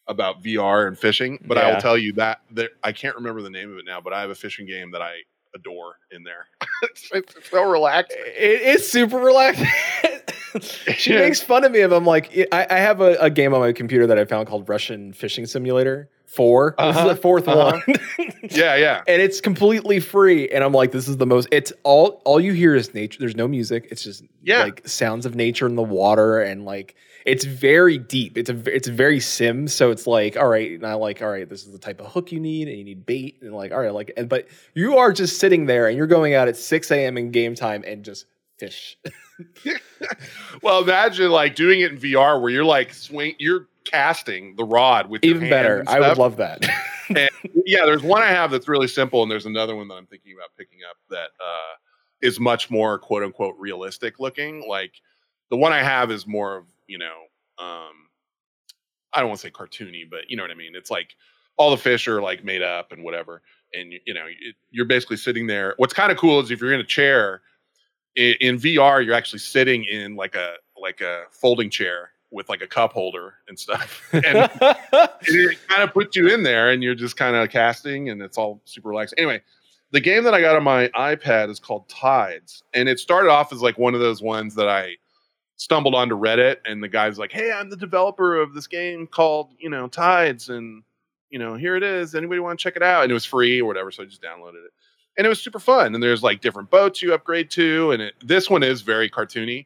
about 0.08 0.42
vr 0.42 0.88
and 0.88 0.98
fishing 0.98 1.44
but 1.46 1.58
i 1.58 1.70
will 1.70 1.82
tell 1.82 1.98
you 1.98 2.14
that 2.14 2.40
there, 2.50 2.70
i 2.84 2.92
can't 2.92 3.16
remember 3.16 3.42
the 3.42 3.50
name 3.50 3.72
of 3.72 3.78
it 3.78 3.86
now 3.86 4.00
but 4.00 4.14
i 4.14 4.22
have 4.22 4.30
a 4.30 4.36
fishing 4.36 4.66
game 4.66 4.92
that 4.92 5.02
i 5.02 5.16
adore 5.56 5.96
in 6.12 6.24
there. 6.24 6.48
It's, 6.84 7.10
it's 7.14 7.50
so 7.50 7.64
relaxing. 7.64 8.18
It 8.20 8.62
is 8.62 8.92
super 8.92 9.18
relaxing. 9.18 9.66
she 10.98 11.14
makes 11.14 11.42
fun 11.42 11.64
of 11.64 11.72
me 11.72 11.80
if 11.80 11.92
I'm 11.92 12.06
like, 12.06 12.32
I, 12.52 12.68
I 12.70 12.78
have 12.78 13.02
a, 13.02 13.16
a 13.20 13.30
game 13.30 13.54
on 13.54 13.60
my 13.60 13.72
computer 13.74 14.08
that 14.08 14.18
I 14.18 14.26
found 14.26 14.48
called 14.48 14.68
Russian 14.70 15.14
Fishing 15.14 15.46
Simulator 15.46 16.10
4. 16.28 16.76
This 16.78 16.88
is 16.88 16.98
Uh-huh, 16.98 17.14
the 17.14 17.20
4th 17.20 17.48
uh-huh. 17.48 17.82
one. 18.18 18.30
yeah 18.52 18.76
yeah 18.76 19.02
and 19.08 19.22
it's 19.22 19.40
completely 19.42 20.00
free. 20.00 20.50
And 20.50 20.64
I'm 20.64 20.74
like, 20.74 20.92
this 20.92 21.08
is 21.08 21.18
the 21.18 21.26
most, 21.26 21.48
it's 21.52 21.72
all, 21.84 22.22
all 22.26 22.40
you 22.40 22.54
hear 22.54 22.76
is 22.76 22.94
nature. 22.94 23.20
There's 23.20 23.36
no 23.36 23.48
music. 23.48 23.88
It's 23.92 24.04
just 24.04 24.24
Yeah. 24.44 24.64
like 24.64 24.88
sounds 24.88 25.26
of 25.26 25.36
nature 25.36 25.66
in 25.68 25.76
the 25.76 25.84
water. 25.84 26.42
And 26.42 26.66
like, 26.66 26.96
it's 27.26 27.44
very 27.46 27.98
deep. 27.98 28.38
It's 28.38 28.52
a, 28.52 28.76
it's 28.76 28.88
very 28.88 29.20
sim. 29.20 29.68
So 29.68 29.90
it's 29.90 30.06
like, 30.06 30.38
all 30.38 30.48
right. 30.48 30.72
And 30.74 30.86
I 30.86 30.94
like, 30.94 31.22
all 31.24 31.30
right, 31.30 31.50
this 31.50 31.66
is 31.66 31.72
the 31.72 31.80
type 31.80 32.00
of 32.00 32.08
hook 32.08 32.32
you 32.32 32.40
need 32.40 32.68
and 32.68 32.78
you 32.78 32.84
need 32.84 33.06
bait. 33.06 33.40
And 33.42 33.52
like, 33.54 33.72
all 33.72 33.80
right, 33.80 33.94
like, 33.94 34.12
and, 34.16 34.30
but 34.30 34.48
you 34.76 34.98
are 34.98 35.12
just 35.12 35.40
sitting 35.40 35.66
there 35.66 35.88
and 35.88 35.98
you're 35.98 36.06
going 36.06 36.36
out 36.36 36.48
at 36.48 36.56
6 36.56 36.92
a.m. 36.92 37.18
in 37.18 37.32
game 37.32 37.56
time 37.56 37.84
and 37.88 38.06
just 38.06 38.26
fish. 38.60 38.98
well, 40.62 40.82
imagine 40.82 41.30
like 41.30 41.56
doing 41.56 41.82
it 41.82 41.92
in 41.92 41.98
VR 41.98 42.42
where 42.42 42.52
you're 42.52 42.66
like 42.66 42.94
swing, 42.94 43.36
you're 43.40 43.68
casting 43.86 44.56
the 44.56 44.64
rod 44.64 45.10
with 45.10 45.24
Even 45.24 45.50
better. 45.50 45.84
I 45.88 46.00
would 46.00 46.18
love 46.18 46.38
that. 46.38 46.66
yeah, 47.10 47.86
there's 47.86 48.04
one 48.04 48.22
I 48.22 48.28
have 48.28 48.52
that's 48.52 48.68
really 48.68 48.88
simple, 48.88 49.22
and 49.22 49.32
there's 49.32 49.46
another 49.46 49.76
one 49.76 49.88
that 49.88 49.96
I'm 49.96 50.08
thinking 50.08 50.34
about 50.34 50.50
picking 50.58 50.80
up 50.90 50.98
that 51.10 51.30
uh, 51.40 51.76
is 52.22 52.40
much 52.40 52.70
more 52.70 52.98
quote 52.98 53.24
unquote 53.24 53.56
realistic 53.58 54.20
looking. 54.20 54.68
Like 54.68 54.94
the 55.50 55.58
one 55.58 55.74
I 55.74 55.84
have 55.84 56.12
is 56.12 56.26
more 56.28 56.58
of 56.58 56.66
you 56.88 56.98
know, 56.98 57.24
um, 57.58 58.10
I 59.14 59.20
don't 59.20 59.28
want 59.28 59.40
to 59.42 59.48
say 59.48 59.52
cartoony, 59.52 60.10
but 60.10 60.30
you 60.30 60.38
know 60.38 60.44
what 60.44 60.52
I 60.52 60.56
mean. 60.56 60.74
It's 60.76 60.92
like 60.92 61.16
all 61.58 61.72
the 61.72 61.78
fish 61.78 62.08
are 62.08 62.22
like 62.22 62.44
made 62.44 62.62
up 62.62 62.92
and 62.92 63.04
whatever, 63.04 63.42
and 63.74 63.94
you, 63.94 64.00
you 64.06 64.14
know 64.14 64.26
it, 64.26 64.56
you're 64.72 64.86
basically 64.86 65.18
sitting 65.18 65.48
there. 65.48 65.74
What's 65.78 65.94
kind 65.94 66.12
of 66.12 66.18
cool 66.18 66.40
is 66.40 66.52
if 66.52 66.60
you're 66.60 66.74
in 66.74 66.80
a 66.80 66.86
chair 66.86 67.42
in, 68.16 68.36
in 68.42 68.58
VR, 68.58 69.04
you're 69.06 69.16
actually 69.16 69.40
sitting 69.40 69.86
in 69.86 70.16
like 70.16 70.36
a 70.36 70.56
like 70.82 71.02
a 71.02 71.24
folding 71.32 71.70
chair 71.70 72.12
with 72.32 72.50
like 72.50 72.62
a 72.62 72.68
cup 72.68 72.92
holder 72.94 73.36
and 73.48 73.58
stuff, 73.58 74.02
and 74.14 74.50
it 75.22 75.68
kind 75.68 75.84
of 75.84 75.94
puts 75.94 76.16
you 76.16 76.28
in 76.28 76.44
there 76.44 76.72
and 76.72 76.84
you're 76.84 76.96
just 76.96 77.18
kind 77.18 77.36
of 77.36 77.50
casting 77.50 78.10
and 78.10 78.22
it's 78.22 78.38
all 78.38 78.62
super 78.66 78.90
relaxed. 78.90 79.14
Anyway, 79.18 79.42
the 79.92 80.02
game 80.02 80.24
that 80.26 80.34
I 80.34 80.42
got 80.42 80.58
on 80.58 80.64
my 80.64 80.90
iPad 80.90 81.50
is 81.50 81.60
called 81.60 81.88
Tides. 81.88 82.64
And 82.74 82.90
it 82.90 83.00
started 83.00 83.30
off 83.30 83.54
as 83.54 83.62
like 83.62 83.78
one 83.78 83.94
of 83.94 84.02
those 84.02 84.22
ones 84.22 84.56
that 84.56 84.68
I 84.68 84.98
stumbled 85.56 85.96
onto 85.96 86.18
Reddit 86.18 86.58
and 86.66 86.84
the 86.84 86.90
guy's 86.90 87.18
like, 87.18 87.32
Hey, 87.32 87.52
I'm 87.52 87.70
the 87.70 87.78
developer 87.78 88.36
of 88.36 88.54
this 88.54 88.68
game 88.68 89.08
called, 89.08 89.54
you 89.58 89.70
know, 89.70 89.88
Tides. 89.88 90.50
And, 90.50 90.84
you 91.30 91.40
know, 91.40 91.56
here 91.56 91.78
it 91.78 91.84
is. 91.84 92.14
Anybody 92.14 92.42
want 92.42 92.60
to 92.60 92.64
check 92.64 92.76
it 92.76 92.84
out? 92.84 93.04
And 93.04 93.12
it 93.12 93.14
was 93.14 93.24
free 93.24 93.62
or 93.62 93.66
whatever. 93.66 93.90
So 93.90 94.04
I 94.04 94.06
just 94.06 94.22
downloaded 94.22 94.66
it. 94.66 94.74
And 95.18 95.26
it 95.26 95.30
was 95.30 95.42
super 95.42 95.60
fun. 95.60 95.96
And 95.96 96.04
there's 96.04 96.24
like 96.24 96.42
different 96.42 96.70
boats 96.70 97.02
you 97.02 97.14
upgrade 97.14 97.50
to. 97.52 97.92
And 97.92 98.02
it, 98.02 98.16
this 98.22 98.50
one 98.50 98.64
is 98.64 98.82
very 98.82 99.10
cartoony 99.10 99.66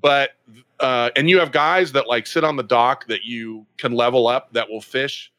but 0.00 0.30
uh, 0.80 1.10
and 1.16 1.28
you 1.30 1.38
have 1.38 1.52
guys 1.52 1.92
that 1.92 2.06
like 2.06 2.26
sit 2.26 2.44
on 2.44 2.56
the 2.56 2.62
dock 2.62 3.06
that 3.06 3.24
you 3.24 3.66
can 3.78 3.92
level 3.92 4.26
up 4.26 4.52
that 4.52 4.68
will 4.68 4.80
fish 4.80 5.32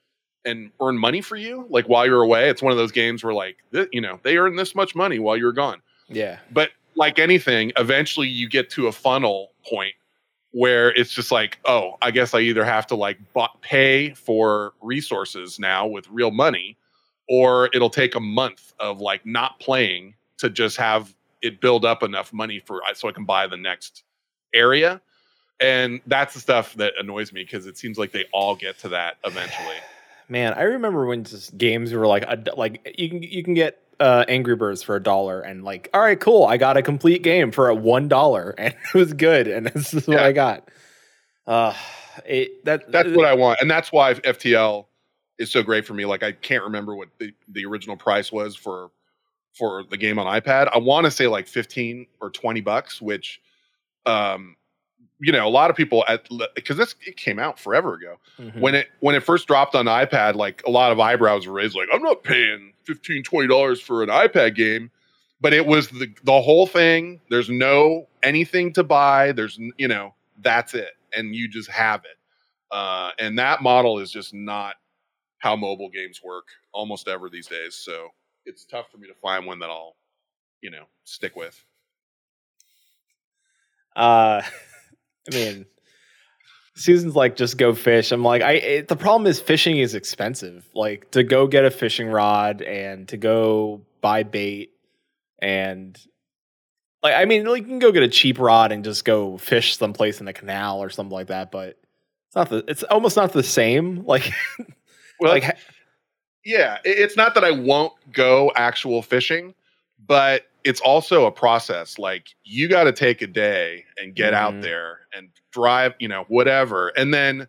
and 0.45 0.71
earn 0.81 0.97
money 0.97 1.21
for 1.21 1.35
you 1.35 1.65
like 1.69 1.85
while 1.87 2.05
you're 2.05 2.23
away 2.23 2.49
it's 2.49 2.61
one 2.61 2.71
of 2.71 2.77
those 2.77 2.91
games 2.91 3.23
where 3.23 3.33
like 3.33 3.57
th- 3.73 3.89
you 3.91 4.01
know 4.01 4.19
they 4.23 4.37
earn 4.37 4.55
this 4.55 4.73
much 4.75 4.95
money 4.95 5.19
while 5.19 5.35
you're 5.35 5.51
gone 5.51 5.81
yeah. 6.09 6.39
but 6.51 6.71
like 6.95 7.19
anything 7.19 7.71
eventually 7.77 8.27
you 8.27 8.47
get 8.47 8.69
to 8.69 8.87
a 8.87 8.91
funnel 8.91 9.51
point 9.69 9.93
where 10.51 10.89
it's 10.89 11.11
just 11.11 11.31
like 11.31 11.59
oh 11.65 11.97
i 12.01 12.11
guess 12.11 12.33
i 12.33 12.39
either 12.39 12.63
have 12.63 12.87
to 12.87 12.95
like 12.95 13.17
bu- 13.33 13.45
pay 13.61 14.11
for 14.11 14.73
resources 14.81 15.59
now 15.59 15.85
with 15.85 16.07
real 16.09 16.31
money 16.31 16.77
or 17.27 17.69
it'll 17.73 17.89
take 17.89 18.15
a 18.15 18.19
month 18.19 18.73
of 18.79 19.01
like 19.01 19.25
not 19.25 19.59
playing 19.59 20.13
to 20.37 20.49
just 20.49 20.77
have 20.77 21.13
it 21.41 21.59
build 21.61 21.85
up 21.85 22.03
enough 22.03 22.31
money 22.33 22.59
for 22.59 22.81
so 22.93 23.07
i 23.07 23.11
can 23.11 23.25
buy 23.25 23.47
the 23.47 23.57
next 23.57 24.03
area 24.53 25.01
and 25.59 26.01
that's 26.05 26.33
the 26.35 26.39
stuff 26.39 26.73
that 26.75 26.93
annoys 26.99 27.33
me 27.33 27.43
because 27.43 27.65
it 27.65 27.77
seems 27.77 27.97
like 27.97 28.11
they 28.11 28.25
all 28.31 28.55
get 28.55 28.77
to 28.79 28.89
that 28.89 29.17
eventually 29.25 29.75
Man, 30.29 30.55
I 30.55 30.63
remember 30.63 31.05
when 31.05 31.23
just 31.23 31.57
games 31.57 31.93
were 31.93 32.05
like 32.05 32.25
a, 32.27 32.37
like 32.57 32.93
you 32.99 33.07
can 33.09 33.23
you 33.23 33.41
can 33.45 33.53
get 33.53 33.81
uh, 34.01 34.25
Angry 34.27 34.57
Birds 34.57 34.83
for 34.83 34.97
a 34.97 35.01
dollar 35.01 35.39
and 35.39 35.63
like 35.63 35.89
all 35.93 36.01
right, 36.01 36.19
cool, 36.19 36.43
I 36.43 36.57
got 36.57 36.75
a 36.75 36.81
complete 36.81 37.23
game 37.23 37.49
for 37.49 37.69
a 37.69 37.73
one 37.73 38.09
dollar 38.09 38.53
and 38.57 38.73
it 38.73 38.93
was 38.93 39.13
good 39.13 39.47
and 39.47 39.67
this 39.67 39.93
is 39.93 40.05
what 40.05 40.17
Yeah. 40.17 40.25
I 40.25 40.33
got. 40.33 40.69
Uh, 41.47 41.73
it 42.25 42.65
that 42.65 42.91
that's 42.91 43.09
what 43.15 43.25
i 43.25 43.33
want 43.35 43.61
and 43.61 43.71
that's 43.71 43.89
why 43.91 44.15
ftl 44.15 44.87
is 45.39 45.51
so 45.51 45.61
great 45.63 45.85
for 45.85 45.93
me 45.93 46.05
like 46.05 46.23
i 46.23 46.31
can't 46.31 46.63
remember 46.63 46.95
what 46.95 47.09
the, 47.19 47.31
the 47.49 47.65
original 47.65 47.95
price 47.95 48.31
was 48.31 48.55
for 48.55 48.89
for 49.53 49.83
the 49.89 49.97
game 49.97 50.19
on 50.19 50.25
ipad. 50.41 50.69
I 50.73 50.77
want 50.77 51.05
to 51.05 51.11
say 51.11 51.27
like 51.27 51.47
15 51.47 52.05
or 52.21 52.29
20 52.29 52.61
bucks 52.61 53.01
which 53.01 53.41
um 54.05 54.55
you 55.19 55.31
know 55.31 55.47
a 55.47 55.49
lot 55.49 55.69
of 55.71 55.75
people 55.75 56.03
at 56.07 56.27
because 56.55 56.77
this 56.77 56.95
it 57.05 57.17
came 57.17 57.39
out 57.39 57.59
forever 57.59 57.95
ago. 57.95 58.17
Mhm. 58.39 58.59
when 58.59 58.75
it 58.75 58.87
when 58.99 59.15
it 59.15 59.23
first 59.23 59.47
dropped 59.47 59.73
on 59.75 59.85
ipad 59.85 60.35
like 60.35 60.61
a 60.65 60.69
lot 60.69 60.91
of 60.91 60.99
eyebrows 60.99 61.47
were 61.47 61.53
raised 61.53 61.75
like 61.75 61.89
i'm 61.93 62.03
not 62.03 62.23
paying 62.23 62.73
15 62.85 63.23
20 63.23 63.47
dollars 63.47 63.81
for 63.81 64.03
an 64.03 64.09
ipad 64.09 64.55
game. 64.55 64.91
But 65.39 65.53
it 65.53 65.67
was 65.67 65.89
the 65.89 66.07
the 66.23 66.41
whole 66.41 66.65
thing 66.65 67.21
there's 67.29 67.49
no 67.49 68.07
anything 68.23 68.73
to 68.73 68.83
buy 68.83 69.31
there's 69.33 69.59
you 69.77 69.87
know 69.87 70.13
that's 70.41 70.73
it 70.73 70.91
and 71.15 71.35
you 71.35 71.47
just 71.47 71.69
have 71.69 72.01
it. 72.05 72.17
Uh, 72.69 73.11
and 73.19 73.37
that 73.39 73.61
model 73.61 73.97
is 73.99 74.11
just 74.11 74.33
not 74.33 74.75
how 75.39 75.55
mobile 75.55 75.89
games 75.89 76.21
work 76.23 76.45
almost 76.73 77.07
ever 77.07 77.29
these 77.29 77.47
days 77.47 77.75
so 77.75 78.09
it's 78.45 78.65
tough 78.65 78.89
for 78.91 78.97
me 78.97 79.07
to 79.07 79.13
find 79.15 79.45
one 79.45 79.59
that 79.59 79.69
i'll 79.69 79.95
you 80.61 80.69
know 80.71 80.85
stick 81.03 81.35
with 81.35 81.63
Uh, 83.97 84.43
I 85.31 85.35
mean, 85.35 85.65
Susan's 86.75 87.15
like, 87.15 87.35
just 87.35 87.57
go 87.57 87.73
fish. 87.73 88.11
I'm 88.11 88.23
like, 88.23 88.43
I. 88.43 88.51
It, 88.53 88.87
the 88.87 88.95
problem 88.95 89.27
is 89.27 89.41
fishing 89.41 89.77
is 89.79 89.95
expensive. 89.95 90.69
Like 90.73 91.11
to 91.11 91.23
go 91.23 91.47
get 91.47 91.65
a 91.65 91.71
fishing 91.71 92.07
rod 92.07 92.61
and 92.61 93.07
to 93.09 93.17
go 93.17 93.81
buy 93.99 94.23
bait 94.23 94.71
and 95.41 95.99
like, 97.01 97.15
I 97.15 97.25
mean, 97.25 97.45
like 97.45 97.63
you 97.63 97.67
can 97.67 97.79
go 97.79 97.91
get 97.91 98.03
a 98.03 98.07
cheap 98.07 98.39
rod 98.39 98.71
and 98.71 98.83
just 98.83 99.03
go 99.03 99.37
fish 99.37 99.75
someplace 99.75 100.19
in 100.19 100.27
the 100.27 100.33
canal 100.33 100.81
or 100.81 100.89
something 100.89 101.13
like 101.13 101.27
that. 101.27 101.51
But 101.51 101.79
it's 102.27 102.35
not 102.35 102.49
the. 102.49 102.63
It's 102.67 102.83
almost 102.83 103.17
not 103.17 103.33
the 103.33 103.43
same. 103.43 104.05
Like, 104.05 104.31
well 105.19 105.31
like 105.33 105.57
yeah 106.45 106.77
it's 106.83 107.17
not 107.17 107.33
that 107.35 107.43
i 107.43 107.51
won't 107.51 107.93
go 108.11 108.51
actual 108.55 109.01
fishing 109.01 109.53
but 110.05 110.43
it's 110.63 110.81
also 110.81 111.25
a 111.25 111.31
process 111.31 111.97
like 111.97 112.27
you 112.43 112.67
got 112.69 112.83
to 112.85 112.91
take 112.91 113.21
a 113.21 113.27
day 113.27 113.83
and 113.97 114.15
get 114.15 114.33
Mhm. 114.33 114.37
out 114.37 114.61
there 114.61 114.99
and 115.13 115.29
drive 115.51 115.93
you 115.99 116.07
know 116.07 116.25
whatever 116.27 116.89
and 116.89 117.13
then 117.13 117.47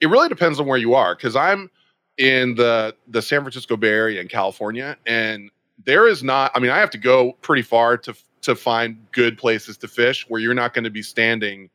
it 0.00 0.06
really 0.08 0.28
depends 0.28 0.58
on 0.60 0.66
where 0.66 0.78
you 0.78 0.94
are 0.94 1.14
because 1.14 1.36
i'm 1.36 1.70
in 2.18 2.54
the 2.56 2.94
the 3.08 3.22
san 3.22 3.40
francisco 3.40 3.76
bay 3.76 3.88
area 3.88 4.20
in 4.20 4.28
california 4.28 4.96
and 5.06 5.50
there 5.84 6.06
is 6.06 6.22
not 6.22 6.50
i 6.54 6.58
mean 6.60 6.70
i 6.70 6.78
have 6.78 6.90
to 6.90 6.98
go 6.98 7.32
pretty 7.40 7.62
far 7.62 7.96
to 7.96 8.14
to 8.42 8.54
find 8.54 8.98
good 9.12 9.38
places 9.38 9.76
to 9.78 9.88
fish 9.88 10.28
where 10.28 10.40
you're 10.40 10.52
not 10.54 10.74
going 10.74 10.84
to 10.84 10.90
be 10.90 11.02
standing 11.02 11.70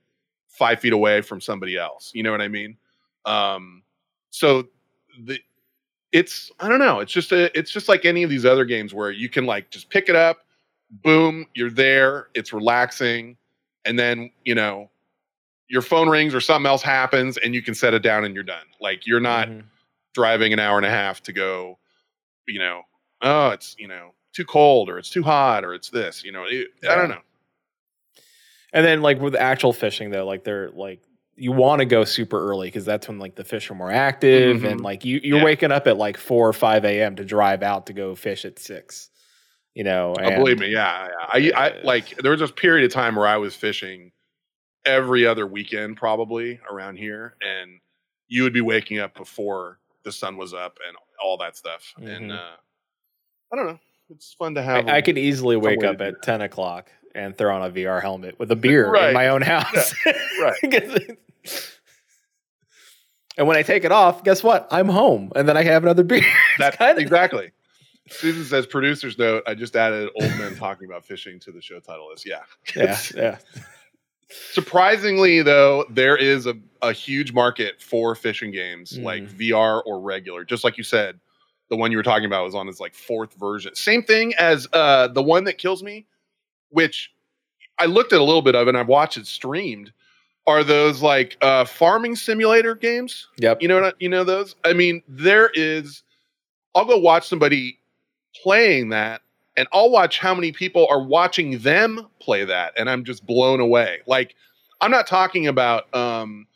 five 0.49 0.79
feet 0.79 0.93
away 0.93 1.21
from 1.21 1.41
somebody 1.41 1.75
else 1.77 2.11
you 2.13 2.21
know 2.21 2.31
what 2.31 2.41
i 2.41 2.47
mean 2.47 2.77
um 3.25 3.81
so 4.29 4.67
the 5.25 5.39
it's 6.11 6.51
I 6.59 6.69
don't 6.69 6.79
know. 6.79 6.99
It's 6.99 7.11
just 7.11 7.31
a 7.31 7.55
it's 7.57 7.71
just 7.71 7.89
like 7.89 8.05
any 8.05 8.23
of 8.23 8.29
these 8.29 8.45
other 8.45 8.65
games 8.65 8.93
where 8.93 9.11
you 9.11 9.29
can 9.29 9.45
like 9.45 9.69
just 9.69 9.89
pick 9.89 10.09
it 10.09 10.15
up, 10.15 10.39
boom, 11.03 11.45
you're 11.53 11.69
there, 11.69 12.27
it's 12.33 12.53
relaxing, 12.53 13.37
and 13.85 13.97
then 13.99 14.31
you 14.45 14.55
know 14.55 14.89
your 15.69 15.81
phone 15.81 16.07
rings 16.07 16.33
or 16.33 16.39
something 16.39 16.65
else 16.67 16.81
happens 16.81 17.37
and 17.37 17.53
you 17.53 17.61
can 17.61 17.75
set 17.75 17.93
it 17.93 18.01
down 18.01 18.23
and 18.23 18.33
you're 18.33 18.43
done. 18.43 18.65
Like 18.79 19.05
you're 19.05 19.19
not 19.19 19.49
Mhm. 19.49 19.63
driving 20.13 20.53
an 20.53 20.59
hour 20.59 20.77
and 20.77 20.85
a 20.85 20.89
half 20.89 21.21
to 21.23 21.33
go, 21.33 21.77
you 22.47 22.59
know, 22.59 22.83
oh, 23.21 23.49
it's 23.49 23.75
you 23.77 23.87
know 23.87 24.13
too 24.33 24.45
cold 24.45 24.89
or 24.89 24.97
it's 24.97 25.09
too 25.09 25.23
hot 25.23 25.65
or 25.65 25.73
it's 25.73 25.89
this, 25.89 26.23
you 26.23 26.31
know. 26.31 26.45
It, 26.47 26.69
I 26.89 26.95
don't 26.95 27.09
know. 27.09 27.21
And 28.73 28.85
then 28.85 29.01
like 29.01 29.19
with 29.19 29.35
actual 29.35 29.73
fishing 29.73 30.09
though, 30.09 30.25
like 30.25 30.43
they're 30.43 30.69
like 30.71 31.01
you 31.39 31.51
want 31.51 31.79
to 31.79 31.85
go 31.85 32.03
super 32.03 32.49
early 32.49 32.67
because 32.67 32.83
that's 32.85 33.07
when 33.07 33.19
like 33.19 33.35
the 33.35 33.43
fish 33.43 33.69
are 33.69 33.75
more 33.75 33.91
active 33.91 34.63
and 34.65 34.79
Mhm. 34.81 34.83
like 34.83 35.05
you 35.05 35.19
you're 35.23 35.37
Yeah. 35.37 35.43
waking 35.43 35.71
up 35.71 35.85
at 35.87 35.95
like 35.97 36.17
four 36.17 36.47
or 36.47 36.53
five 36.53 36.83
a.m. 36.83 37.15
to 37.15 37.23
drive 37.23 37.61
out 37.63 37.85
to 37.87 37.93
go 37.93 38.15
fish 38.15 38.43
at 38.43 38.57
six. 38.59 39.09
You 39.75 39.83
know, 39.83 40.15
Oh, 40.19 40.35
believe 40.35 40.57
me, 40.59 40.71
yeah, 40.71 41.07
yeah. 41.31 41.53
I, 41.55 41.67
I 41.67 41.81
like 41.83 42.17
there 42.17 42.31
was 42.31 42.39
this 42.39 42.51
period 42.51 42.85
of 42.85 42.91
time 42.91 43.15
where 43.15 43.27
I 43.27 43.37
was 43.37 43.55
fishing 43.55 44.11
every 44.85 45.25
other 45.27 45.45
weekend, 45.45 45.97
probably 45.97 46.59
around 46.71 46.97
here, 46.97 47.35
and 47.41 47.79
you 48.27 48.41
would 48.43 48.53
be 48.53 48.61
waking 48.61 48.97
up 48.97 49.13
before 49.13 49.79
the 50.03 50.11
sun 50.11 50.35
was 50.37 50.53
up 50.55 50.77
and 50.87 50.97
all 51.23 51.37
that 51.37 51.55
stuff. 51.55 51.93
And 51.97 52.31
Mhm. 52.31 52.35
uh, 52.35 52.55
I 53.53 53.55
don't 53.55 53.67
know, 53.67 53.79
it's 54.09 54.33
fun 54.33 54.55
to 54.55 54.63
have. 54.63 54.87
I, 54.87 54.93
I 54.93 54.97
a- 54.97 55.01
could 55.03 55.17
easily 55.19 55.57
wake 55.57 55.83
up 55.83 56.01
at 56.01 56.23
ten 56.23 56.41
o'clock 56.41 56.91
and 57.17 57.37
throw 57.37 57.53
on 57.55 57.63
a 57.69 57.73
VR 57.73 58.01
helmet 58.01 58.39
with 58.39 58.51
a 58.51 58.55
beer 58.55 58.89
Right. 58.89 59.09
in 59.09 59.13
my 59.13 59.27
own 59.29 59.41
house. 59.41 59.93
right. 60.41 60.53
and 63.37 63.47
when 63.47 63.57
I 63.57 63.63
take 63.63 63.83
it 63.83 63.91
off, 63.91 64.23
guess 64.23 64.43
what? 64.43 64.67
I'm 64.71 64.87
home, 64.89 65.31
and 65.35 65.47
then 65.49 65.57
I 65.57 65.63
have 65.63 65.83
another 65.83 66.03
beer. 66.03 66.19
It's 66.23 66.59
That 66.59 66.77
kinda- 66.77 67.01
exactly. 67.01 67.51
Susan 68.09 68.45
says, 68.45 68.65
"Producers 68.65 69.17
note: 69.17 69.43
I 69.45 69.53
just 69.53 69.75
added 69.75 70.09
old 70.15 70.31
men 70.37 70.55
talking 70.55 70.87
about 70.87 71.03
fishing 71.05 71.39
to 71.41 71.51
the 71.51 71.61
show 71.61 71.79
title 71.81 72.07
list." 72.09 72.25
Yeah, 72.25 72.43
Yeah, 72.75 72.97
yeah. 73.15 73.37
Surprisingly, 74.51 75.41
though, 75.41 75.85
there 75.89 76.15
is 76.17 76.45
a, 76.47 76.55
a 76.81 76.91
huge 76.93 77.31
market 77.33 77.81
for 77.81 78.13
fishing 78.15 78.51
games, 78.51 78.97
like 78.97 79.23
Mm. 79.23 79.29
VR 79.51 79.81
or 79.85 79.99
regular. 80.01 80.43
Just 80.45 80.63
like 80.63 80.77
you 80.77 80.83
said, 80.83 81.19
the 81.69 81.75
one 81.77 81.91
you 81.91 81.97
were 81.97 82.03
talking 82.03 82.25
about 82.25 82.43
was 82.45 82.55
on 82.55 82.67
its 82.69 82.79
like 82.79 82.93
fourth 82.95 83.33
version. 83.35 83.75
Same 83.75 84.03
thing 84.03 84.33
as 84.39 84.67
uh, 84.73 85.07
the 85.09 85.23
one 85.23 85.43
that 85.45 85.57
kills 85.57 85.81
me, 85.83 86.07
which 86.69 87.11
I 87.79 87.85
looked 87.85 88.13
at 88.13 88.19
a 88.19 88.23
little 88.23 88.41
bit 88.41 88.55
of 88.55 88.67
and 88.67 88.77
I've 88.77 88.87
watched 88.87 89.17
it 89.17 89.27
streamed. 89.27 89.91
Are 90.47 90.63
those 90.63 91.01
like 91.01 91.37
uh, 91.41 91.65
farming 91.65 92.15
simulator 92.15 92.73
games? 92.75 93.27
Yep. 93.37 93.61
You 93.61 93.67
know 93.67 93.81
what? 93.81 93.93
I- 93.95 93.97
You 93.99 94.09
know 94.09 94.23
those? 94.23 94.55
I 94.63 94.73
mean, 94.73 95.03
there 95.07 95.51
is. 95.53 96.03
I'll 96.75 96.85
go 96.85 96.97
watch 96.97 97.27
somebody 97.27 97.79
playing 98.43 98.89
that, 98.89 99.21
and 99.57 99.67
I'll 99.73 99.89
watch 99.89 100.19
how 100.19 100.33
many 100.35 100.51
people 100.51 100.87
are 100.89 101.01
watching 101.03 101.57
them 101.59 102.07
play 102.21 102.45
that, 102.45 102.73
and 102.77 102.89
I'm 102.89 103.03
just 103.03 103.25
blown 103.25 103.59
away. 103.59 103.99
Like, 104.07 104.35
I'm 104.79 104.91
not 104.91 105.07
talking 105.07 105.47
about 105.47 105.93
um, 105.95 106.47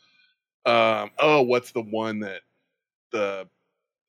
um, 0.64 1.10
oh, 1.18 1.42
what's 1.42 1.72
the 1.72 1.82
one 1.82 2.20
that 2.20 2.42
the 3.10 3.48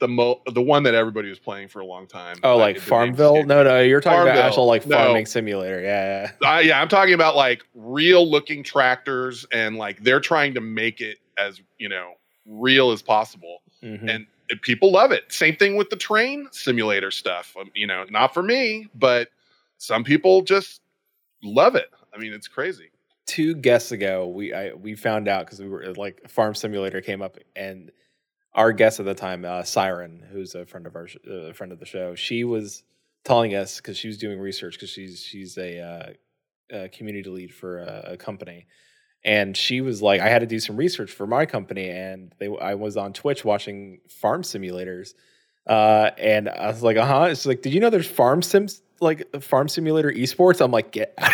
the 0.03 0.07
mo 0.09 0.41
the 0.51 0.61
one 0.61 0.83
that 0.83 0.93
everybody 0.93 1.29
was 1.29 1.39
playing 1.39 1.69
for 1.69 1.79
a 1.79 1.85
long 1.85 2.05
time. 2.07 2.35
Oh, 2.43 2.57
like 2.57 2.77
Farmville? 2.77 3.45
No, 3.45 3.63
no, 3.63 3.79
you're 3.79 4.01
talking 4.01 4.21
about 4.21 4.33
Farmville. 4.33 4.43
actual 4.49 4.65
like 4.67 4.85
No. 4.85 4.97
farming 4.97 5.25
simulator. 5.25 5.81
Yeah, 5.81 6.31
yeah. 6.41 6.49
Uh, 6.55 6.59
yeah, 6.59 6.81
I'm 6.81 6.89
talking 6.89 7.13
about 7.13 7.35
like 7.37 7.63
real 7.73 8.29
looking 8.29 8.63
tractors 8.63 9.45
and 9.53 9.77
like 9.77 10.03
they're 10.03 10.19
trying 10.19 10.53
to 10.55 10.61
make 10.61 10.99
it 10.99 11.19
as 11.37 11.61
you 11.79 11.87
know 11.89 12.13
real 12.45 12.91
as 12.91 13.01
possible. 13.01 13.61
Mhm. 13.81 14.09
and 14.13 14.27
and 14.49 14.61
people 14.61 14.91
love 14.91 15.11
it. 15.13 15.23
Same 15.31 15.55
thing 15.55 15.77
with 15.77 15.89
the 15.89 15.95
train 15.95 16.47
simulator 16.51 17.09
stuff. 17.11 17.55
Um, 17.59 17.71
you 17.73 17.87
know, 17.87 18.05
not 18.09 18.33
for 18.33 18.43
me, 18.43 18.87
but 18.93 19.29
some 19.77 20.03
people 20.03 20.41
just 20.41 20.81
love 21.41 21.75
it. 21.75 21.89
I 22.13 22.17
mean, 22.17 22.33
it's 22.33 22.47
crazy. 22.49 22.89
two 23.25 23.55
guests 23.55 23.93
ago, 23.93 24.27
we 24.27 24.53
I, 24.53 24.73
we 24.73 24.95
found 24.95 25.29
out 25.29 25.45
because 25.45 25.61
we 25.61 25.69
were 25.69 25.93
like 25.95 26.29
Farm 26.29 26.53
Simulator 26.53 26.99
came 26.99 27.21
up, 27.21 27.37
and 27.55 27.89
our 28.55 28.71
guest 28.71 28.99
at 28.99 29.05
the 29.05 29.13
time, 29.15 29.45
uh, 29.45 29.63
Siren, 29.63 30.23
who's 30.31 30.55
a 30.55 30.65
friend 30.65 30.85
of 30.85 30.95
our 30.95 31.07
sh- 31.07 31.17
uh, 31.29 31.53
friend 31.53 31.71
of 31.71 31.79
the 31.79 31.85
show, 31.85 32.15
she 32.15 32.43
was 32.43 32.83
telling 33.23 33.55
us 33.55 33.77
because 33.77 33.97
she 33.97 34.07
was 34.07 34.17
doing 34.17 34.39
research 34.39 34.75
because 34.75 34.89
she's 34.89 35.21
she's 35.21 35.57
a, 35.57 35.79
uh, 36.71 36.75
a 36.75 36.89
community 36.89 37.29
lead 37.29 37.53
for 37.53 37.79
a, 37.79 38.11
a 38.13 38.17
company, 38.17 38.67
and 39.23 39.55
she 39.55 39.81
was 39.81 40.01
like, 40.01 40.21
I 40.21 40.29
had 40.29 40.39
to 40.39 40.45
do 40.47 40.59
some 40.59 40.75
research 40.77 41.11
for 41.11 41.25
my 41.25 41.45
company, 41.45 41.89
and 41.89 42.33
they 42.39 42.47
I 42.61 42.75
was 42.75 42.97
on 42.97 43.13
Twitch 43.13 43.43
watching 43.43 43.99
farm 44.07 44.43
simulators. 44.43 45.13
Uh, 45.65 46.11
and 46.17 46.49
I 46.49 46.67
was 46.67 46.83
like, 46.83 46.97
uh 46.97 47.05
huh. 47.05 47.27
It's 47.31 47.45
like, 47.45 47.61
did 47.61 47.73
you 47.73 47.79
know 47.79 47.89
there's 47.89 48.07
farm 48.07 48.41
sims 48.41 48.81
like 48.99 49.41
farm 49.41 49.69
simulator 49.69 50.11
esports? 50.11 50.59
I'm 50.59 50.71
like, 50.71 50.91
get 50.91 51.13
out. 51.17 51.31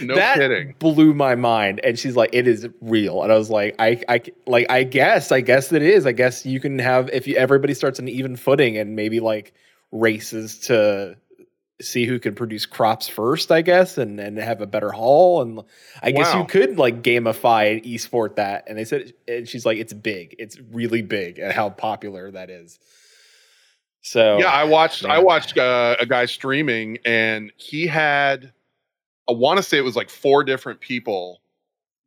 No 0.00 0.14
that 0.14 0.36
kidding. 0.36 0.74
blew 0.78 1.14
my 1.14 1.34
mind. 1.34 1.80
And 1.84 1.98
she's 1.98 2.16
like 2.16 2.30
it 2.32 2.46
is 2.46 2.68
real. 2.80 3.22
And 3.22 3.32
i 3.32 3.36
was 3.36 3.50
like 3.50 3.74
i 3.78 4.00
i 4.08 4.22
like 4.46 4.70
i 4.70 4.82
guess 4.82 5.32
i 5.32 5.40
guess 5.40 5.72
it 5.72 5.82
is. 5.82 6.06
I 6.06 6.12
guess 6.12 6.44
you 6.44 6.60
can 6.60 6.78
have 6.78 7.08
if 7.10 7.26
you, 7.26 7.36
everybody 7.36 7.74
starts 7.74 7.98
on 8.00 8.08
even 8.08 8.36
footing 8.36 8.76
and 8.76 8.96
maybe 8.96 9.20
like 9.20 9.54
races 9.92 10.58
to 10.60 11.16
see 11.80 12.06
who 12.06 12.20
can 12.20 12.36
produce 12.36 12.66
crops 12.66 13.08
first 13.08 13.50
i 13.50 13.60
guess 13.60 13.98
and 13.98 14.20
and 14.20 14.38
have 14.38 14.60
a 14.60 14.66
better 14.66 14.90
haul. 14.90 15.42
And 15.42 15.60
i 16.02 16.10
guess 16.10 16.34
you 16.34 16.44
could 16.44 16.78
like 16.78 17.02
gamify 17.02 17.72
and 17.72 17.82
esport 17.82 18.36
that. 18.36 18.64
And 18.66 18.78
they 18.78 18.84
said 18.84 19.12
and 19.28 19.48
she's 19.48 19.66
like 19.66 19.78
it's 19.78 19.92
big. 19.92 20.36
It's 20.38 20.58
really 20.70 21.02
big 21.02 21.38
and 21.38 21.52
how 21.52 21.70
popular 21.70 22.30
that 22.30 22.50
is. 22.50 22.78
So 24.04 24.38
Yeah, 24.38 24.50
I 24.50 24.64
watched. 24.64 25.04
I 25.06 25.18
watched 25.18 25.56
uh, 25.56 25.96
a 25.98 26.04
guy 26.06 26.26
streaming, 26.26 26.98
and 27.04 27.50
he 27.56 27.86
had. 27.86 28.52
I 29.28 29.32
want 29.32 29.56
to 29.58 29.62
say 29.62 29.78
it 29.78 29.84
was 29.84 29.96
like 29.96 30.10
four 30.10 30.44
different 30.44 30.80
people, 30.80 31.40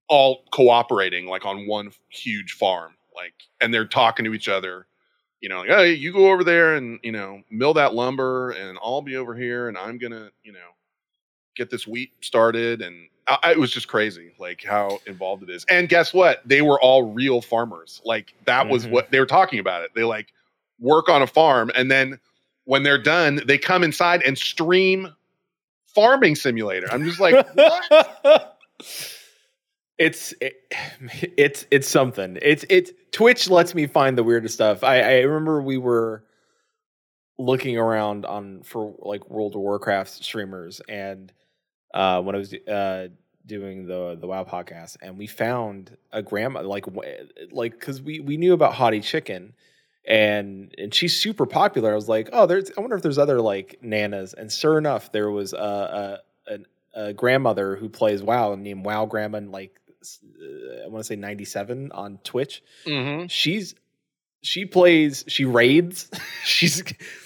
all 0.08 0.44
cooperating, 0.52 1.26
like 1.28 1.46
on 1.46 1.68
one 1.68 1.92
huge 2.10 2.54
farm, 2.54 2.94
like, 3.16 3.34
and 3.62 3.74
they're 3.74 3.88
talking 3.88 4.26
to 4.26 4.34
each 4.34 4.50
other. 4.50 4.88
You 5.42 5.50
know, 5.50 5.60
like, 5.60 5.70
hey, 5.70 5.94
you 5.94 6.12
go 6.14 6.32
over 6.32 6.44
there 6.44 6.76
and 6.76 7.00
you 7.04 7.12
know 7.12 7.42
mill 7.52 7.74
that 7.76 7.94
lumber, 7.94 8.52
and 8.52 8.78
I'll 8.82 9.02
be 9.02 9.16
over 9.16 9.36
here, 9.36 9.68
and 9.68 9.78
I'm 9.78 9.98
gonna, 9.98 10.30
you 10.44 10.52
know, 10.52 10.60
get 11.56 11.70
this 11.70 11.86
wheat 11.88 12.12
started, 12.22 12.82
and 12.82 13.08
I, 13.28 13.52
it 13.52 13.60
was 13.60 13.72
just 13.72 13.88
crazy, 13.88 14.34
like 14.40 14.64
how 14.64 15.00
involved 15.06 15.44
it 15.44 15.50
is. 15.50 15.66
And 15.70 15.90
guess 15.90 16.14
what? 16.14 16.42
They 16.46 16.62
were 16.62 16.80
all 16.82 17.12
real 17.12 17.42
farmers. 17.42 18.02
Like 18.06 18.34
that 18.46 18.68
was 18.68 18.86
Mhm. 18.88 18.92
what 18.92 19.12
they 19.12 19.20
were 19.20 19.26
talking 19.26 19.60
about. 19.60 19.84
It. 19.84 19.92
They 19.96 20.04
like 20.04 20.34
work 20.80 21.10
on 21.10 21.22
a 21.22 21.28
farm, 21.28 21.72
and 21.76 21.92
then 21.92 22.20
when 22.66 22.84
they're 22.84 23.02
done, 23.02 23.42
they 23.46 23.58
come 23.58 23.84
inside 23.84 24.22
and 24.24 24.38
stream 24.38 25.14
farming 25.98 26.36
simulator. 26.36 26.88
I'm 26.92 27.04
just 27.04 27.20
like, 27.20 27.48
what? 27.56 28.58
it's 29.98 30.32
it, 30.40 30.54
it's 31.36 31.66
it's 31.72 31.88
something. 31.88 32.38
It's 32.40 32.64
it's 32.70 32.92
Twitch 33.12 33.50
lets 33.50 33.74
me 33.74 33.88
find 33.88 34.16
the 34.16 34.24
weirdest 34.24 34.54
stuff. 34.54 34.84
I 34.84 35.02
I 35.02 35.20
remember 35.22 35.60
we 35.60 35.80
were 35.80 36.24
looking 37.40 37.80
around 37.80 38.28
on 38.28 38.62
for 38.62 38.94
like 39.00 39.28
World 39.28 39.56
of 39.56 39.62
Warcraft 39.62 40.24
streamers 40.24 40.82
and 40.88 41.32
uh 41.94 42.22
when 42.22 42.36
I 42.36 42.38
was 42.38 42.54
uh 42.54 43.08
doing 43.46 43.88
the 43.88 44.18
the 44.20 44.28
WoW 44.28 44.44
podcast 44.44 44.98
and 45.02 45.18
we 45.18 45.26
found 45.26 45.98
a 46.12 46.22
grandma 46.22 46.62
like 46.62 46.86
like 47.52 47.80
cuz 47.80 48.02
we 48.02 48.20
we 48.20 48.38
knew 48.38 48.54
about 48.54 48.74
Hottie 48.74 49.04
Chicken 49.04 49.54
and 50.08 50.74
and 50.78 50.94
she's 50.94 51.16
super 51.20 51.46
popular. 51.46 51.92
I 51.92 51.96
was 51.96 52.08
like, 52.10 52.30
"Oh, 52.34 52.46
there's 52.46 52.72
I 52.78 52.82
wonder 52.82 52.96
if 52.96 53.02
there's 53.04 53.18
other 53.18 53.42
like 53.42 53.80
nanas." 53.84 54.34
And 54.34 54.52
sure 54.52 54.78
enough, 54.78 55.12
there 55.12 55.30
was 55.30 55.54
a 55.54 56.22
a, 56.48 56.54
an, 56.54 56.66
a 56.96 57.14
grandmother 57.14 57.76
who 57.76 57.90
plays 57.90 58.24
WoW 58.24 58.56
named 58.56 58.86
WoW 58.86 59.06
Grandma 59.06 59.38
in 59.40 59.52
like 59.52 59.80
uh, 60.02 60.86
I 60.86 60.88
want 60.88 61.04
to 61.04 61.08
say 61.08 61.16
97 61.18 61.92
on 61.92 62.20
Twitch 62.24 62.64
Mhm. 62.86 63.30
she's 63.30 63.76
she 64.42 64.66
plays 64.66 65.26
she 65.28 65.44
raids 65.44 66.10
she's 66.46 66.84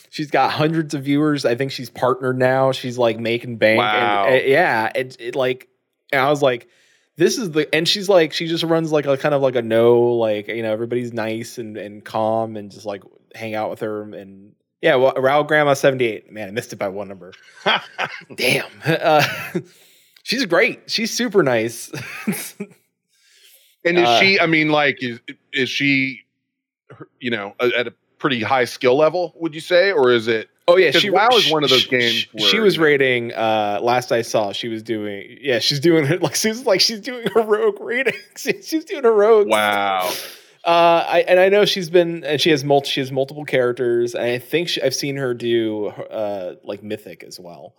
she's 0.09 0.31
got 0.31 0.49
hundreds 0.51 0.93
of 0.93 1.03
viewers 1.03 1.43
i 1.45 1.53
think 1.55 1.71
she's 1.71 1.89
partnered 1.89 2.37
now 2.39 2.71
she's 2.71 2.97
like 2.97 3.19
making 3.19 3.57
bank 3.57 3.77
Wow. 3.79 4.25
and, 4.27 4.35
uh, 4.41 4.45
yeah 4.45 4.89
it, 4.95 5.17
it 5.19 5.35
like 5.35 5.67
and 6.13 6.21
i 6.21 6.29
was 6.29 6.41
like 6.41 6.69
this 7.17 7.37
is 7.37 7.51
the 7.51 7.73
and 7.75 7.87
she's 7.87 8.09
like 8.09 8.33
she 8.33 8.47
just 8.47 8.63
runs 8.63 8.91
like 8.91 9.05
a 9.05 9.17
kind 9.17 9.35
of 9.35 9.41
like 9.41 9.55
a 9.55 9.61
no 9.61 10.01
like 10.01 10.47
you 10.47 10.63
know 10.63 10.71
everybody's 10.71 11.13
nice 11.13 11.57
and 11.57 11.77
and 11.77 12.03
calm 12.05 12.55
and 12.55 12.71
just 12.71 12.85
like 12.85 13.03
hang 13.35 13.53
out 13.55 13.69
with 13.69 13.79
her 13.81 14.01
and 14.03 14.53
yeah 14.81 14.95
well 14.95 15.13
Raoul 15.17 15.43
grandma 15.43 15.73
78 15.73 16.31
man 16.31 16.47
i 16.47 16.51
missed 16.51 16.73
it 16.73 16.77
by 16.77 16.87
one 16.87 17.07
number 17.07 17.33
damn 18.35 18.65
uh, 18.85 19.25
she's 20.23 20.45
great 20.45 20.89
she's 20.89 21.13
super 21.13 21.43
nice 21.43 21.91
And 23.83 23.97
is 23.97 24.07
Uh, 24.07 24.19
she? 24.19 24.39
I 24.39 24.45
mean, 24.45 24.69
like, 24.69 25.01
is 25.01 25.19
is 25.53 25.67
she? 25.67 26.21
You 27.19 27.31
know, 27.31 27.55
at 27.59 27.87
a 27.87 27.93
pretty 28.19 28.43
high 28.43 28.65
skill 28.65 28.95
level, 28.95 29.33
would 29.37 29.55
you 29.55 29.59
say, 29.61 29.91
or 29.91 30.11
is 30.11 30.27
it? 30.27 30.49
Oh 30.71 30.77
yeah, 30.77 30.91
she 30.91 31.09
WoW 31.09 31.29
is 31.33 31.51
one 31.51 31.63
of 31.63 31.69
those 31.69 31.81
she- 31.81 31.89
games 31.89 32.13
She, 32.13 32.29
where, 32.33 32.49
she 32.49 32.59
was 32.59 32.75
you 32.75 32.79
know- 32.81 32.85
rating. 32.85 33.33
Uh, 33.33 33.79
last 33.81 34.11
I 34.11 34.21
saw, 34.21 34.51
she 34.51 34.67
was 34.67 34.81
doing. 34.83 35.37
Yeah, 35.41 35.59
she's 35.59 35.79
doing 35.79 36.05
her 36.05 36.17
like 36.21 36.35
she's 36.35 36.65
like 36.65 36.81
she's 36.81 36.99
doing 37.01 37.27
her 37.33 37.41
rogue 37.41 37.79
rating. 37.79 38.13
she's 38.37 38.85
doing 38.85 39.03
her 39.03 39.13
rogue. 39.13 39.47
Wow. 39.47 40.11
Uh, 40.63 41.03
I 41.07 41.25
and 41.27 41.39
I 41.39 41.49
know 41.49 41.65
she's 41.65 41.89
been 41.89 42.23
and 42.23 42.39
she 42.39 42.51
has 42.51 42.63
multi 42.63 42.89
she 42.89 42.99
has 42.99 43.11
multiple 43.11 43.45
characters. 43.45 44.13
And 44.13 44.23
I 44.23 44.37
think 44.37 44.69
she, 44.69 44.81
I've 44.81 44.93
seen 44.93 45.17
her 45.17 45.33
do 45.33 45.87
uh 45.87 46.55
like 46.63 46.83
mythic 46.83 47.23
as 47.23 47.39
well. 47.39 47.73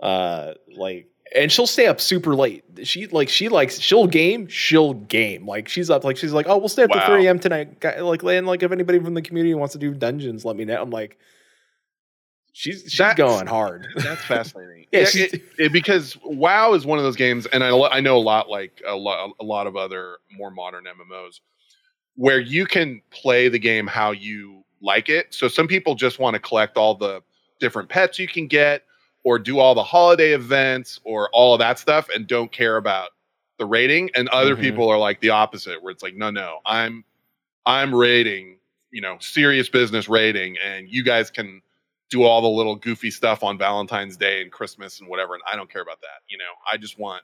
Uh, 0.00 0.54
like 0.76 1.08
and 1.34 1.50
she'll 1.52 1.66
stay 1.68 1.86
up 1.86 2.00
super 2.00 2.34
late. 2.34 2.64
She 2.82 3.06
like 3.06 3.28
she 3.28 3.48
likes 3.48 3.78
she'll 3.78 4.06
game 4.08 4.48
she'll 4.48 4.94
game 4.94 5.46
like 5.46 5.68
she's 5.68 5.88
up 5.88 6.02
like 6.02 6.16
she's 6.16 6.32
like 6.32 6.46
oh 6.48 6.58
we'll 6.58 6.68
stay 6.68 6.82
up 6.82 6.90
to 6.90 7.06
three 7.06 7.26
a.m. 7.26 7.38
tonight. 7.38 7.82
Like 8.00 8.22
and 8.24 8.46
like 8.46 8.62
if 8.64 8.72
anybody 8.72 8.98
from 8.98 9.14
the 9.14 9.22
community 9.22 9.54
wants 9.54 9.72
to 9.74 9.78
do 9.78 9.94
dungeons, 9.94 10.44
let 10.44 10.56
me 10.56 10.64
know. 10.64 10.82
I'm 10.82 10.90
like. 10.90 11.18
She's 12.58 12.84
she's 12.88 12.96
That's- 12.96 13.18
going 13.18 13.46
hard. 13.46 13.86
That's 13.96 14.24
fascinating. 14.24 14.86
Yeah, 14.90 15.00
yeah, 15.14 15.24
it- 15.30 15.42
it- 15.58 15.72
because 15.72 16.16
WoW 16.24 16.72
is 16.72 16.86
one 16.86 16.96
of 16.96 17.04
those 17.04 17.14
games, 17.16 17.44
and 17.44 17.62
I, 17.62 17.68
I 17.68 18.00
know 18.00 18.16
a 18.16 18.18
lot 18.18 18.48
like 18.48 18.80
a 18.86 18.96
lot 18.96 19.32
a 19.38 19.44
lot 19.44 19.66
of 19.66 19.76
other 19.76 20.16
more 20.32 20.50
modern 20.50 20.84
MMOs, 20.84 21.40
where 22.14 22.40
you 22.40 22.64
can 22.64 23.02
play 23.10 23.50
the 23.50 23.58
game 23.58 23.86
how 23.86 24.12
you 24.12 24.64
like 24.80 25.10
it. 25.10 25.34
So 25.34 25.48
some 25.48 25.68
people 25.68 25.94
just 25.96 26.18
want 26.18 26.32
to 26.32 26.40
collect 26.40 26.78
all 26.78 26.94
the 26.94 27.22
different 27.60 27.90
pets 27.90 28.18
you 28.18 28.26
can 28.26 28.46
get, 28.46 28.84
or 29.22 29.38
do 29.38 29.58
all 29.58 29.74
the 29.74 29.84
holiday 29.84 30.32
events, 30.32 30.98
or 31.04 31.28
all 31.34 31.52
of 31.52 31.58
that 31.58 31.78
stuff, 31.78 32.08
and 32.14 32.26
don't 32.26 32.50
care 32.52 32.78
about 32.78 33.10
the 33.58 33.66
rating. 33.66 34.08
And 34.14 34.30
other 34.30 34.56
Mhm. 34.56 34.60
people 34.62 34.88
are 34.88 34.98
like 34.98 35.20
the 35.20 35.28
opposite, 35.28 35.82
where 35.82 35.90
it's 35.92 36.02
like, 36.02 36.14
no, 36.14 36.30
no, 36.30 36.60
I'm 36.64 37.04
I'm 37.66 37.94
rating, 37.94 38.60
you 38.92 39.02
know, 39.02 39.18
serious 39.20 39.68
business 39.68 40.08
rating, 40.08 40.56
and 40.64 40.88
you 40.88 41.04
guys 41.04 41.30
can 41.30 41.60
do 42.10 42.22
all 42.22 42.40
the 42.40 42.48
little 42.48 42.76
goofy 42.76 43.10
stuff 43.10 43.42
on 43.42 43.58
Valentine's 43.58 44.16
Day 44.16 44.42
and 44.42 44.52
Christmas 44.52 45.00
and 45.00 45.08
whatever. 45.08 45.34
And 45.34 45.42
I 45.50 45.56
don't 45.56 45.70
care 45.70 45.82
about 45.82 46.00
that. 46.02 46.22
You 46.28 46.38
know, 46.38 46.44
I 46.70 46.76
just 46.76 46.98
want 46.98 47.22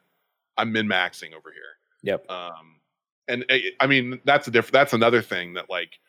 I'm 0.57 0.71
min 0.71 0.87
maxing 0.87 1.33
over 1.33 1.51
here. 1.51 1.77
Yep. 2.03 2.29
Um, 2.29 2.79
and 3.27 3.45
uh, 3.49 3.57
I 3.79 3.87
mean 3.87 4.19
that's 4.25 4.47
a 4.47 4.51
different. 4.51 4.73
That's 4.73 4.93
another 4.93 5.21
thing 5.21 5.53
that 5.53 5.69
like 5.69 5.99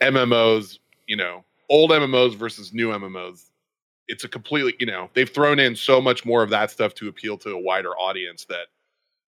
MMOs, 0.00 0.78
you 1.06 1.16
know, 1.16 1.44
old 1.68 1.90
MMOs 1.90 2.36
versus 2.36 2.72
new 2.72 2.88
MMOs. 2.90 3.50
It's 4.08 4.24
a 4.24 4.28
completely, 4.28 4.74
you 4.78 4.86
know, 4.86 5.08
they've 5.14 5.30
thrown 5.30 5.58
in 5.58 5.76
so 5.76 6.00
much 6.00 6.24
more 6.24 6.42
of 6.42 6.50
that 6.50 6.70
stuff 6.70 6.92
to 6.94 7.08
appeal 7.08 7.38
to 7.38 7.50
a 7.50 7.60
wider 7.60 7.90
audience 7.90 8.44
that 8.46 8.66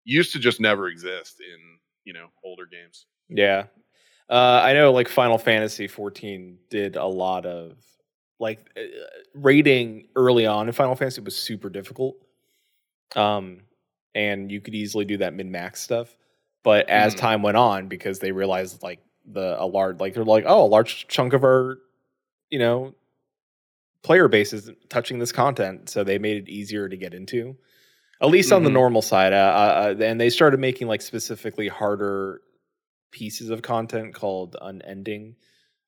used 0.04 0.32
to 0.32 0.38
just 0.38 0.60
never 0.60 0.88
exist 0.88 1.40
in 1.40 1.78
you 2.04 2.12
know 2.12 2.28
older 2.44 2.66
games. 2.66 3.06
Yeah. 3.28 3.64
Uh, 4.28 4.60
I 4.64 4.72
know 4.72 4.92
like 4.92 5.08
Final 5.08 5.36
Fantasy 5.36 5.86
14 5.86 6.58
did 6.70 6.96
a 6.96 7.04
lot 7.04 7.44
of 7.44 7.76
like 8.38 8.68
uh, 8.76 8.82
rating 9.34 10.08
early 10.16 10.46
on 10.46 10.66
in 10.66 10.72
Final 10.72 10.94
Fantasy 10.96 11.20
was 11.20 11.36
super 11.36 11.68
difficult. 11.70 12.16
Um, 13.16 13.62
and 14.14 14.50
you 14.50 14.60
could 14.60 14.74
easily 14.74 15.04
do 15.04 15.16
that 15.18 15.34
min 15.34 15.50
max 15.50 15.80
stuff. 15.82 16.16
But 16.62 16.88
as 16.88 17.14
Mhm. 17.14 17.18
time 17.18 17.42
went 17.42 17.56
on, 17.56 17.88
because 17.88 18.18
they 18.18 18.32
realized 18.32 18.82
like 18.82 19.00
the 19.26 19.60
a 19.62 19.66
large 19.66 20.00
like 20.00 20.14
they're 20.14 20.24
like, 20.24 20.44
oh, 20.46 20.64
a 20.64 20.66
large 20.66 21.06
chunk 21.08 21.32
of 21.32 21.44
our, 21.44 21.78
you 22.50 22.58
know, 22.58 22.94
player 24.02 24.28
base 24.28 24.52
is 24.52 24.70
touching 24.88 25.18
this 25.18 25.32
content, 25.32 25.88
so 25.88 26.04
they 26.04 26.18
made 26.18 26.36
it 26.36 26.48
easier 26.50 26.88
to 26.88 26.96
get 26.96 27.14
into. 27.14 27.56
At 28.22 28.28
least 28.28 28.52
on 28.52 28.62
the 28.64 28.70
Mhm. 28.70 28.74
normal 28.74 29.02
side, 29.02 29.32
uh, 29.32 29.36
uh, 29.36 29.94
uh, 30.00 30.02
and 30.04 30.20
they 30.20 30.30
started 30.30 30.60
making 30.60 30.88
like 30.88 31.02
specifically 31.02 31.68
harder 31.68 32.42
pieces 33.10 33.50
of 33.50 33.62
content 33.62 34.14
called 34.14 34.56
unending 34.62 35.36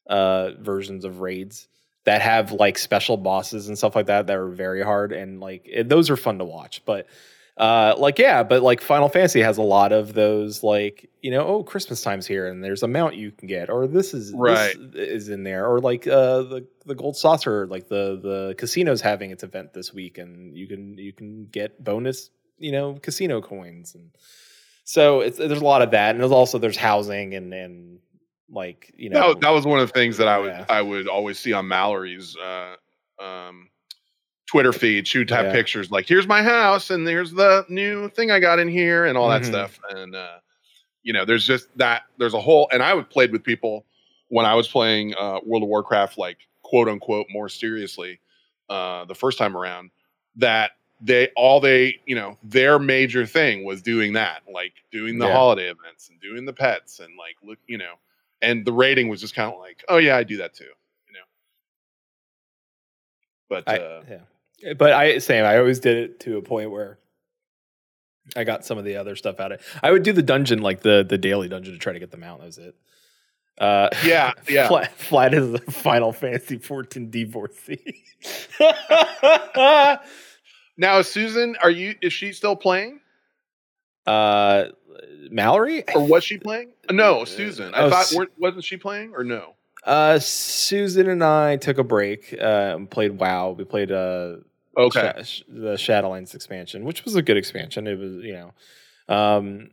uh, 0.09 0.53
versions 0.61 1.05
of 1.05 1.21
raids 1.21 1.69
that 2.07 2.23
have 2.23 2.53
like 2.53 2.79
special 2.79 3.17
bosses 3.19 3.69
and 3.69 3.77
stuff 3.77 3.95
like 3.95 4.07
that 4.07 4.27
that 4.29 4.37
are 4.37 4.49
very 4.49 4.83
hard 4.83 5.13
and 5.13 5.39
like 5.41 5.63
it, 5.67 5.89
those 5.89 6.09
are 6.09 6.17
fun 6.17 6.39
to 6.39 6.45
watch. 6.45 6.83
But 6.87 7.07
uh, 7.59 7.95
like 7.99 8.19
yeah, 8.19 8.43
but 8.43 8.63
like 8.63 8.81
Final 8.81 9.09
Fantasy 9.09 9.41
has 9.41 9.57
a 9.59 9.63
lot 9.63 9.93
of 9.93 10.13
those 10.15 10.63
like 10.63 11.11
you 11.23 11.31
know 11.31 11.47
oh 11.47 11.63
Christmas 11.65 12.03
time's 12.03 12.27
here 12.27 12.47
and 12.49 12.63
there's 12.63 12.83
a 12.83 12.89
mount 12.89 13.17
you 13.17 13.31
can 13.33 13.49
get 13.49 13.69
or 13.71 13.87
this 13.87 14.15
is 14.15 14.33
Right. 14.35 14.75
this 14.79 15.09
is 15.09 15.29
in 15.31 15.43
there 15.43 15.67
or 15.67 15.81
like 15.81 16.07
uh, 16.07 16.43
the 16.43 16.67
the 16.85 16.95
gold 16.95 17.17
saucer 17.17 17.67
like 17.67 17.89
the 17.89 18.19
the 18.23 18.55
casino's 18.59 19.01
having 19.01 19.31
its 19.31 19.43
event 19.43 19.73
this 19.73 19.93
week 19.93 20.19
and 20.19 20.57
you 20.57 20.67
can 20.69 20.97
you 20.99 21.13
can 21.13 21.47
get 21.47 21.83
bonus 21.83 22.31
you 22.59 22.73
know 22.73 22.95
casino 23.03 23.41
coins 23.41 23.95
and 23.95 24.11
so 24.85 25.21
it's 25.21 25.39
there's 25.39 25.61
a 25.61 25.65
lot 25.65 25.83
of 25.83 25.91
that 25.91 26.11
and 26.11 26.21
there's 26.21 26.31
also 26.31 26.59
there's 26.59 26.77
housing 26.77 27.35
and 27.35 27.53
and 27.53 27.99
like 28.51 28.93
you 28.97 29.11
know 29.11 29.35
that, 29.35 29.41
that 29.41 29.51
was 29.51 29.67
one 29.67 29.81
of 29.81 29.89
the 29.89 29.93
things 29.93 30.17
that 30.19 30.29
I 30.29 30.39
would 30.39 30.53
Yeah. 30.53 30.67
I 30.69 30.83
would 30.83 31.09
always 31.09 31.39
see 31.39 31.53
on 31.53 31.67
Mallory's 31.69 32.37
uh, 32.37 32.77
um, 33.21 33.69
Twitter 34.47 34.73
feed. 34.73 35.09
She 35.09 35.19
would 35.19 35.31
have 35.31 35.47
Yeah. 35.47 35.53
pictures 35.53 35.91
like, 35.91 36.07
"Here's 36.07 36.27
my 36.27 36.43
house, 36.43 36.91
and 36.91 37.07
here's 37.07 37.33
the 37.33 37.65
new 37.69 38.09
thing 38.09 38.31
I 38.31 38.41
got 38.41 38.59
in 38.59 38.69
here, 38.69 39.07
and 39.07 39.19
all 39.19 39.29
that 39.29 39.43
Mhm. 39.43 39.47
stuff." 39.47 39.81
And 39.91 40.15
uh, 40.15 40.39
you 41.03 41.13
know, 41.13 41.25
there's 41.25 41.47
just 41.47 41.77
that. 41.79 42.03
There's 42.19 42.35
a 42.35 42.41
whole, 42.41 42.69
and 42.73 42.83
I 42.83 42.95
would 42.95 43.11
played 43.11 43.33
with 43.33 43.43
people 43.43 43.85
when 44.29 44.47
I 44.47 44.55
was 44.55 44.69
playing 44.69 45.15
uh, 45.19 45.41
World 45.45 45.63
of 45.63 45.69
Warcraft, 45.69 46.19
like 46.19 46.39
quote 46.63 46.89
unquote, 46.89 47.27
more 47.31 47.49
seriously 47.49 48.21
uh, 48.69 49.05
the 49.07 49.15
first 49.15 49.39
time 49.39 49.57
around. 49.57 49.91
That 50.37 50.73
they 51.01 51.29
all 51.37 51.61
they 51.61 52.01
you 52.07 52.15
know 52.15 52.39
their 52.43 52.79
major 52.79 53.27
thing 53.27 53.65
was 53.65 53.83
doing 53.83 54.13
that, 54.15 54.43
like 54.53 54.75
doing 54.93 55.19
the 55.19 55.27
Yeah. 55.27 55.33
holiday 55.33 55.71
events 55.71 56.09
and 56.09 56.21
doing 56.21 56.45
the 56.45 56.53
pets 56.53 57.01
and 57.01 57.17
like 57.19 57.37
look, 57.43 57.59
you 57.67 57.79
know 57.79 57.95
and 58.43 58.65
the 58.65 58.73
rating 58.73 59.09
was 59.09 59.21
just 59.21 59.35
kind 59.35 59.53
of 59.53 59.59
like, 59.59 59.85
oh 59.89 59.99
yeah, 59.99 60.17
I 60.17 60.25
do 60.25 60.39
that 60.39 60.55
too, 60.55 60.65
you 60.65 61.15
know. 61.15 61.25
But 63.49 63.65
I, 63.69 63.79
uh, 63.79 64.03
yeah. 64.09 64.73
But 64.75 64.93
I 64.93 65.19
same. 65.19 65.45
I 65.45 65.59
always 65.59 65.81
did 65.81 65.97
it 65.97 66.21
to 66.21 66.37
a 66.39 66.43
point 66.43 66.71
where 66.71 66.99
I 68.35 68.45
got 68.45 68.65
some 68.65 68.79
of 68.79 68.85
the 68.85 68.97
other 68.97 69.15
stuff 69.17 69.39
out 69.39 69.53
of 69.53 69.61
it. 69.61 69.67
I 69.83 69.93
would 69.93 70.03
do 70.03 70.13
the 70.13 70.23
dungeon, 70.23 70.61
like 70.61 70.81
the 70.81 71.05
the 71.09 71.19
daily 71.19 71.49
dungeon, 71.49 71.75
to 71.75 71.79
try 71.79 71.93
to 71.93 71.99
get 71.99 72.11
them 72.11 72.23
out. 72.25 72.41
That 72.41 72.47
was 72.47 72.59
it. 72.59 72.75
Uh, 73.59 73.89
Yeah, 74.05 74.33
yeah. 74.49 74.69
Flat, 74.69 74.93
flat 74.93 75.35
is 75.35 75.55
a 75.55 75.59
Final 75.59 76.13
Fantasy 76.13 76.59
14 76.59 77.11
divorcee. 77.11 78.05
now, 80.77 81.03
Susan, 81.03 81.57
are 81.63 81.71
you? 81.71 81.95
Is 82.03 82.13
she 82.13 82.33
still 82.33 82.57
playing, 82.57 83.01
uh, 84.07 84.67
Mallory. 85.31 85.85
or 85.95 86.07
was 86.07 86.25
she 86.25 86.39
playing? 86.39 86.71
No, 86.91 87.25
Susan. 87.25 87.75
I 87.75 87.83
Oh, 87.85 87.91
thought 87.91 88.07
Su- 88.07 88.27
wasn't 88.39 88.65
she 88.65 88.77
playing, 88.77 89.13
or 89.15 89.25
no? 89.25 89.55
Uh, 89.85 90.19
Susan 90.19 91.09
and 91.09 91.23
I 91.23 91.57
took 91.57 91.79
a 91.79 91.85
break. 91.85 92.35
Uh, 92.39 92.75
and 92.77 92.91
played 92.91 93.13
WoW. 93.19 93.53
We 93.53 93.65
played 93.65 93.93
uh 93.93 94.37
Okay, 94.79 95.13
sh- 95.25 95.43
the 95.49 95.75
Shadowlands 95.77 96.35
expansion, 96.35 96.85
which 96.85 97.05
was 97.05 97.15
a 97.15 97.23
good 97.23 97.39
expansion. 97.39 97.87
It 97.87 97.99
was, 97.99 98.17
you 98.17 98.35
know, 98.35 99.15
um, 99.15 99.71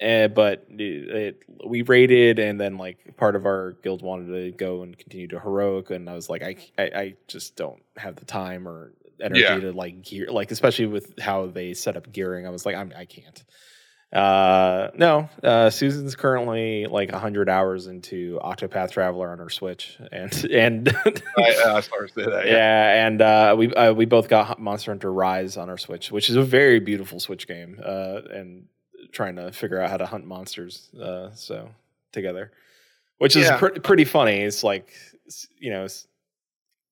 eh, 0.00 0.28
but 0.28 0.64
it, 0.70 0.80
it, 0.80 1.42
we 1.66 1.82
raided, 1.82 2.38
and 2.38 2.58
then 2.58 2.78
like 2.78 3.14
part 3.18 3.36
of 3.36 3.44
our 3.44 3.72
guild 3.82 4.00
wanted 4.00 4.32
to 4.32 4.56
go 4.56 4.82
and 4.84 4.96
continue 4.96 5.28
to 5.28 5.38
heroic, 5.40 5.90
and 5.90 6.08
I 6.08 6.14
was 6.14 6.30
like, 6.30 6.42
I, 6.42 6.56
I, 6.78 6.82
I 6.82 7.14
just 7.26 7.56
don't 7.56 7.82
have 7.98 8.16
the 8.16 8.24
time 8.24 8.66
or 8.66 8.92
energy 9.20 9.40
Yeah. 9.42 9.60
to 9.60 9.72
like 9.72 10.00
gear, 10.02 10.28
like 10.30 10.50
especially 10.50 10.86
with 10.86 11.18
how 11.20 11.48
they 11.48 11.74
set 11.74 11.98
up 11.98 12.10
gearing. 12.10 12.46
I 12.46 12.50
was 12.50 12.64
like, 12.64 12.76
I'm, 12.76 12.90
I 12.96 13.04
can't. 13.04 13.44
Uh, 14.12 14.90
no, 14.94 15.28
uh, 15.42 15.68
Susan's 15.68 16.16
currently 16.16 16.86
like 16.86 17.10
hundred 17.10 17.48
hours 17.50 17.86
into 17.88 18.38
Octopath 18.42 18.90
Traveler 18.92 19.30
on 19.30 19.38
her 19.38 19.50
Switch, 19.50 19.98
and 20.10 20.32
and 20.50 20.88
I, 21.36 21.42
I 21.66 21.80
started 21.80 22.08
to 22.08 22.14
say 22.14 22.30
that. 22.30 22.46
yeah, 22.46 22.52
Yeah. 22.52 23.06
and 23.06 23.20
uh, 23.22 23.54
we 23.58 23.74
uh, 23.74 23.92
we 23.92 24.06
both 24.06 24.28
got 24.30 24.58
Monster 24.58 24.92
Hunter 24.92 25.12
Rise 25.12 25.58
on 25.58 25.68
our 25.68 25.76
Switch, 25.76 26.10
which 26.10 26.30
is 26.30 26.36
a 26.36 26.42
very 26.42 26.80
beautiful 26.80 27.20
Switch 27.20 27.46
game, 27.46 27.78
uh, 27.84 28.20
and 28.32 28.66
trying 29.12 29.36
to 29.36 29.52
figure 29.52 29.78
out 29.80 29.90
how 29.90 29.98
to 29.98 30.06
hunt 30.06 30.24
monsters. 30.26 30.88
Uh, 30.98 31.30
so 31.34 31.68
together, 32.12 32.50
which 33.18 33.36
is 33.36 33.44
Yeah. 33.44 33.58
pre- 33.58 33.78
pretty 33.78 34.04
funny. 34.06 34.38
It's 34.40 34.64
like 34.64 34.90
you 35.58 35.70
know, 35.70 35.86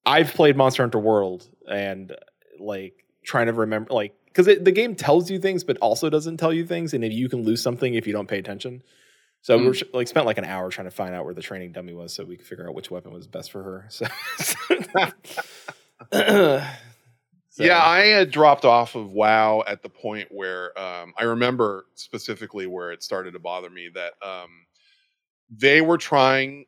I've 0.05 0.35
played 0.35 0.55
Monster 0.55 0.83
Hunter 0.83 0.99
World, 0.99 1.49
and 1.67 2.15
like 2.61 2.93
trying 3.25 3.47
to 3.47 3.55
remember, 3.55 3.95
like 3.95 4.15
because 4.37 4.63
the 4.63 4.73
game 4.73 4.95
tells 4.95 5.31
you 5.31 5.39
things, 5.39 5.65
but 5.65 5.79
also 5.79 6.11
doesn't 6.11 6.37
tell 6.37 6.53
you 6.53 6.67
things, 6.67 6.93
and 6.93 7.03
if 7.03 7.13
you 7.13 7.27
can 7.29 7.43
lose 7.43 7.63
something 7.63 7.95
if 7.95 8.07
you 8.07 8.13
don't 8.13 8.29
pay 8.29 8.39
attention. 8.39 8.83
So 9.41 9.59
Mm. 9.59 9.65
we're 9.65 9.99
like 9.99 10.09
spent 10.09 10.27
like 10.27 10.37
an 10.39 10.45
hour 10.45 10.69
trying 10.71 10.87
to 10.87 10.91
find 10.91 11.15
out 11.15 11.25
where 11.25 11.33
the 11.33 11.41
training 11.41 11.73
dummy 11.73 11.95
was, 11.95 12.13
so 12.13 12.25
we 12.25 12.37
could 12.37 12.47
figure 12.47 12.69
out 12.69 12.75
which 12.75 12.91
weapon 12.91 13.13
was 13.13 13.27
best 13.27 13.51
for 13.51 13.63
her. 13.63 13.87
So, 13.89 14.07
So- 17.49 17.65
Yeah, 17.65 17.83
I 17.83 18.01
had 18.01 18.31
dropped 18.31 18.67
off 18.67 18.95
of 18.97 19.13
WoW 19.13 19.65
at 19.67 19.83
the 19.83 19.89
point 19.89 20.29
where 20.31 20.79
um, 20.79 21.15
I 21.17 21.25
remember 21.25 21.87
specifically 21.95 22.67
where 22.67 22.93
it 22.93 23.03
started 23.03 23.33
to 23.33 23.39
bother 23.39 23.71
me 23.71 23.89
that 23.95 24.13
um, 24.23 24.67
they 25.49 25.81
were 25.81 25.97
trying, 25.97 26.67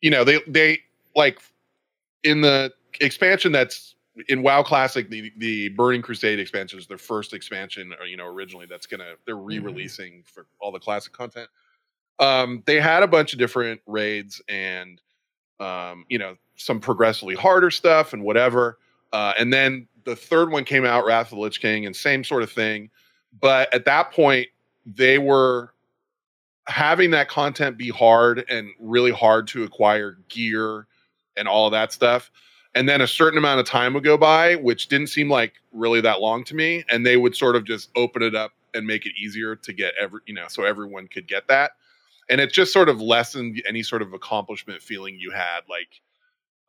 you 0.00 0.10
know, 0.10 0.24
they 0.24 0.40
they 0.46 0.78
like 1.14 1.40
in 2.22 2.40
the 2.40 2.72
expansion 3.02 3.52
that's 3.52 3.93
in 4.28 4.42
WoW 4.42 4.62
Classic, 4.62 5.08
the 5.08 5.32
the 5.36 5.68
Burning 5.70 6.02
Crusade 6.02 6.38
expansion 6.38 6.78
is 6.78 6.86
their 6.86 6.98
first 6.98 7.32
expansion, 7.32 7.94
or, 7.98 8.06
you 8.06 8.16
know, 8.16 8.26
originally 8.26 8.66
that's 8.66 8.86
gonna 8.86 9.14
they're 9.26 9.36
re-releasing 9.36 10.22
for 10.26 10.46
all 10.60 10.72
the 10.72 10.78
classic 10.78 11.12
content. 11.12 11.48
Um, 12.18 12.62
they 12.66 12.80
had 12.80 13.02
a 13.02 13.08
bunch 13.08 13.32
of 13.32 13.38
different 13.38 13.80
raids 13.86 14.40
and 14.48 15.00
um, 15.60 16.04
you 16.08 16.18
know 16.18 16.36
some 16.56 16.80
progressively 16.80 17.34
harder 17.34 17.70
stuff 17.70 18.12
and 18.12 18.22
whatever. 18.22 18.78
Uh, 19.12 19.32
and 19.38 19.52
then 19.52 19.88
the 20.04 20.16
third 20.16 20.50
one 20.50 20.64
came 20.64 20.84
out, 20.84 21.04
Wrath 21.04 21.26
of 21.26 21.30
the 21.30 21.42
Lich 21.42 21.60
King, 21.60 21.86
and 21.86 21.94
same 21.94 22.24
sort 22.24 22.42
of 22.42 22.50
thing. 22.50 22.90
But 23.40 23.72
at 23.74 23.84
that 23.86 24.12
point, 24.12 24.48
they 24.86 25.18
were 25.18 25.72
having 26.66 27.10
that 27.10 27.28
content 27.28 27.76
be 27.76 27.90
hard 27.90 28.44
and 28.48 28.70
really 28.78 29.10
hard 29.10 29.48
to 29.48 29.64
acquire 29.64 30.18
gear 30.28 30.86
and 31.36 31.48
all 31.48 31.66
of 31.66 31.72
that 31.72 31.92
stuff. 31.92 32.30
And 32.74 32.88
then 32.88 33.00
a 33.00 33.06
certain 33.06 33.38
amount 33.38 33.60
of 33.60 33.66
time 33.66 33.94
would 33.94 34.04
go 34.04 34.16
by, 34.16 34.56
which 34.56 34.88
didn't 34.88 35.06
seem 35.08 35.28
like 35.30 35.54
really 35.72 36.00
that 36.00 36.20
long 36.20 36.42
to 36.44 36.54
me. 36.54 36.84
And 36.90 37.06
they 37.06 37.16
would 37.16 37.36
sort 37.36 37.56
of 37.56 37.64
just 37.64 37.90
open 37.96 38.22
it 38.22 38.34
up 38.34 38.52
and 38.74 38.86
make 38.86 39.06
it 39.06 39.12
easier 39.16 39.54
to 39.56 39.72
get 39.72 39.94
every, 40.00 40.20
you 40.26 40.34
know, 40.34 40.46
so 40.48 40.64
everyone 40.64 41.06
could 41.08 41.28
get 41.28 41.46
that. 41.48 41.72
And 42.28 42.40
it 42.40 42.52
just 42.52 42.72
sort 42.72 42.88
of 42.88 43.00
lessened 43.00 43.62
any 43.68 43.82
sort 43.82 44.02
of 44.02 44.12
accomplishment 44.12 44.82
feeling 44.82 45.16
you 45.18 45.30
had. 45.30 45.60
Like, 45.68 46.00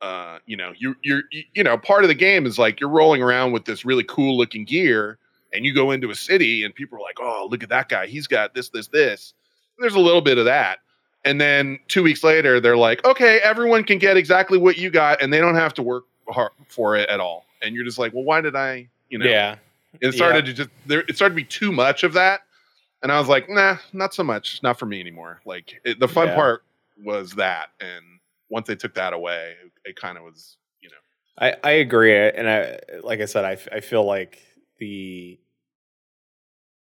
uh, 0.02 0.40
you 0.46 0.58
know, 0.58 0.74
you 0.78 0.96
you're 1.04 1.24
you, 1.32 1.44
you 1.54 1.64
know, 1.64 1.78
part 1.78 2.04
of 2.04 2.10
the 2.10 2.16
game 2.16 2.46
is 2.46 2.60
like 2.60 2.80
you're 2.80 2.90
rolling 2.90 3.24
around 3.24 3.52
with 3.54 3.66
this 3.66 3.86
really 3.86 4.04
cool 4.04 4.38
looking 4.38 4.66
gear, 4.66 5.18
and 5.54 5.66
you 5.66 5.74
go 5.74 5.92
into 5.92 6.10
a 6.12 6.16
city 6.16 6.64
and 6.64 6.76
people 6.76 6.98
are 6.98 7.02
like, 7.02 7.18
"Oh, 7.20 7.48
look 7.50 7.64
at 7.64 7.70
that 7.70 7.90
guy! 7.90 8.06
He's 8.08 8.28
got 8.28 8.54
this, 8.54 8.70
this, 8.70 8.88
this." 8.90 9.34
There's 9.80 9.96
a 9.96 10.00
little 10.00 10.22
bit 10.22 10.38
of 10.38 10.46
that, 10.46 10.80
and 11.26 11.42
then 11.42 11.80
two 11.88 12.04
weeks 12.04 12.24
later, 12.24 12.60
they're 12.60 12.78
like, 12.78 13.04
"Okay, 13.04 13.40
everyone 13.40 13.84
can 13.84 13.98
get 13.98 14.16
exactly 14.16 14.58
what 14.58 14.78
you 14.78 14.90
got, 14.90 15.22
and 15.22 15.34
they 15.34 15.40
don't 15.40 15.56
have 15.56 15.74
to 15.76 15.84
work 15.84 16.06
hard 16.30 16.52
for 16.68 16.96
it 16.96 17.10
at 17.10 17.20
all." 17.20 17.46
And 17.62 17.76
you're 17.76 17.84
just 17.84 17.98
like, 17.98 18.14
"Well, 18.14 18.24
why 18.24 18.42
did 18.42 18.56
I?" 18.56 18.88
You 19.10 19.18
know, 19.20 19.26
yeah, 19.26 19.58
it 20.02 20.14
started 20.14 20.46
to 20.46 20.54
just 20.54 20.70
there. 20.86 21.04
It 21.08 21.16
started 21.16 21.34
to 21.34 21.42
be 21.42 21.44
too 21.44 21.72
much 21.72 22.04
of 22.04 22.14
that, 22.14 22.42
and 23.04 23.12
I 23.12 23.20
was 23.20 23.28
like, 23.28 23.50
"Nah, 23.50 23.78
not 23.92 24.14
so 24.14 24.24
much. 24.24 24.62
Not 24.64 24.80
for 24.80 24.86
me 24.86 25.00
anymore." 25.00 25.42
Like 25.46 25.82
it, 25.84 26.00
the 26.00 26.08
fun 26.08 26.28
Yeah. 26.28 26.36
part 26.36 26.64
was 27.04 27.32
that, 27.34 27.70
and 27.82 28.04
once 28.50 28.68
they 28.68 28.76
took 28.76 28.94
that 28.94 29.14
away, 29.14 29.56
it, 29.66 29.72
it 29.90 29.96
kind 29.96 30.18
of 30.18 30.24
was, 30.24 30.58
you 30.82 30.90
know. 30.90 30.96
I, 31.38 31.56
I 31.64 31.72
agree, 31.72 32.16
and 32.16 32.48
I 32.50 32.80
like 33.04 33.20
I 33.20 33.26
said, 33.26 33.44
I 33.46 33.58
I 33.76 33.80
feel 33.82 34.04
like 34.06 34.42
the 34.78 35.40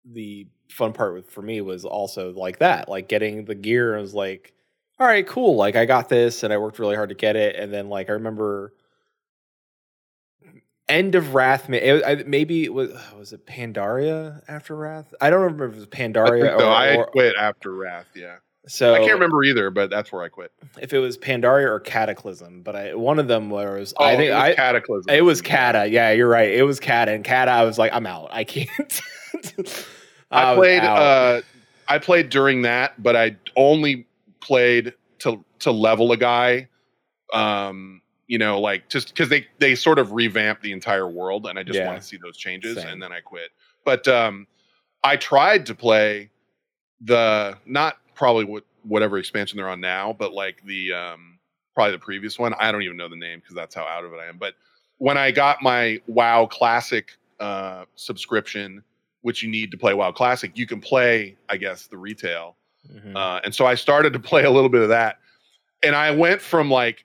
the 0.04 0.46
fun 0.70 0.92
part 0.92 1.14
with, 1.14 1.30
for 1.30 1.42
me 1.42 1.60
was 1.60 1.84
also 1.84 2.32
like 2.32 2.58
that, 2.58 2.88
like 2.88 3.08
getting 3.08 3.44
the 3.44 3.54
gear. 3.54 3.96
I 3.96 4.00
was 4.00 4.14
like, 4.14 4.52
all 4.98 5.06
right, 5.06 5.26
cool. 5.26 5.56
Like 5.56 5.76
I 5.76 5.84
got 5.84 6.08
this, 6.08 6.42
and 6.42 6.52
I 6.52 6.58
worked 6.58 6.78
really 6.78 6.96
hard 6.96 7.08
to 7.08 7.14
get 7.14 7.36
it, 7.36 7.56
and 7.56 7.72
then 7.72 7.88
like 7.88 8.08
I 8.08 8.14
remember 8.14 8.72
end 10.88 11.14
of 11.14 11.34
Wrath. 11.34 11.70
I, 11.70 12.24
maybe 12.26 12.64
it 12.64 12.72
was 12.72 12.90
was 13.18 13.32
it 13.32 13.46
Pandaria 13.46 14.42
after 14.48 14.76
Wrath? 14.76 15.14
I 15.20 15.30
don't 15.30 15.42
remember 15.42 15.66
if 15.66 15.72
it 15.74 15.76
was 15.76 15.86
Pandaria 15.86 16.58
so. 16.58 16.66
or, 16.66 16.70
I 16.70 16.96
or- 16.96 17.06
quit 17.06 17.34
after 17.38 17.74
Wrath. 17.74 18.08
Yeah, 18.14 18.36
so 18.66 18.94
I 18.94 18.98
can't 18.98 19.14
remember 19.14 19.42
either, 19.42 19.70
but 19.70 19.88
that's 19.88 20.12
where 20.12 20.22
I 20.22 20.28
quit. 20.28 20.52
if 20.80 20.92
it 20.92 20.98
was 20.98 21.16
Pandaria 21.16 21.64
or 21.66 21.80
Cataclysm, 21.80 22.62
but 22.62 22.76
I, 22.76 22.94
one 22.94 23.18
of 23.18 23.26
them 23.26 23.48
was 23.48 23.94
Oh, 23.96 24.04
I 24.04 24.16
think 24.16 24.28
it 24.28 24.34
was 24.34 24.42
I 24.42 24.54
Cataclysm. 24.54 25.14
It 25.14 25.22
was 25.22 25.40
Cata. 25.40 25.88
Yeah, 25.88 26.10
you're 26.10 26.28
right. 26.28 26.50
It 26.50 26.64
was 26.64 26.78
Cata. 26.78 27.12
And 27.12 27.24
Cata, 27.24 27.50
I 27.50 27.64
was 27.64 27.78
like, 27.78 27.92
I'm 27.94 28.06
out. 28.06 28.28
I 28.32 28.44
can't. 28.44 29.00
I 30.30 30.52
was 30.52 30.58
played. 30.58 30.82
Uh, 30.84 31.42
I 31.88 31.98
played 31.98 32.28
during 32.28 32.62
that, 32.62 33.02
but 33.02 33.16
I 33.16 33.36
only 33.56 34.06
played 34.40 34.94
to 35.20 35.44
to 35.60 35.70
level 35.70 36.12
a 36.12 36.16
guy. 36.16 36.68
Um, 37.32 38.02
you 38.26 38.38
know, 38.38 38.60
like 38.60 38.88
just 38.88 39.08
because 39.08 39.28
they 39.28 39.46
they 39.58 39.74
sort 39.74 39.98
of 39.98 40.12
revamped 40.12 40.62
the 40.62 40.72
entire 40.72 41.08
world, 41.08 41.46
and 41.46 41.58
I 41.58 41.62
just 41.62 41.78
Yeah. 41.78 41.86
want 41.86 42.00
to 42.00 42.06
see 42.06 42.16
those 42.16 42.36
changes, 42.36 42.76
Same. 42.76 42.88
and 42.88 43.02
then 43.02 43.12
I 43.12 43.20
quit. 43.20 43.50
But 43.84 44.06
um, 44.08 44.46
I 45.02 45.16
tried 45.16 45.66
to 45.66 45.74
play 45.74 46.30
the 47.00 47.56
not 47.66 47.96
probably 48.14 48.44
what 48.44 48.64
whatever 48.84 49.18
expansion 49.18 49.56
they're 49.56 49.68
on 49.68 49.80
now, 49.80 50.14
but 50.18 50.32
like 50.32 50.62
the 50.64 50.92
um 50.92 51.38
probably 51.74 51.92
the 51.92 51.98
previous 51.98 52.38
one. 52.38 52.54
I 52.58 52.70
don't 52.72 52.82
even 52.82 52.96
know 52.96 53.08
the 53.08 53.16
name 53.16 53.40
because 53.40 53.54
that's 53.54 53.74
how 53.74 53.84
out 53.84 54.04
of 54.04 54.12
it 54.12 54.16
I 54.16 54.26
am. 54.26 54.38
But 54.38 54.54
when 54.98 55.16
I 55.16 55.30
got 55.30 55.62
my 55.62 56.00
WoW 56.06 56.46
Classic 56.46 57.10
uh, 57.40 57.84
subscription, 57.96 58.82
which 59.22 59.42
you 59.42 59.50
need 59.50 59.70
to 59.70 59.76
play 59.76 59.94
WoW 59.94 60.12
Classic, 60.12 60.50
you 60.56 60.66
can 60.66 60.80
play, 60.80 61.36
I 61.48 61.56
guess, 61.56 61.86
the 61.86 61.96
retail. 61.98 62.56
Mhm. 62.90 63.14
Uh, 63.14 63.40
and 63.44 63.54
so 63.54 63.66
I 63.66 63.74
started 63.74 64.12
to 64.14 64.18
play 64.30 64.44
a 64.44 64.50
little 64.50 64.70
bit 64.70 64.82
of 64.82 64.88
that. 64.88 65.18
And 65.82 65.94
I 65.94 66.10
went 66.10 66.40
from 66.40 66.70
like 66.70 67.04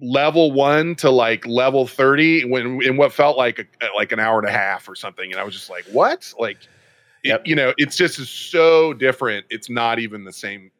level 0.00 0.52
one 0.52 0.94
to 0.96 1.10
like 1.10 1.46
level 1.46 1.86
30 1.86 2.44
when 2.50 2.82
in 2.82 2.96
what 2.96 3.12
felt 3.12 3.36
like 3.38 3.58
a, 3.58 3.86
like 3.96 4.12
an 4.12 4.20
hour 4.20 4.38
and 4.38 4.48
a 4.48 4.52
half 4.52 4.88
or 4.88 4.94
something. 4.94 5.30
And 5.32 5.40
I 5.40 5.44
was 5.44 5.54
just 5.54 5.70
like, 5.70 5.84
what? 5.86 6.32
Like, 6.38 6.58
it- 7.24 7.40
you 7.46 7.54
know, 7.56 7.72
it's 7.78 7.96
just 7.96 8.16
so 8.50 8.92
different. 8.92 9.46
It's 9.50 9.68
not 9.70 9.98
even 9.98 10.24
the 10.24 10.32
same 10.32 10.70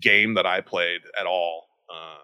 game 0.00 0.34
that 0.34 0.46
I 0.46 0.60
played 0.60 1.02
at 1.20 1.26
all. 1.26 1.68
Uh, 1.88 2.18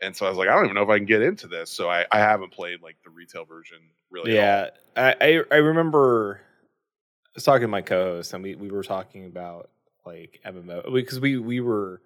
and 0.00 0.14
so 0.14 0.26
I 0.26 0.28
was 0.28 0.38
like, 0.38 0.48
I 0.48 0.54
don't 0.54 0.64
even 0.64 0.74
know 0.76 0.82
if 0.82 0.88
I 0.88 0.98
can 0.98 1.06
get 1.06 1.22
into 1.22 1.46
this. 1.48 1.70
So 1.70 1.88
I, 1.90 2.04
I 2.12 2.18
haven't 2.18 2.52
played 2.52 2.82
like 2.82 2.96
the 3.02 3.10
retail 3.10 3.44
version 3.44 3.78
really. 4.10 4.38
at 4.38 4.68
all. 4.68 4.76
yeah, 4.96 5.14
I, 5.20 5.26
I 5.26 5.42
I 5.50 5.56
remember 5.56 6.40
was 7.40 7.44
talking 7.46 7.62
to 7.62 7.68
my 7.68 7.80
co-host 7.80 8.34
and 8.34 8.42
we 8.42 8.54
we 8.54 8.70
were 8.70 8.82
talking 8.82 9.24
about 9.24 9.70
like 10.04 10.40
MMO 10.44 10.92
because 10.92 11.18
we 11.20 11.38
we 11.38 11.60
were 11.60 12.02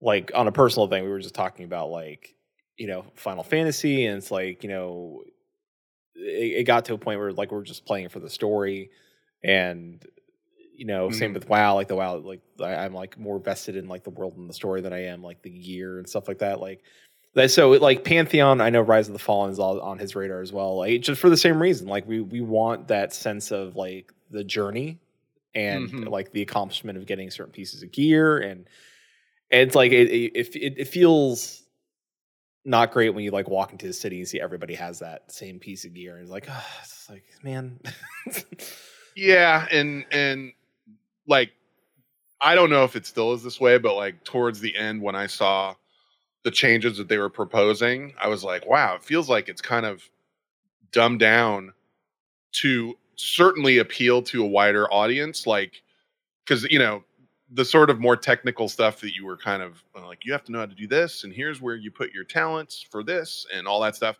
like 0.00 0.32
on 0.34 0.48
a 0.48 0.52
personal 0.52 0.88
thing 0.88 1.04
we 1.04 1.10
were 1.10 1.20
just 1.20 1.36
talking 1.36 1.64
about 1.64 1.90
like 1.90 2.34
you 2.76 2.88
know 2.88 3.04
Final 3.14 3.44
Fantasy 3.44 4.06
and 4.06 4.18
it's 4.18 4.32
like 4.32 4.64
you 4.64 4.68
know 4.68 5.22
it, 6.16 6.58
it 6.60 6.64
got 6.64 6.84
to 6.86 6.94
a 6.94 6.98
point 6.98 7.20
where 7.20 7.32
like 7.32 7.52
we're 7.52 7.62
just 7.62 7.86
playing 7.86 8.08
for 8.08 8.18
the 8.18 8.28
story 8.30 8.90
and 9.44 10.04
you 10.76 10.84
know 10.84 11.10
same 11.10 11.30
Mhm. 11.30 11.34
with 11.34 11.48
WoW 11.48 11.74
like 11.74 11.86
the 11.88 11.94
WoW 11.94 12.16
like 12.16 12.40
I, 12.60 12.74
I'm 12.74 12.92
like 12.92 13.16
more 13.16 13.38
vested 13.38 13.76
in 13.76 13.86
like 13.86 14.02
the 14.02 14.10
world 14.10 14.36
and 14.36 14.48
the 14.50 14.54
story 14.54 14.80
than 14.80 14.92
I 14.92 15.04
am 15.04 15.22
like 15.22 15.42
the 15.42 15.50
gear 15.50 15.98
and 15.98 16.08
stuff 16.08 16.26
like 16.26 16.38
that 16.38 16.58
like 16.58 16.82
so 17.46 17.70
like 17.70 18.04
Pantheon, 18.04 18.60
I 18.60 18.70
know 18.70 18.80
Rise 18.80 19.08
of 19.08 19.12
the 19.12 19.18
Fallen 19.18 19.50
is 19.52 19.58
all 19.58 19.80
on 19.80 19.98
his 19.98 20.14
radar 20.16 20.40
as 20.40 20.52
well. 20.52 20.76
Like 20.78 21.00
just 21.02 21.20
for 21.20 21.30
the 21.30 21.36
same 21.36 21.60
reason, 21.60 21.86
like 21.86 22.06
we 22.06 22.20
we 22.20 22.40
want 22.40 22.88
that 22.88 23.12
sense 23.14 23.50
of 23.52 23.76
like 23.76 24.12
the 24.30 24.44
journey 24.44 24.98
and 25.54 25.88
Mhm. 25.90 26.08
like 26.08 26.30
the 26.32 26.42
accomplishment 26.42 26.96
of 26.98 27.06
getting 27.06 27.30
certain 27.30 27.52
pieces 27.52 27.82
of 27.82 27.90
gear 27.92 28.38
and 28.38 28.68
and 29.50 29.60
it's 29.62 29.74
like 29.74 29.90
it 29.92 30.08
it, 30.08 30.54
it 30.56 30.74
it 30.78 30.88
feels 30.88 31.62
not 32.64 32.92
great 32.92 33.10
when 33.10 33.24
you 33.24 33.30
like 33.30 33.48
walk 33.48 33.72
into 33.72 33.86
the 33.86 33.92
city 33.92 34.18
and 34.18 34.28
see 34.28 34.40
everybody 34.40 34.74
has 34.74 34.98
that 35.00 35.32
same 35.32 35.58
piece 35.58 35.84
of 35.84 35.94
gear 35.94 36.12
and 36.14 36.22
it's 36.22 36.30
like 36.30 36.46
ah, 36.48 36.78
it's 36.82 37.08
like 37.10 37.24
man 37.42 37.80
Yeah, 39.16 39.66
and 39.72 40.04
and 40.12 40.52
like 41.26 41.50
I 42.40 42.54
don't 42.54 42.70
know 42.70 42.84
if 42.84 42.96
it 42.96 43.04
still 43.06 43.32
is 43.32 43.42
this 43.42 43.60
way, 43.60 43.76
but 43.78 43.96
like 43.96 44.22
towards 44.24 44.60
the 44.60 44.74
end 44.76 45.02
when 45.02 45.14
I 45.16 45.26
saw 45.26 45.74
the 46.42 46.50
changes 46.50 46.96
that 46.98 47.08
they 47.08 47.18
were 47.18 47.30
proposing, 47.30 48.14
I 48.20 48.28
was 48.28 48.44
like, 48.44 48.66
wow, 48.66 48.94
it 48.94 49.04
feels 49.04 49.28
like 49.28 49.48
it's 49.48 49.60
kind 49.60 49.86
of 49.86 50.02
dumbed 50.92 51.20
down 51.20 51.72
to 52.52 52.94
certainly 53.16 53.78
appeal 53.78 54.22
to 54.22 54.42
a 54.42 54.46
wider 54.46 54.90
audience 54.92 55.46
like 55.46 55.82
cuz 56.46 56.64
you 56.70 56.78
know 56.78 57.04
the 57.52 57.64
sort 57.64 57.90
of 57.90 58.00
more 58.00 58.16
technical 58.16 58.68
stuff 58.68 59.00
that 59.00 59.14
you 59.14 59.26
were 59.26 59.36
kind 59.36 59.62
of 59.62 59.82
uh, 59.94 60.06
like 60.06 60.24
you 60.24 60.32
have 60.32 60.44
to 60.44 60.52
know 60.52 60.60
how 60.60 60.66
to 60.66 60.74
do 60.74 60.86
this 60.86 61.24
and 61.24 61.32
here's 61.32 61.60
where 61.60 61.76
you 61.76 61.90
put 61.90 62.12
your 62.12 62.24
talents 62.24 62.84
for 62.90 63.02
this 63.02 63.46
and 63.52 63.66
all 63.68 63.80
that 63.80 63.94
stuff. 63.94 64.16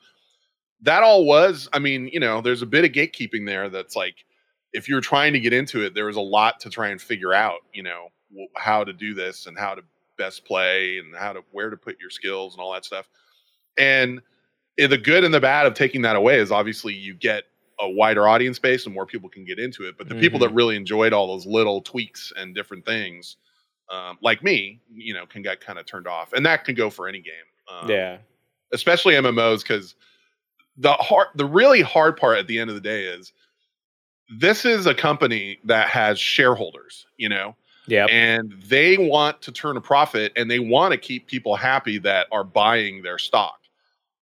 That 0.83 1.03
all 1.03 1.25
was 1.27 1.69
i 1.73 1.79
mean 1.79 2.09
you 2.09 2.21
know 2.21 2.41
there's 2.41 2.63
a 2.63 2.67
bit 2.67 2.85
of 2.85 2.93
gatekeeping 2.93 3.47
there 3.47 3.69
that's 3.69 3.97
like 3.97 4.25
if 4.73 4.89
you're 4.89 5.01
trying 5.01 5.33
to 5.33 5.41
get 5.41 5.53
into 5.53 5.85
it 5.85 5.95
there 5.95 6.07
was 6.07 6.17
a 6.17 6.21
lot 6.21 6.61
to 6.61 6.71
try 6.71 6.89
and 6.89 7.01
figure 7.01 7.35
out 7.35 7.61
you 7.73 7.83
know 7.83 8.09
how 8.57 8.85
to 8.85 8.93
do 8.93 9.15
this 9.15 9.47
and 9.47 9.59
how 9.59 9.75
to 9.75 9.83
best 10.23 10.45
play 10.45 10.99
and 10.99 11.15
how 11.17 11.33
to 11.33 11.43
where 11.53 11.71
to 11.71 11.77
put 11.77 11.99
your 12.01 12.11
skills 12.11 12.55
and 12.55 12.63
all 12.63 12.73
that 12.73 12.85
stuff. 12.85 13.09
And 13.79 14.21
eh, 14.79 14.87
the 14.87 14.99
good 14.99 15.25
and 15.25 15.33
the 15.33 15.41
bad 15.41 15.67
of 15.67 15.75
taking 15.75 16.03
that 16.03 16.17
away 16.17 16.39
is 16.39 16.53
obviously 16.53 16.95
you 16.95 17.15
get 17.15 17.45
a 17.83 17.89
wider 17.89 18.29
audience 18.29 18.59
base 18.59 18.85
and 18.85 18.95
more 18.95 19.07
people 19.07 19.31
can 19.31 19.43
get 19.47 19.59
into 19.59 19.89
it 19.89 19.97
but 19.97 20.07
the 20.07 20.15
people 20.15 20.39
that 20.39 20.51
really 20.51 20.77
enjoyed 20.77 21.15
all 21.15 21.29
those 21.29 21.47
little 21.47 21.81
tweaks 21.81 22.31
and 22.37 22.55
different 22.55 22.85
things 22.85 23.39
um, 23.89 24.19
like 24.21 24.43
me 24.43 24.79
you 24.93 25.15
know 25.15 25.25
can 25.25 25.41
get 25.41 25.63
kind 25.63 25.79
of 25.79 25.87
turned 25.87 26.07
off 26.07 26.35
and 26.35 26.45
that 26.45 26.67
can 26.67 26.75
go 26.75 26.91
for 26.91 27.09
any 27.09 27.23
game 27.23 27.33
um, 27.71 27.89
yeah. 27.89 28.19
especially 28.73 29.15
MMOs, 29.15 29.63
because 29.63 29.95
the 30.77 30.93
hard, 30.93 31.29
the 31.35 31.45
really 31.45 31.83
hard 31.83 32.17
part 32.17 32.39
at 32.39 32.47
the 32.47 32.59
end 32.59 32.71
of 32.71 32.75
the 32.75 32.81
day 32.81 33.05
is 33.05 33.33
this 34.39 34.65
is 34.65 34.87
a 34.87 34.95
company 34.95 35.59
that 35.65 35.89
has 35.89 36.19
shareholders, 36.19 37.07
you 37.17 37.29
know, 37.29 37.57
yeah 37.91 38.07
and 38.07 38.55
they 38.67 38.97
want 38.97 39.43
to 39.43 39.53
turn 39.53 39.77
a 39.77 39.81
profit 39.81 40.33
and 40.37 40.51
they 40.51 40.59
want 40.59 40.93
to 40.93 40.99
keep 40.99 41.27
people 41.27 41.57
happy 41.57 41.99
that 41.99 42.27
are 42.33 42.45
buying 42.45 43.03
their 43.03 43.19
stock 43.19 43.61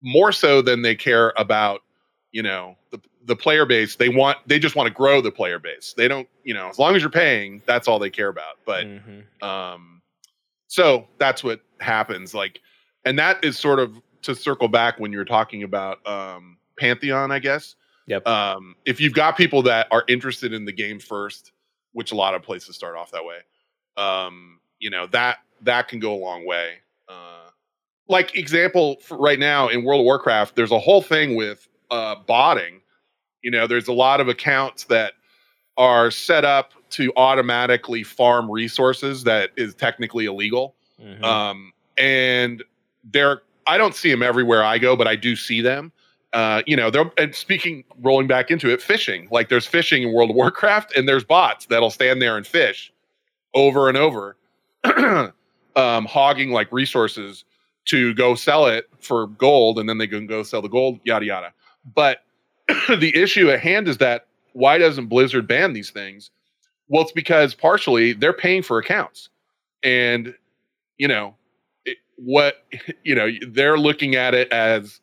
more 0.02 0.30
so 0.32 0.62
than 0.62 0.82
they 0.82 0.94
care 0.94 1.32
about, 1.36 1.82
you 2.32 2.42
know, 2.42 2.76
the 2.90 3.00
the 3.24 3.34
player 3.34 3.66
base. 3.66 3.96
They 3.96 4.08
want 4.08 4.38
they 4.46 4.58
just 4.58 4.76
want 4.76 4.86
to 4.86 4.94
grow 4.94 5.20
the 5.20 5.32
player 5.32 5.58
base. 5.58 5.94
They 5.96 6.06
don't, 6.06 6.28
you 6.44 6.54
know, 6.54 6.68
as 6.68 6.78
long 6.78 6.94
as 6.94 7.02
you're 7.02 7.10
paying, 7.10 7.60
that's 7.66 7.88
all 7.88 7.98
they 7.98 8.10
care 8.10 8.28
about. 8.28 8.58
But 8.64 8.86
Mhm. 8.86 9.42
um, 9.42 10.02
so 10.68 11.08
that's 11.18 11.42
what 11.42 11.60
happens. 11.80 12.34
Like, 12.34 12.60
and 13.04 13.18
that 13.18 13.44
is 13.44 13.58
sort 13.58 13.78
of 13.80 14.00
to 14.22 14.34
circle 14.34 14.68
back 14.68 15.00
when 15.00 15.12
you 15.12 15.18
were 15.18 15.24
talking 15.24 15.62
about 15.62 16.06
um, 16.06 16.58
Pantheon, 16.78 17.32
I 17.32 17.38
guess. 17.38 17.74
Yep. 18.06 18.26
Um, 18.26 18.76
if 18.84 19.00
you've 19.00 19.14
got 19.14 19.36
people 19.36 19.62
that 19.62 19.88
are 19.90 20.04
interested 20.06 20.52
in 20.52 20.64
the 20.64 20.72
game 20.72 21.00
first, 21.00 21.52
which 21.96 22.12
a 22.12 22.14
lot 22.14 22.34
of 22.34 22.42
places 22.42 22.76
start 22.76 22.94
off 22.94 23.10
that 23.10 23.24
way, 23.24 23.38
um, 23.96 24.60
you 24.78 24.90
know 24.90 25.06
that 25.06 25.38
that 25.62 25.88
can 25.88 25.98
go 25.98 26.12
a 26.12 26.20
long 26.20 26.44
way. 26.46 26.74
Uh, 27.08 27.48
like 28.06 28.36
example 28.36 28.96
for 29.00 29.16
right 29.16 29.38
now 29.38 29.68
in 29.68 29.82
World 29.82 30.00
of 30.00 30.04
Warcraft, 30.04 30.56
there's 30.56 30.70
a 30.70 30.78
whole 30.78 31.00
thing 31.00 31.36
with 31.36 31.66
uh, 31.90 32.16
botting. 32.26 32.82
You 33.42 33.50
know, 33.50 33.66
there's 33.66 33.88
a 33.88 33.94
lot 33.94 34.20
of 34.20 34.28
accounts 34.28 34.84
that 34.84 35.14
are 35.78 36.10
set 36.10 36.44
up 36.44 36.72
to 36.90 37.12
automatically 37.16 38.02
farm 38.02 38.50
resources 38.50 39.24
that 39.24 39.50
is 39.56 39.74
technically 39.74 40.26
illegal. 40.26 40.74
Mhm. 41.02 41.24
Um, 41.24 41.72
and 41.96 42.62
they're 43.04 43.40
I 43.66 43.78
don't 43.78 43.94
see 43.94 44.10
them 44.10 44.22
everywhere 44.22 44.62
I 44.62 44.76
go, 44.76 44.96
but 44.96 45.08
I 45.08 45.16
do 45.16 45.34
see 45.34 45.62
them. 45.62 45.92
Uh, 46.36 46.62
you 46.66 46.76
know, 46.76 46.90
they're 46.90 47.10
and 47.16 47.34
speaking 47.34 47.82
rolling 48.02 48.26
back 48.26 48.50
into 48.50 48.70
it, 48.70 48.82
fishing. 48.82 49.26
Like 49.30 49.48
there's 49.48 49.64
fishing 49.64 50.02
in 50.02 50.12
World 50.12 50.28
of 50.28 50.36
Warcraft, 50.36 50.94
and 50.94 51.08
there's 51.08 51.24
bots 51.24 51.64
that'll 51.64 51.90
stand 51.90 52.20
there 52.20 52.36
and 52.36 52.46
fish 52.46 52.92
over 53.54 53.88
and 53.88 53.96
over, 53.96 54.36
um, 55.76 56.04
hogging 56.04 56.50
like 56.50 56.70
resources 56.70 57.46
to 57.86 58.12
go 58.12 58.34
sell 58.34 58.66
it 58.66 58.86
for 59.00 59.28
gold, 59.28 59.78
and 59.78 59.88
then 59.88 59.96
they 59.96 60.06
can 60.06 60.26
go 60.26 60.42
sell 60.42 60.60
the 60.60 60.68
gold, 60.68 61.00
yada 61.04 61.24
yada. 61.24 61.54
But 61.94 62.18
the 62.68 63.12
issue 63.16 63.50
at 63.50 63.60
hand 63.60 63.88
is 63.88 63.96
that 63.96 64.26
why 64.52 64.76
doesn't 64.76 65.06
Blizzard 65.06 65.48
ban 65.48 65.72
these 65.72 65.88
things? 65.88 66.30
Well, 66.88 67.00
it's 67.02 67.12
because 67.12 67.54
partially 67.54 68.12
they're 68.12 68.34
paying 68.34 68.62
for 68.62 68.76
accounts, 68.76 69.30
and 69.82 70.34
you 70.98 71.08
know 71.08 71.34
it, 71.86 71.96
what 72.16 72.56
you 73.04 73.14
know 73.14 73.30
they're 73.48 73.78
looking 73.78 74.16
at 74.16 74.34
it 74.34 74.52
as 74.52 75.00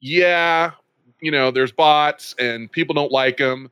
yeah 0.00 0.72
you 1.20 1.30
know 1.30 1.50
there's 1.50 1.72
bots 1.72 2.34
and 2.38 2.70
people 2.70 2.94
don't 2.94 3.12
like 3.12 3.36
them 3.38 3.70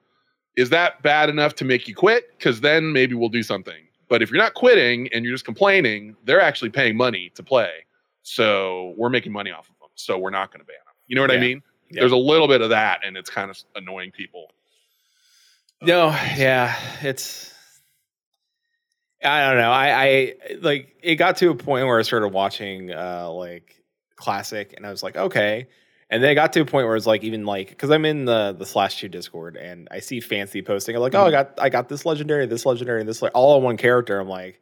is 0.57 0.71
that 0.71 1.03
bad 1.03 1.29
enough 1.29 1.55
to 1.55 1.65
make 1.65 1.87
you 1.89 1.95
quit 1.95 2.31
because 2.39 2.61
then 2.61 2.93
maybe 2.93 3.15
we'll 3.15 3.29
do 3.29 3.43
something 3.43 3.87
but 4.09 4.23
if 4.23 4.31
you're 4.31 4.39
not 4.43 4.55
quitting 4.55 5.09
and 5.13 5.25
you're 5.25 5.35
just 5.35 5.45
complaining 5.45 6.17
they're 6.25 6.41
actually 6.41 6.71
paying 6.71 6.97
money 6.97 7.31
to 7.35 7.43
play 7.43 7.71
so 8.23 8.95
we're 8.97 9.11
making 9.11 9.33
money 9.33 9.51
off 9.51 9.69
of 9.69 9.79
them 9.81 9.89
so 9.95 10.17
we're 10.19 10.31
not 10.31 10.51
going 10.51 10.61
to 10.61 10.67
ban 10.67 10.77
them 10.87 10.95
you 11.07 11.15
know 11.15 11.23
what 11.23 11.31
i 11.31 11.37
mean 11.39 11.63
Yeah. 11.91 12.01
there's 12.01 12.13
a 12.13 12.17
little 12.17 12.49
bit 12.49 12.63
of 12.63 12.71
that 12.71 13.01
and 13.05 13.17
it's 13.17 13.29
kind 13.31 13.51
of 13.51 13.59
annoying 13.77 14.11
people 14.11 14.51
No, 15.83 16.09
yeah, 16.37 16.75
it's. 17.03 17.53
I 19.23 19.49
don't 19.49 19.59
know. 19.59 19.71
I, 19.71 20.05
I 20.05 20.35
like 20.61 20.97
it 21.03 21.17
got 21.17 21.37
to 21.39 21.51
a 21.51 21.55
point 21.55 21.87
where 21.87 21.99
I 21.99 22.03
started 22.03 22.29
watching 22.29 22.91
uh 22.93 23.31
like 23.31 23.83
classic, 24.17 24.75
and 24.77 24.87
I 24.87 24.91
was 24.91 25.03
like, 25.03 25.17
okay. 25.17 25.67
And 26.11 26.23
then 26.23 26.31
it 26.31 26.35
got 26.35 26.53
to 26.53 26.61
a 26.61 26.65
point 26.65 26.87
where 26.87 26.97
it's 26.97 27.07
like 27.07 27.25
even 27.25 27.45
like 27.45 27.71
because 27.71 27.91
I'm 27.91 28.05
in 28.05 28.25
the 28.25 28.55
the 28.57 28.67
slash 28.67 29.01
two 29.01 29.09
Discord 29.09 29.57
and 29.57 29.89
I 29.91 30.01
see 30.01 30.21
fancy 30.21 30.63
posting. 30.63 30.95
I'm 30.95 31.03
like, 31.03 31.15
oh, 31.15 31.23
I 31.23 31.25
mm-hmm. 31.25 31.33
got 31.33 31.59
I 31.61 31.69
got 31.69 31.89
this 31.89 32.05
legendary, 32.07 32.47
this 32.47 32.67
legendary, 32.67 33.01
and 33.01 33.09
this 33.09 33.23
like 33.23 33.33
all 33.35 33.57
on 33.57 33.63
one 33.63 33.77
character. 33.77 34.21
I'm 34.21 34.29
like, 34.29 34.61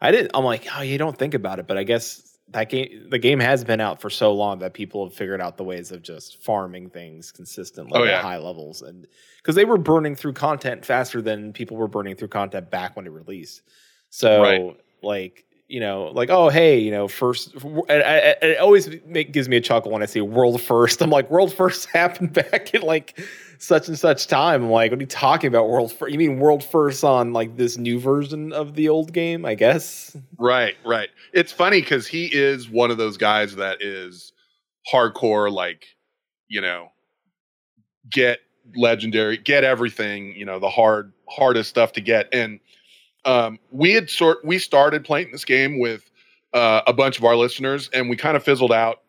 I 0.00 0.10
didn't. 0.10 0.32
I'm 0.34 0.44
like, 0.44 0.66
oh, 0.76 0.82
you 0.82 0.98
don't 0.98 1.16
think 1.16 1.34
about 1.34 1.58
it, 1.58 1.66
but 1.66 1.78
I 1.78 1.84
guess 1.84 2.32
that 2.52 2.68
game 2.68 3.06
the 3.10 3.18
game 3.18 3.40
has 3.40 3.64
been 3.64 3.80
out 3.80 4.00
for 4.00 4.10
so 4.10 4.32
long 4.32 4.58
that 4.58 4.74
people 4.74 5.06
have 5.06 5.14
figured 5.14 5.40
out 5.40 5.56
the 5.56 5.64
ways 5.64 5.90
of 5.90 6.02
just 6.02 6.42
farming 6.42 6.90
things 6.90 7.32
consistently 7.32 7.92
Oh, 7.98 8.04
yeah. 8.04 8.18
at 8.18 8.22
high 8.22 8.38
levels 8.38 8.82
and 8.82 9.06
because 9.38 9.54
they 9.54 9.64
were 9.64 9.78
burning 9.78 10.14
through 10.14 10.34
content 10.34 10.84
faster 10.84 11.22
than 11.22 11.52
people 11.52 11.76
were 11.76 11.88
burning 11.88 12.14
through 12.14 12.28
content 12.28 12.70
back 12.70 12.96
when 12.96 13.06
it 13.06 13.10
released 13.10 13.62
so 14.10 14.42
Right. 14.42 14.76
like 15.02 15.46
you 15.72 15.80
know, 15.80 16.10
like, 16.12 16.28
oh, 16.28 16.50
hey, 16.50 16.78
you 16.78 16.90
know, 16.90 17.08
first, 17.08 17.54
I, 17.88 17.94
I, 17.94 18.36
it 18.42 18.58
always 18.58 18.90
make, 19.06 19.32
gives 19.32 19.48
me 19.48 19.56
a 19.56 19.60
chuckle 19.62 19.90
when 19.90 20.02
I 20.02 20.06
see 20.06 20.20
world 20.20 20.60
first. 20.60 21.00
I'm 21.00 21.08
like, 21.08 21.30
world 21.30 21.50
first 21.50 21.86
happened 21.92 22.34
back 22.34 22.74
in 22.74 22.82
like 22.82 23.18
such 23.56 23.88
and 23.88 23.98
such 23.98 24.26
time. 24.26 24.64
I'm 24.64 24.70
like, 24.70 24.90
what 24.90 24.98
are 24.98 25.02
you 25.02 25.06
talking 25.06 25.48
about? 25.48 25.70
World 25.70 25.90
first? 25.90 26.12
You 26.12 26.18
mean 26.18 26.38
world 26.38 26.62
first 26.62 27.02
on 27.04 27.32
like 27.32 27.56
this 27.56 27.78
new 27.78 27.98
version 27.98 28.52
of 28.52 28.74
the 28.74 28.90
old 28.90 29.14
game? 29.14 29.46
I 29.46 29.54
guess. 29.54 30.14
Right, 30.38 30.74
right. 30.84 31.08
It's 31.32 31.52
funny 31.52 31.80
because 31.80 32.06
he 32.06 32.26
is 32.26 32.68
one 32.68 32.90
of 32.90 32.98
those 32.98 33.16
guys 33.16 33.56
that 33.56 33.80
is 33.80 34.34
hardcore, 34.92 35.50
like, 35.50 35.86
you 36.48 36.60
know, 36.60 36.88
get 38.10 38.40
legendary, 38.76 39.38
get 39.38 39.64
everything, 39.64 40.36
you 40.36 40.44
know, 40.44 40.58
the 40.58 40.68
hard, 40.68 41.14
hardest 41.30 41.70
stuff 41.70 41.92
to 41.92 42.02
get. 42.02 42.28
And 42.30 42.60
um, 43.24 43.58
we 43.70 43.92
had 43.92 44.10
sort, 44.10 44.44
we 44.44 44.58
started 44.58 45.04
playing 45.04 45.32
this 45.32 45.44
game 45.44 45.78
with 45.78 46.08
uh, 46.52 46.82
a 46.86 46.92
bunch 46.92 47.18
of 47.18 47.24
our 47.24 47.36
listeners 47.36 47.88
and 47.92 48.10
we 48.10 48.16
kind 48.16 48.36
of 48.36 48.42
fizzled 48.42 48.72
out 48.72 49.02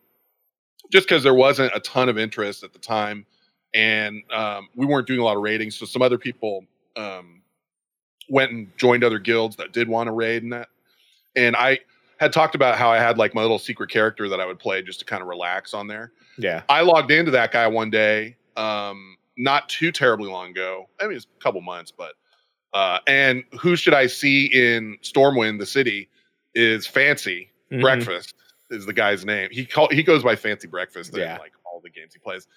just 0.91 1.07
because 1.07 1.23
there 1.23 1.33
wasn't 1.33 1.71
a 1.75 1.79
ton 1.79 2.09
of 2.09 2.17
interest 2.17 2.63
at 2.63 2.73
the 2.73 2.79
time. 2.79 3.25
And 3.73 4.21
um, 4.31 4.69
we 4.75 4.85
weren't 4.85 5.07
doing 5.07 5.19
a 5.19 5.23
lot 5.23 5.35
of 5.35 5.41
ratings. 5.41 5.75
So 5.75 5.85
some 5.85 6.01
other 6.03 6.19
people 6.19 6.65
um, 6.95 7.41
went 8.29 8.51
and 8.51 8.77
joined 8.77 9.03
other 9.03 9.17
guilds 9.17 9.55
that 9.55 9.73
did 9.73 9.87
want 9.87 10.07
to 10.07 10.11
raid 10.11 10.43
and 10.43 10.53
that. 10.53 10.69
And 11.35 11.55
I, 11.55 11.79
had 12.23 12.33
talked 12.33 12.55
about 12.55 12.77
how 12.77 12.89
I 12.89 12.97
had 12.97 13.17
like 13.17 13.35
my 13.35 13.41
little 13.41 13.59
secret 13.59 13.89
character 13.89 14.29
that 14.29 14.39
I 14.39 14.45
would 14.45 14.59
play 14.59 14.81
just 14.81 14.99
to 14.99 15.05
kind 15.05 15.21
of 15.21 15.27
relax 15.27 15.73
on 15.73 15.87
there. 15.87 16.11
Yeah. 16.37 16.63
I 16.69 16.81
logged 16.81 17.11
into 17.11 17.31
that 17.31 17.51
guy 17.51 17.67
one 17.67 17.89
day, 17.89 18.37
um, 18.55 19.17
not 19.37 19.69
too 19.69 19.91
terribly 19.91 20.29
long 20.29 20.51
ago. 20.51 20.87
I 20.99 21.07
mean, 21.07 21.17
it's 21.17 21.27
a 21.39 21.43
couple 21.43 21.61
months, 21.61 21.91
but 21.91 22.13
uh, 22.73 22.99
and 23.07 23.43
who 23.59 23.75
should 23.75 23.93
I 23.93 24.07
see 24.07 24.45
in 24.45 24.97
Stormwind, 25.03 25.59
the 25.59 25.65
city, 25.65 26.09
is 26.55 26.85
Fancy 26.87 27.49
Mhm. 27.71 27.81
Breakfast 27.81 28.35
is 28.69 28.85
the 28.85 28.93
guy's 28.93 29.25
name. 29.25 29.49
He 29.51 29.65
call 29.65 29.87
he 29.89 30.03
goes 30.03 30.23
by 30.23 30.35
Fancy 30.35 30.67
Breakfast 30.67 31.13
in 31.13 31.21
Yeah. 31.21 31.37
like 31.39 31.53
all 31.65 31.79
the 31.83 31.89
games 31.89 32.13
he 32.13 32.19
plays. 32.19 32.47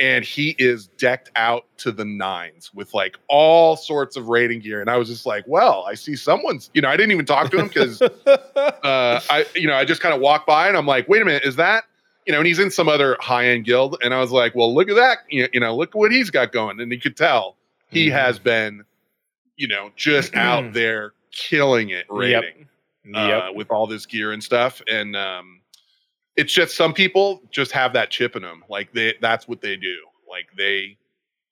And 0.00 0.24
he 0.24 0.56
is 0.58 0.88
decked 0.88 1.30
out 1.36 1.66
to 1.78 1.92
the 1.92 2.04
nines 2.04 2.74
with 2.74 2.92
like 2.94 3.16
all 3.28 3.76
sorts 3.76 4.16
of 4.16 4.28
raiding 4.28 4.58
gear. 4.58 4.80
And 4.80 4.90
I 4.90 4.96
was 4.96 5.06
just 5.08 5.24
like, 5.24 5.44
well, 5.46 5.84
I 5.88 5.94
see 5.94 6.16
someone's, 6.16 6.68
you 6.74 6.82
know, 6.82 6.88
I 6.88 6.96
didn't 6.96 7.12
even 7.12 7.26
talk 7.26 7.52
to 7.52 7.58
him 7.60 7.68
because 7.68 8.02
uh, 8.26 9.20
I, 9.30 9.46
you 9.54 9.68
know, 9.68 9.74
I 9.74 9.84
just 9.84 10.00
kind 10.00 10.12
of 10.14 10.20
walked 10.20 10.46
by 10.48 10.66
and 10.66 10.76
I'm 10.76 10.86
like, 10.86 11.08
wait 11.08 11.22
a 11.22 11.24
minute, 11.24 11.44
is 11.44 11.54
that, 11.56 11.84
you 12.26 12.32
know, 12.32 12.38
and 12.38 12.46
he's 12.48 12.58
in 12.58 12.72
some 12.72 12.88
other 12.88 13.16
high 13.20 13.46
end 13.46 13.66
guild. 13.66 13.96
And 14.02 14.12
I 14.12 14.18
was 14.20 14.32
like, 14.32 14.54
well, 14.56 14.74
look 14.74 14.88
at 14.88 14.96
that. 14.96 15.18
You 15.30 15.48
know, 15.60 15.76
look 15.76 15.94
what 15.94 16.10
he's 16.10 16.30
got 16.30 16.50
going. 16.50 16.80
And 16.80 16.90
you 16.90 16.98
could 16.98 17.16
tell 17.16 17.56
he 17.90 18.08
Mhm. 18.08 18.12
has 18.12 18.38
been, 18.40 18.82
you 19.56 19.68
know, 19.68 19.90
just 19.96 20.34
out 20.34 20.72
there 20.72 21.12
killing 21.30 21.90
it 21.90 22.06
rating 22.08 22.68
uh, 23.14 23.48
with 23.54 23.70
all 23.70 23.86
this 23.86 24.06
gear 24.06 24.32
and 24.32 24.42
stuff. 24.42 24.80
And 24.88 25.16
um, 25.16 25.60
it's 26.36 26.52
just 26.52 26.76
some 26.76 26.92
people 26.92 27.42
just 27.50 27.72
have 27.72 27.92
that 27.94 28.10
chip 28.10 28.36
in 28.36 28.42
them. 28.42 28.64
Like 28.68 28.92
they, 28.92 29.14
that's 29.20 29.48
what 29.48 29.60
they 29.60 29.76
do. 29.76 29.96
Like 30.28 30.46
they 30.56 30.96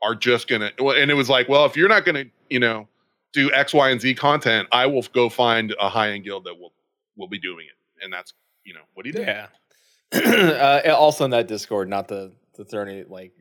are 0.03 0.15
just 0.15 0.49
gonna. 0.49 0.71
well, 0.79 0.97
And 0.97 1.11
it 1.11 1.15
was 1.15 1.29
like, 1.29 1.49
well, 1.49 1.65
if 1.65 1.77
you're 1.77 1.89
not 1.89 2.05
gonna, 2.05 2.25
you 2.51 2.59
know, 2.59 2.89
do 3.33 3.53
X, 3.53 3.73
Y, 3.73 3.91
and 3.91 4.01
Z 4.01 4.15
content, 4.15 4.69
I 4.73 4.87
will 4.87 5.03
go 5.13 5.29
find 5.29 5.75
a 5.81 5.89
high 5.89 6.11
end 6.13 6.25
guild 6.25 6.45
that 6.45 6.59
will 6.59 6.73
will 7.17 7.29
be 7.29 7.39
doing 7.39 7.67
it. 7.67 8.05
And 8.05 8.13
that's 8.13 8.33
you 8.65 8.75
know 8.75 8.81
what 8.95 9.07
he 9.07 9.13
did. 9.13 9.27
Yeah. 9.27 9.47
uh, 10.13 10.95
also 10.95 11.25
in 11.25 11.31
that 11.31 11.49
Discord, 11.49 11.89
not 11.89 12.09
to, 12.09 12.33
to 12.55 12.65
throw 12.65 12.83
any 12.83 13.05
like 13.05 13.33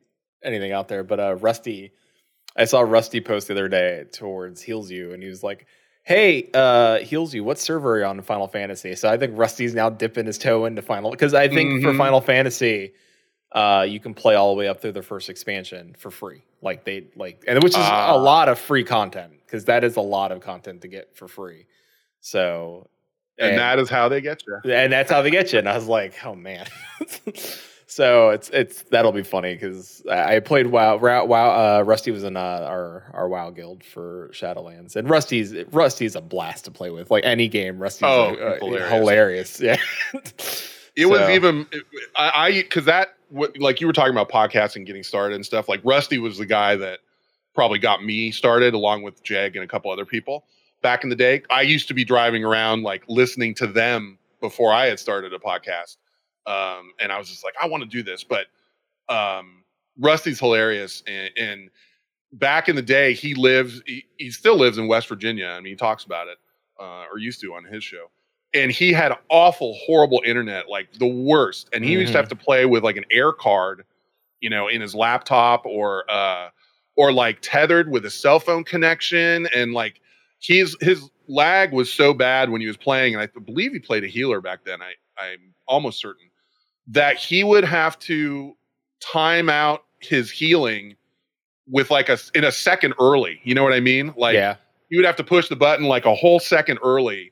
anything 0.44 0.72
out 0.72 0.88
there, 0.88 1.04
but 1.04 1.20
uh, 1.20 1.36
Rusty, 1.36 1.92
I 2.56 2.66
saw 2.66 2.82
Rusty 2.82 3.22
post 3.22 3.48
the 3.48 3.54
other 3.54 3.68
day 3.70 4.06
towards 4.12 4.62
Heals 4.62 4.92
You, 4.92 5.14
and 5.14 5.24
he 5.24 5.30
was 5.30 5.42
like, 5.44 5.66
"Hey, 6.04 6.50
uh, 6.54 6.98
Heals 7.00 7.34
You, 7.34 7.44
what 7.44 7.58
server 7.60 7.94
are 7.96 8.00
you 8.00 8.06
on 8.06 8.18
in 8.18 8.24
Final 8.24 8.48
Fantasy?" 8.48 8.96
So 8.96 9.10
I 9.10 9.18
think 9.18 9.38
Rusty's 9.38 9.74
now 9.74 9.90
dipping 9.90 10.26
his 10.26 10.38
toe 10.38 10.66
into 10.66 10.82
Final 10.82 11.12
because 11.12 11.34
I 11.34 11.48
think 11.48 11.82
for 11.82 11.92
Mhm. 11.94 11.98
Final 11.98 12.22
Fantasy, 12.22 12.94
uh, 13.54 13.86
you 13.88 14.00
can 14.00 14.14
play 14.14 14.36
all 14.36 14.54
the 14.54 14.60
way 14.60 14.68
up 14.68 14.82
through 14.82 14.92
the 14.94 15.02
first 15.02 15.30
expansion 15.30 15.96
for 15.98 16.12
free. 16.12 16.44
Like 16.62 16.84
they 16.84 17.06
like, 17.16 17.44
and 17.48 17.62
which 17.64 17.72
is 17.74 17.78
Ah. 17.80 18.16
a 18.16 18.18
lot 18.18 18.50
of 18.50 18.60
free 18.60 18.84
content 18.84 19.34
because 19.46 19.66
that 19.66 19.84
is 19.84 19.96
a 19.96 20.02
lot 20.02 20.32
of 20.32 20.42
content 20.42 20.82
to 20.82 20.88
get 20.88 21.16
for 21.16 21.28
free. 21.28 21.66
So. 22.20 22.88
And 23.40 23.58
that 23.58 23.80
is 23.80 23.90
how 23.90 24.08
they 24.08 24.22
get 24.22 24.44
you. 24.46 24.72
and 24.72 24.94
that's 24.94 25.10
how 25.10 25.24
they 25.24 25.32
get 25.32 25.52
you. 25.52 25.58
And 25.60 25.68
I 25.68 25.76
was 25.76 25.88
like, 25.88 26.14
oh 26.24 26.36
man. 26.36 26.68
so 27.92 28.30
it's 28.30 28.50
it's 28.52 28.84
that'll 28.84 29.12
be 29.12 29.22
funny 29.22 29.54
because 29.54 30.02
I 30.10 30.40
played 30.40 30.68
WoW. 30.68 30.96
WoW. 30.98 31.80
Uh, 31.80 31.82
Rusty 31.84 32.10
was 32.12 32.24
in 32.24 32.38
uh, 32.38 32.40
our 32.40 33.12
our 33.14 33.28
WoW 33.28 33.50
guild 33.50 33.84
for 33.84 34.30
Shadowlands, 34.34 34.96
and 34.96 35.10
Rusty's 35.10 35.54
Rusty's 35.72 36.16
a 36.16 36.22
blast 36.22 36.64
to 36.66 36.72
play 36.72 36.90
with. 36.90 37.12
Like 37.12 37.26
any 37.26 37.50
game, 37.50 37.80
Rusty's 37.80 38.04
Oh, 38.04 38.34
uh, 38.36 38.58
hilarious. 38.60 38.90
hilarious. 38.90 39.60
Yeah. 39.62 39.78
It 40.98 41.06
was 41.06 41.20
So- 41.20 41.30
even 41.30 41.68
I, 42.18 42.32
I 42.48 42.52
because 42.52 42.84
that 42.86 43.16
what 43.30 43.58
like 43.58 43.80
you 43.80 43.88
were 43.88 43.94
talking 43.94 44.12
about 44.14 44.30
podcasting 44.30 44.78
and 44.78 44.86
getting 44.86 45.04
started 45.04 45.36
and 45.36 45.46
stuff. 45.46 45.70
Like 45.70 45.80
Rusty 45.86 46.18
was 46.18 46.38
the 46.38 46.46
guy 46.46 46.76
that 46.76 47.00
probably 47.56 47.80
got 47.80 48.04
me 48.04 48.30
started 48.32 48.74
along 48.74 49.04
with 49.04 49.24
Jeg 49.24 49.56
and 49.56 49.64
a 49.64 49.68
couple 49.68 49.90
other 49.90 50.06
people 50.06 50.44
back 50.82 51.04
in 51.06 51.10
the 51.10 51.16
day. 51.16 51.44
I 51.50 51.62
used 51.62 51.88
to 51.88 51.94
be 51.94 52.04
driving 52.04 52.44
around 52.44 52.84
like 52.84 53.04
listening 53.08 53.56
to 53.56 53.68
them 53.68 54.18
before 54.42 54.74
I 54.74 54.88
had 54.88 55.00
started 55.00 55.32
a 55.34 55.40
podcast, 55.40 55.96
um, 56.46 56.92
and 57.00 57.12
I 57.12 57.18
was 57.18 57.30
just 57.30 57.44
like, 57.44 57.54
I 57.62 57.68
want 57.68 57.84
to 57.84 57.90
do 57.90 58.04
this. 58.04 58.24
But 58.24 58.48
um, 59.10 59.64
Rusty's 60.00 60.40
hilarious, 60.40 61.04
and, 61.08 61.30
and 61.38 61.70
back 62.34 62.70
in 62.70 62.76
the 62.76 62.82
day, 62.82 63.14
he 63.14 63.36
lives. 63.36 63.82
He, 63.86 64.06
he 64.18 64.32
still 64.32 64.58
lives 64.58 64.78
in 64.78 64.88
West 64.88 65.08
Virginia. 65.08 65.48
I 65.48 65.60
mean, 65.60 65.74
he 65.74 65.78
talks 65.78 66.04
about 66.04 66.28
it 66.28 66.38
uh, 66.80 67.06
or 67.12 67.18
used 67.18 67.42
to 67.42 67.54
on 67.54 67.66
his 67.66 67.84
show 67.84 68.10
and 68.54 68.72
he 68.72 68.92
had 68.92 69.14
awful, 69.30 69.78
horrible 69.86 70.22
internet, 70.26 70.70
like 70.70 70.92
the 70.94 71.08
worst. 71.08 71.70
And 71.74 71.84
he 71.84 71.94
used 71.94 72.12
to 72.12 72.18
have 72.18 72.28
to 72.30 72.36
play 72.36 72.66
with 72.66 72.84
like 72.84 72.98
an 72.98 73.06
air 73.12 73.32
card, 73.32 73.86
you 74.42 74.50
know, 74.50 74.68
in 74.68 74.82
his 74.82 74.94
laptop 74.94 75.66
or 75.66 76.10
uh 76.10 76.50
or 76.98 77.14
like 77.14 77.40
tethered 77.42 77.90
with 77.90 78.06
a 78.06 78.10
cell 78.10 78.40
phone 78.40 78.64
connection. 78.64 79.48
And 79.56 79.74
like 79.74 80.02
he's 80.40 80.76
his 80.82 81.10
lag 81.28 81.72
was 81.72 81.92
so 81.92 82.14
bad 82.14 82.50
when 82.50 82.62
he 82.62 82.68
was 82.68 82.78
playing, 82.78 83.16
and 83.16 83.24
I 83.24 83.28
believe 83.40 83.72
he 83.72 83.80
played 83.80 84.04
a 84.04 84.08
healer 84.08 84.42
back 84.42 84.66
then. 84.66 84.82
I 84.82 84.94
I'm 85.22 85.54
almost 85.68 86.00
certain 86.00 86.30
that 86.88 87.18
he 87.18 87.44
would 87.44 87.64
have 87.64 87.98
to 88.00 88.56
time 89.00 89.50
out 89.50 89.84
his 90.00 90.32
healing 90.32 90.96
with 91.68 91.90
like 91.92 92.10
a 92.10 92.18
in 92.36 92.44
a 92.44 92.52
second 92.52 92.94
early. 93.00 93.40
You 93.44 93.56
know 93.56 93.64
what 93.64 93.74
I 93.74 93.80
mean? 93.80 94.14
Like 94.18 94.36
yeah. 94.36 94.56
you 94.90 94.98
would 94.98 95.06
have 95.06 95.16
to 95.18 95.24
push 95.24 95.48
the 95.48 95.56
button 95.56 95.86
like 95.86 96.06
a 96.06 96.16
whole 96.16 96.40
second 96.40 96.80
early 96.84 97.32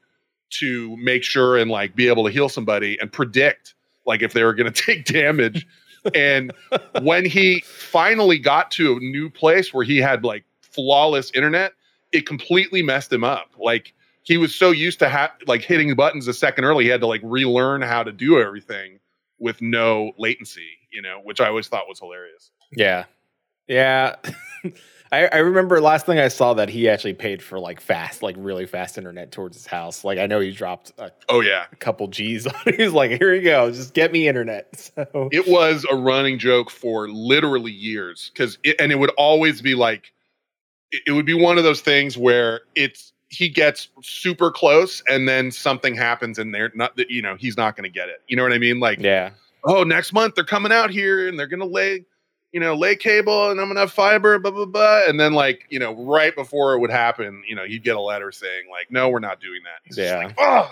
to 0.52 0.96
make 0.98 1.24
sure 1.24 1.58
and 1.58 1.70
like 1.70 1.96
be 1.96 2.08
able 2.08 2.24
to 2.26 2.32
heal 2.32 2.50
somebody 2.50 2.98
and 3.00 3.12
predict 3.12 3.76
like 4.06 4.22
if 4.22 4.34
they 4.34 4.44
were 4.44 4.54
going 4.54 4.72
to 4.72 4.82
take 4.82 5.06
damage 5.06 5.66
and 6.16 6.54
when 7.02 7.26
he 7.26 7.60
finally 7.62 8.40
got 8.40 8.72
to 8.72 8.94
a 8.94 9.00
new 9.00 9.30
place 9.30 9.74
where 9.74 9.84
he 9.84 9.98
had 9.98 10.24
like 10.24 10.44
flawless 10.62 11.32
internet 11.32 11.74
it 12.14 12.26
completely 12.26 12.82
messed 12.82 13.12
him 13.12 13.24
up 13.24 13.52
like 13.58 13.94
he 14.24 14.38
was 14.38 14.56
so 14.56 14.72
used 14.72 15.00
to 15.00 15.10
ha- 15.10 15.34
like 15.46 15.62
hitting 15.62 15.94
buttons 15.96 16.28
a 16.28 16.34
second 16.34 16.64
early 16.64 16.86
he 16.86 16.90
had 16.90 17.02
to 17.02 17.08
like 17.08 17.22
relearn 17.24 17.82
how 17.82 18.02
to 18.02 18.12
do 18.12 18.40
everything 18.40 19.00
with 19.40 19.62
no 19.62 20.12
latency 20.18 20.78
you 20.92 21.02
know 21.02 21.20
which 21.24 21.40
i 21.42 21.48
always 21.48 21.68
thought 21.68 21.88
was 21.88 22.00
hilarious 22.00 22.52
Yeah. 22.72 23.06
Yeah. 23.68 24.16
I, 25.12 25.26
I 25.28 25.38
remember 25.38 25.82
last 25.82 26.06
thing 26.06 26.20
I 26.20 26.28
saw 26.28 26.54
that 26.56 26.70
he 26.70 26.88
actually 26.88 27.14
paid 27.16 27.42
for 27.42 27.60
like 27.60 27.82
fast, 27.82 28.22
like 28.22 28.36
really 28.38 28.68
fast 28.68 28.98
internet 28.98 29.32
towards 29.32 29.58
his 29.58 29.66
house. 29.66 30.04
Like 30.04 30.20
I 30.20 30.28
know 30.28 30.40
he 30.40 30.52
dropped 30.52 30.92
a 31.00 31.12
oh 31.30 31.42
yeah 31.42 31.66
a 31.72 31.76
couple 31.76 32.08
G's 32.08 32.46
on 32.48 32.54
it. 32.68 32.80
He's 32.80 32.94
like, 32.94 33.12
here 33.12 33.34
you 33.34 33.42
go, 33.42 33.72
just 33.72 33.94
get 33.96 34.12
me 34.12 34.28
internet. 34.28 34.92
So 34.96 35.30
it 35.32 35.48
was 35.48 35.86
a 35.92 35.96
running 35.96 36.38
joke 36.38 36.70
for 36.70 37.10
literally 37.10 37.72
years 37.72 38.30
because 38.34 38.60
and 38.80 38.92
it 38.92 39.00
would 39.00 39.12
always 39.18 39.62
be 39.62 39.74
like 39.74 40.14
it, 40.92 41.02
it 41.08 41.12
would 41.12 41.26
be 41.26 41.34
one 41.34 41.58
of 41.58 41.64
those 41.64 41.82
things 41.82 42.18
where 42.18 42.62
it's 42.76 43.14
he 43.30 43.48
gets 43.50 43.90
super 44.02 44.52
close 44.52 45.04
and 45.08 45.28
then 45.28 45.52
something 45.52 45.96
happens 45.96 46.40
and 46.40 46.54
they're 46.54 46.72
not 46.76 46.96
that 46.98 47.10
you 47.12 47.22
know 47.22 47.36
he's 47.36 47.58
not 47.58 47.76
going 47.76 47.84
to 47.84 47.90
get 47.94 48.10
it. 48.10 48.22
You 48.28 48.36
know 48.36 48.44
what 48.44 48.54
i 48.54 48.58
mean? 48.58 48.80
Like 48.80 49.00
yeah. 49.00 49.32
oh 49.66 49.84
next 49.84 50.14
month 50.14 50.36
they're 50.36 50.44
coming 50.44 50.72
out 50.72 50.90
here 50.90 51.28
and 51.28 51.38
they're 51.38 51.48
going 51.48 51.60
to 51.60 51.66
lay 51.66 52.06
you 52.52 52.60
know 52.60 52.74
lay 52.76 52.96
cable 52.96 53.52
and 53.52 53.60
i'm 53.62 53.68
going 53.68 53.76
to 53.76 53.82
have 53.82 53.92
fiber 53.92 54.40
blah 54.40 54.52
blah 54.52 54.66
blah. 54.66 55.02
And 55.08 55.20
then 55.20 55.34
like 55.34 55.66
you 55.70 55.78
know 55.80 55.94
right 56.06 56.36
before 56.36 56.74
it 56.74 56.80
would 56.80 56.90
happen 56.92 57.44
you 57.48 57.56
know 57.56 57.66
he'd 57.66 57.84
get 57.84 57.96
a 57.96 58.02
letter 58.02 58.32
saying 58.32 58.64
like 58.72 58.90
no 58.92 59.10
we're 59.10 59.20
not 59.20 59.40
doing 59.40 59.62
that. 59.64 59.82
He's 59.84 59.98
Yeah. 59.98 60.18
like, 60.18 60.36
oh 60.38 60.72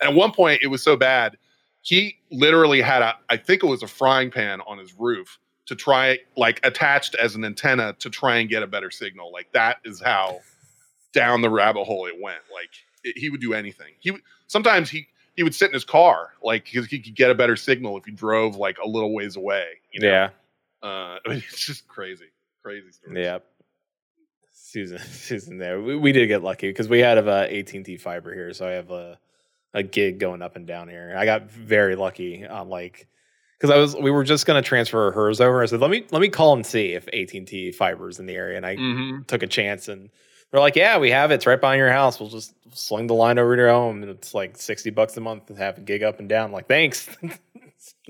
and 0.00 0.10
at 0.10 0.14
one 0.14 0.32
point 0.32 0.60
it 0.62 0.68
was 0.68 0.82
so 0.82 0.96
bad 0.96 1.36
he 1.80 2.16
literally 2.30 2.82
had 2.82 3.00
a 3.02 3.14
i 3.30 3.36
think 3.36 3.62
it 3.62 3.66
was 3.66 3.82
a 3.82 3.88
frying 3.88 4.30
pan 4.30 4.60
on 4.66 4.76
his 4.78 4.92
roof 4.98 5.38
to 5.64 5.74
try 5.76 6.18
like 6.36 6.60
attached 6.64 7.14
as 7.16 7.34
an 7.34 7.44
antenna 7.44 7.94
to 7.98 8.08
try 8.10 8.36
and 8.38 8.48
get 8.48 8.62
a 8.62 8.66
better 8.66 8.90
signal. 8.90 9.30
Like 9.30 9.52
that 9.52 9.76
is 9.84 10.00
how 10.00 10.40
down 11.18 11.40
the 11.42 11.50
rabbit 11.50 11.84
hole 11.84 12.06
it 12.06 12.14
went 12.20 12.38
like 12.52 12.70
it, 13.04 13.16
he 13.18 13.30
would 13.30 13.40
do 13.40 13.52
anything 13.54 13.92
he 14.00 14.10
would 14.12 14.22
sometimes 14.46 14.88
he 14.90 15.06
he 15.36 15.42
would 15.42 15.54
sit 15.54 15.68
in 15.68 15.74
his 15.74 15.84
car 15.84 16.30
like 16.42 16.64
because 16.64 16.86
he 16.86 16.98
could 16.98 17.14
get 17.14 17.30
a 17.30 17.34
better 17.34 17.56
signal 17.56 17.96
if 17.96 18.04
he 18.04 18.12
drove 18.12 18.56
like 18.56 18.76
a 18.84 18.88
little 18.88 19.12
ways 19.14 19.36
away 19.36 19.66
you 19.92 20.00
know? 20.00 20.08
Yeah. 20.08 20.30
uh 20.88 21.18
it's 21.26 21.64
just 21.66 21.86
crazy 21.88 22.26
crazy 22.62 22.90
story 22.92 23.22
Yep. 23.22 23.44
Susan, 24.52 24.98
Susan, 25.12 25.58
there. 25.58 25.80
We, 25.80 25.96
we 25.96 26.12
did 26.12 26.26
get 26.26 26.42
lucky 26.42 26.68
because 26.68 26.88
we 26.88 26.98
had 27.00 27.16
a 27.18 27.58
AT 27.58 27.72
and 27.72 27.84
T 27.84 27.96
fiber 27.96 28.34
here, 28.34 28.52
so 28.52 28.66
I 28.68 28.72
have 28.72 28.90
a, 28.90 29.18
a 29.72 29.82
gig 29.82 30.18
going 30.18 30.42
up 30.42 30.56
and 30.56 30.66
down 30.66 30.88
here. 30.88 31.14
I 31.16 31.24
got 31.24 31.50
very 31.50 31.96
lucky 31.96 32.46
on 32.46 32.68
like 32.68 33.06
because 33.58 33.70
I 33.74 33.78
was 33.78 33.96
we 33.96 34.10
were 34.10 34.24
just 34.24 34.44
gonna 34.46 34.60
transfer 34.62 35.10
hers 35.12 35.40
over. 35.40 35.62
I 35.62 35.66
said 35.66 35.80
let 35.80 35.90
me 35.90 36.04
let 36.10 36.20
me 36.20 36.28
call 36.28 36.54
and 36.54 36.66
see 36.66 36.92
if 36.92 37.08
AT 37.08 37.32
and 37.34 37.46
T 37.46 37.72
fiber's 37.72 38.18
in 38.18 38.26
the 38.26 38.34
area, 38.34 38.56
and 38.58 38.66
I 38.66 38.76
Mm-hmm. 38.76 39.22
took 39.22 39.42
a 39.42 39.46
chance 39.46 39.88
and 39.88 40.10
they're 40.50 40.60
like, 40.60 40.76
yeah, 40.76 40.98
we 40.98 41.10
have 41.10 41.30
it. 41.30 41.36
It's 41.36 41.46
right 41.46 41.60
behind 41.60 41.78
your 41.78 41.90
house. 41.92 42.18
We'll 42.18 42.30
just 42.30 42.54
sling 42.72 43.06
the 43.06 43.14
line 43.14 43.38
over 43.38 43.54
to 43.54 43.62
your 43.62 43.70
home, 43.70 44.02
and 44.02 44.10
it's 44.10 44.34
like 44.34 44.56
sixty 44.56 44.90
bucks 44.90 45.16
a 45.16 45.20
month 45.20 45.46
to 45.46 45.54
have 45.54 45.78
a 45.78 45.80
gig 45.80 46.02
up 46.02 46.20
and 46.20 46.28
down. 46.28 46.46
I'm 46.46 46.52
like, 46.52 46.68
thanks. 46.68 47.08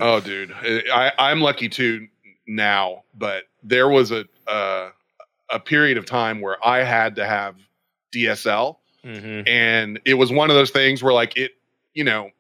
Oh, 0.00 0.20
dude, 0.20 0.52
I, 0.52 1.12
I'm 1.18 1.40
lucky 1.40 1.68
too 1.68 2.08
now, 2.46 3.04
but 3.14 3.44
there 3.62 3.88
was 3.88 4.10
a 4.10 4.24
uh, 4.46 4.90
a 5.50 5.60
period 5.60 5.98
of 5.98 6.06
time 6.06 6.40
where 6.40 6.56
I 6.66 6.84
had 6.84 7.16
to 7.16 7.26
have 7.26 7.56
DSL, 8.14 8.76
hmm 9.04 9.42
and 9.46 10.00
it 10.04 10.14
was 10.14 10.32
one 10.32 10.50
of 10.50 10.56
those 10.56 10.70
things 10.70 11.02
where 11.02 11.12
like 11.12 11.36
it, 11.36 11.52
you 11.94 12.02
know, 12.04 12.30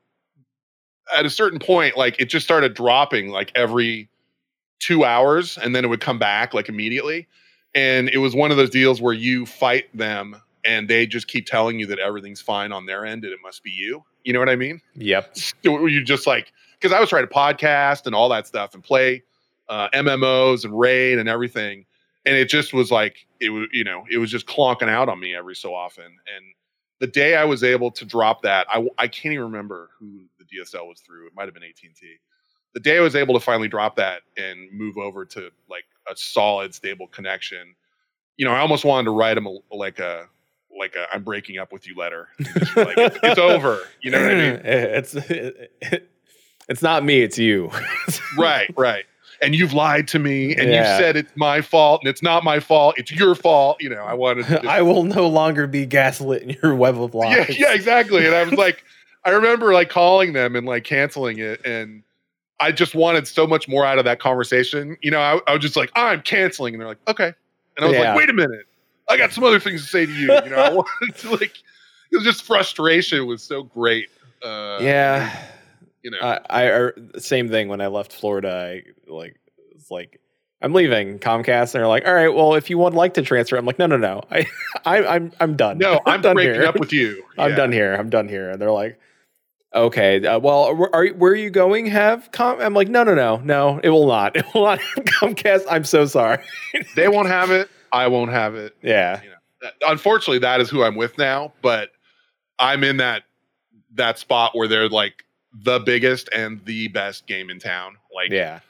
at 1.14 1.26
a 1.26 1.30
certain 1.30 1.58
point, 1.58 1.96
like 1.96 2.18
it 2.18 2.26
just 2.26 2.46
started 2.46 2.74
dropping 2.74 3.28
like 3.28 3.52
every 3.54 4.08
two 4.80 5.04
hours, 5.04 5.58
and 5.58 5.74
then 5.76 5.84
it 5.84 5.88
would 5.88 6.00
come 6.00 6.18
back 6.18 6.54
like 6.54 6.68
immediately, 6.68 7.28
and 7.74 8.08
it 8.08 8.18
was 8.18 8.34
one 8.34 8.50
of 8.50 8.56
those 8.56 8.70
deals 8.70 9.00
where 9.00 9.14
you 9.14 9.46
fight 9.46 9.84
them. 9.96 10.36
And 10.64 10.88
they 10.88 11.06
just 11.06 11.28
keep 11.28 11.46
telling 11.46 11.78
you 11.78 11.86
that 11.86 11.98
everything's 11.98 12.40
fine 12.40 12.72
on 12.72 12.84
their 12.84 13.06
end 13.06 13.24
and 13.24 13.32
it 13.32 13.38
must 13.42 13.62
be 13.62 13.70
you. 13.70 14.04
You 14.24 14.32
know 14.32 14.40
what 14.40 14.50
I 14.50 14.56
mean? 14.56 14.82
Yep. 14.96 15.36
So 15.64 15.86
you 15.86 16.04
just 16.04 16.26
like 16.26 16.52
because 16.78 16.94
I 16.94 17.00
was 17.00 17.08
trying 17.08 17.26
to 17.26 17.32
podcast 17.32 18.06
and 18.06 18.14
all 18.14 18.28
that 18.28 18.46
stuff 18.46 18.74
and 18.74 18.82
play 18.82 19.22
uh, 19.68 19.88
MMOs 19.94 20.64
and 20.64 20.78
raid 20.78 21.18
and 21.18 21.28
everything, 21.28 21.86
and 22.26 22.36
it 22.36 22.48
just 22.48 22.72
was 22.72 22.90
like 22.90 23.26
it 23.40 23.50
was 23.50 23.68
you 23.72 23.84
know 23.84 24.04
it 24.10 24.18
was 24.18 24.30
just 24.30 24.46
clonking 24.46 24.88
out 24.88 25.08
on 25.08 25.18
me 25.18 25.34
every 25.34 25.54
so 25.54 25.74
often. 25.74 26.04
And 26.04 26.44
the 27.00 27.06
day 27.06 27.36
I 27.36 27.44
was 27.44 27.62
able 27.62 27.90
to 27.92 28.04
drop 28.04 28.42
that, 28.42 28.66
I 28.70 28.86
I 28.98 29.08
can't 29.08 29.32
even 29.32 29.46
remember 29.46 29.90
who 29.98 30.24
the 30.38 30.44
DSL 30.44 30.86
was 30.88 31.00
through. 31.00 31.26
It 31.26 31.32
might 31.34 31.44
have 31.44 31.54
been 31.54 31.62
AT 31.62 31.80
and 31.84 31.94
T. 31.94 32.16
The 32.74 32.80
day 32.80 32.98
I 32.98 33.00
was 33.00 33.16
able 33.16 33.34
to 33.34 33.40
finally 33.40 33.68
drop 33.68 33.96
that 33.96 34.22
and 34.36 34.70
move 34.72 34.98
over 34.98 35.24
to 35.24 35.50
like 35.68 35.84
a 36.10 36.16
solid, 36.16 36.74
stable 36.74 37.06
connection, 37.08 37.74
you 38.36 38.44
know, 38.44 38.52
I 38.52 38.58
almost 38.60 38.84
wanted 38.84 39.04
to 39.06 39.10
write 39.10 39.36
him 39.36 39.46
a, 39.46 39.58
like 39.74 39.98
a 39.98 40.26
like 40.78 40.94
a 40.94 41.06
I'm 41.12 41.24
breaking 41.24 41.58
up 41.58 41.72
with 41.72 41.86
you 41.86 41.96
letter. 41.96 42.28
Just 42.40 42.76
like, 42.76 42.96
it's, 42.98 43.18
it's 43.22 43.38
over. 43.38 43.80
You 44.00 44.10
know 44.12 44.22
what 44.22 44.30
I 44.30 44.34
mean? 44.34 44.60
it's 44.64 45.14
it's 46.68 46.82
not 46.82 47.04
me. 47.04 47.20
It's 47.22 47.38
you. 47.38 47.70
right, 48.38 48.70
right. 48.76 49.04
And 49.40 49.54
you've 49.54 49.72
lied 49.72 50.08
to 50.08 50.18
me, 50.18 50.54
and 50.56 50.68
Yeah. 50.68 50.96
you 50.96 51.00
said 51.02 51.16
it's 51.16 51.30
my 51.36 51.60
fault, 51.60 52.00
and 52.02 52.08
it's 52.10 52.22
not 52.22 52.42
my 52.42 52.58
fault. 52.58 52.96
It's 52.98 53.12
your 53.12 53.36
fault. 53.36 53.76
You 53.80 53.88
know, 53.90 54.02
I 54.02 54.14
wanted 54.14 54.46
to. 54.46 54.54
Just, 54.54 54.66
I 54.66 54.82
will 54.82 55.04
no 55.04 55.28
longer 55.28 55.68
be 55.68 55.86
gaslit 55.86 56.42
in 56.42 56.56
your 56.60 56.74
web 56.74 57.00
of 57.00 57.14
yeah, 57.14 57.20
lies. 57.20 57.58
yeah, 57.58 57.72
exactly. 57.72 58.26
And 58.26 58.34
I 58.34 58.42
was 58.42 58.54
like, 58.54 58.82
I 59.24 59.30
remember 59.30 59.72
like 59.72 59.90
calling 59.90 60.32
them 60.32 60.56
and 60.56 60.66
like 60.66 60.82
canceling 60.82 61.38
it, 61.38 61.64
and 61.64 62.02
I 62.60 62.72
just 62.72 62.94
wanted 62.94 63.26
so 63.28 63.46
much 63.46 63.68
more 63.68 63.84
out 63.84 63.98
of 63.98 64.04
that 64.04 64.18
conversation. 64.20 64.96
You 65.02 65.10
know, 65.12 65.20
I, 65.20 65.40
I 65.46 65.52
was 65.54 65.62
just 65.62 65.76
like, 65.76 65.90
I'm 65.94 66.22
canceling, 66.22 66.74
and 66.74 66.80
they're 66.80 66.88
like, 66.88 66.98
okay. 67.08 67.32
And 67.76 67.84
I 67.84 67.88
was 67.88 67.96
Yeah. 67.96 68.10
like, 68.10 68.16
wait 68.18 68.30
a 68.30 68.32
minute. 68.34 68.66
I 69.08 69.16
got 69.16 69.32
some 69.32 69.44
other 69.44 69.60
things 69.60 69.82
to 69.82 69.88
say 69.88 70.06
to 70.06 70.12
you. 70.12 70.32
You 70.44 70.50
know, 70.50 70.56
I 70.56 70.70
wanted 70.74 71.16
to 71.18 71.30
like, 71.30 71.56
it 72.10 72.16
was 72.16 72.24
just 72.24 72.42
frustration 72.42 73.26
was 73.26 73.42
so 73.42 73.62
great. 73.62 74.08
Uh, 74.42 74.78
yeah. 74.80 75.44
you 76.02 76.10
know, 76.10 76.18
I, 76.20 76.40
I 76.50 76.90
same 77.18 77.48
thing 77.48 77.68
when 77.68 77.80
I 77.80 77.86
left 77.86 78.12
Florida. 78.12 78.50
I 78.50 79.10
like 79.10 79.36
it's 79.74 79.90
like 79.90 80.20
I'm 80.60 80.72
leaving 80.72 81.18
Comcast, 81.20 81.74
and 81.74 81.80
they're 81.80 81.86
like, 81.88 82.06
"All 82.06 82.14
right, 82.14 82.28
well, 82.34 82.54
if 82.54 82.68
you 82.70 82.78
would 82.78 82.94
like 82.94 83.14
to 83.14 83.22
transfer," 83.22 83.56
I'm 83.56 83.64
like, 83.66 83.78
"No, 83.78 83.86
no, 83.86 83.96
no, 83.96 84.22
I, 84.30 84.46
I 84.84 85.14
I'm 85.14 85.32
I'm 85.40 85.56
done. 85.56 85.78
no, 85.78 86.00
I'm 86.06 86.20
done 86.20 86.34
breaking 86.34 86.54
here. 86.54 86.64
up 86.64 86.78
with 86.78 86.92
you. 86.92 87.22
I'm 87.38 87.50
Yeah. 87.50 87.56
done 87.56 87.72
here. 87.72 87.94
I'm 87.94 88.10
done 88.10 88.28
here." 88.28 88.50
And 88.50 88.60
they're 88.60 88.70
like, 88.72 88.98
"Okay, 89.74 90.24
uh, 90.26 90.38
well, 90.38 90.88
are 90.92 91.04
you, 91.04 91.14
where 91.14 91.32
are 91.32 91.36
you 91.36 91.50
going? 91.50 91.86
Have 91.86 92.30
Com?" 92.32 92.60
I'm 92.60 92.74
like, 92.74 92.88
"No, 92.88 93.04
no, 93.04 93.14
no, 93.14 93.36
no, 93.38 93.80
it 93.82 93.90
will 93.90 94.06
not. 94.06 94.36
It 94.36 94.44
will 94.54 94.64
not 94.64 94.80
have 94.80 95.04
Comcast. 95.04 95.64
I'm 95.70 95.84
so 95.84 96.06
sorry." 96.06 96.38
They 96.96 97.08
won't 97.08 97.28
have 97.28 97.50
it. 97.50 97.68
I 97.92 98.06
won't 98.08 98.30
have 98.30 98.54
it. 98.54 98.76
Yeah, 98.82 99.20
unfortunately 99.86 100.38
that 100.38 100.60
is 100.60 100.70
who 100.70 100.82
i'm 100.82 100.94
with 100.94 101.16
now 101.18 101.52
but 101.62 101.90
i'm 102.58 102.84
in 102.84 102.98
that 102.98 103.24
that 103.94 104.18
spot 104.18 104.54
where 104.54 104.68
they're 104.68 104.88
like 104.88 105.24
the 105.52 105.78
biggest 105.80 106.28
and 106.32 106.64
the 106.64 106.88
best 106.88 107.26
game 107.26 107.50
in 107.50 107.58
town 107.58 107.96
like 108.14 108.30
yeah, 108.30 108.60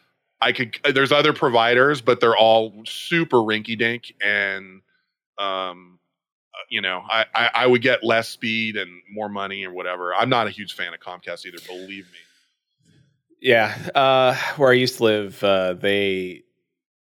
i 0.41 0.53
could 0.53 0.79
there's 0.95 1.13
other 1.13 1.33
providers 1.33 2.01
but 2.01 2.21
they're 2.21 2.37
all 2.37 2.73
super 2.87 3.39
rinky 3.39 3.77
dink 3.77 4.13
and 4.25 4.81
um 5.39 5.98
uh, 5.98 5.98
you 6.69 6.81
know 6.81 7.03
I, 7.11 7.25
I 7.35 7.51
i 7.55 7.67
would 7.67 7.83
get 7.83 8.05
less 8.05 8.29
speed 8.29 8.77
and 8.77 8.91
more 9.11 9.29
money 9.29 9.65
or 9.65 9.73
whatever 9.73 10.15
i'm 10.15 10.29
not 10.29 10.47
a 10.47 10.51
huge 10.51 10.75
fan 10.75 10.95
of 10.95 11.01
comcast 11.01 11.47
either 11.47 11.59
believe 11.67 12.07
me 12.07 12.19
yeah. 13.41 13.77
Uh, 13.95 14.35
where 14.57 14.71
I 14.71 14.75
used 14.75 14.97
to 14.97 15.05
live, 15.05 15.45
uh, 15.45 15.75
they 15.75 16.43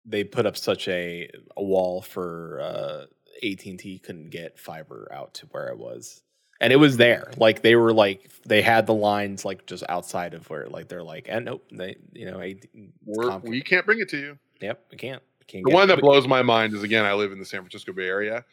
they 0.05 0.25
put 0.25 0.47
up 0.47 0.57
such 0.57 0.89
a, 0.89 1.29
a 1.57 1.63
wall 1.63 2.03
for 2.03 2.61
uh, 2.61 3.47
AT 3.47 3.65
and 3.67 3.79
T 3.79 3.99
couldn't 3.99 4.31
get 4.31 4.59
fiber 4.59 5.09
out 5.13 5.35
to 5.35 5.47
where 5.47 5.71
I 5.71 5.75
was, 5.75 6.23
and 6.61 6.73
it 6.73 6.77
was 6.77 6.97
there. 6.97 7.31
Like 7.37 7.63
they 7.63 7.77
were 7.77 7.93
like 7.93 8.31
they 8.45 8.63
had 8.63 8.87
the 8.87 8.95
lines 8.95 9.45
like 9.45 9.67
just 9.67 9.85
outside 9.89 10.35
of 10.35 10.49
where 10.51 10.69
like 10.69 10.89
they're 10.89 11.03
like, 11.05 11.27
and 11.29 11.45
nope, 11.45 11.65
they 11.71 11.97
you 12.13 12.29
know, 12.29 12.41
AT, 12.41 12.67
Comcast. 13.09 13.49
we 13.49 13.63
can't 13.63 13.87
bring 13.87 14.01
it 14.01 14.09
to 14.11 14.19
you 14.19 14.39
yep, 14.61 14.85
we 14.91 14.97
can't. 14.97 15.23
Can't 15.47 15.65
the 15.65 15.73
one 15.73 15.85
it. 15.85 15.95
that 15.95 16.01
blows 16.01 16.27
my 16.27 16.43
mind 16.43 16.75
is 16.75 16.83
again 16.83 17.05
i 17.05 17.15
live 17.15 17.31
in 17.31 17.39
the 17.39 17.45
san 17.45 17.61
francisco 17.61 17.93
bay 17.93 18.09
area 18.09 18.45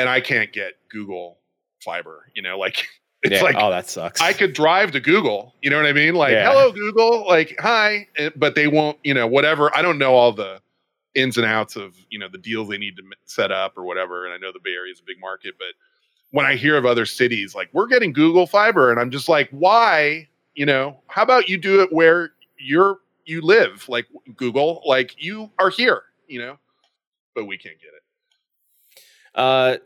and 0.00 0.08
i 0.08 0.20
can't 0.20 0.52
get 0.52 0.74
google 0.88 1.38
fiber 1.84 2.26
you 2.34 2.42
know 2.42 2.58
like 2.58 2.86
it's 3.22 3.32
Yeah, 3.32 3.42
like 3.42 3.56
oh, 3.58 3.68
that 3.70 3.86
sucks. 3.88 4.18
I 4.20 4.32
could 4.32 4.54
drive 4.54 4.92
to 4.92 5.00
Google. 5.00 5.54
You 5.60 5.68
know 5.68 5.76
what 5.76 5.84
I 5.84 5.92
mean? 5.92 6.14
Like, 6.14 6.32
Yeah. 6.32 6.50
hello, 6.50 6.72
Google. 6.72 7.26
Like, 7.28 7.54
hi. 7.58 8.08
eh, 8.16 8.30
But 8.34 8.54
they 8.54 8.66
won't, 8.66 8.96
you 9.04 9.12
know, 9.12 9.26
whatever. 9.26 9.70
I 9.76 9.82
don't 9.82 9.98
know 9.98 10.14
all 10.14 10.32
the 10.32 10.58
ins 11.14 11.36
and 11.36 11.44
outs 11.44 11.76
of, 11.76 11.94
you 12.08 12.18
know, 12.18 12.28
the 12.30 12.38
deals 12.38 12.70
they 12.70 12.78
need 12.78 12.96
to 12.96 13.02
set 13.26 13.52
up 13.52 13.76
or 13.76 13.84
whatever. 13.84 14.24
And 14.24 14.32
I 14.32 14.38
know 14.38 14.52
the 14.52 14.58
Bay 14.58 14.70
Area 14.70 14.90
is 14.90 15.00
a 15.00 15.04
big 15.04 15.20
market, 15.20 15.56
but 15.58 15.74
when 16.30 16.46
I 16.46 16.56
hear 16.56 16.78
of 16.78 16.86
other 16.86 17.04
cities, 17.04 17.54
like, 17.54 17.68
we're 17.74 17.88
getting 17.88 18.10
Google 18.14 18.46
fiber, 18.46 18.90
and 18.90 18.98
I'm 18.98 19.10
just 19.10 19.28
like, 19.28 19.50
why? 19.50 20.26
You 20.54 20.64
know, 20.64 20.98
how 21.08 21.22
about 21.22 21.46
you 21.46 21.58
do 21.58 21.82
it 21.82 21.92
where 21.92 22.30
you're, 22.58 23.00
you 23.26 23.42
live, 23.42 23.86
like 23.86 24.06
Google, 24.34 24.80
like 24.86 25.14
you 25.22 25.50
are 25.58 25.68
here, 25.68 26.04
you 26.26 26.38
know, 26.40 26.56
but 27.34 27.44
we 27.44 27.58
can't 27.58 27.76
get 27.78 27.88
it. 27.94 28.02
Uh, 29.34 29.76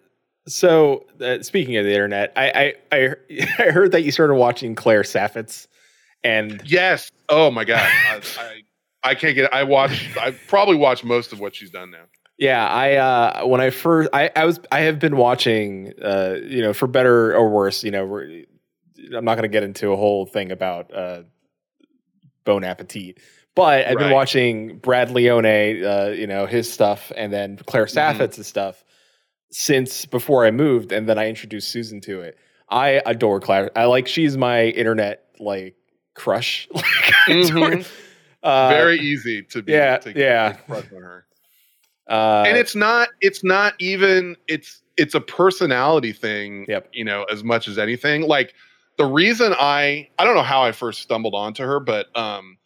so 0.47 1.07
uh, 1.21 1.43
speaking 1.43 1.77
of 1.77 1.85
the 1.85 1.93
internet, 1.93 2.33
I, 2.37 2.75
I 2.91 2.97
I 2.97 3.15
I 3.59 3.71
heard 3.71 3.93
that 3.93 4.03
you 4.03 4.11
started 4.13 4.35
watching 4.35 4.75
Claire 4.75 5.03
Saffitz, 5.03 5.67
and 6.23 6.63
Yes. 6.65 7.11
Oh 7.29 7.51
my 7.51 7.65
God. 7.65 7.79
I, 7.81 8.21
I, 8.39 8.63
I 9.11 9.15
can't 9.15 9.35
get, 9.35 9.53
I 9.53 9.65
watch, 9.65 10.17
I 10.19 10.31
probably 10.49 10.77
watched 10.77 11.05
most 11.05 11.33
of 11.33 11.41
what 11.41 11.55
she's 11.55 11.71
done 11.71 11.91
now. 11.91 12.05
Yeah, 12.39 12.67
I 12.67 12.95
uh 12.95 13.47
when 13.47 13.61
I 13.61 13.71
first 13.71 14.11
I 14.13 14.31
I 14.35 14.45
was 14.45 14.61
I 14.73 14.81
have 14.81 14.99
been 14.99 15.17
watching 15.17 15.93
uh 16.03 16.37
you 16.43 16.63
know 16.63 16.73
for 16.75 16.87
better 16.89 17.35
or 17.35 17.49
worse, 17.49 17.85
you 17.85 17.91
know, 17.91 18.05
I'm 19.17 19.25
not 19.25 19.37
going 19.37 19.43
to 19.43 19.49
get 19.49 19.63
into 19.63 19.93
a 19.93 19.97
whole 19.97 20.27
thing 20.27 20.51
about 20.51 20.93
uh 20.93 21.23
Bon 22.45 22.65
Appetit. 22.65 23.19
But 23.55 23.87
I've 23.87 23.99
been 23.99 24.11
watching 24.11 24.79
Brad 24.79 25.11
Leone, 25.13 25.47
uh, 25.47 26.13
you 26.15 26.27
know, 26.27 26.45
his 26.45 26.71
stuff 26.71 27.13
and 27.17 27.33
then 27.33 27.57
Claire 27.67 27.87
Mhm. 27.87 27.95
Saffitz's 27.95 28.49
stuff 28.49 28.84
since 29.55 30.05
before 30.07 30.45
I 30.45 30.51
moved 30.51 30.93
and 30.93 31.09
then 31.09 31.19
I 31.19 31.29
introduced 31.29 31.71
Susan 31.71 32.01
to 32.03 32.21
it. 32.21 32.37
I 32.69 33.01
adore 33.07 33.41
Claire. 33.41 33.71
I 33.77 33.85
like 33.85 34.07
she's 34.09 34.37
my 34.37 34.65
internet 34.65 35.25
like 35.39 35.77
crush. 36.15 36.69
Like, 36.75 36.85
I 37.29 37.33
adore- 37.33 37.71
Mhm. 37.71 37.91
uh, 38.43 38.69
very 38.69 38.99
easy 38.99 39.43
to 39.43 39.63
be 39.63 39.73
yeah, 39.73 39.97
to, 39.99 40.13
yeah. 40.19 40.53
crush 40.53 40.85
on 40.95 41.03
her 41.03 41.25
uh, 42.09 42.45
and 42.47 42.59
it's 42.59 42.75
not 42.75 43.09
it's 43.23 43.43
not 43.43 43.73
even 43.79 44.37
it's 44.49 44.83
it's 44.99 45.15
a 45.15 45.21
personality 45.21 46.13
thing 46.13 46.67
Yep. 46.69 46.91
you 46.93 47.05
know 47.05 47.25
as 47.33 47.43
much 47.43 47.67
as 47.69 47.79
anything 47.79 48.23
like 48.29 48.53
the 48.99 49.07
reason 49.07 49.55
i 49.59 50.07
i 50.19 50.25
don't 50.25 50.35
know 50.37 50.43
how 50.43 50.63
i 50.63 50.71
first 50.73 51.01
stumbled 51.01 51.35
onto 51.35 51.63
her 51.65 51.81
but 51.81 52.15
um 52.17 52.59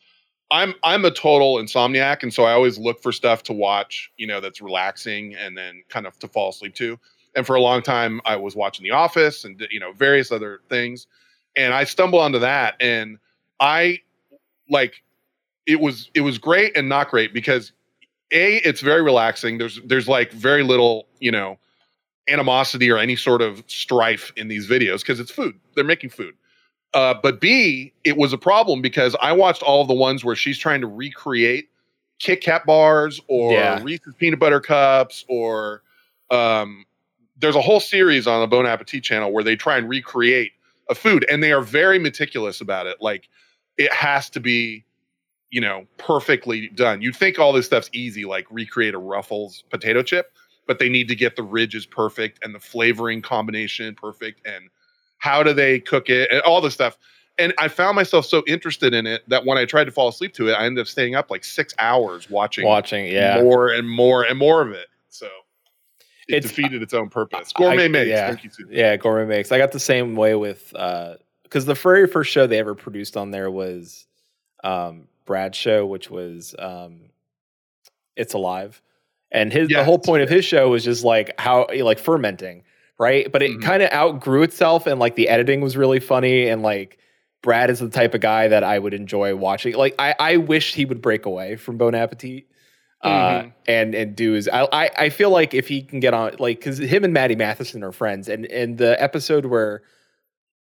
i'm 0.51 0.75
i'm 0.83 1.05
a 1.05 1.11
total 1.11 1.57
insomniac 1.57 2.23
and 2.23 2.33
so 2.33 2.45
i 2.45 2.53
always 2.53 2.79
look 2.79 3.03
for 3.03 3.13
stuff 3.13 3.43
to 3.43 3.53
watch 3.53 4.11
you 4.17 4.27
know 4.27 4.41
that's 4.41 4.61
relaxing 4.61 5.35
and 5.35 5.57
then 5.57 5.83
kind 5.89 6.07
of 6.07 6.19
to 6.19 6.29
fall 6.29 6.51
asleep 6.51 6.75
to. 6.75 6.99
And 7.37 7.47
for 7.47 7.55
a 7.55 7.61
long 7.61 7.83
time 7.83 8.21
i 8.25 8.37
was 8.37 8.57
watching 8.57 8.85
the 8.85 8.91
office 8.91 9.45
and 9.45 9.65
you 9.71 9.81
know 9.81 9.93
various 9.93 10.33
other 10.33 10.61
things. 10.69 11.07
And 11.57 11.75
i 11.75 11.85
stumbled 11.85 12.23
onto 12.23 12.39
that 12.41 12.77
and 12.81 13.19
i 13.61 14.01
like 14.71 15.03
it 15.67 15.81
was 15.81 16.11
it 16.15 16.23
was 16.23 16.39
great 16.39 16.77
and 16.77 16.89
not 16.89 17.11
great 17.11 17.33
because 17.33 17.73
a 18.33 18.57
it's 18.57 18.81
very 18.81 19.03
relaxing. 19.03 19.59
There's 19.59 19.81
there's 19.85 20.09
like 20.09 20.33
very 20.33 20.63
little 20.63 21.07
you 21.21 21.31
know 21.31 21.59
animosity 22.29 22.91
or 22.91 22.99
any 22.99 23.17
sort 23.17 23.41
of 23.41 23.63
strife 23.67 24.33
in 24.37 24.49
these 24.49 24.69
videos 24.69 25.01
because 25.01 25.21
it's 25.21 25.31
food. 25.31 25.59
They're 25.75 25.85
making 25.85 26.11
food 26.11 26.35
uh, 26.95 27.15
but 27.23 27.41
b 27.41 27.93
it 28.05 28.17
was 28.17 28.33
a 28.33 28.39
problem 28.39 28.83
because 28.83 29.15
i 29.21 29.33
watched 29.33 29.63
all 29.63 29.85
the 29.85 29.95
ones 29.95 30.25
where 30.25 30.37
she's 30.37 30.59
trying 30.59 30.81
to 30.81 30.87
recreate 30.87 31.69
kit 32.19 32.41
kat 32.43 32.65
bars 32.67 33.21
or 33.29 33.53
Yeah. 33.53 33.83
reese's 33.83 34.15
peanut 34.17 34.39
butter 34.41 34.61
cups 34.61 35.25
or 35.29 35.83
um, 36.31 36.85
there's 37.39 37.57
a 37.57 37.61
whole 37.61 37.81
series 37.81 38.27
on 38.27 38.41
the 38.41 38.47
bon 38.47 38.67
appetit 38.67 39.03
channel 39.05 39.33
where 39.33 39.45
they 39.45 39.57
try 39.57 39.79
and 39.79 39.89
recreate 39.89 40.53
a 40.91 40.95
food, 40.95 41.25
and 41.31 41.43
they 41.43 41.53
are 41.53 41.61
very 41.63 41.99
meticulous 41.99 42.61
about 42.61 42.87
it. 42.87 42.99
Like 43.01 43.29
it 43.79 43.93
has 43.93 44.29
to 44.31 44.41
be, 44.41 44.85
you 45.51 45.61
know, 45.61 45.87
perfectly 45.99 46.69
done. 46.69 47.03
You'd 47.03 47.17
think 47.17 47.39
all 47.39 47.53
this 47.53 47.67
stuff's 47.67 47.91
easy, 47.93 48.25
like 48.25 48.47
recreate 48.51 48.95
a 48.95 48.99
Ruffles 48.99 49.65
potato 49.71 50.03
chip, 50.03 50.33
but 50.67 50.79
they 50.79 50.89
need 50.89 51.09
to 51.09 51.15
get 51.17 51.37
the 51.37 51.43
ridges 51.43 51.87
perfect 51.87 52.41
and 52.45 52.55
the 52.55 52.61
flavoring 52.61 53.23
combination 53.23 53.95
perfect, 53.95 54.47
and 54.47 54.69
how 55.19 55.43
do 55.43 55.53
they 55.53 55.81
cook 55.81 56.09
it, 56.11 56.31
and 56.31 56.41
all 56.43 56.61
this 56.61 56.75
stuff. 56.75 56.97
And 57.41 57.55
I 57.59 57.69
found 57.69 57.95
myself 57.95 58.27
so 58.27 58.43
interested 58.49 58.93
in 58.95 59.07
it 59.07 59.23
that 59.29 59.45
when 59.47 59.59
I 59.59 59.65
tried 59.65 59.85
to 59.85 59.93
fall 59.93 60.09
asleep 60.09 60.33
to 60.35 60.49
it, 60.49 60.55
I 60.55 60.65
ended 60.67 60.81
up 60.83 60.89
staying 60.89 61.15
up 61.15 61.31
like 61.31 61.45
six 61.45 61.73
hours 61.79 62.29
watching 62.29 62.65
Watching, 62.67 63.07
yeah. 63.07 63.41
more 63.41 63.69
and 63.69 63.89
more 63.89 64.25
and 64.25 64.37
more 64.39 64.61
of 64.61 64.73
it. 64.73 64.89
So 65.09 65.27
it 66.29 66.35
It's- 66.39 66.43
defeated 66.51 66.83
its 66.83 66.93
own 66.95 67.09
purpose. 67.11 67.53
Gourmet 67.53 67.85
I- 67.85 67.89
makes. 67.89 68.09
yeah. 68.09 68.27
Thank 68.29 68.43
you, 68.45 68.51
Susan. 68.51 68.75
Yeah, 68.75 68.97
Gourmet 68.97 69.25
Makes. 69.27 69.53
I 69.53 69.59
got 69.59 69.71
the 69.71 69.79
same 69.81 70.17
way 70.17 70.35
with 70.35 70.71
because 71.45 71.65
the 71.65 71.75
very 71.75 72.09
first 72.09 72.31
show 72.33 72.47
they 72.49 72.59
ever 72.59 72.75
produced 72.75 73.17
on 73.17 73.31
there 73.31 73.51
was 73.53 74.07
um, 74.65 75.07
Brad's 75.25 75.57
show, 75.57 75.87
which 75.87 76.11
was 76.11 76.57
um, 76.59 77.03
It's 78.17 78.35
Alive, 78.35 78.83
and 79.31 79.53
his 79.53 79.69
the 79.69 79.85
whole 79.85 79.99
point 80.01 80.23
of 80.25 80.29
his 80.29 80.45
show 80.45 80.69
was 80.71 80.83
just 80.83 81.05
like 81.05 81.39
how 81.41 81.69
like 81.83 82.01
fermenting, 82.01 82.65
right? 82.99 83.31
But 83.31 83.43
it 83.43 83.53
Mhm. 83.53 83.63
kind 83.63 83.83
of 83.83 83.93
outgrew 83.93 84.43
itself, 84.43 84.87
and 84.87 84.99
like 85.01 85.15
the 85.15 85.29
editing 85.29 85.61
was 85.61 85.77
really 85.77 86.01
funny, 86.01 86.49
and 86.49 86.63
like 86.63 86.99
Brad 87.43 87.71
is 87.71 87.79
the 87.79 87.89
type 87.89 88.15
of 88.15 88.21
guy 88.21 88.49
that 88.49 88.65
I 88.65 88.79
would 88.79 88.95
enjoy 88.95 89.35
watching. 89.37 89.75
Like 89.75 89.95
I, 89.99 90.15
I 90.19 90.37
wish 90.39 90.75
he 90.75 90.85
would 90.85 91.01
break 91.01 91.25
away 91.27 91.57
from 91.57 91.77
Bon 91.79 91.95
Appetit. 91.95 92.45
Uh, 93.01 93.43
Mhm. 93.43 93.53
and 93.69 93.95
and 93.95 94.17
do 94.17 94.33
his 94.33 94.49
I, 94.49 94.67
I 94.73 94.91
I 94.99 95.09
feel 95.11 95.31
like 95.31 95.55
if 95.55 95.69
he 95.69 95.83
can 95.83 96.01
get 96.01 96.15
on 96.15 96.35
like 96.41 96.59
because 96.59 96.79
him 96.79 97.05
and 97.05 97.13
Matty 97.15 97.37
Matheson 97.37 97.85
are 97.85 97.93
friends 97.93 98.29
and 98.29 98.45
and 98.47 98.77
the 98.77 99.01
episode 99.01 99.47
where 99.47 99.83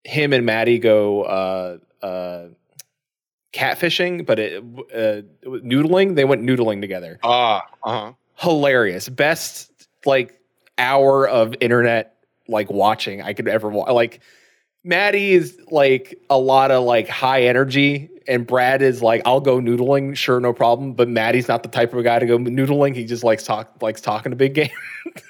him 0.05 0.33
and 0.33 0.47
Matty 0.47 0.79
go 0.79 1.25
uh 1.25 1.77
uh 2.03 2.47
catfishing 3.53 4.25
but 4.25 4.39
it 4.39 4.63
uh 4.95 5.21
noodling 5.47 6.15
they 6.15 6.25
went 6.25 6.43
noodling 6.43 6.81
together 6.81 7.19
Ah, 7.23 7.67
uh 7.85 7.91
huh. 8.07 8.13
hilarious 8.37 9.11
best 9.11 9.71
like 10.07 10.41
hour 10.79 11.29
of 11.29 11.55
internet 11.61 12.17
like 12.53 12.71
watching 12.71 13.23
I 13.23 13.33
could 13.33 13.49
ever 13.49 13.69
watch 13.69 13.91
like 13.91 14.21
Matty 14.85 15.33
is 15.33 15.59
like 15.71 16.19
a 16.31 16.39
lot 16.39 16.71
of 16.71 16.85
like 16.85 17.09
high 17.09 17.43
energy 17.43 18.11
and 18.29 18.47
Brad 18.47 18.83
is 18.83 19.03
like 19.03 19.23
I'll 19.25 19.41
go 19.41 19.59
noodling 19.59 20.17
sure 20.17 20.39
no 20.39 20.53
problem 20.53 20.93
but 20.93 21.09
Matty's 21.09 21.49
not 21.49 21.63
the 21.63 21.69
type 21.69 21.93
of 21.95 22.05
guy 22.05 22.19
to 22.19 22.27
go 22.27 22.39
noodling. 22.39 22.95
He 22.95 23.05
just 23.05 23.25
likes 23.25 23.43
talk 23.45 23.83
likes 23.83 24.01
talking 24.01 24.33
a 24.33 24.37
big 24.37 24.55
game. 24.55 24.71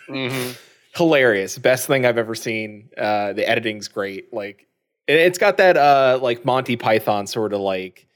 Hmm 0.06 0.50
hilarious. 0.94 1.56
Best 1.56 1.86
thing 1.86 2.04
I've 2.04 2.18
ever 2.18 2.34
seen. 2.34 2.90
Uh 2.96 3.32
the 3.32 3.48
editing's 3.48 3.88
great. 3.88 4.32
Like 4.32 4.66
it, 5.06 5.18
it's 5.18 5.38
got 5.38 5.56
that 5.56 5.76
uh 5.76 6.18
like 6.20 6.44
Monty 6.44 6.76
Python 6.76 7.26
sort 7.26 7.52
of 7.52 7.60
like 7.60 8.06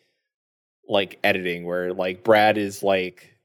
like 0.88 1.18
editing 1.24 1.64
where 1.64 1.92
like 1.92 2.22
Brad 2.22 2.58
is 2.58 2.82
like 2.82 3.35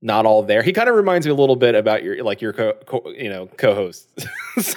not 0.00 0.26
all 0.26 0.42
there. 0.42 0.62
He 0.62 0.72
kind 0.72 0.88
of 0.88 0.94
reminds 0.94 1.26
me 1.26 1.32
a 1.32 1.36
little 1.36 1.56
bit 1.56 1.74
about 1.74 2.02
your 2.02 2.22
like 2.22 2.40
your 2.40 2.52
co, 2.52 2.72
co 2.86 3.08
you 3.10 3.28
know 3.28 3.46
co-host. 3.56 4.08
so 4.58 4.76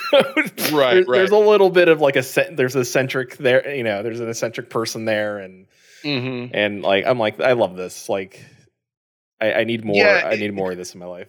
Right, 0.72 0.93
there's, 0.93 1.07
right. 1.07 1.07
there's 1.07 1.31
a 1.31 1.38
little 1.38 1.69
bit 1.69 1.88
of 1.88 2.02
like 2.02 2.15
a 2.15 2.23
there's 2.52 2.76
a 2.76 2.85
centric 2.85 3.38
there 3.38 3.76
you 3.76 3.84
know 3.84 4.02
there's 4.03 4.19
an 4.19 4.30
eccentric 4.30 4.69
person 4.69 5.06
there 5.06 5.38
and 5.38 5.68
hmm 6.03 6.48
and 6.53 6.81
like 6.81 7.06
I'm 7.06 7.19
like 7.19 7.39
I 7.39 7.53
love 7.53 7.76
this 7.76 8.10
like 8.10 8.43
I, 9.39 9.53
I 9.53 9.64
need 9.64 9.85
more 9.85 9.95
Yeah, 9.95 10.22
I 10.26 10.34
it- 10.34 10.39
need 10.39 10.53
more 10.53 10.72
of 10.72 10.77
this 10.77 10.93
in 10.93 10.99
my 10.99 11.06
life. 11.07 11.27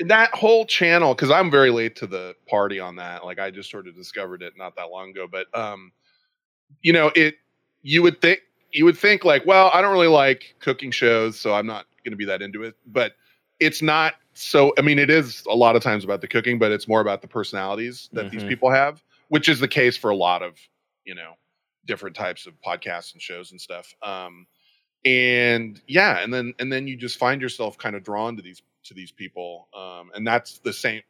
That 0.00 0.34
whole 0.34 0.66
channel, 0.66 1.14
because 1.14 1.30
I'm 1.30 1.52
very 1.52 1.70
late 1.70 1.94
to 1.96 2.08
the 2.08 2.34
party 2.48 2.80
on 2.80 2.96
that. 2.96 3.24
Like 3.24 3.38
I 3.38 3.52
just 3.52 3.70
sort 3.70 3.86
of 3.86 3.94
discovered 3.94 4.42
it 4.42 4.54
not 4.56 4.74
that 4.76 4.90
long 4.90 5.10
ago. 5.10 5.28
But 5.30 5.46
um, 5.56 5.92
you 6.82 6.92
know, 6.92 7.12
it 7.14 7.36
you 7.82 8.02
would 8.02 8.20
think 8.20 8.40
you 8.72 8.84
would 8.86 8.98
think 8.98 9.24
like, 9.24 9.46
well, 9.46 9.70
I 9.72 9.80
don't 9.82 9.92
really 9.92 10.08
like 10.08 10.56
cooking 10.58 10.90
shows, 10.90 11.38
so 11.38 11.54
I'm 11.54 11.66
not 11.66 11.86
going 12.04 12.12
to 12.12 12.16
be 12.16 12.24
that 12.26 12.42
into 12.42 12.62
it. 12.62 12.74
But 12.86 13.12
it's 13.60 13.82
not 13.82 14.14
so. 14.34 14.72
I 14.78 14.82
mean, 14.82 14.98
it 14.98 15.10
is 15.10 15.44
a 15.48 15.54
lot 15.54 15.76
of 15.76 15.82
times 15.82 16.04
about 16.04 16.20
the 16.20 16.28
cooking, 16.28 16.58
but 16.58 16.72
it's 16.72 16.88
more 16.88 17.00
about 17.00 17.22
the 17.22 17.28
personalities 17.28 18.08
that 18.12 18.30
these 18.30 18.42
Mhm. 18.44 18.48
people 18.48 18.70
have, 18.70 19.02
which 19.28 19.48
is 19.48 19.60
the 19.60 19.68
case 19.68 19.96
for 19.96 20.10
a 20.10 20.16
lot 20.16 20.42
of 20.42 20.58
you 21.04 21.14
know 21.14 21.34
different 21.86 22.16
types 22.16 22.46
of 22.46 22.54
podcasts 22.62 23.12
and 23.12 23.22
shows 23.22 23.50
and 23.52 23.60
stuff. 23.60 23.94
Um, 24.02 24.46
and 25.04 25.80
yeah, 25.86 26.22
and 26.22 26.32
then 26.32 26.54
and 26.58 26.72
then 26.72 26.86
you 26.88 26.96
just 26.96 27.18
find 27.18 27.40
yourself 27.40 27.76
kind 27.78 27.94
of 27.94 28.02
drawn 28.02 28.36
to 28.36 28.42
these 28.42 28.62
to 28.84 28.94
these 28.94 29.12
people, 29.12 29.68
um, 29.74 30.10
and 30.14 30.26
that's 30.26 30.58
the 30.58 30.72
same. 30.72 31.02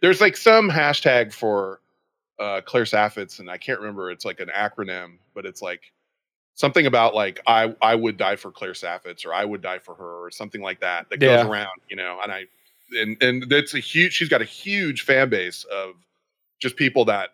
There's 0.00 0.20
like 0.20 0.36
some 0.36 0.70
hashtag 0.70 1.32
for 1.32 1.80
uh, 2.38 2.60
Claire 2.64 2.84
Saffitz, 2.84 3.40
and 3.40 3.50
I 3.50 3.58
can't 3.58 3.80
remember. 3.80 4.10
It's 4.10 4.24
like 4.24 4.40
an 4.40 4.50
acronym, 4.56 5.18
but 5.34 5.44
it's 5.44 5.60
like 5.62 5.92
something 6.60 6.86
about 6.86 7.14
like 7.14 7.40
I 7.46 7.74
I 7.80 7.94
would 7.94 8.16
die 8.18 8.36
for 8.36 8.50
Claire 8.52 8.72
Saffitz, 8.74 9.24
or 9.26 9.32
I 9.32 9.44
would 9.44 9.62
die 9.62 9.78
for 9.78 9.94
her, 9.94 10.24
or 10.24 10.30
something 10.30 10.60
like 10.60 10.80
that 10.80 11.08
that 11.10 11.18
goes 11.18 11.40
around, 11.48 11.80
you 11.88 11.96
know. 11.96 12.18
And 12.22 12.30
I 12.30 12.44
and 12.92 13.16
and 13.22 13.50
that's 13.50 13.74
a 13.74 13.80
huge. 13.80 14.12
She's 14.12 14.28
got 14.28 14.42
a 14.42 14.46
huge 14.46 15.02
fan 15.02 15.30
base 15.30 15.64
of 15.64 15.94
just 16.60 16.76
people 16.76 17.06
that 17.06 17.30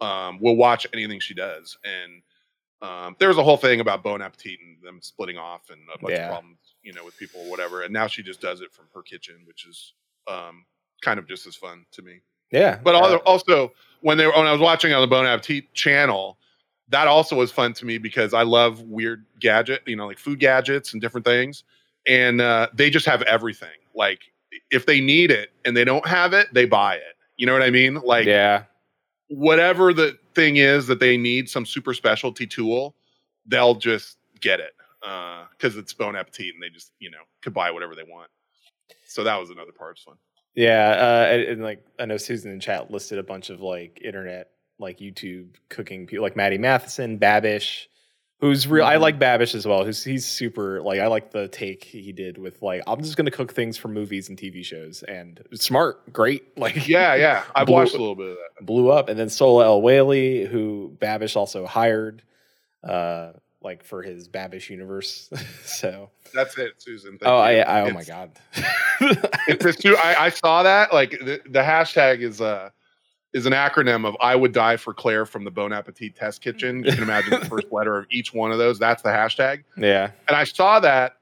um, 0.00 0.38
will 0.40 0.56
watch 0.56 0.86
anything 0.94 1.20
she 1.20 1.34
does, 1.34 1.76
and 1.84 2.22
um, 2.82 3.16
there 3.18 3.28
was 3.28 3.36
a 3.36 3.42
whole 3.42 3.56
thing 3.58 3.80
about 3.80 4.02
Bon 4.02 4.22
Appetit 4.22 4.58
and 4.64 4.80
them 4.82 5.00
splitting 5.02 5.36
off 5.36 5.68
and 5.70 5.80
a 5.94 5.98
bunch 5.98 6.12
Yeah. 6.14 6.24
of 6.26 6.30
problems, 6.30 6.58
you 6.82 6.94
know, 6.94 7.04
with 7.04 7.14
people 7.18 7.40
or 7.42 7.50
whatever. 7.50 7.82
And 7.82 7.92
now 7.92 8.06
she 8.06 8.22
just 8.22 8.40
does 8.40 8.62
it 8.62 8.72
from 8.72 8.86
her 8.94 9.02
kitchen, 9.02 9.42
which 9.44 9.66
is 9.66 9.92
um, 10.26 10.64
kind 11.02 11.18
of 11.18 11.28
just 11.28 11.46
as 11.46 11.56
fun 11.56 11.84
to 11.92 12.00
me. 12.02 12.20
Yeah, 12.50 12.78
But 12.82 12.94
also, 13.26 13.72
when 14.00 14.16
they 14.16 14.26
were, 14.26 14.32
when 14.32 14.46
I 14.46 14.52
was 14.52 14.60
watching 14.62 14.92
on 14.94 15.02
the 15.02 15.06
Bon 15.06 15.26
Appetit 15.26 15.72
channel, 15.74 16.38
that 16.90 17.06
also 17.06 17.36
was 17.36 17.50
fun 17.50 17.72
to 17.74 17.86
me 17.86 17.98
because 17.98 18.34
I 18.34 18.42
love 18.42 18.82
weird 18.82 19.24
gadget, 19.38 19.82
you 19.86 19.96
know, 19.96 20.06
like 20.06 20.18
food 20.18 20.40
gadgets 20.40 20.92
and 20.92 21.00
different 21.00 21.24
things. 21.24 21.64
And 22.06 22.40
uh, 22.40 22.68
they 22.74 22.90
just 22.90 23.06
have 23.06 23.22
everything. 23.22 23.68
Like 23.94 24.20
if 24.70 24.86
they 24.86 25.00
need 25.00 25.30
it 25.30 25.50
and 25.64 25.76
they 25.76 25.84
don't 25.84 26.06
have 26.06 26.32
it, 26.32 26.52
they 26.52 26.64
buy 26.64 26.96
it. 26.96 27.16
You 27.36 27.46
know 27.46 27.52
what 27.52 27.62
I 27.62 27.70
mean? 27.70 27.94
Like 27.94 28.26
yeah, 28.26 28.64
whatever 29.28 29.94
the 29.94 30.18
thing 30.34 30.56
is 30.56 30.86
that 30.88 31.00
they 31.00 31.16
need 31.16 31.48
some 31.48 31.64
super 31.64 31.94
specialty 31.94 32.46
tool, 32.46 32.94
they'll 33.46 33.74
just 33.74 34.18
get 34.40 34.60
it 34.60 34.72
because 35.00 35.76
it's 35.76 35.94
Bon 35.94 36.16
Appetit 36.16 36.54
and 36.54 36.62
they 36.62 36.68
just 36.68 36.92
you 36.98 37.10
know 37.10 37.22
could 37.42 37.54
buy 37.54 37.70
whatever 37.70 37.94
they 37.94 38.02
want. 38.02 38.30
So 39.06 39.24
that 39.24 39.38
was 39.40 39.50
another 39.50 39.72
part 39.72 39.98
of 39.98 40.04
fun. 40.04 40.16
Yeah, 40.54 40.90
uh, 40.90 41.32
and, 41.32 41.42
and 41.42 41.62
like 41.62 41.84
I 41.98 42.06
know 42.06 42.16
Susan 42.16 42.50
in 42.50 42.60
chat 42.60 42.90
listed 42.90 43.18
a 43.18 43.22
bunch 43.22 43.50
of 43.50 43.60
like 43.60 44.00
internet, 44.02 44.50
like 44.80 44.98
YouTube 44.98 45.48
cooking 45.68 46.06
people, 46.06 46.22
like 46.24 46.34
Matty 46.36 46.58
Matheson, 46.58 47.18
Babish, 47.18 47.86
who's 48.38 48.66
real. 48.66 48.84
I 48.84 48.96
Mhm. 48.96 49.00
like 49.02 49.18
Babish 49.18 49.54
as 49.54 49.66
well. 49.66 49.84
Who's 49.84 50.02
he's 50.02 50.26
super 50.26 50.80
like 50.80 50.98
I 50.98 51.06
like 51.06 51.30
the 51.30 51.46
take 51.48 51.84
he 51.84 52.10
did 52.12 52.38
with 52.38 52.62
like 52.62 52.82
I'm 52.86 53.02
just 53.02 53.16
gonna 53.16 53.30
cook 53.30 53.52
things 53.52 53.76
for 53.76 53.88
movies 53.88 54.28
and 54.30 54.38
TV 54.38 54.64
shows 54.64 55.02
and 55.02 55.40
smart, 55.54 56.12
great, 56.12 56.42
like 56.58 56.88
Yeah, 56.88 57.14
yeah, 57.14 57.44
I've 57.54 57.66
Blue- 57.66 57.74
watched 57.76 57.94
a 57.94 57.98
little 57.98 58.14
bit 58.16 58.30
of 58.30 58.36
that. 58.58 58.64
blew 58.66 58.90
up. 58.90 59.08
And 59.08 59.18
then 59.18 59.28
Sohla 59.28 59.64
El-Waylly, 59.64 60.46
who 60.46 60.96
Babish 60.98 61.36
also 61.36 61.66
hired, 61.66 62.22
uh, 62.82 63.32
like 63.62 63.84
for 63.84 64.02
his 64.02 64.26
Babish 64.26 64.70
universe. 64.70 65.28
so 65.64 66.08
That's 66.32 66.56
it, 66.56 66.72
Susan. 66.78 67.18
Thank 67.18 67.30
oh, 67.30 67.36
I. 67.36 67.56
I 67.56 67.80
oh 67.82 67.90
my 67.90 68.04
god, 68.04 68.30
It's 69.48 69.76
too. 69.76 69.96
I, 69.96 70.24
I 70.26 70.28
saw 70.30 70.62
that. 70.62 70.92
Like 70.94 71.10
the, 71.10 71.40
the 71.44 71.60
hashtag 71.60 72.20
is 72.20 72.40
uh 72.40 72.70
is 73.32 73.46
an 73.46 73.52
acronym 73.52 74.04
of 74.06 74.16
"I 74.20 74.34
would 74.36 74.52
die 74.52 74.76
for 74.76 74.92
Claire" 74.94 75.24
from 75.26 75.44
the 75.44 75.50
Bon 75.50 75.72
Appetit 75.72 76.16
Test 76.16 76.40
Kitchen. 76.42 76.84
You 76.84 76.92
can 76.92 77.02
imagine 77.02 77.38
the 77.40 77.46
first 77.46 77.70
letter 77.70 77.96
of 77.98 78.06
each 78.10 78.32
one 78.34 78.50
of 78.52 78.58
those. 78.58 78.78
That's 78.78 79.02
the 79.02 79.08
hashtag. 79.10 79.64
yeah. 79.76 80.10
and 80.28 80.36
I 80.36 80.44
saw 80.44 80.80
that 80.80 81.16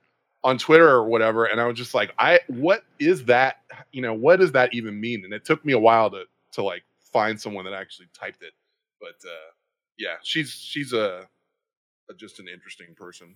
on 0.45 0.57
Twitter 0.57 0.89
or 0.89 1.05
whatever, 1.05 1.45
and 1.47 1.61
I 1.61 1.67
was 1.67 1.77
just 1.77 1.95
like, 1.95 2.15
I 2.19 2.41
what 2.49 2.85
is 2.99 3.25
that? 3.27 3.59
You 3.93 4.03
know, 4.03 4.15
what 4.15 4.39
does 4.41 4.53
that 4.53 4.73
even 4.73 4.99
mean? 5.01 5.25
And 5.25 5.33
it 5.35 5.45
took 5.45 5.65
me 5.65 5.73
a 5.73 5.79
while 5.79 6.11
to 6.11 6.25
to 6.53 6.63
like 6.63 6.85
find 7.13 7.41
someone 7.41 7.65
that 7.65 7.75
actually 7.75 8.09
typed 8.19 8.43
it. 8.43 8.53
But 9.01 9.17
uh 9.29 9.51
yeah, 9.99 10.15
she's 10.23 10.51
she's 10.53 10.93
a, 10.93 11.27
a 12.09 12.15
just 12.15 12.39
an 12.39 12.47
interesting 12.49 12.95
person. 12.97 13.35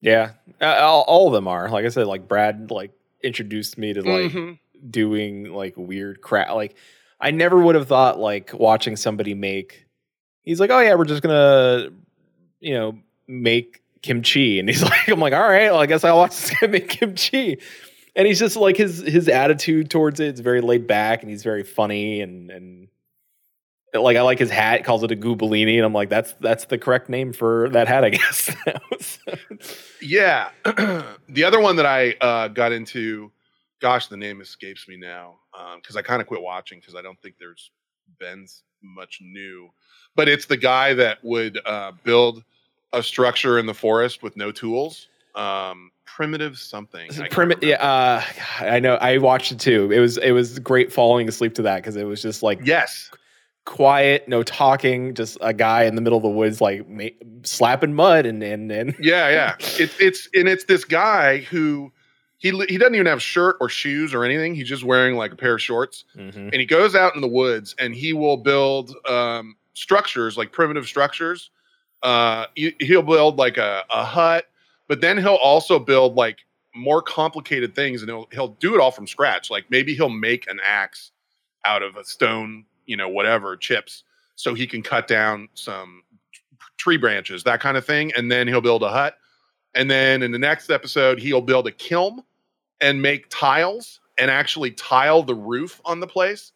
Yeah, 0.00 0.32
uh, 0.60 0.66
all, 0.66 1.02
all 1.08 1.26
of 1.28 1.32
them 1.32 1.48
are. 1.48 1.70
Like 1.70 1.86
I 1.86 1.88
said, 1.88 2.06
like 2.06 2.28
Brad, 2.28 2.70
like 2.70 2.90
introduced 3.22 3.78
me 3.78 3.94
to 3.94 4.02
like 4.02 4.32
Mhm. 4.32 4.58
doing 4.90 5.44
like 5.54 5.74
weird 5.76 6.20
crap. 6.20 6.50
Like 6.50 6.76
I 7.24 7.30
never 7.30 7.58
would 7.58 7.74
have 7.74 7.88
thought 7.88 8.20
like 8.20 8.52
watching 8.52 8.96
somebody 8.96 9.32
make. 9.32 9.86
He's 10.42 10.60
like, 10.60 10.70
oh 10.70 10.78
yeah, 10.80 10.94
we're 10.94 11.06
just 11.06 11.22
gonna, 11.22 11.88
you 12.60 12.74
know, 12.74 12.98
make 13.26 13.82
kimchi, 14.02 14.58
and 14.60 14.68
he's 14.68 14.82
like, 14.82 15.08
I'm 15.08 15.18
like, 15.18 15.32
all 15.32 15.40
right, 15.40 15.70
well, 15.70 15.80
I 15.80 15.86
guess 15.86 16.04
I'll 16.04 16.18
watch 16.18 16.38
this 16.38 16.50
guy 16.50 16.66
make 16.68 16.88
kimchi. 16.88 17.58
And 18.14 18.26
he's 18.28 18.38
just 18.38 18.56
like 18.56 18.76
his 18.76 18.98
his 18.98 19.28
attitude 19.28 19.90
towards 19.90 20.20
it. 20.20 20.28
It's 20.28 20.40
very 20.40 20.60
laid 20.60 20.86
back, 20.86 21.22
and 21.22 21.30
he's 21.30 21.42
very 21.42 21.64
funny, 21.64 22.20
and 22.20 22.50
and 22.50 22.88
like 23.92 24.16
I 24.16 24.20
like 24.20 24.38
his 24.38 24.50
hat. 24.50 24.84
Calls 24.84 25.02
it 25.02 25.10
a 25.10 25.16
goobellini, 25.16 25.76
and 25.76 25.84
I'm 25.84 25.94
like, 25.94 26.10
that's 26.10 26.34
that's 26.40 26.66
the 26.66 26.78
correct 26.78 27.08
name 27.08 27.32
for 27.32 27.70
that 27.70 27.88
hat, 27.88 28.04
I 28.04 28.10
guess. 28.10 28.54
Yeah. 30.00 30.50
the 30.64 31.44
other 31.44 31.58
one 31.58 31.76
that 31.76 31.86
I 31.86 32.14
uh, 32.20 32.48
got 32.48 32.70
into, 32.70 33.32
gosh, 33.84 34.06
the 34.06 34.16
name 34.16 34.40
escapes 34.40 34.88
me 34.88 34.96
now 34.96 35.34
because 35.76 35.94
I 35.94 36.00
kind 36.00 36.22
of 36.22 36.26
quit 36.26 36.40
watching 36.40 36.80
because 36.80 36.94
I 36.94 37.02
don't 37.02 37.20
think 37.20 37.34
there's 37.38 37.70
Ben's 38.18 38.62
much 38.82 39.18
new, 39.20 39.68
but 40.16 40.26
it's 40.26 40.46
the 40.46 40.56
guy 40.56 40.94
that 40.94 41.18
would 41.22 41.60
uh, 41.66 41.92
build 42.02 42.42
a 42.94 43.02
structure 43.02 43.58
in 43.58 43.66
the 43.66 43.74
forest 43.74 44.22
with 44.22 44.38
no 44.38 44.50
tools. 44.50 45.08
Um, 45.34 45.90
primitive 46.06 46.56
something. 46.56 47.10
I 47.20 47.28
Primi- 47.28 47.56
remember. 47.56 47.66
yeah, 47.66 47.82
uh, 47.86 48.22
I 48.60 48.80
know. 48.80 48.94
I 48.94 49.18
watched 49.18 49.52
it 49.52 49.60
too. 49.60 49.90
It 49.92 50.00
was 50.00 50.16
it 50.16 50.30
was 50.30 50.58
great 50.60 50.90
falling 50.90 51.28
asleep 51.28 51.52
to 51.56 51.62
that 51.62 51.76
because 51.76 51.96
it 51.96 52.04
was 52.04 52.22
just 52.22 52.42
like 52.42 52.60
Yes. 52.64 53.10
quiet, 53.66 54.28
no 54.28 54.42
talking, 54.42 55.12
just 55.14 55.36
a 55.42 55.52
guy 55.52 55.84
in 55.84 55.94
the 55.94 56.00
middle 56.00 56.16
of 56.16 56.22
the 56.22 56.28
woods 56.30 56.62
like 56.62 56.88
ma- 56.88 57.08
slapping 57.42 57.92
mud 57.94 58.24
and 58.24 58.42
and 58.42 58.72
and 58.72 58.94
Yeah, 58.98 59.28
yeah. 59.28 59.56
It's 59.78 60.00
it's 60.00 60.28
and 60.32 60.48
it's 60.48 60.64
this 60.64 60.84
guy 60.86 61.38
who 61.38 61.92
he 62.44 62.50
he 62.68 62.76
doesn't 62.76 62.94
even 62.94 63.06
have 63.06 63.22
shirt 63.22 63.56
or 63.58 63.70
shoes 63.70 64.12
or 64.12 64.22
anything. 64.22 64.54
He's 64.54 64.68
just 64.68 64.84
wearing 64.84 65.16
like 65.16 65.32
a 65.32 65.36
pair 65.36 65.54
of 65.54 65.62
shorts, 65.62 66.04
Mhm. 66.14 66.50
and 66.52 66.54
he 66.54 66.66
goes 66.66 66.94
out 66.94 67.14
in 67.14 67.22
the 67.22 67.26
woods 67.28 67.74
and 67.78 67.94
he 67.94 68.12
will 68.12 68.36
build 68.36 68.94
um, 69.08 69.56
structures 69.72 70.36
like 70.36 70.52
primitive 70.52 70.86
structures. 70.86 71.48
Uh, 72.02 72.44
he, 72.54 72.76
he'll 72.80 73.02
build 73.02 73.38
like 73.38 73.56
a, 73.56 73.82
a 73.90 74.04
hut, 74.04 74.44
but 74.88 75.00
then 75.00 75.16
he'll 75.16 75.36
also 75.36 75.78
build 75.78 76.16
like 76.16 76.40
more 76.74 77.00
complicated 77.00 77.74
things, 77.74 78.02
and 78.02 78.10
he'll 78.10 78.28
he'll 78.30 78.48
do 78.60 78.74
it 78.74 78.80
all 78.80 78.90
from 78.90 79.06
scratch. 79.06 79.50
Like 79.50 79.64
maybe 79.70 79.94
he'll 79.94 80.10
make 80.10 80.46
an 80.46 80.60
axe 80.62 81.12
out 81.64 81.82
of 81.82 81.96
a 81.96 82.04
stone, 82.04 82.66
you 82.84 82.98
know, 82.98 83.08
whatever 83.08 83.56
chips, 83.56 84.04
so 84.36 84.52
he 84.52 84.66
can 84.66 84.82
cut 84.82 85.08
down 85.08 85.48
some 85.54 86.02
tree 86.76 86.98
branches, 86.98 87.42
that 87.44 87.60
kind 87.60 87.78
of 87.78 87.86
thing, 87.86 88.12
and 88.14 88.30
then 88.30 88.46
he'll 88.48 88.60
build 88.60 88.82
a 88.82 88.90
hut. 88.90 89.16
And 89.74 89.90
then 89.90 90.22
in 90.22 90.30
the 90.30 90.38
next 90.38 90.68
episode, 90.68 91.18
he'll 91.18 91.40
build 91.40 91.66
a 91.66 91.72
kiln 91.72 92.22
and 92.84 93.00
make 93.00 93.26
tiles 93.30 94.00
and 94.18 94.30
actually 94.30 94.70
tile 94.72 95.22
the 95.22 95.34
roof 95.34 95.80
on 95.86 96.00
the 96.00 96.06
place. 96.06 96.52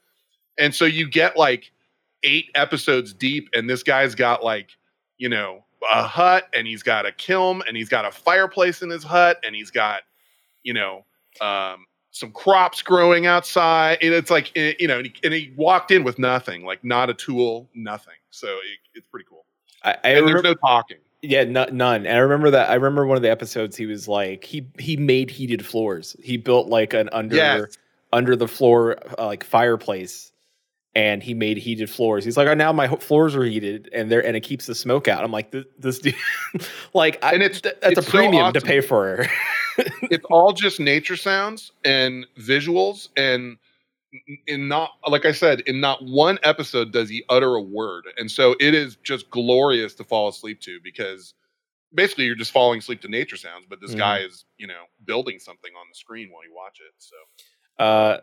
And 0.59 0.75
so 0.75 0.85
you 0.85 1.09
get 1.09 1.37
like 1.37 1.73
eight 2.23 2.51
episodes 2.55 3.15
deep, 3.15 3.49
and 3.55 3.69
this 3.69 3.83
guy's 3.83 4.15
got 4.15 4.45
like, 4.45 4.71
you 5.17 5.29
know, 5.29 5.65
a 5.93 6.03
hut 6.03 6.49
and 6.53 6.67
he's 6.67 6.83
got 6.83 7.07
a 7.07 7.13
kiln 7.13 7.63
and 7.67 7.77
he's 7.77 7.89
got 7.89 8.05
a 8.05 8.11
fireplace 8.11 8.83
in 8.83 8.91
his 8.91 9.03
hut 9.05 9.39
and 9.45 9.55
he's 9.55 9.71
got, 9.71 10.03
you 10.65 10.75
know, 10.75 11.05
um, 11.41 11.87
some 12.11 12.31
crops 12.33 12.83
growing 12.83 13.27
outside. 13.27 13.99
And 14.03 14.13
it's 14.13 14.31
like, 14.31 14.51
eh, 14.57 14.75
you 14.79 14.89
know, 14.89 14.99
and 14.99 15.07
he, 15.07 15.15
and 15.25 15.33
he 15.33 15.53
walked 15.57 15.91
in 15.93 16.05
with 16.05 16.19
nothing, 16.19 16.65
like 16.65 16.85
not 16.85 17.09
a 17.11 17.15
tool, 17.15 17.69
nothing. 17.75 18.15
So 18.31 18.49
it, 18.49 18.79
it's 18.95 19.07
pretty 19.07 19.27
cool. 19.31 19.45
I, 19.85 19.93
I 19.93 19.95
And 20.03 20.27
there's 20.27 20.43
remember, 20.43 20.49
no 20.49 20.55
talking. 20.55 20.99
Yeah, 21.23 21.45
no, 21.45 21.66
none. 21.73 22.07
And 22.07 22.16
I 22.16 22.20
remember 22.20 22.51
that. 22.51 22.70
I 22.70 22.74
remember 22.74 23.07
one 23.07 23.16
of 23.16 23.23
the 23.23 23.31
episodes. 23.31 23.77
He 23.77 23.86
was 23.86 24.09
like 24.09 24.45
he 24.45 24.66
he 24.78 24.97
made 24.97 25.31
heated 25.31 25.65
floors. 25.65 26.15
He 26.23 26.36
built 26.36 26.69
like 26.69 26.95
an 26.95 27.09
under 27.12 27.36
Yes. 27.36 27.77
under 28.12 28.36
the 28.36 28.49
floor 28.49 28.97
uh, 29.19 29.27
like 29.27 29.45
fireplace. 29.45 30.32
And 30.95 31.23
he 31.23 31.32
made 31.32 31.59
heated 31.59 31.89
floors. 31.89 32.24
He's 32.24 32.36
like, 32.36 32.49
oh, 32.49 32.55
now 32.55 32.73
my 32.73 32.86
ho- 32.89 32.97
floors 32.97 33.36
are 33.36 33.45
heated, 33.45 33.89
and 33.93 34.11
there, 34.11 34.24
and 34.27 34.36
it 34.36 34.40
keeps 34.40 34.66
the 34.66 34.74
smoke 34.74 35.07
out. 35.07 35.23
I'm 35.23 35.31
like, 35.31 35.53
this, 35.53 35.65
this 35.78 35.99
dude, 36.01 36.15
like, 36.95 37.23
I, 37.23 37.35
And 37.35 37.43
it's- 37.43 37.61
th- 37.61 37.77
that's 37.81 37.99
it's 37.99 38.09
a 38.09 38.11
so 38.11 38.19
premium 38.19 38.53
to 38.53 38.61
pay 38.61 38.81
for. 38.81 39.24
it's 39.77 40.24
all 40.28 40.53
just 40.53 40.81
nature 40.81 41.15
sounds 41.16 41.70
and 41.85 42.27
visuals 42.36 43.11
and 43.16 43.59
in 44.47 44.69
not 44.69 44.91
like 45.07 45.27
i 45.27 45.33
said 45.33 45.61
in 45.61 45.81
not 45.81 46.03
one 46.05 46.39
episode 46.43 46.93
does 46.93 47.09
he 47.11 47.23
utter 47.29 47.55
a 47.57 47.61
word 47.63 48.05
and 48.17 48.31
so 48.31 48.55
it 48.59 48.75
is 48.75 48.97
just 49.03 49.29
glorious 49.31 49.95
to 49.95 50.03
fall 50.05 50.29
asleep 50.29 50.61
to 50.61 50.79
because 50.83 51.35
basically 51.95 52.25
you're 52.25 52.35
just 52.35 52.51
falling 52.53 52.79
asleep 52.79 53.01
to 53.03 53.09
nature 53.09 53.37
sounds 53.37 53.67
but 53.69 53.81
this 53.81 53.95
Mhm. 53.95 53.99
guy 53.99 54.19
is 54.21 54.45
you 54.57 54.67
know 54.67 54.85
building 55.05 55.39
something 55.39 55.71
on 55.79 55.87
the 55.91 55.95
screen 55.95 56.31
while 56.31 56.43
you 56.45 56.55
watch 56.55 56.79
it 56.81 56.95
so 56.99 57.17
Uh, 57.85 58.19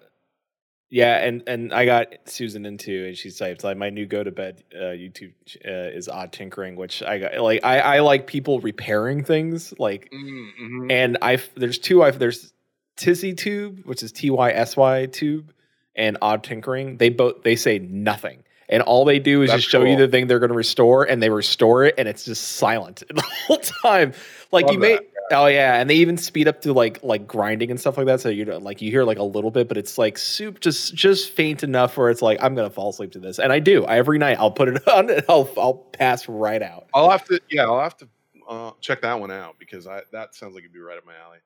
yeah, 0.92 1.18
and 1.26 1.44
and 1.48 1.74
I 1.74 1.86
got 1.86 2.08
Susan 2.26 2.66
into, 2.66 3.08
and 3.08 3.18
she 3.18 3.32
typed 3.32 3.64
like 3.64 3.76
my 3.76 3.90
new 3.90 4.06
go 4.06 4.24
to 4.24 4.32
bed 4.32 4.64
uh, 4.74 4.94
YouTube 4.94 5.34
uh, 5.66 5.96
is 5.98 6.08
odd 6.08 6.32
tinkering, 6.32 6.76
which 6.76 7.02
I 7.02 7.18
got 7.20 7.40
like 7.40 7.64
I 7.64 7.80
I 7.80 8.00
like 8.02 8.28
people 8.28 8.60
repairing 8.60 9.24
things 9.24 9.74
like, 9.80 10.10
mm-hmm. 10.12 10.92
and 10.92 11.18
I 11.24 11.40
there's 11.56 11.80
two 11.80 12.04
I 12.04 12.12
there's 12.12 12.54
Tysy 12.98 13.36
Tube, 13.36 13.82
which 13.86 14.04
is 14.04 14.12
T 14.12 14.30
Y 14.30 14.52
S 14.52 14.78
Y 14.78 15.08
Tube, 15.08 15.52
and 15.96 16.18
Odd 16.22 16.44
Tinkering. 16.44 16.98
They 16.98 17.10
both 17.10 17.44
they 17.44 17.56
say 17.56 17.80
nothing. 17.80 18.44
And 18.68 18.82
all 18.82 19.06
they 19.06 19.20
do 19.20 19.44
is 19.44 19.52
That's 19.52 19.62
just 19.62 19.72
show 19.72 19.84
you 19.84 19.96
the 19.96 20.08
thing 20.08 20.26
they're 20.26 20.40
going 20.40 20.50
to 20.50 20.56
restore, 20.56 21.04
and 21.04 21.22
they 21.22 21.30
restore 21.30 21.84
it, 21.84 21.94
and 22.00 22.08
it's 22.08 22.26
just 22.26 22.54
silent 22.54 23.04
the 23.14 23.22
whole 23.22 23.58
time. 23.58 24.14
Like 24.52 24.66
Love 24.66 24.74
you 24.74 24.80
may, 24.80 25.00
oh 25.32 25.46
yeah, 25.46 25.80
and 25.80 25.88
they 25.88 25.96
even 25.96 26.18
speed 26.18 26.48
up 26.48 26.62
to 26.62 26.74
like 26.74 27.04
like 27.04 27.28
grinding 27.28 27.70
and 27.70 27.80
stuff 27.80 27.96
like 27.98 28.08
that. 28.08 28.22
So 28.22 28.30
you 28.30 28.44
know, 28.44 28.58
like 28.58 28.82
you 28.82 28.90
hear 28.90 29.04
like 29.04 29.20
a 29.20 29.24
little 29.24 29.52
bit, 29.52 29.68
but 29.68 29.78
it's 29.78 30.00
like 30.00 30.18
soup, 30.18 30.62
just 30.62 30.96
just 30.96 31.32
faint 31.32 31.64
enough 31.64 31.96
where 31.96 32.10
it's 32.10 32.24
like 32.24 32.40
I'm 32.42 32.56
gonna 32.56 32.72
fall 32.72 32.90
asleep 32.90 33.12
to 33.12 33.20
this, 33.20 33.38
and 33.38 33.54
I 33.54 33.60
do. 33.60 33.86
Every 33.86 34.18
night 34.18 34.38
I'll 34.40 34.52
put 34.52 34.70
it 34.70 34.88
on, 34.88 35.12
and 35.12 35.24
I'll 35.30 35.48
I'll 35.58 35.76
pass 35.76 36.28
right 36.28 36.64
out. 36.64 36.88
I'll 36.96 37.12
have 37.12 37.26
to, 37.26 37.40
yeah, 37.50 37.66
I'll 37.66 37.82
have 37.82 37.98
to 37.98 38.08
uh, 38.50 38.72
check 38.82 39.02
that 39.02 39.20
one 39.20 39.30
out 39.32 39.58
because 39.60 39.86
I 39.86 40.02
that 40.12 40.34
sounds 40.34 40.56
like 40.56 40.64
it'd 40.64 40.74
be 40.74 40.80
right 40.80 40.98
up 40.98 41.06
my 41.06 41.14
alley. 41.24 41.38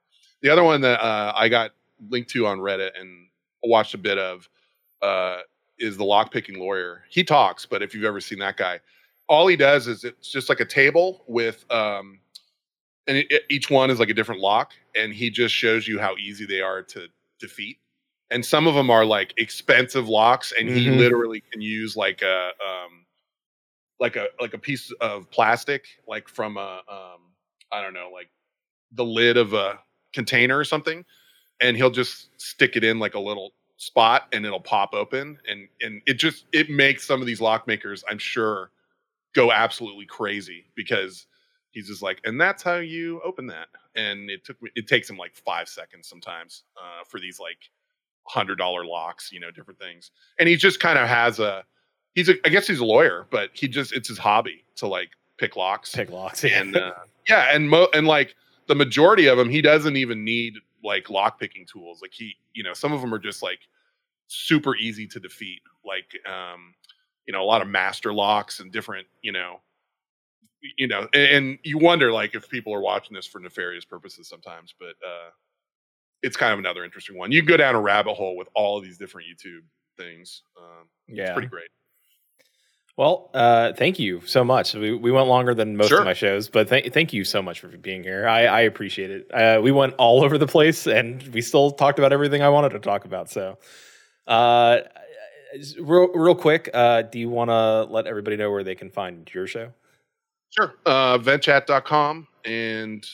The 0.42 0.50
other 0.50 0.64
one 0.64 0.82
that 0.82 1.02
uh, 1.02 1.34
I 1.36 1.50
got 1.50 1.72
linked 2.10 2.30
to 2.32 2.48
on 2.48 2.60
Reddit 2.60 2.92
and 3.00 3.28
watched 3.64 3.94
a 3.94 3.98
bit 3.98 4.18
of 4.18 4.50
uh, 5.02 5.40
is 5.80 5.98
the 5.98 6.04
lockpicking 6.04 6.58
lawyer. 6.58 7.04
He 7.10 7.24
talks, 7.24 7.66
but 7.66 7.82
if 7.82 7.94
you've 7.94 8.04
ever 8.06 8.20
seen 8.22 8.40
that 8.40 8.58
guy, 8.58 8.80
all 9.28 9.48
he 9.48 9.56
does 9.56 9.88
is 9.88 10.04
it's 10.04 10.32
just 10.32 10.50
like 10.50 10.60
a 10.60 10.66
table 10.66 11.24
with, 11.28 11.66
um, 11.72 12.20
and 13.08 13.18
it, 13.18 13.28
it- 13.30 13.44
each 13.50 13.70
one 13.70 13.90
is 13.90 14.00
like 14.00 14.10
a 14.10 14.14
different 14.14 14.42
lock, 14.42 14.74
and 14.96 15.14
he 15.14 15.30
just 15.30 15.54
shows 15.56 15.88
you 15.88 16.00
how 16.00 16.16
easy 16.18 16.46
they 16.46 16.62
are 16.62 16.82
to 16.84 17.08
defeat. 17.40 17.78
And 18.32 18.46
some 18.46 18.68
of 18.68 18.76
them 18.76 18.90
are 18.92 19.06
like 19.06 19.34
expensive 19.38 20.08
locks, 20.10 20.54
and 20.58 20.70
he 20.70 20.88
Mhm. 20.88 20.98
literally 20.98 21.42
can 21.52 21.62
use 21.62 21.96
like 21.96 22.22
a 22.22 22.52
um, 22.66 23.06
like 24.00 24.16
a 24.16 24.28
like 24.40 24.54
a 24.54 24.58
piece 24.58 24.92
of 25.02 25.30
plastic, 25.32 25.86
like 26.08 26.28
from 26.30 26.58
a 26.58 26.82
um, 26.90 27.22
I 27.72 27.82
don't 27.82 27.94
know, 27.94 28.10
like 28.14 28.30
the 28.94 29.06
lid 29.06 29.38
of 29.38 29.54
a 29.54 29.80
container 30.14 30.58
or 30.58 30.66
something, 30.66 31.06
and 31.62 31.78
he'll 31.78 31.92
just 31.92 32.30
stick 32.40 32.76
it 32.76 32.84
in 32.84 33.00
like 33.00 33.16
a 33.16 33.20
little 33.20 33.52
spot, 33.78 34.28
and 34.32 34.46
it'll 34.46 34.60
pop 34.60 34.94
open, 34.94 35.40
and 35.48 35.68
and 35.82 36.02
it 36.06 36.16
just 36.16 36.46
it 36.52 36.70
makes 36.70 37.06
some 37.06 37.22
of 37.22 37.28
these 37.28 37.42
lock 37.42 37.68
makers, 37.68 38.04
I'm 38.10 38.18
sure, 38.18 38.72
go 39.34 39.52
absolutely 39.52 40.06
crazy 40.06 40.66
because 40.76 41.28
he's 41.72 41.88
just 41.88 42.02
like, 42.02 42.20
and 42.26 42.40
that's 42.40 42.64
how 42.64 42.76
you 42.76 43.22
open 43.24 43.48
that, 43.48 43.68
and 43.96 44.30
it 44.30 44.44
took 44.44 44.62
me, 44.62 44.70
it 44.76 44.88
takes 44.88 45.10
him 45.10 45.18
like 45.18 45.36
five 45.36 45.68
seconds 45.68 46.08
sometimes 46.08 46.64
uh, 46.78 47.04
for 47.08 47.20
these 47.20 47.40
like 47.40 47.70
hundred 48.24 48.58
dollar 48.58 48.86
locks, 48.86 49.32
you 49.32 49.40
know, 49.40 49.52
different 49.52 49.80
things, 49.80 50.12
and 50.38 50.50
he 50.50 50.56
just 50.56 50.80
kind 50.80 51.00
of 51.00 51.08
has 51.08 51.40
a 51.40 51.64
he's 52.16 52.30
a, 52.30 52.36
I 52.46 52.50
guess 52.50 52.68
he's 52.68 52.80
a 52.80 52.86
lawyer, 52.86 53.28
but 53.30 53.50
he 53.54 53.68
just 53.68 53.94
it's 53.94 54.08
his 54.08 54.18
hobby 54.18 54.66
to 54.78 54.88
like 54.88 55.10
pick 55.38 55.56
locks. 55.56 55.96
Pick 55.96 56.10
locks, 56.10 56.44
and 56.44 56.76
uh, 56.76 56.94
yeah, 57.28 57.54
and 57.54 57.70
mo- 57.70 57.90
and 57.94 58.08
like 58.08 58.36
the 58.68 58.76
majority 58.76 59.28
of 59.28 59.38
them, 59.38 59.50
he 59.50 59.62
doesn't 59.62 59.96
even 59.96 60.24
need 60.24 60.56
like 60.84 61.10
lock 61.10 61.40
picking 61.40 61.66
tools. 61.66 62.02
Like 62.02 62.14
he, 62.14 62.36
you 62.54 62.64
know, 62.64 62.74
some 62.74 62.94
of 62.94 63.02
them 63.02 63.14
are 63.14 63.20
just 63.20 63.42
like 63.42 63.60
super 64.28 64.76
easy 64.76 65.08
to 65.08 65.20
defeat. 65.20 65.62
Like 65.86 66.18
um, 66.28 66.74
you 67.26 67.34
know, 67.34 67.42
a 67.42 67.46
lot 67.46 67.62
of 67.62 67.68
master 67.68 68.14
locks 68.14 68.60
and 68.60 68.72
different, 68.72 69.08
you 69.22 69.32
know, 69.32 69.60
you 70.78 70.88
know, 70.88 71.08
and, 71.14 71.32
and 71.32 71.60
you 71.64 71.78
wonder 71.78 72.12
like 72.12 72.36
if 72.36 72.50
people 72.50 72.74
are 72.74 72.82
watching 72.82 73.14
this 73.16 73.28
for 73.28 73.40
nefarious 73.40 73.86
purposes 73.86 74.28
sometimes, 74.28 74.74
but 74.80 74.96
uh, 75.06 75.30
it's 76.22 76.36
kind 76.36 76.54
of 76.54 76.60
another 76.60 76.84
interesting 76.84 77.18
one. 77.18 77.32
You 77.32 77.42
can 77.42 77.48
go 77.48 77.58
down 77.58 77.76
a 77.76 77.82
rabbit 77.82 78.16
hole 78.16 78.36
with 78.36 78.48
all 78.56 78.78
of 78.78 78.84
these 78.84 78.98
different 78.98 79.28
YouTube 79.28 79.62
things. 79.98 80.44
Um, 80.58 80.88
yeah. 81.08 81.26
It's 81.26 81.34
pretty 81.34 81.48
great. 81.48 81.70
Well, 83.00 83.30
uh, 83.34 83.72
thank 83.72 83.98
you 83.98 84.20
so 84.26 84.44
much. 84.44 84.74
We, 84.74 84.94
we 84.94 85.10
went 85.10 85.30
longer 85.30 85.54
than 85.54 85.78
most 85.78 85.88
Sure. 85.88 86.00
of 86.00 86.06
my 86.06 86.12
shows, 86.12 86.50
but 86.50 86.68
thank 86.68 86.92
thank 86.92 87.14
you 87.14 87.24
so 87.24 87.42
much 87.42 87.62
for 87.62 87.70
being 87.70 88.04
here. 88.04 88.28
I, 88.28 88.46
I 88.46 88.60
appreciate 88.64 89.10
it. 89.10 89.32
Uh, 89.34 89.62
we 89.64 89.72
went 89.72 89.94
all 89.98 90.22
over 90.22 90.38
the 90.38 90.48
place, 90.48 90.86
and 90.86 91.24
we 91.30 91.40
still 91.40 91.72
talked 91.72 91.98
about 91.98 92.12
everything 92.12 92.42
I 92.42 92.50
wanted 92.50 92.72
to 92.72 92.80
talk 92.80 93.06
about. 93.06 93.30
So, 93.30 93.58
uh, 94.28 94.80
real 95.80 96.10
real 96.10 96.36
quick, 96.36 96.70
uh, 96.74 97.04
do 97.04 97.20
you 97.20 97.30
want 97.30 97.50
to 97.52 97.86
let 97.86 98.06
everybody 98.06 98.36
know 98.36 98.52
where 98.52 98.66
they 98.66 98.76
can 98.76 98.90
find 98.90 99.34
your 99.34 99.48
show? 99.48 99.72
Sure. 100.50 100.74
Uh, 100.86 101.18
ventchat.com 101.20 102.28
and 102.44 103.08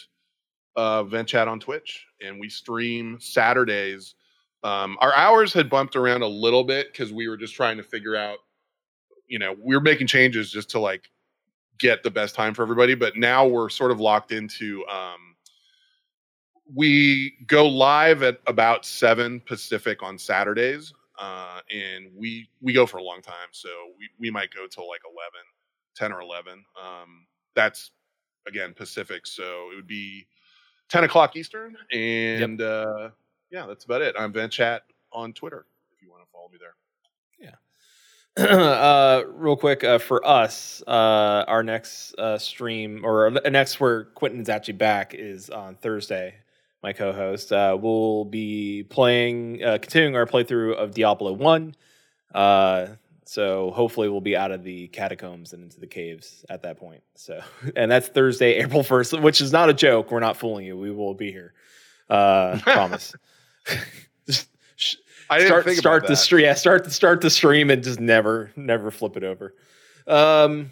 uh, 0.76 1.04
ventchat 1.04 1.48
on 1.48 1.60
Twitch. 1.60 2.08
And 2.26 2.40
we 2.40 2.50
stream 2.50 3.20
Saturdays. 3.20 4.16
Um, 4.64 4.98
our 5.00 5.14
hours 5.14 5.54
had 5.54 5.70
bumped 5.70 5.96
around 5.96 6.24
a 6.24 6.28
little 6.28 6.64
bit 6.64 6.92
because 6.92 7.14
we 7.14 7.28
were 7.28 7.38
just 7.38 7.54
trying 7.54 7.78
to 7.78 7.84
figure 7.84 8.16
out, 8.16 8.40
you 9.28 9.40
know, 9.40 9.56
we 9.60 9.76
were 9.76 9.82
making 9.82 10.08
changes 10.08 10.52
just 10.52 10.70
to 10.72 10.80
like 10.80 11.10
get 11.80 12.04
the 12.04 12.12
best 12.12 12.36
time 12.36 12.54
for 12.54 12.62
everybody. 12.62 12.96
But 12.96 13.18
now 13.18 13.48
we're 13.48 13.70
sort 13.70 13.92
of 13.92 14.00
locked 14.00 14.32
into, 14.32 14.86
um, 14.88 15.36
we 16.74 17.34
go 17.48 17.68
live 17.68 18.24
at 18.24 18.40
about 18.48 18.86
seven 18.86 19.40
Pacific 19.40 20.02
on 20.02 20.18
Saturdays. 20.18 20.94
Uh, 21.18 21.62
and 21.72 22.08
we 22.14 22.50
we 22.62 22.74
go 22.74 22.86
for 22.86 22.98
a 22.98 23.04
long 23.04 23.22
time, 23.22 23.48
so 23.52 23.70
we, 23.98 24.10
we 24.20 24.30
might 24.30 24.54
go 24.54 24.68
till 24.68 24.86
like 24.86 25.00
11, 25.06 25.32
10 25.96 26.12
or 26.12 26.20
11. 26.20 26.66
Um, 26.82 27.26
that's 27.56 27.92
again 28.48 28.74
Pacific, 28.74 29.26
so 29.26 29.70
it 29.72 29.76
would 29.76 29.88
be 29.88 30.28
10 30.90 31.06
o'clock 31.06 31.38
Eastern. 31.38 31.78
And 31.94 32.62
uh, 32.62 33.12
yeah, 33.50 33.66
that's 33.66 33.86
about 33.86 34.02
it. 34.02 34.14
I'm 34.20 34.34
VentChat 34.34 34.82
on 35.14 35.32
Twitter 35.32 35.66
if 35.94 36.02
you 36.02 36.10
want 36.10 36.22
to 36.24 36.30
follow 36.32 36.50
me 36.50 36.58
there. 36.60 36.76
uh, 38.42 39.24
real 39.30 39.56
quick 39.56 39.84
uh, 39.86 39.98
for 39.98 40.26
us, 40.28 40.84
uh, 40.88 41.46
our 41.48 41.64
next 41.64 42.14
uh, 42.16 42.38
stream 42.38 43.06
or 43.06 43.32
next 43.50 43.80
where 43.80 44.06
Quentin's 44.06 44.50
actually 44.50 44.74
back 44.74 45.14
is 45.14 45.50
on 45.50 45.76
Thursday. 45.76 46.36
My 46.84 46.92
co-host, 46.92 47.52
uh, 47.52 47.78
we'll 47.80 48.26
be 48.26 48.84
playing, 48.84 49.64
uh, 49.64 49.78
continuing 49.82 50.16
our 50.16 50.26
playthrough 50.26 50.76
of 50.76 50.94
Diablo 50.94 51.32
One. 51.32 51.76
Uh, 52.34 52.88
so 53.24 53.72
hopefully 53.72 54.10
we'll 54.10 54.22
be 54.22 54.36
out 54.36 54.52
of 54.52 54.64
the 54.64 54.90
catacombs 54.90 55.54
and 55.54 55.64
into 55.64 55.80
the 55.80 55.88
caves 55.88 56.46
at 56.50 56.62
that 56.64 56.78
point. 56.78 57.02
So, 57.16 57.42
and 57.76 57.90
that's 57.90 58.10
Thursday, 58.10 58.56
April 58.64 58.84
first, 58.84 59.20
which 59.20 59.42
is 59.42 59.52
not 59.52 59.70
a 59.70 59.74
joke. 59.74 60.12
We're 60.12 60.20
not 60.20 60.38
fooling 60.38 60.66
you. 60.66 60.78
We 60.78 60.92
will 60.92 61.14
be 61.14 61.32
here. 61.32 61.54
Uh, 62.10 62.60
promise. 62.64 63.16
I 65.30 65.38
didn't 65.38 65.50
start 65.50 65.66
think 65.66 65.78
start 65.78 66.04
about 66.04 66.10
the 66.10 66.16
stream. 66.16 66.46
Yeah, 66.46 66.54
start 66.54 66.84
the 66.84 66.92
start 66.92 67.22
the 67.22 67.30
stream 67.30 67.70
and 67.70 67.84
just 67.84 68.00
never 68.00 68.52
never 68.56 68.92
flip 68.92 69.18
it 69.18 69.24
over. 69.24 69.56
Um, 70.08 70.72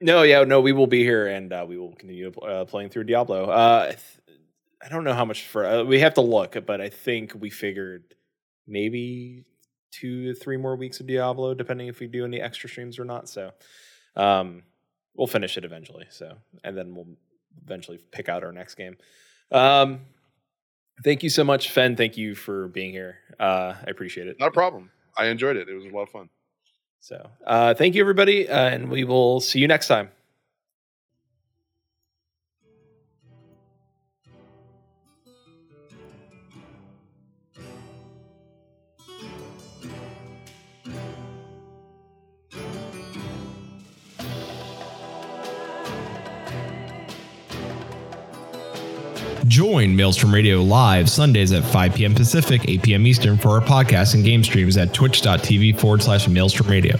no, 0.00 0.22
yeah, 0.22 0.44
no, 0.44 0.60
we 0.60 0.72
will 0.72 0.86
be 0.86 1.02
here 1.02 1.28
and 1.28 1.52
uh, 1.52 1.64
we 1.66 1.78
will 1.78 1.94
continue 1.94 2.32
uh, 2.40 2.64
playing 2.64 2.90
through 2.90 3.04
Diablo. 3.04 3.46
Uh, 3.46 3.92
I 4.84 4.88
don't 4.88 5.04
know 5.04 5.14
how 5.14 5.24
much 5.24 5.46
for 5.46 5.64
uh, 5.64 5.84
we 5.84 6.00
have 6.00 6.14
to 6.14 6.20
look, 6.20 6.56
but 6.66 6.80
I 6.80 6.88
think 6.88 7.34
we 7.38 7.50
figured 7.50 8.14
maybe 8.66 9.44
two 9.92 10.32
to 10.32 10.34
three 10.34 10.56
more 10.56 10.74
weeks 10.74 11.00
of 11.00 11.06
Diablo, 11.06 11.54
depending 11.54 11.86
if 11.86 12.00
we 12.00 12.08
do 12.08 12.24
any 12.24 12.40
extra 12.40 12.68
streams 12.68 12.98
or 12.98 13.04
not. 13.04 13.28
So, 13.28 13.52
um, 14.16 14.64
we'll 15.14 15.26
finish 15.26 15.56
it 15.56 15.64
eventually. 15.64 16.06
So, 16.10 16.36
and 16.64 16.76
then 16.76 16.94
we'll 16.94 17.06
eventually 17.64 17.98
pick 18.10 18.28
out 18.28 18.42
our 18.42 18.52
next 18.52 18.74
game. 18.74 18.96
Um, 19.50 20.00
thank 21.04 21.22
you 21.22 21.30
so 21.30 21.44
much, 21.44 21.70
Fen. 21.70 21.96
Thank 21.96 22.16
you 22.16 22.34
for 22.34 22.68
being 22.68 22.92
here. 22.92 23.18
Uh, 23.38 23.74
I 23.86 23.90
appreciate 23.90 24.28
it. 24.28 24.38
Not 24.38 24.48
a 24.48 24.52
problem. 24.52 24.90
I 25.16 25.26
enjoyed 25.26 25.56
it. 25.56 25.68
It 25.68 25.74
was 25.74 25.84
a 25.84 25.88
lot 25.88 26.02
of 26.02 26.10
fun. 26.10 26.28
So, 27.00 27.30
uh, 27.46 27.74
thank 27.74 27.94
you, 27.94 28.00
everybody, 28.00 28.48
uh, 28.48 28.68
and 28.68 28.88
we 28.88 29.04
will 29.04 29.40
see 29.40 29.58
you 29.58 29.66
next 29.66 29.88
time. 29.88 30.10
Join 49.72 49.96
Maelstrom 49.96 50.34
Radio 50.34 50.60
live 50.62 51.08
Sundays 51.08 51.50
at 51.50 51.64
5 51.64 51.94
p.m. 51.94 52.14
Pacific, 52.14 52.68
8 52.68 52.82
p.m. 52.82 53.06
Eastern 53.06 53.38
for 53.38 53.58
our 53.58 53.62
podcast 53.62 54.12
and 54.12 54.22
game 54.22 54.44
streams 54.44 54.76
at 54.76 54.92
twitch.tv 54.92 55.80
forward 55.80 56.02
slash 56.02 56.28
Maelstrom 56.28 56.68
Radio. 56.68 56.98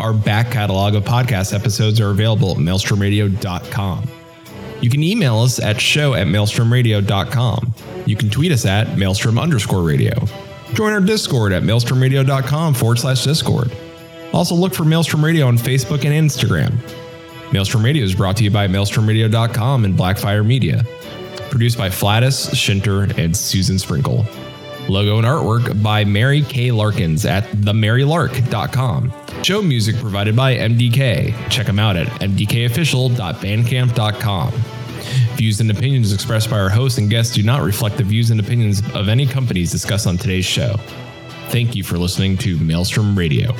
Our 0.00 0.12
back 0.12 0.50
catalog 0.50 0.96
of 0.96 1.04
podcast 1.04 1.54
episodes 1.54 2.00
are 2.00 2.10
available 2.10 2.50
at 2.50 2.56
maelstromradio.com. 2.56 4.08
You 4.80 4.90
can 4.90 5.04
email 5.04 5.38
us 5.38 5.60
at 5.60 5.80
show 5.80 6.14
at 6.14 6.26
maelstromradio.com. 6.26 7.74
You 8.06 8.16
can 8.16 8.28
tweet 8.28 8.50
us 8.50 8.66
at 8.66 8.98
maelstrom 8.98 9.38
underscore 9.38 9.84
radio. 9.84 10.14
Join 10.74 10.92
our 10.92 11.00
Discord 11.00 11.52
at 11.52 11.62
maelstromradio.com 11.62 12.74
forward 12.74 12.98
slash 12.98 13.22
Discord. 13.22 13.70
Also 14.32 14.56
look 14.56 14.74
for 14.74 14.84
Maelstrom 14.84 15.24
Radio 15.24 15.46
on 15.46 15.56
Facebook 15.56 16.04
and 16.04 16.28
Instagram. 16.28 16.74
Maelstrom 17.52 17.84
Radio 17.84 18.02
is 18.02 18.16
brought 18.16 18.36
to 18.38 18.44
you 18.44 18.50
by 18.50 18.66
maelstromradio.com 18.66 19.84
and 19.84 19.94
Blackfire 19.96 20.44
Media. 20.44 20.82
Produced 21.50 21.78
by 21.78 21.88
Flatus, 21.88 22.54
Shinter, 22.54 23.04
and 23.16 23.36
Susan 23.36 23.78
Sprinkle. 23.78 24.26
Logo 24.88 25.18
and 25.18 25.26
artwork 25.26 25.82
by 25.82 26.04
Mary 26.04 26.42
K. 26.42 26.70
Larkins 26.70 27.26
at 27.26 27.44
themarylark.com. 27.44 29.12
Show 29.42 29.62
music 29.62 29.96
provided 29.96 30.34
by 30.34 30.56
MDK. 30.56 31.34
Check 31.50 31.66
them 31.66 31.78
out 31.78 31.96
at 31.96 32.06
mdkofficial.bandcamp.com. 32.06 34.52
Views 35.36 35.60
and 35.60 35.70
opinions 35.70 36.12
expressed 36.12 36.50
by 36.50 36.58
our 36.58 36.68
hosts 36.68 36.98
and 36.98 37.08
guests 37.08 37.34
do 37.34 37.42
not 37.42 37.62
reflect 37.62 37.96
the 37.96 38.02
views 38.02 38.30
and 38.30 38.40
opinions 38.40 38.82
of 38.94 39.08
any 39.08 39.26
companies 39.26 39.70
discussed 39.70 40.06
on 40.06 40.16
today's 40.16 40.46
show. 40.46 40.76
Thank 41.50 41.76
you 41.76 41.84
for 41.84 41.96
listening 41.96 42.36
to 42.38 42.58
Maelstrom 42.58 43.16
Radio. 43.16 43.54